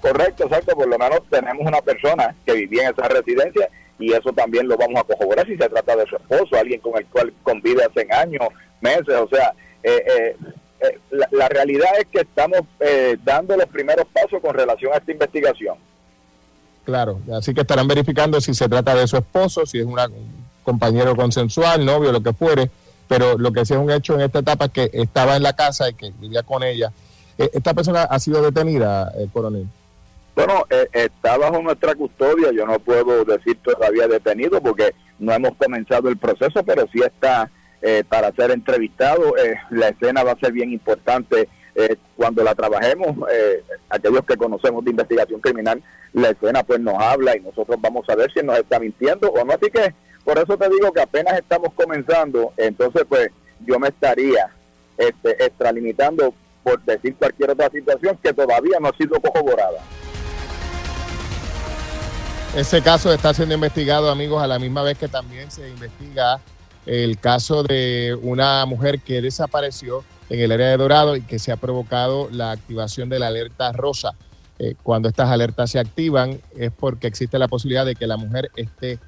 Correcto, 0.01 0.43
exacto. 0.43 0.75
Por 0.75 0.89
lo 0.89 0.97
menos 0.97 1.21
tenemos 1.29 1.65
una 1.65 1.79
persona 1.79 2.35
que 2.45 2.55
vivía 2.55 2.89
en 2.89 2.93
esa 2.93 3.07
residencia 3.07 3.69
y 3.97 4.11
eso 4.11 4.33
también 4.33 4.67
lo 4.67 4.75
vamos 4.75 4.99
a 4.99 5.05
corroborar 5.05 5.47
si 5.47 5.55
se 5.55 5.69
trata 5.69 5.95
de 5.95 6.05
su 6.07 6.17
esposo, 6.17 6.57
alguien 6.57 6.81
con 6.81 6.97
el 6.97 7.05
cual 7.05 7.31
convive 7.41 7.85
hace 7.85 8.05
años, 8.11 8.41
meses. 8.81 9.15
O 9.15 9.29
sea, 9.29 9.53
eh, 9.81 10.03
eh, 10.05 10.35
eh, 10.81 10.99
la, 11.31 11.47
realidad 11.47 11.91
es 11.97 12.07
que 12.07 12.19
estamos 12.19 12.67
dando 13.23 13.55
los 13.55 13.67
primeros 13.67 14.07
pasos 14.07 14.41
con 14.41 14.53
relación 14.53 14.91
a 14.91 14.97
esta 14.97 15.13
investigación. 15.13 15.77
Claro, 16.83 17.21
así 17.33 17.53
que 17.53 17.61
estarán 17.61 17.87
verificando 17.87 18.41
si 18.41 18.53
se 18.53 18.67
trata 18.67 18.93
de 18.93 19.07
su 19.07 19.15
esposo, 19.15 19.65
si 19.65 19.79
es 19.79 19.85
un 19.85 19.95
compañero 20.63 21.15
consensual, 21.15 21.85
novio, 21.85 22.11
lo 22.11 22.21
que 22.21 22.33
fuere 22.33 22.69
pero 23.07 23.37
lo 23.37 23.51
que 23.51 23.65
sí 23.65 23.73
es 23.73 23.79
un 23.79 23.91
hecho 23.91 24.15
en 24.15 24.21
esta 24.21 24.39
etapa 24.39 24.65
es 24.65 24.71
que 24.71 24.89
estaba 24.93 25.35
en 25.35 25.43
la 25.43 25.53
casa 25.53 25.89
y 25.89 25.93
que 25.93 26.11
vivía 26.19 26.43
con 26.43 26.63
ella. 26.63 26.91
Eh, 27.37 27.49
¿Esta 27.53 27.73
persona 27.73 28.03
ha 28.03 28.19
sido 28.19 28.41
detenida, 28.41 29.11
eh, 29.17 29.27
coronel? 29.31 29.67
Bueno, 30.35 30.65
eh, 30.69 30.87
está 30.91 31.37
bajo 31.37 31.61
nuestra 31.61 31.95
custodia, 31.95 32.51
yo 32.51 32.65
no 32.65 32.79
puedo 32.79 33.23
decir 33.23 33.57
todavía 33.63 34.07
detenido 34.07 34.61
porque 34.61 34.93
no 35.19 35.33
hemos 35.33 35.55
comenzado 35.55 36.09
el 36.09 36.17
proceso, 36.17 36.63
pero 36.63 36.85
sí 36.91 36.99
está 37.01 37.49
para 38.09 38.31
ser 38.31 38.49
entrevistado. 38.49 39.35
la 39.69 39.89
escena 39.89 40.23
va 40.23 40.31
a 40.31 40.39
ser 40.39 40.51
bien 40.51 40.71
importante 40.71 41.47
cuando 42.17 42.43
la 42.43 42.55
trabajemos. 42.55 43.15
aquellos 43.89 44.25
que 44.25 44.37
conocemos 44.37 44.83
de 44.83 44.89
investigación 44.89 45.39
criminal, 45.39 45.83
la 46.13 46.29
escena 46.29 46.63
pues 46.63 46.79
nos 46.79 46.99
habla 46.99 47.37
y 47.37 47.41
nosotros 47.41 47.77
vamos 47.79 48.09
a 48.09 48.15
ver 48.15 48.33
si 48.33 48.43
nos 48.43 48.57
está 48.57 48.79
mintiendo 48.79 49.29
o 49.29 49.45
no. 49.45 49.53
Así 49.53 49.69
que 49.69 49.93
por 50.25 50.39
eso 50.39 50.57
te 50.57 50.67
digo 50.69 50.91
que 50.91 51.01
apenas 51.01 51.37
estamos 51.37 51.71
comenzando, 51.73 52.51
entonces 52.57 53.03
pues 53.07 53.29
yo 53.65 53.79
me 53.79 53.89
estaría 53.89 54.49
este, 54.97 55.45
extralimitando 55.45 56.33
por 56.63 56.83
decir 56.83 57.15
cualquier 57.15 57.51
otra 57.51 57.69
situación 57.69 58.17
que 58.21 58.33
todavía 58.33 58.79
no 58.81 58.89
ha 58.89 58.97
sido 58.97 59.21
corroborada. 59.21 59.79
Ese 62.55 62.81
caso 62.81 63.13
está 63.13 63.33
siendo 63.33 63.53
investigado, 63.53 64.09
amigos, 64.09 64.41
a 64.41 64.47
la 64.47 64.57
misma 64.57 64.81
vez 64.81 64.97
que 64.97 65.07
también 65.07 65.51
se 65.51 65.69
investiga 65.69 66.39
el 66.87 67.19
caso 67.19 67.63
de 67.63 68.17
una 68.21 68.65
mujer 68.65 69.01
que 69.01 69.21
desapareció 69.21 70.03
en 70.29 70.39
el 70.39 70.51
área 70.51 70.69
de 70.69 70.77
Dorado 70.77 71.15
y 71.15 71.21
que 71.21 71.37
se 71.37 71.51
ha 71.51 71.57
provocado 71.57 72.29
la 72.31 72.51
activación 72.51 73.09
de 73.09 73.19
la 73.19 73.27
alerta 73.27 73.71
rosa. 73.73 74.15
Eh, 74.57 74.75
cuando 74.81 75.09
estas 75.09 75.29
alertas 75.29 75.69
se 75.69 75.79
activan 75.79 76.39
es 76.55 76.71
porque 76.71 77.07
existe 77.07 77.37
la 77.37 77.49
posibilidad 77.49 77.85
de 77.85 77.93
que 77.93 78.07
la 78.07 78.15
mujer 78.15 78.49
esté 78.55 78.99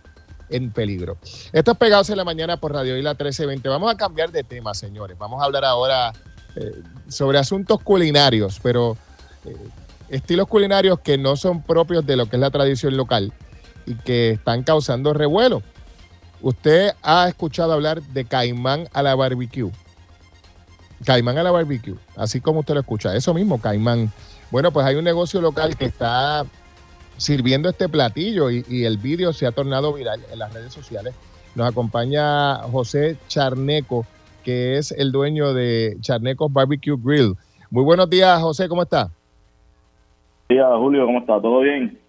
en 0.50 0.72
peligro. 0.72 1.18
Esto 1.52 1.72
es 1.72 1.78
Pegados 1.78 2.10
en 2.10 2.18
la 2.18 2.24
Mañana 2.24 2.58
por 2.58 2.74
Radio 2.74 2.98
Isla 2.98 3.12
1320. 3.12 3.70
Vamos 3.70 3.91
a 3.91 3.98
cambiar 3.98 4.32
de 4.32 4.43
tema, 4.43 4.74
señores. 4.74 5.18
Vamos 5.18 5.41
a 5.41 5.45
hablar 5.45 5.66
ahora 5.66 6.14
eh, 6.56 6.82
sobre 7.08 7.38
asuntos 7.38 7.82
culinarios, 7.82 8.60
pero 8.62 8.98
eh, 9.45 9.56
estilos 10.10 10.48
culinarios 10.48 11.00
que 11.00 11.18
no 11.18 11.36
son 11.36 11.62
propios 11.62 12.06
de 12.06 12.16
lo 12.16 12.28
que 12.28 12.38
es 12.38 12.39
la 12.39 12.52
tradición 12.52 12.95
local 12.98 13.34
y 13.86 13.95
que 13.95 14.32
están 14.32 14.64
causando 14.64 15.14
revuelo. 15.14 15.62
Usted 16.41 16.91
ha 17.02 17.28
escuchado 17.28 17.74
hablar 17.74 18.02
de 18.02 18.26
caimán 18.26 18.88
a 18.93 19.02
la 19.02 19.16
barbecue. 19.16 19.72
Caimán 21.06 21.38
a 21.38 21.43
la 21.43 21.52
barbecue, 21.52 21.95
así 22.16 22.41
como 22.41 22.62
usted 22.62 22.74
lo 22.74 22.80
escucha, 22.80 23.16
eso 23.16 23.34
mismo, 23.34 23.62
caimán. 23.62 24.12
Bueno, 24.50 24.72
pues 24.72 24.86
hay 24.86 24.95
un 24.95 25.04
negocio 25.04 25.41
local 25.41 25.76
que 25.76 25.86
está 25.86 26.45
sirviendo 27.18 27.70
este 27.70 27.89
platillo 27.89 28.49
y, 28.49 28.86
el 28.86 28.97
vídeo 28.97 29.34
se 29.34 29.45
ha 29.45 29.51
tornado 29.51 29.93
viral 29.93 30.22
en 30.32 30.39
las 30.39 30.53
redes 30.53 30.74
sociales. 30.74 31.15
Nos 31.55 31.68
acompaña 31.68 32.55
José 32.72 33.18
Charneco, 33.28 34.05
que 34.43 34.78
es 34.78 34.91
el 34.91 35.11
dueño 35.11 35.53
de 35.53 35.97
Charnecos 35.99 36.53
Barbecue 36.53 36.95
Grill. 36.97 37.34
Muy 37.70 37.84
buenos 37.84 38.09
días, 38.09 38.39
José, 38.41 38.70
¿cómo 38.70 38.84
está? 38.84 39.09
Días, 40.49 40.68
Julio, 40.78 41.05
¿cómo 41.05 41.20
está? 41.20 41.41
¿Todo 41.41 41.61
bien? 41.61 41.99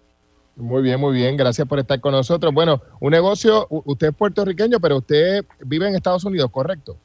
Muy 0.55 0.81
bien, 0.81 0.99
muy 0.99 1.13
bien. 1.13 1.35
Gracias 1.35 1.67
por 1.67 1.79
estar 1.79 1.99
con 1.99 2.11
nosotros. 2.11 2.53
Bueno, 2.53 2.79
un 2.99 3.11
negocio, 3.11 3.65
usted 3.69 4.09
es 4.09 4.15
puertorriqueño, 4.15 4.79
pero 4.79 4.97
usted 4.97 5.43
vive 5.65 5.87
en 5.87 5.95
Estados 5.95 6.23
Unidos, 6.25 6.49
¿correcto? 6.51 6.95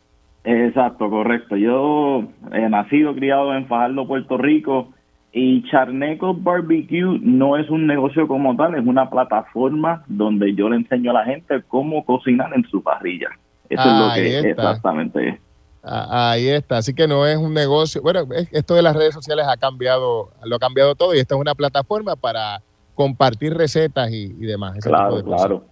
Exacto, 0.45 1.09
correcto. 1.09 1.57
Yo 1.57 2.25
he 2.53 2.69
nacido, 2.69 3.15
criado 3.15 3.55
en 3.55 3.67
Fajardo, 3.67 4.07
Puerto 4.07 4.37
Rico 4.37 4.94
y 5.37 5.69
Charneco 5.69 6.33
Barbecue 6.33 7.19
no 7.21 7.57
es 7.57 7.69
un 7.69 7.89
negocio 7.89 8.29
como 8.29 8.55
tal, 8.57 8.77
es 8.77 8.87
una 8.87 9.11
plataforma 9.11 10.05
donde 10.07 10.55
yo 10.55 10.69
le 10.69 10.77
enseño 10.77 11.11
a 11.11 11.15
la 11.15 11.25
gente 11.25 11.61
cómo 11.67 12.05
cocinar 12.05 12.53
en 12.55 12.65
su 12.71 12.81
parrilla. 12.81 13.31
Eso 13.69 13.83
es 13.83 13.99
lo 13.99 14.15
que 14.15 14.51
exactamente 14.51 15.29
es. 15.31 15.41
Ahí 15.83 16.47
está, 16.47 16.79
así 16.79 16.95
que 16.95 17.09
no 17.09 17.27
es 17.27 17.37
un 17.37 17.53
negocio. 17.53 18.01
Bueno, 18.01 18.21
esto 18.53 18.75
de 18.75 18.83
las 18.83 18.95
redes 18.95 19.13
sociales 19.13 19.45
ha 19.49 19.57
cambiado, 19.57 20.31
lo 20.45 20.55
ha 20.55 20.59
cambiado 20.61 20.95
todo 20.95 21.13
y 21.15 21.19
esta 21.19 21.35
es 21.35 21.41
una 21.41 21.57
plataforma 21.57 22.15
para 22.15 22.63
compartir 22.95 23.55
recetas 23.55 24.13
y, 24.13 24.29
demás. 24.35 24.79
Claro, 24.85 25.21
claro. 25.25 25.65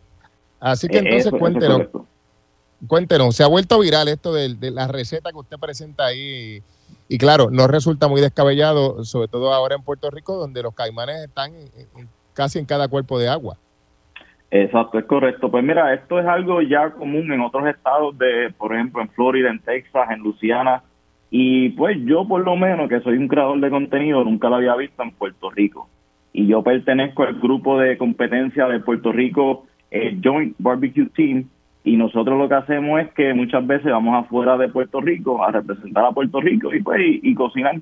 Así 0.58 0.88
que 0.88 0.98
entonces 0.98 1.32
cuéntenos, 1.38 1.82
cuéntenos, 2.88 3.36
se 3.36 3.44
ha 3.44 3.48
vuelto 3.48 3.78
viral 3.78 4.08
esto 4.08 4.34
de, 4.34 4.56
de 4.56 4.72
la 4.72 4.88
receta 4.88 5.30
que 5.30 5.38
usted 5.38 5.56
presenta 5.58 6.06
ahí 6.06 6.62
y, 7.08 7.18
claro, 7.18 7.48
no 7.50 7.66
resulta 7.66 8.08
muy 8.08 8.20
descabellado, 8.20 9.04
sobre 9.04 9.28
todo 9.28 9.52
ahora 9.52 9.76
en 9.76 9.82
Puerto 9.82 10.10
Rico, 10.10 10.36
donde 10.36 10.62
los 10.62 10.74
caimanes 10.74 11.16
están 11.24 11.52
casi 12.34 12.58
en 12.58 12.66
cada 12.66 12.88
cuerpo 12.88 13.18
de 13.18 13.28
agua. 13.28 13.56
Exacto, 14.50 14.98
es 14.98 15.06
correcto. 15.06 15.50
Pues 15.50 15.64
mira, 15.64 15.94
esto 15.94 16.18
es 16.18 16.26
algo 16.26 16.60
ya 16.60 16.90
común 16.90 17.32
en 17.32 17.40
otros 17.40 17.66
estados 17.66 18.16
de, 18.18 18.52
por 18.58 18.74
ejemplo, 18.74 19.00
en 19.00 19.08
Florida, 19.08 19.50
en 19.50 19.60
Texas, 19.60 20.10
en 20.10 20.20
Luisiana. 20.20 20.82
Y 21.30 21.70
pues 21.70 21.96
yo 22.04 22.28
por 22.28 22.44
lo 22.44 22.54
menos, 22.56 22.90
que 22.90 23.00
soy 23.00 23.16
un 23.16 23.28
creador 23.28 23.58
de 23.60 23.70
contenido, 23.70 24.22
nunca 24.22 24.50
lo 24.50 24.56
había 24.56 24.76
visto 24.76 25.02
en 25.02 25.12
Puerto 25.12 25.50
Rico. 25.50 25.88
Y 26.34 26.46
yo 26.46 26.62
pertenezco 26.62 27.22
al 27.22 27.40
grupo 27.40 27.78
de 27.78 27.96
competencia 27.96 28.66
de 28.66 28.80
Puerto 28.80 29.10
Rico 29.10 29.64
eh, 29.90 30.18
Joint 30.22 30.54
Barbecue 30.58 31.06
Team. 31.06 31.48
Y 31.84 31.96
nosotros 31.96 32.38
lo 32.38 32.48
que 32.48 32.54
hacemos 32.54 33.00
es 33.00 33.12
que 33.12 33.34
muchas 33.34 33.66
veces 33.66 33.90
vamos 33.90 34.24
afuera 34.24 34.56
de 34.56 34.68
Puerto 34.68 35.00
Rico 35.00 35.44
a 35.44 35.50
representar 35.50 36.04
a 36.04 36.12
Puerto 36.12 36.40
Rico 36.40 36.72
y 36.74 36.82
pues 36.82 37.00
y 37.02 37.34
cocinar. 37.34 37.80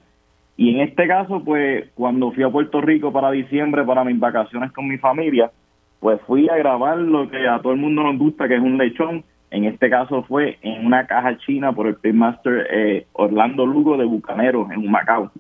Y 0.57 0.75
en 0.75 0.81
este 0.81 1.07
caso, 1.07 1.43
pues 1.43 1.89
cuando 1.95 2.33
fui 2.33 2.43
a 2.43 2.51
Puerto 2.51 2.81
Rico 2.81 3.13
para 3.13 3.31
diciembre, 3.31 3.85
para 3.85 4.05
mis 4.05 4.19
vacaciones 4.19 4.73
con 4.73 4.89
mi 4.89 4.99
familia, 4.99 5.51
pues 6.01 6.21
fui 6.27 6.49
a 6.49 6.57
grabar 6.57 6.99
lo 6.99 7.31
que 7.31 7.47
a 7.47 7.61
todo 7.61 7.73
el 7.73 7.79
mundo 7.79 8.03
nos 8.03 8.19
gusta, 8.19 8.49
que 8.49 8.57
es 8.57 8.61
un 8.61 8.79
lechón. 8.79 9.25
En 9.51 9.65
este 9.65 9.91
caso 9.91 10.23
fue 10.25 10.59
en 10.63 10.87
una 10.87 11.07
caja 11.07 11.37
china 11.39 11.73
por 11.73 11.87
el 11.87 11.97
Pitmaster 11.97 12.67
eh, 12.71 13.07
Orlando 13.13 13.67
Lugo 13.67 13.97
de 13.97 14.05
Bucaneros, 14.05 14.71
en 14.71 14.91
Macao. 14.91 15.31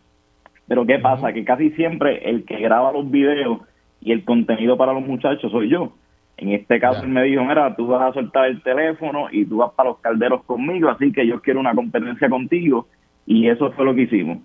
Pero 0.67 0.87
¿qué 0.87 0.99
pasa? 0.99 1.33
Que 1.33 1.45
casi 1.45 1.71
siempre 1.73 2.29
el 2.29 2.45
que 2.45 2.59
graba 2.59 2.93
los 2.93 3.11
videos 3.11 3.61
y 4.01 4.13
el 4.13 4.25
contenido 4.25 4.77
para 4.77 4.93
los 4.93 5.07
muchachos 5.07 5.51
soy 5.51 5.69
yo. 5.69 5.93
En 6.37 6.53
este 6.53 6.81
caso 6.81 7.03
él 7.03 7.11
me 7.11 7.25
dijo, 7.25 7.45
mira, 7.45 7.75
tú 7.77 7.87
vas 7.89 8.11
a 8.11 8.15
soltar 8.15 8.47
el 8.47 8.63
teléfono 8.63 9.29
y 9.31 9.45
tú 9.45 9.59
vas 9.59 9.73
para 9.73 9.91
los 9.91 9.99
calderos 9.99 10.43
conmigo, 10.45 10.89
así 10.89 11.13
que 11.13 11.27
yo 11.27 11.41
quiero 11.43 11.61
una 11.61 11.75
competencia 11.75 12.29
contigo. 12.31 12.87
Y 13.27 13.49
eso 13.49 13.71
fue 13.73 13.85
lo 13.85 13.95
que 13.95 14.03
hicimos. 14.03 14.39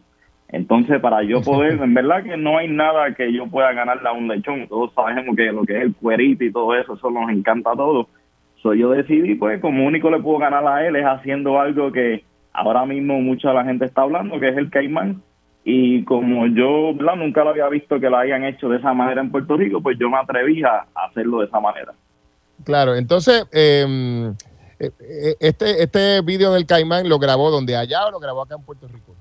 Entonces, 0.50 1.00
para 1.00 1.24
yo 1.24 1.42
poder, 1.42 1.82
en 1.82 1.94
verdad 1.94 2.24
que 2.24 2.38
no 2.38 2.58
hay 2.58 2.68
nada 2.68 3.14
que 3.16 3.34
yo 3.34 3.48
pueda 3.48 3.74
ganarle 3.74 4.08
a 4.08 4.14
un 4.14 4.28
lechón. 4.28 4.68
Todos 4.68 4.94
sabemos 4.94 5.36
que 5.36 5.52
lo 5.52 5.64
que 5.64 5.78
es 5.78 5.84
el 5.84 5.96
cuerito 5.96 6.44
y 6.44 6.52
todo 6.52 6.76
eso, 6.76 6.94
eso 6.94 7.10
nos 7.10 7.30
encanta 7.30 7.72
a 7.72 7.76
todos. 7.76 8.08
So, 8.62 8.74
yo 8.74 8.92
decidí, 8.92 9.36
pues, 9.36 9.60
como 9.60 9.86
único 9.86 10.10
le 10.10 10.20
puedo 10.20 10.40
ganar 10.40 10.66
a 10.68 10.86
él 10.86 10.96
es 10.96 11.06
haciendo 11.06 11.60
algo 11.60 11.92
que 11.92 12.24
ahora 12.54 12.86
mismo 12.86 13.20
mucha 13.22 13.54
la 13.54 13.64
gente 13.64 13.86
está 13.86 14.04
hablando, 14.04 14.40
que 14.40 14.50
es 14.50 14.58
el 14.58 14.70
caimán. 14.70 15.22
Y 15.68 16.04
como 16.04 16.46
yo 16.46 16.94
nunca 16.94 17.44
lo 17.44 17.50
había 17.50 17.68
visto 17.70 18.00
que 18.00 18.08
lo 18.08 18.18
hayan 18.18 18.44
hecho 18.46 18.70
de 18.70 18.78
esa 18.78 18.94
manera 18.94 19.20
en 19.20 19.32
Puerto 19.32 19.58
Rico, 19.58 19.82
pues 19.82 19.98
yo 20.00 20.12
me 20.12 20.18
atreví 20.18 20.62
a 20.62 20.86
hacerlo 20.94 21.40
de 21.40 21.48
esa 21.48 21.60
manera. 21.60 21.92
Claro, 22.64 22.96
entonces, 22.96 23.48
em, 23.52 24.28
eh, 24.80 24.92
eh, 25.00 25.36
este, 25.40 25.82
este 25.82 26.22
video 26.22 26.54
del 26.54 26.68
caimán 26.68 27.10
lo 27.10 27.18
grabó 27.18 27.50
donde 27.50 27.76
allá 27.76 28.06
o 28.06 28.12
lo 28.12 28.20
grabó 28.20 28.44
acá 28.44 28.56
en 28.56 28.64
Puerto 28.64 28.88
Rico? 28.88 29.16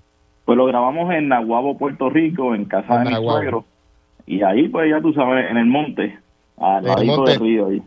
Pues 0.44 0.58
lo 0.58 0.66
grabamos 0.66 1.10
en 1.14 1.28
Nahuabo, 1.28 1.78
Puerto 1.78 2.10
Rico, 2.10 2.54
en 2.54 2.66
casa 2.66 2.98
de 2.98 3.10
mi 3.10 3.14
suegro. 3.16 3.64
Y 4.26 4.42
ahí, 4.42 4.68
pues 4.68 4.90
ya 4.90 5.00
tú 5.00 5.14
sabes, 5.14 5.50
en 5.50 5.56
el 5.56 5.66
monte, 5.66 6.18
al 6.58 6.84
lado 6.84 7.24
del 7.24 7.40
río 7.40 7.68
ahí. 7.68 7.82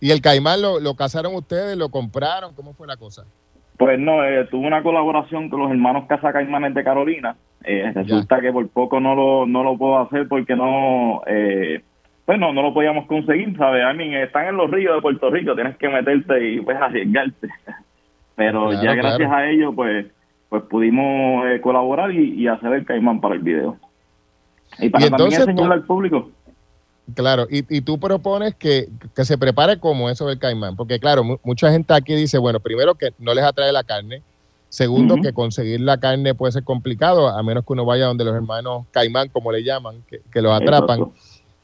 ¿Y 0.00 0.10
el 0.10 0.20
caimán 0.20 0.60
lo, 0.60 0.80
lo 0.80 0.94
cazaron 0.94 1.34
ustedes? 1.34 1.78
¿Lo 1.78 1.88
compraron? 1.88 2.54
¿Cómo 2.54 2.74
fue 2.74 2.86
la 2.86 2.98
cosa? 2.98 3.24
Pues 3.76 3.98
no, 3.98 4.24
eh, 4.24 4.46
tuve 4.50 4.66
una 4.66 4.82
colaboración 4.82 5.48
con 5.48 5.60
los 5.60 5.70
hermanos 5.70 6.06
Casa 6.06 6.32
Caimanes 6.32 6.74
de 6.74 6.84
Carolina. 6.84 7.36
Eh, 7.64 7.92
resulta 7.94 8.40
que 8.40 8.52
por 8.52 8.68
poco 8.68 9.00
no 9.00 9.14
lo, 9.14 9.46
no 9.46 9.62
lo 9.62 9.76
puedo 9.76 9.98
hacer 9.98 10.28
porque 10.28 10.56
no, 10.56 11.22
eh, 11.26 11.82
pues 12.24 12.38
no, 12.38 12.52
no 12.52 12.62
lo 12.62 12.72
podíamos 12.72 13.06
conseguir, 13.06 13.56
¿sabes? 13.56 13.82
I 13.82 13.96
mean, 13.96 14.14
están 14.14 14.46
en 14.46 14.56
los 14.56 14.70
ríos 14.70 14.94
de 14.94 15.02
Puerto 15.02 15.30
Rico, 15.30 15.54
tienes 15.54 15.76
que 15.76 15.88
meterte 15.88 16.48
y 16.48 16.60
pues 16.60 16.76
arriesgarte. 16.80 17.48
Pero 18.34 18.72
ya 18.82 18.94
gracias 18.94 19.30
a 19.30 19.48
ellos, 19.48 19.74
pues 19.74 20.06
pues 20.48 20.62
pudimos 20.64 21.44
eh, 21.46 21.60
colaborar 21.60 22.12
y, 22.12 22.46
hacer 22.46 22.72
el 22.72 22.84
caimán 22.86 23.20
para 23.20 23.34
el 23.34 23.42
video. 23.42 23.76
Y 24.78 24.88
para 24.88 25.08
también 25.08 25.40
enseñarle 25.40 25.74
al 25.74 25.84
público. 25.84 26.30
Claro, 27.14 27.46
y, 27.48 27.64
y 27.74 27.82
tú 27.82 27.98
propones 28.00 28.54
que, 28.56 28.88
se 29.14 29.38
prepare 29.38 29.78
como 29.78 30.10
eso 30.10 30.26
del 30.26 30.38
caimán, 30.38 30.74
porque 30.74 30.98
claro, 30.98 31.22
mucha 31.44 31.70
gente 31.70 31.94
aquí 31.94 32.14
dice, 32.16 32.38
bueno, 32.38 32.58
primero 32.58 32.96
que 32.96 33.12
no 33.18 33.32
les 33.32 33.44
atrae 33.44 33.70
la 33.72 33.84
carne, 33.84 34.22
segundo 34.68 35.16
que 35.22 35.32
conseguir 35.32 35.80
la 35.80 35.98
carne 35.98 36.34
puede 36.34 36.52
ser 36.52 36.64
complicado, 36.64 37.28
a 37.28 37.42
menos 37.44 37.64
que 37.64 37.72
uno 37.72 37.84
vaya 37.84 38.06
donde 38.06 38.24
los 38.24 38.34
hermanos 38.34 38.86
caimán, 38.90 39.28
como 39.28 39.52
le 39.52 39.62
llaman, 39.62 40.02
que, 40.08 40.20
que 40.32 40.42
los 40.42 40.52
atrapan. 40.52 41.12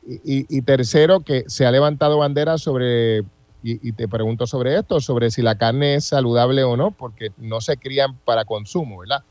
Y, 0.06 0.46
y, 0.48 0.62
tercero, 0.62 1.20
que 1.20 1.44
se 1.46 1.64
ha 1.64 1.70
levantado 1.70 2.18
bandera 2.18 2.58
sobre 2.58 3.22
y, 3.62 3.92
te 3.92 4.08
pregunto 4.08 4.46
sobre 4.46 4.76
esto, 4.76 5.00
sobre 5.00 5.30
si 5.30 5.42
la 5.42 5.56
carne 5.56 5.94
es 5.94 6.06
saludable 6.06 6.64
o 6.64 6.76
no, 6.76 6.90
porque 6.90 7.30
no 7.38 7.60
se 7.60 7.76
crían 7.76 8.16
para 8.24 8.44
consumo, 8.44 8.98
¿verdad? 8.98 9.22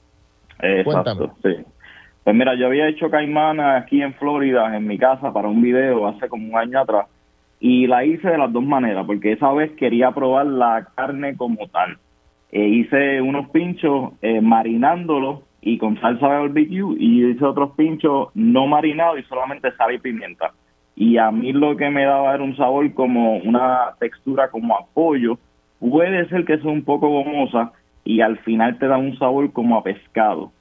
Exacto, 0.61 1.35
sí. 1.43 1.65
Pues 2.23 2.35
mira, 2.35 2.55
yo 2.55 2.67
había 2.67 2.87
hecho 2.87 3.09
caimana 3.09 3.77
aquí 3.77 4.01
en 4.01 4.13
Florida, 4.13 4.75
en 4.75 4.87
mi 4.87 4.97
casa, 4.97 5.33
para 5.33 5.47
un 5.47 5.61
video 5.61 6.07
hace 6.07 6.29
como 6.29 6.47
un 6.47 6.57
año 6.57 6.79
atrás, 6.79 7.07
y 7.59 7.87
la 7.87 8.05
hice 8.05 8.29
de 8.29 8.37
las 8.37 8.51
dos 8.51 8.63
maneras, 8.63 9.05
porque 9.05 9.33
esa 9.33 9.51
vez 9.53 9.71
quería 9.71 10.11
probar 10.11 10.45
la 10.45 10.87
carne 10.95 11.35
como 11.35 11.67
tal. 11.67 11.97
E 12.51 12.63
hice 12.63 13.21
unos 13.21 13.49
pinchos 13.49 14.13
eh, 14.21 14.41
marinándolos 14.41 15.41
y 15.61 15.77
con 15.77 15.99
salsa 15.99 16.27
de 16.27 16.39
barbecue, 16.39 16.95
y 16.99 17.25
hice 17.25 17.45
otros 17.45 17.71
pinchos 17.75 18.29
no 18.35 18.67
marinados 18.67 19.19
y 19.19 19.23
solamente 19.23 19.71
sal 19.73 19.93
y 19.93 19.99
pimienta 19.99 20.51
y 20.95 21.17
a 21.17 21.31
mí 21.31 21.51
lo 21.53 21.75
que 21.77 21.89
me 21.89 22.05
daba 22.05 22.35
era 22.35 22.43
un 22.43 22.55
sabor 22.55 22.93
como 22.93 23.37
una 23.37 23.95
textura 23.99 24.49
como 24.49 24.75
a 24.75 24.85
pollo. 24.93 25.37
Puede 25.79 26.27
ser 26.29 26.45
que 26.45 26.57
sea 26.59 26.69
un 26.69 26.83
poco 26.83 27.09
gomosa 27.09 27.71
y 28.03 28.21
al 28.21 28.37
final 28.39 28.77
te 28.77 28.87
da 28.87 28.97
un 28.97 29.17
sabor 29.17 29.51
como 29.51 29.77
a 29.77 29.83
pescado. 29.83 30.51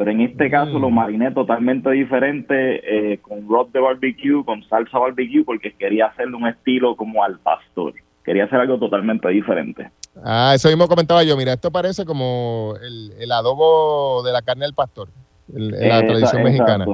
Pero 0.00 0.12
en 0.12 0.22
este 0.22 0.50
caso 0.50 0.78
lo 0.78 0.88
mm. 0.88 0.94
mariné 0.94 1.30
totalmente 1.30 1.90
diferente 1.90 3.12
eh, 3.12 3.18
con 3.18 3.46
rod 3.46 3.68
de 3.68 3.80
barbecue, 3.80 4.42
con 4.46 4.66
salsa 4.66 4.98
barbecue, 4.98 5.44
porque 5.44 5.74
quería 5.74 6.06
hacerle 6.06 6.36
un 6.36 6.48
estilo 6.48 6.96
como 6.96 7.22
al 7.22 7.38
pastor. 7.38 7.92
Quería 8.24 8.44
hacer 8.44 8.60
algo 8.60 8.78
totalmente 8.78 9.28
diferente. 9.28 9.90
Ah, 10.24 10.52
eso 10.54 10.68
mismo 10.68 10.88
comentaba 10.88 11.22
yo. 11.22 11.36
Mira, 11.36 11.52
esto 11.52 11.70
parece 11.70 12.06
como 12.06 12.76
el, 12.80 13.30
adobo 13.30 14.22
de 14.22 14.32
la 14.32 14.40
carne 14.40 14.64
del 14.64 14.72
pastor, 14.72 15.10
la 15.48 16.00
tradición 16.00 16.44
mexicana. 16.44 16.86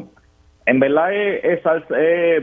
En 0.67 0.81
verdad 0.81 1.15
es, 1.15 1.63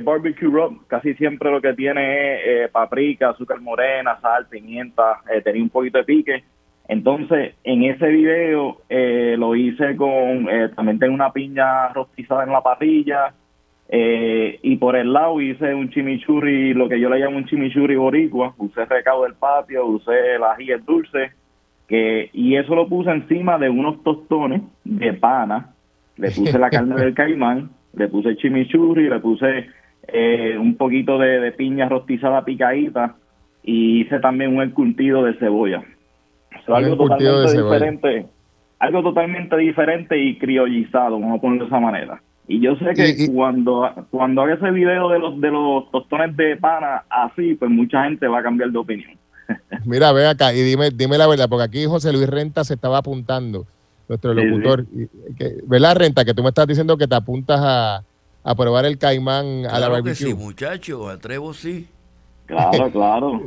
barbecue 0.02 0.48
rub, 0.48 0.88
casi 0.88 1.14
siempre 1.16 1.52
lo 1.52 1.60
que 1.60 1.74
tiene 1.74 2.36
es 2.36 2.42
eh, 2.46 2.70
paprika, 2.72 3.32
azúcar 3.32 3.60
morena, 3.60 4.18
sal, 4.22 4.48
pimienta, 4.48 5.24
eh, 5.30 5.42
tenía 5.42 5.62
un 5.62 5.70
poquito 5.70 5.98
de 5.98 6.06
pique. 6.06 6.46
Entonces, 6.88 7.56
en 7.64 7.84
ese 7.84 8.08
video 8.08 8.78
eh, 8.90 9.36
lo 9.38 9.56
hice 9.56 9.96
con, 9.96 10.48
también 10.76 11.00
tengo 11.00 11.14
una 11.14 11.32
piña 11.32 11.90
rostizada 11.90 12.44
en 12.44 12.52
la 12.52 12.62
parrilla 12.62 13.34
y 13.90 14.76
por 14.78 14.96
el 14.96 15.14
lado 15.14 15.40
hice 15.40 15.74
un 15.76 15.90
chimichurri, 15.92 16.74
lo 16.74 16.90
que 16.90 17.00
yo 17.00 17.10
le 17.10 17.20
llamo 17.20 17.38
un 17.38 17.46
chimichurri 17.46 17.96
boricua, 17.96 18.56
usé 18.58 18.86
recado 18.86 19.24
del 19.24 19.36
patio, 19.36 19.86
usé 19.86 20.36
el 20.36 20.44
ají 20.44 20.72
dulce, 20.86 21.32
que, 21.88 22.30
y 22.34 22.56
eso 22.56 22.74
lo 22.74 22.88
puse 22.88 23.12
encima 23.12 23.60
de 23.60 23.70
unos 23.70 24.04
tostones 24.04 24.64
de 24.84 25.14
pana, 25.14 25.74
le 26.18 26.32
puse 26.32 26.58
la 26.58 26.70
carne 26.70 26.96
del 26.96 27.14
caimán, 27.14 27.70
le 27.94 28.08
puse 28.08 28.36
chimichurri, 28.36 29.10
le 29.10 29.20
puse 29.20 29.68
eh, 30.08 30.58
un 30.58 30.76
poquito 30.76 31.18
de, 31.18 31.52
piña 31.54 31.90
rostizada 31.90 32.44
picadita 32.44 33.16
y 33.64 34.02
hice 34.02 34.20
también 34.20 34.56
un 34.58 34.70
curtido 34.72 35.24
de 35.24 35.34
cebolla. 35.36 35.84
Algo 36.68 36.98
totalmente 36.98 37.62
diferente, 37.62 38.26
algo 38.80 39.04
totalmente 39.04 39.58
diferente 39.58 40.18
y 40.18 40.38
criollizado, 40.38 41.20
vamos 41.20 41.38
a 41.38 41.42
ponerlo 41.42 41.66
de 41.66 41.70
esa 41.70 41.80
manera. 41.80 42.22
Y 42.48 42.60
yo 42.60 42.76
sé 42.76 42.94
que 42.94 43.32
cuando 43.32 43.90
cuando 44.12 44.42
haga 44.42 44.56
ese 44.56 44.72
video 44.72 45.10
de 45.10 45.20
los 45.20 45.40
de 45.40 45.50
los 45.50 45.90
tostones 45.92 46.36
de 46.36 46.58
pana 46.58 47.04
así, 47.10 47.56
pues 47.56 47.72
mucha 47.72 48.04
gente 48.04 48.28
va 48.28 48.40
a 48.40 48.44
cambiar 48.44 48.70
de 48.72 48.78
opinión. 48.78 49.12
Mira, 49.86 50.12
ve 50.12 50.28
acá 50.28 50.54
y 50.54 50.62
dime 50.62 50.90
dime 50.92 51.18
la 51.18 51.28
verdad, 51.28 51.48
porque 51.50 51.64
aquí 51.64 51.86
José 51.86 52.12
Luis 52.12 52.28
Renta 52.28 52.64
se 52.64 52.74
estaba 52.74 52.98
apuntando 52.98 53.66
nuestro 54.10 54.34
locutor. 54.34 54.86
¿Verdad, 55.66 55.96
Renta? 55.96 56.26
Que 56.26 56.34
tú 56.34 56.44
me 56.44 56.50
estás 56.50 56.68
diciendo 56.68 56.98
que 56.98 57.08
te 57.08 57.16
apuntas 57.16 57.60
a, 57.64 58.04
a 58.44 58.56
probar 58.56 58.86
el 58.86 58.98
caimán 58.98 59.66
a 59.70 59.80
la 59.80 59.88
barbecue. 59.88 60.28
sí, 60.28 60.34
muchacho, 60.34 61.10
atrevo 61.10 61.54
sí. 61.54 61.88
Claro, 62.54 62.92
claro. 62.92 63.42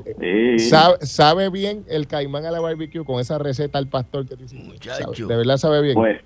¿Sabe, 1.00 1.50
bien 1.50 1.84
el 1.88 2.06
caimán 2.06 2.44
a 2.44 2.50
la 2.50 2.60
barbecue 2.60 3.04
con 3.04 3.20
esa 3.20 3.38
receta 3.38 3.78
al 3.78 3.88
pastor 3.88 4.28
que 4.28 4.36
te 4.36 4.44
hiciste? 4.44 5.24
¿De 5.26 5.36
verdad 5.36 5.56
sabe 5.56 5.82
bien? 5.82 5.94
Pues, 5.94 6.20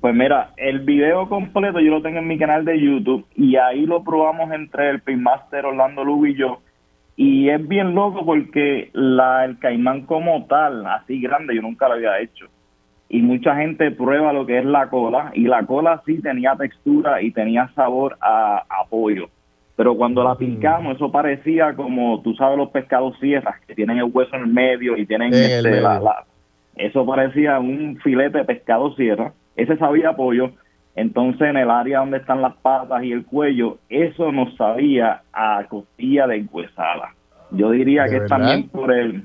pues 0.00 0.14
mira, 0.14 0.52
el 0.56 0.80
video 0.80 1.28
completo 1.28 1.80
yo 1.80 1.90
lo 1.90 2.02
tengo 2.02 2.18
en 2.18 2.28
mi 2.28 2.38
canal 2.38 2.64
de 2.64 2.80
YouTube 2.80 3.26
y 3.34 3.56
ahí 3.56 3.86
lo 3.86 4.04
probamos 4.04 4.52
entre 4.52 4.90
el 4.90 5.00
Pinmaster 5.00 5.66
Orlando 5.66 6.04
Lugo 6.04 6.26
y 6.26 6.36
yo. 6.36 6.60
Y 7.16 7.48
es 7.48 7.66
bien 7.66 7.94
loco 7.94 8.24
porque 8.26 8.90
la, 8.92 9.44
el 9.46 9.58
caimán 9.58 10.02
como 10.02 10.44
tal, 10.46 10.86
así 10.86 11.20
grande, 11.20 11.54
yo 11.54 11.62
nunca 11.62 11.88
lo 11.88 11.94
había 11.94 12.20
hecho. 12.20 12.46
y 13.08 13.22
mucha 13.22 13.56
gente 13.56 13.90
prueba 13.90 14.32
lo 14.32 14.46
que 14.46 14.58
es 14.58 14.64
la 14.64 14.88
cola 14.90 15.30
y 15.34 15.42
la 15.42 15.64
cola 15.64 16.02
sí 16.04 16.20
tenía 16.20 16.56
textura 16.56 17.22
y 17.22 17.30
tenía 17.30 17.70
sabor 17.74 18.18
a, 18.20 18.64
pollo. 18.90 19.28
Pero 19.76 19.94
cuando 19.94 20.24
la 20.24 20.34
mm. 20.34 20.38
picamos, 20.38 20.96
eso 20.96 21.12
parecía 21.12 21.74
como, 21.74 22.20
tú 22.22 22.34
sabes, 22.34 22.56
los 22.56 22.70
pescados 22.70 23.16
sierras, 23.20 23.60
que 23.66 23.74
tienen 23.74 23.98
el 23.98 24.10
hueso 24.12 24.34
en 24.34 24.42
el 24.42 24.48
medio 24.48 24.96
y 24.96 25.06
tienen 25.06 25.32
este, 25.32 25.80
la, 25.80 26.24
eso 26.76 27.06
parecía 27.06 27.58
un 27.58 27.98
filete 28.02 28.38
de 28.38 28.44
pescado 28.44 28.94
sierra. 28.94 29.32
Ese 29.56 29.76
sabía 29.78 30.14
pollo. 30.14 30.50
Entonces, 30.94 31.48
en 31.48 31.56
el 31.56 31.70
área 31.70 32.00
donde 32.00 32.18
están 32.18 32.40
las 32.40 32.54
patas 32.56 33.02
y 33.04 33.12
el 33.12 33.24
cuello, 33.24 33.78
eso 33.88 34.32
nos 34.32 34.54
sabía 34.56 35.22
a 35.32 35.64
costilla 35.68 36.26
de 36.26 36.44
huesada. 36.50 37.14
Yo 37.50 37.70
diría 37.70 38.06
que 38.06 38.20
también 38.20 38.68
por 38.68 38.92
el, 38.92 39.24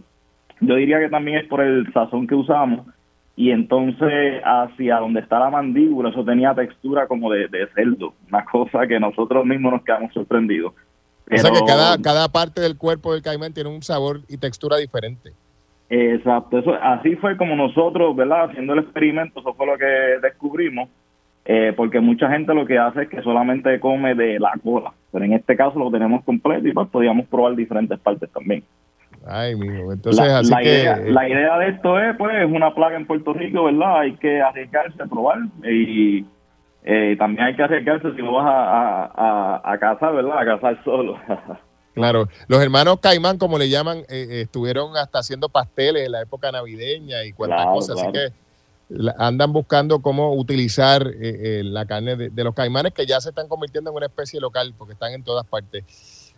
yo 0.59 0.75
diría 0.75 0.99
que 0.99 1.09
también 1.09 1.39
es 1.39 1.47
por 1.47 1.61
el 1.61 1.91
sazón 1.93 2.27
que 2.27 2.35
usamos 2.35 2.85
y 3.41 3.49
entonces 3.49 4.39
hacia 4.45 4.97
donde 4.97 5.21
está 5.21 5.39
la 5.39 5.49
mandíbula 5.49 6.11
eso 6.11 6.23
tenía 6.23 6.53
textura 6.53 7.07
como 7.07 7.31
de, 7.31 7.47
de 7.47 7.67
cerdo, 7.73 8.13
una 8.29 8.45
cosa 8.45 8.85
que 8.85 8.99
nosotros 8.99 9.43
mismos 9.47 9.73
nos 9.73 9.83
quedamos 9.83 10.13
sorprendidos. 10.13 10.73
o 11.25 11.37
sea 11.37 11.49
que 11.49 11.65
cada, 11.65 11.97
cada 11.97 12.27
parte 12.27 12.61
del 12.61 12.77
cuerpo 12.77 13.13
del 13.13 13.23
caimán 13.23 13.51
tiene 13.51 13.71
un 13.71 13.81
sabor 13.81 14.19
y 14.29 14.37
textura 14.37 14.77
diferente. 14.77 15.31
Exacto, 15.89 16.59
eso 16.59 16.75
así 16.83 17.15
fue 17.15 17.35
como 17.35 17.55
nosotros, 17.55 18.15
¿verdad? 18.15 18.51
Haciendo 18.51 18.73
el 18.73 18.79
experimento, 18.79 19.39
eso 19.39 19.55
fue 19.55 19.65
lo 19.65 19.75
que 19.75 20.19
descubrimos, 20.21 20.87
eh, 21.43 21.73
porque 21.75 21.99
mucha 21.99 22.29
gente 22.29 22.53
lo 22.53 22.67
que 22.67 22.77
hace 22.77 23.01
es 23.01 23.09
que 23.09 23.23
solamente 23.23 23.79
come 23.79 24.13
de 24.13 24.39
la 24.39 24.51
cola, 24.63 24.93
pero 25.11 25.25
en 25.25 25.33
este 25.33 25.55
caso 25.55 25.79
lo 25.79 25.89
tenemos 25.89 26.23
completo 26.25 26.67
y 26.67 26.73
pues 26.73 26.87
podíamos 26.89 27.25
probar 27.25 27.55
diferentes 27.55 27.97
partes 28.01 28.29
también. 28.29 28.63
Ay, 29.25 29.55
mijo. 29.55 29.91
Entonces, 29.91 30.25
la, 30.25 30.39
así 30.39 30.53
que... 30.63 30.81
Idea, 30.81 30.97
la 30.97 31.29
idea 31.29 31.57
de 31.59 31.69
esto 31.69 31.99
es, 31.99 32.15
pues, 32.17 32.35
es 32.35 32.51
una 32.51 32.73
plaga 32.73 32.95
en 32.95 33.05
Puerto 33.05 33.33
Rico, 33.33 33.65
¿verdad? 33.65 33.99
Hay 33.99 34.15
que 34.15 34.41
arriesgarse 34.41 35.01
a 35.01 35.05
probar 35.05 35.39
y 35.63 36.25
eh, 36.83 37.15
también 37.17 37.45
hay 37.45 37.55
que 37.55 37.63
arriesgarse 37.63 38.11
si 38.15 38.21
no 38.21 38.33
vas 38.33 38.47
a, 38.47 39.05
a, 39.05 39.73
a, 39.73 39.77
cazar, 39.77 40.15
¿verdad? 40.15 40.39
A 40.39 40.45
cazar 40.45 40.83
solo. 40.83 41.19
claro. 41.93 42.27
Los 42.47 42.61
hermanos 42.61 42.99
Caimán, 42.99 43.37
como 43.37 43.59
le 43.59 43.69
llaman, 43.69 43.99
eh, 43.99 44.05
eh, 44.09 44.41
estuvieron 44.41 44.97
hasta 44.97 45.19
haciendo 45.19 45.49
pasteles 45.49 46.05
en 46.05 46.13
la 46.13 46.21
época 46.21 46.51
navideña 46.51 47.23
y 47.23 47.33
cuantas 47.33 47.65
cosas. 47.67 48.01
Así 48.01 48.11
que 48.11 48.29
andan 49.19 49.53
buscando 49.53 50.01
cómo 50.01 50.33
utilizar 50.33 51.05
la 51.05 51.85
carne 51.85 52.17
de, 52.17 52.29
de 52.29 52.43
los 52.43 52.53
caimanes 52.53 52.93
que 52.93 53.05
ya 53.05 53.21
se 53.21 53.29
están 53.29 53.47
convirtiendo 53.47 53.89
en 53.89 53.95
una 53.95 54.07
especie 54.07 54.41
local 54.41 54.73
porque 54.77 54.93
están 54.93 55.13
en 55.13 55.23
todas 55.23 55.45
partes. 55.45 55.85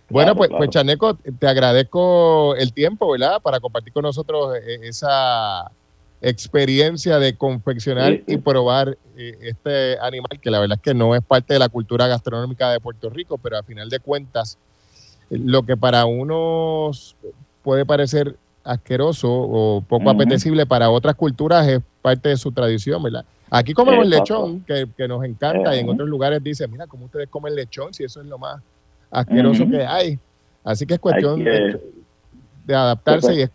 Bueno, 0.10 0.36
pues, 0.36 0.50
pues 0.56 0.70
Chaneco, 0.70 1.16
te 1.16 1.48
agradezco 1.48 2.56
el 2.56 2.74
tiempo, 2.74 3.12
¿verdad? 3.12 3.42
Para 3.42 3.60
compartir 3.60 3.94
con 3.94 4.04
nosotros 4.04 4.56
eh, 4.58 4.80
esa 4.84 5.72
experiencia 6.22 7.20
de 7.20 7.36
confeccionar 7.36 8.22
y 8.26 8.38
probar 8.38 8.98
eh, 9.18 9.38
este 9.42 9.98
animal, 10.00 10.40
que 10.42 10.50
la 10.50 10.60
verdad 10.60 10.78
es 10.78 10.82
que 10.82 10.94
no 10.94 11.16
es 11.16 11.22
parte 11.22 11.54
de 11.54 11.60
la 11.60 11.70
cultura 11.70 12.08
gastronómica 12.08 12.72
de 12.72 12.80
Puerto 12.80 13.10
Rico, 13.10 13.38
pero 13.38 13.58
a 13.58 13.64
final 13.64 13.90
de 13.90 14.00
cuentas, 14.00 14.58
lo 15.30 15.64
que 15.64 15.76
para 15.76 16.06
unos 16.06 17.16
puede 17.62 17.86
parecer 17.86 18.38
asqueroso 18.64 19.30
o 19.30 19.82
poco 19.82 20.10
apetecible, 20.10 20.66
para 20.66 20.90
otras 20.90 21.16
culturas 21.16 21.68
es 21.68 21.82
parte 22.02 22.30
de 22.30 22.38
su 22.38 22.52
tradición, 22.52 23.04
¿verdad? 23.04 23.26
Aquí 23.50 23.74
comemos 23.74 24.08
lechón, 24.08 24.62
que, 24.62 24.88
nos 25.08 25.24
encanta, 25.26 25.76
y 25.76 25.80
en 25.80 25.90
otros 25.90 26.08
lugares 26.08 26.42
dicen, 26.42 26.72
mira, 26.72 26.88
¿cómo 26.88 27.06
ustedes 27.06 27.28
comen 27.30 27.54
lechón? 27.54 27.94
Si 27.94 28.04
eso 28.04 28.22
es 28.22 28.28
lo 28.28 28.38
más 28.38 28.62
asqueroso 29.14 29.70
que 29.70 29.86
hay. 29.86 30.20
Así 30.64 30.86
que 30.86 30.96
es 30.96 31.00
cuestión 31.00 31.44
de, 31.44 31.80
adaptarse 32.76 33.34
y 33.36 33.42
es 33.42 33.52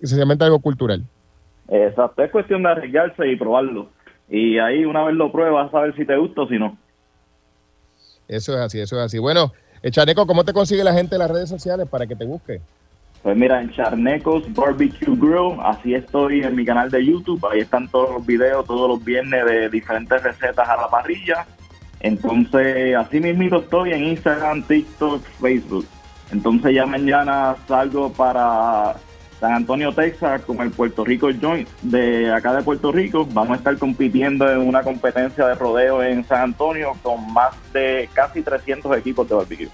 esencialmente 0.00 0.44
algo 0.44 0.58
cultural. 0.58 1.02
Exacto, 1.68 2.22
es 2.22 2.30
cuestión 2.30 2.62
de 2.62 2.70
arriesgarse 2.70 3.28
y 3.28 3.36
probarlo. 3.36 3.88
Y 4.28 4.58
ahí 4.58 4.84
una 4.84 5.04
vez 5.04 5.14
lo 5.14 5.30
pruebas, 5.30 5.72
a 5.74 5.80
ver 5.80 5.94
si 5.94 6.04
te 6.04 6.16
gusta 6.16 6.42
o 6.42 6.48
si 6.48 6.58
no. 6.58 6.76
Eso 8.28 8.54
es 8.54 8.60
así, 8.60 8.80
eso 8.80 8.96
es 8.96 9.02
así. 9.02 9.18
Bueno, 9.18 9.52
eh, 9.82 9.90
Chaneco, 9.90 10.26
¿cómo 10.26 10.44
te 10.44 10.52
consigue 10.52 10.84
la 10.84 10.94
gente 10.94 11.16
en 11.16 11.20
las 11.20 11.30
redes 11.30 11.48
sociales 11.48 11.86
para 11.88 12.06
que 12.06 12.16
te 12.16 12.24
busque? 12.24 12.60
Pues 13.22 13.36
mira, 13.36 13.60
en 13.60 13.70
Charnecos 13.70 14.44
Barbecue 14.52 15.14
Grill, 15.16 15.58
así 15.62 15.94
estoy 15.94 16.42
en 16.42 16.56
mi 16.56 16.64
canal 16.64 16.90
de 16.90 17.04
YouTube, 17.04 17.44
ahí 17.46 17.60
están 17.60 17.88
todos 17.88 18.14
los 18.14 18.26
videos 18.26 18.66
todos 18.66 18.88
los 18.88 19.04
viernes 19.04 19.44
de 19.44 19.68
diferentes 19.68 20.20
recetas 20.22 20.68
a 20.68 20.76
la 20.76 20.88
parrilla 20.88 21.46
entonces, 22.02 22.96
así 22.96 23.20
mismo 23.20 23.58
estoy 23.58 23.92
en 23.92 24.04
Instagram, 24.04 24.64
TikTok, 24.64 25.22
Facebook. 25.40 25.86
Entonces 26.32 26.74
ya 26.74 26.84
mañana 26.84 27.54
salgo 27.68 28.12
para 28.12 28.96
San 29.38 29.54
Antonio, 29.54 29.92
Texas, 29.92 30.42
con 30.42 30.60
el 30.60 30.72
Puerto 30.72 31.04
Rico 31.04 31.28
Joint 31.40 31.68
de 31.82 32.32
acá 32.32 32.54
de 32.54 32.62
Puerto 32.62 32.90
Rico. 32.90 33.26
Vamos 33.32 33.52
a 33.52 33.56
estar 33.58 33.78
compitiendo 33.78 34.50
en 34.50 34.58
una 34.58 34.82
competencia 34.82 35.46
de 35.46 35.54
rodeo 35.54 36.02
en 36.02 36.26
San 36.26 36.42
Antonio 36.42 36.96
con 37.02 37.32
más 37.32 37.54
de 37.72 38.08
casi 38.12 38.42
300 38.42 38.96
equipos 38.96 39.28
de 39.28 39.34
barbecue. 39.36 39.68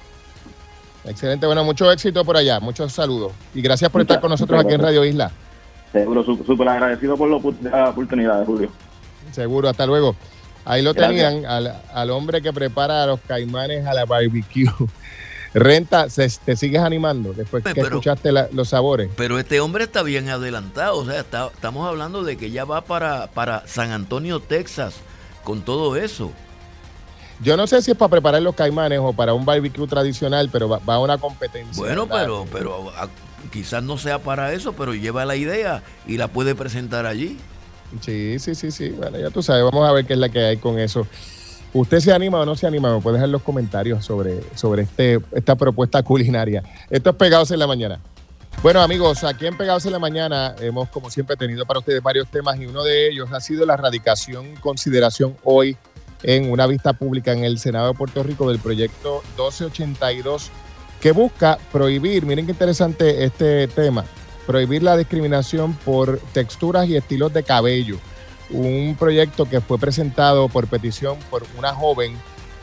Excelente, 1.05 1.47
bueno, 1.47 1.65
mucho 1.65 1.91
éxito 1.91 2.25
por 2.27 2.37
allá, 2.37 2.61
muchos 2.61 2.93
saludos. 2.93 3.33
Y 3.55 3.63
gracias 3.63 3.91
por 3.91 4.03
estar 4.03 4.21
con 4.21 4.31
nosotros 4.31 4.61
aquí 4.63 4.75
en 4.75 4.83
Radio 4.83 5.03
Isla. 5.03 5.31
Seguro, 5.93 6.23
súper 6.23 6.69
agradecido 6.69 7.17
por 7.17 7.31
la 7.31 7.37
oportunidad, 7.89 8.45
Julio. 8.45 8.71
Seguro, 9.33 9.71
hasta 9.71 9.87
luego. 9.87 10.15
Ahí 10.69 10.83
lo 10.83 10.93
tenían 10.93 11.47
al, 11.47 12.11
hombre 12.11 12.43
que 12.43 12.53
prepara 12.53 13.03
a 13.03 13.07
los 13.07 13.21
caimanes 13.21 13.87
a 13.87 13.95
la 13.95 14.05
barbecue. 14.05 14.67
Renta, 15.55 16.09
te 16.09 16.57
sigues 16.57 16.83
animando 16.83 17.33
después 17.33 17.65
que 17.65 17.81
escuchaste 17.81 18.31
los 18.53 18.69
sabores. 18.69 19.09
Pero 19.17 19.39
este 19.39 19.61
hombre 19.61 19.85
está 19.85 20.03
bien 20.03 20.29
adelantado, 20.29 20.99
o 20.99 21.07
sea, 21.07 21.21
estamos 21.21 21.89
hablando 21.89 22.23
de 22.23 22.37
que 22.37 22.51
ya 22.51 22.67
va 22.67 22.83
para, 22.83 23.29
para 23.29 23.67
San 23.67 23.93
Antonio, 23.93 24.41
Texas, 24.41 24.97
con 25.43 25.63
todo 25.63 25.97
eso. 25.97 26.33
Yo 27.41 27.57
no 27.57 27.67
sé 27.67 27.81
si 27.81 27.93
es 27.93 27.97
para 27.97 28.11
preparar 28.11 28.43
los 28.43 28.55
caimanes 28.55 28.99
o 29.03 29.15
para 29.15 29.33
un 29.33 29.47
barbecue 29.47 29.87
tradicional, 29.87 30.51
pero 30.53 30.69
va, 30.69 30.81
a 30.85 30.99
una 30.99 31.17
competencia. 31.17 31.83
Bueno, 31.83 32.07
pero, 32.07 32.45
pero 32.53 32.93
quizás 33.51 33.83
no 33.83 33.97
sea 33.97 34.19
para 34.19 34.53
eso, 34.53 34.75
pero 34.75 34.93
lleva 34.93 35.25
la 35.25 35.37
idea 35.37 35.83
y 36.07 36.19
la 36.19 36.29
puede 36.29 36.55
presentar 36.55 37.07
allí. 37.07 37.39
Sí, 38.01 38.39
sí, 38.39 38.55
sí, 38.55 38.71
sí. 38.71 38.91
Bueno, 38.91 39.19
ya 39.19 39.31
tú 39.31 39.43
sabes, 39.43 39.65
vamos 39.65 39.89
a 39.89 39.93
ver 39.93 40.05
qué 40.05 40.15
es 40.15 40.19
la 40.19 40.29
que 40.29 40.41
hay 40.41 40.57
con 40.57 40.79
eso. 40.79 41.07
¿Usted 41.73 42.01
se 42.01 42.13
anima 42.13 42.41
o 42.41 42.47
no 42.47 42.57
se 42.57 42.67
anima? 42.67 42.95
Me 42.95 43.01
puede 43.01 43.17
dejar 43.17 43.29
los 43.29 43.43
comentarios 43.43 44.05
sobre, 44.05 44.41
sobre 44.55 44.83
este, 44.83 45.21
esta 45.33 45.55
propuesta 45.55 46.03
culinaria. 46.03 46.63
Esto 46.89 47.11
es 47.11 47.17
Pegados 47.17 47.51
en 47.51 47.59
la 47.59 47.67
Mañana. 47.67 48.01
Bueno, 48.63 48.81
amigos, 48.81 49.23
aquí 49.23 49.47
en 49.47 49.57
Pegados 49.57 49.87
en 49.87 49.93
la 49.93 49.99
Mañana 49.99 50.57
hemos, 50.61 50.89
como 50.89 51.11
siempre, 51.11 51.37
tenido 51.37 51.65
para 51.67 51.79
ustedes 51.79 52.03
varios 52.03 52.29
temas 52.29 52.59
y 52.59 52.67
uno 52.67 52.83
de 52.83 53.09
ellos 53.09 53.31
ha 53.33 53.41
sido 53.41 53.65
la 53.67 53.77
radicación 53.77 54.57
consideración 54.57 55.37
hoy 55.45 55.77
en 56.23 56.51
una 56.51 56.67
vista 56.67 56.93
pública 56.93 57.33
en 57.33 57.45
el 57.45 57.59
Senado 57.59 57.89
de 57.89 57.95
Puerto 57.95 58.23
Rico 58.23 58.49
del 58.49 58.59
proyecto 58.59 59.23
1282 59.37 60.51
que 61.01 61.13
busca 61.13 61.59
prohibir, 61.71 62.27
miren 62.27 62.47
qué 62.47 62.53
interesante 62.53 63.25
este 63.25 63.69
tema, 63.69 64.05
prohibir 64.49 64.83
la 64.83 64.97
discriminación 64.97 65.75
por 65.75 66.19
texturas 66.33 66.89
y 66.89 66.97
estilos 66.97 67.35
de 67.35 67.43
cabello. 67.43 67.99
Un 68.49 68.97
proyecto 68.99 69.45
que 69.45 69.61
fue 69.61 69.79
presentado 69.79 70.49
por 70.49 70.69
petición 70.69 71.19
por 71.29 71.45
una 71.59 71.75
joven 71.75 72.17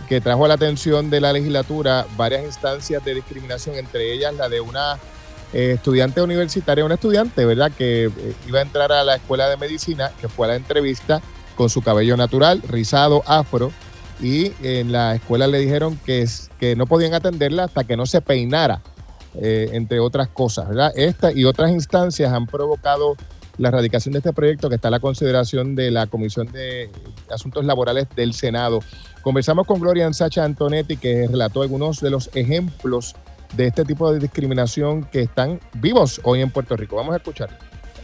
que 0.10 0.20
trajo 0.20 0.46
a 0.46 0.48
la 0.48 0.56
atención 0.56 1.12
de 1.12 1.22
la 1.22 1.32
legislatura 1.32 2.08
varias 2.18 2.44
instancias 2.44 3.06
de 3.06 3.14
discriminación, 3.14 3.76
entre 3.76 4.12
ellas 4.12 4.34
la 4.34 4.50
de 4.50 4.62
una 4.62 4.98
eh, 5.54 5.74
estudiante 5.76 6.24
universitaria, 6.24 6.84
una 6.84 6.96
estudiante, 6.96 7.46
¿verdad?, 7.46 7.72
que 7.72 8.06
eh, 8.06 8.34
iba 8.48 8.58
a 8.58 8.64
entrar 8.64 8.92
a 8.92 9.04
la 9.04 9.18
escuela 9.18 9.48
de 9.48 9.58
medicina, 9.58 10.12
que 10.20 10.28
fue 10.28 10.48
a 10.48 10.50
la 10.50 10.56
entrevista 10.56 11.22
con 11.56 11.70
su 11.70 11.84
cabello 11.84 12.18
natural, 12.18 12.64
rizado, 12.68 13.22
afro, 13.28 13.72
y 14.20 14.54
en 14.64 14.92
la 14.92 15.14
escuela 15.14 15.46
le 15.46 15.60
dijeron 15.60 16.00
que, 16.04 16.28
que 16.60 16.76
no 16.76 16.88
podían 16.88 17.14
atenderla 17.14 17.66
hasta 17.66 17.84
que 17.84 17.96
no 17.96 18.08
se 18.08 18.22
peinara 18.22 18.82
eh, 19.42 19.70
entre 19.74 20.00
otras 20.00 20.28
cosas. 20.30 20.70
¿verdad? 20.70 20.92
Esta 20.96 21.32
y 21.32 21.46
otras 21.46 21.72
instancias 21.72 22.32
han 22.32 22.48
provocado 22.48 23.16
la 23.58 23.70
erradicación 23.70 24.14
de 24.14 24.20
este 24.20 24.34
proyecto 24.34 24.70
que 24.70 24.76
está 24.76 24.90
a 24.90 24.92
la 24.92 25.00
consideración 25.00 25.76
de 25.76 25.92
la 25.92 26.08
Comisión 26.08 26.52
de 26.52 26.90
Asuntos 27.30 27.66
Laborales 27.66 28.08
del 28.16 28.34
Senado. 28.34 28.80
Conversamos 29.22 29.66
con 29.66 29.80
Gloria 29.80 30.06
Ansacha 30.06 30.44
Antonetti, 30.44 30.98
que 30.98 31.28
relató 31.28 31.62
algunos 31.62 32.02
de 32.02 32.10
los 32.10 32.30
ejemplos 32.36 33.16
de 33.56 33.68
este 33.68 33.86
tipo 33.86 34.12
de 34.12 34.20
discriminación 34.20 35.06
que 35.06 35.22
están 35.22 35.60
vivos 35.74 36.20
hoy 36.24 36.42
en 36.42 36.52
Puerto 36.52 36.76
Rico. 36.76 36.96
Vamos 36.98 37.14
a 37.14 37.18
escuchar. 37.18 37.58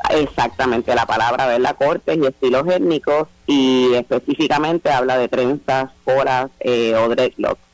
Exactamente, 0.09 0.95
la 0.95 1.05
palabra, 1.05 1.45
¿verdad? 1.47 1.75
Cortes 1.77 2.17
y 2.17 2.25
estilos 2.25 2.67
étnicos 2.67 3.27
y 3.45 3.93
específicamente 3.93 4.89
habla 4.89 5.17
de 5.17 5.27
trenzas, 5.27 5.91
colas 6.03 6.49
eh, 6.59 6.95
o 6.95 7.07
dreadlocks. 7.09 7.70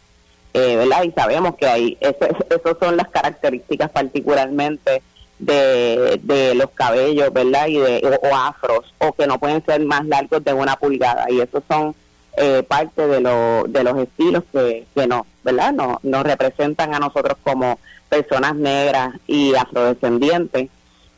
Eh, 0.60 0.76
¿verdad? 0.76 1.04
Y 1.04 1.12
sabemos 1.12 1.56
que 1.56 1.68
hay, 1.68 1.98
esas 2.00 2.78
son 2.80 2.98
las 2.98 3.10
características 3.10 3.92
particularmente 3.92 5.04
de, 5.38 6.20
de 6.24 6.56
los 6.56 6.72
cabellos, 6.72 7.32
¿verdad? 7.32 7.68
Y 7.68 7.78
de, 7.78 8.20
o, 8.24 8.36
afros, 8.36 8.92
o 8.98 9.14
que 9.14 9.28
no 9.28 9.38
pueden 9.38 9.64
ser 9.64 9.86
más 9.86 10.04
largos 10.08 10.44
de 10.44 10.54
una 10.54 10.76
pulgada. 10.76 11.30
Y 11.30 11.42
esos 11.42 11.62
son 11.68 11.94
eh, 12.38 12.64
parte 12.68 13.08
de, 13.08 13.22
lo, 13.22 13.66
de 13.68 13.84
los 13.84 14.00
estilos 14.00 14.46
que, 14.52 14.88
que 14.96 15.06
no, 15.06 15.28
¿verdad? 15.44 15.74
No, 15.74 16.00
nos 16.02 16.24
representan 16.24 16.96
a 16.96 17.00
nosotros 17.00 17.38
como 17.44 17.78
personas 18.10 18.56
negras 18.56 19.14
y 19.28 19.54
afrodescendientes. 19.54 20.70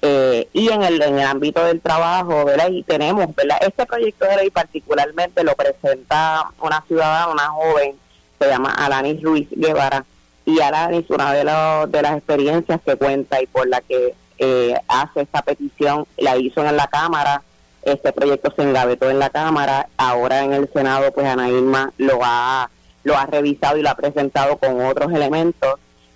Eh, 0.02 0.50
y 0.52 0.68
en 0.68 0.84
el, 0.84 1.02
en 1.02 1.18
el 1.18 1.26
ámbito 1.26 1.64
del 1.64 1.80
trabajo, 1.80 2.44
¿verdad? 2.44 2.70
Y 2.72 2.84
tenemos, 2.84 3.34
¿verdad? 3.34 3.60
Este 3.62 3.86
proyecto 3.86 4.26
de 4.26 4.36
ley 4.36 4.50
particularmente 4.50 5.46
lo 5.46 5.56
presenta 5.56 6.52
una 6.62 6.84
ciudadana, 6.90 7.32
una 7.32 7.48
joven, 7.48 7.96
se 8.40 8.48
llama 8.48 8.74
Alanis 8.74 9.22
Ruiz 9.22 9.48
Guevara. 9.52 10.06
Y 10.46 10.60
Alanis, 10.60 11.10
una 11.10 11.34
de, 11.34 11.44
de 11.90 12.02
las 12.02 12.18
experiencias 12.18 12.80
que 12.86 12.96
cuenta 12.96 13.42
y 13.42 13.48
por 13.48 13.68
la 13.68 13.82
que 13.82 14.16
eh, 14.40 14.74
hace 14.88 15.22
esta 15.22 15.42
petición, 15.42 16.06
la 16.18 16.38
hizo 16.38 16.66
en 16.66 16.78
la 16.78 16.88
Cámara, 16.88 17.44
este 17.84 18.12
proyecto 18.12 18.52
se 18.56 18.64
engavetó 18.64 19.10
en 19.10 19.20
la 19.20 19.30
Cámara, 19.30 19.88
ahora 19.98 20.44
en 20.44 20.54
el 20.54 20.70
Senado, 20.72 21.12
pues 21.12 21.28
Ana 21.28 21.50
Irma 21.50 21.92
lo 21.98 22.20
ha, 22.24 22.70
lo 23.04 23.18
ha 23.18 23.26
revisado 23.26 23.78
y 23.78 23.82
lo 23.82 23.90
ha 23.90 23.96
presentado 23.96 24.58
con 24.58 24.86
otros 24.86 25.12
elementos 25.14 25.76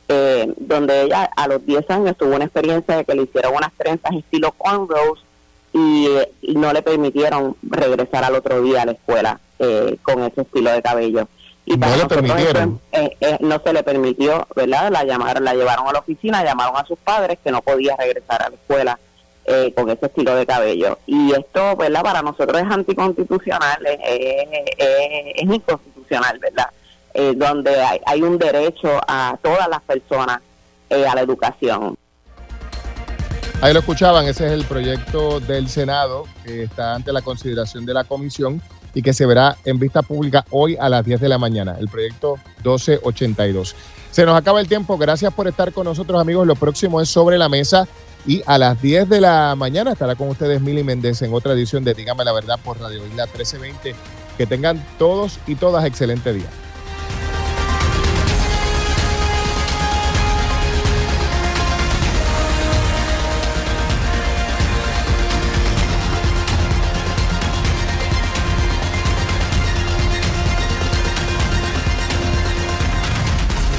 eh, 0.09 0.53
donde 0.57 1.03
ella 1.03 1.29
a 1.35 1.47
los 1.47 1.65
10 1.65 1.89
años 1.89 2.17
tuvo 2.17 2.35
una 2.35 2.45
experiencia 2.45 2.97
de 2.97 3.05
que 3.05 3.15
le 3.15 3.23
hicieron 3.23 3.55
unas 3.55 3.71
trenzas 3.73 4.13
estilo 4.13 4.51
cornrows 4.51 5.23
y, 5.73 6.07
y 6.41 6.55
no 6.55 6.73
le 6.73 6.81
permitieron 6.81 7.55
regresar 7.63 8.23
al 8.23 8.35
otro 8.35 8.61
día 8.61 8.81
a 8.81 8.85
la 8.85 8.91
escuela 8.91 9.39
eh, 9.59 9.97
con 10.03 10.23
ese 10.23 10.41
estilo 10.41 10.71
de 10.71 10.81
cabello. 10.81 11.27
Y 11.65 11.77
no 11.77 11.95
le 11.95 12.05
permitieron. 12.05 12.81
Eh, 12.91 13.37
no 13.39 13.61
se 13.63 13.73
le 13.73 13.83
permitió, 13.83 14.47
¿verdad? 14.55 14.91
La 14.91 15.03
llamaron, 15.03 15.43
la 15.43 15.53
llevaron 15.53 15.87
a 15.87 15.93
la 15.93 15.99
oficina, 15.99 16.43
llamaron 16.43 16.75
a 16.77 16.85
sus 16.85 16.99
padres 16.99 17.39
que 17.43 17.51
no 17.51 17.61
podía 17.61 17.95
regresar 17.95 18.43
a 18.43 18.49
la 18.49 18.55
escuela 18.55 18.99
con 19.75 19.89
ese 19.89 20.05
estilo 20.05 20.35
de 20.35 20.45
cabello. 20.45 20.99
Y 21.05 21.33
esto, 21.33 21.75
¿verdad? 21.75 22.01
Para 22.01 22.21
nosotros 22.21 22.61
es 22.61 22.71
anticonstitucional, 22.71 23.85
es, 23.85 23.99
es 24.77 25.43
inconstitucional, 25.43 26.39
¿verdad? 26.39 26.69
Eh, 27.15 27.33
donde 27.35 27.69
hay, 28.07 28.23
un 28.23 28.39
derecho 28.39 28.99
a 29.07 29.37
todas 29.43 29.67
las 29.69 29.83
personas 29.83 30.41
eh, 30.89 31.05
a 31.05 31.13
la 31.13 31.21
educación. 31.21 31.95
Ahí 33.61 33.71
lo 33.71 33.79
escuchaban, 33.79 34.25
ese 34.25 34.47
es 34.47 34.51
el 34.51 34.65
proyecto 34.65 35.39
del 35.39 35.69
Senado 35.69 36.25
que 36.43 36.63
está 36.63 36.95
ante 36.95 37.13
la 37.13 37.21
consideración 37.21 37.85
de 37.85 37.93
la 37.93 38.03
comisión 38.03 38.63
y 38.93 39.01
que 39.01 39.13
se 39.13 39.25
verá 39.25 39.57
en 39.65 39.79
vista 39.79 40.01
pública 40.01 40.45
hoy 40.49 40.77
a 40.79 40.89
las 40.89 41.05
10 41.05 41.21
de 41.21 41.29
la 41.29 41.37
mañana, 41.37 41.75
el 41.79 41.87
proyecto 41.87 42.35
1282. 42.63 43.75
Se 44.11 44.25
nos 44.25 44.37
acaba 44.37 44.59
el 44.59 44.67
tiempo, 44.67 44.97
gracias 44.97 45.33
por 45.33 45.47
estar 45.47 45.73
con 45.73 45.85
nosotros 45.85 46.21
amigos, 46.21 46.45
lo 46.45 46.55
próximo 46.55 47.01
es 47.01 47.09
sobre 47.09 47.37
la 47.37 47.49
mesa 47.49 47.87
y 48.25 48.41
a 48.45 48.57
las 48.57 48.81
10 48.81 49.09
de 49.09 49.21
la 49.21 49.55
mañana 49.55 49.91
estará 49.91 50.15
con 50.15 50.29
ustedes 50.29 50.61
Mili 50.61 50.83
Méndez 50.83 51.21
en 51.21 51.33
otra 51.33 51.53
edición 51.53 51.83
de 51.83 51.93
Dígame 51.93 52.23
la 52.23 52.31
Verdad 52.31 52.59
por 52.63 52.79
Radio 52.79 53.05
Isla 53.05 53.25
1320. 53.25 53.95
Que 54.37 54.47
tengan 54.47 54.83
todos 54.97 55.39
y 55.45 55.55
todas 55.55 55.85
excelente 55.85 56.33
día. 56.33 56.47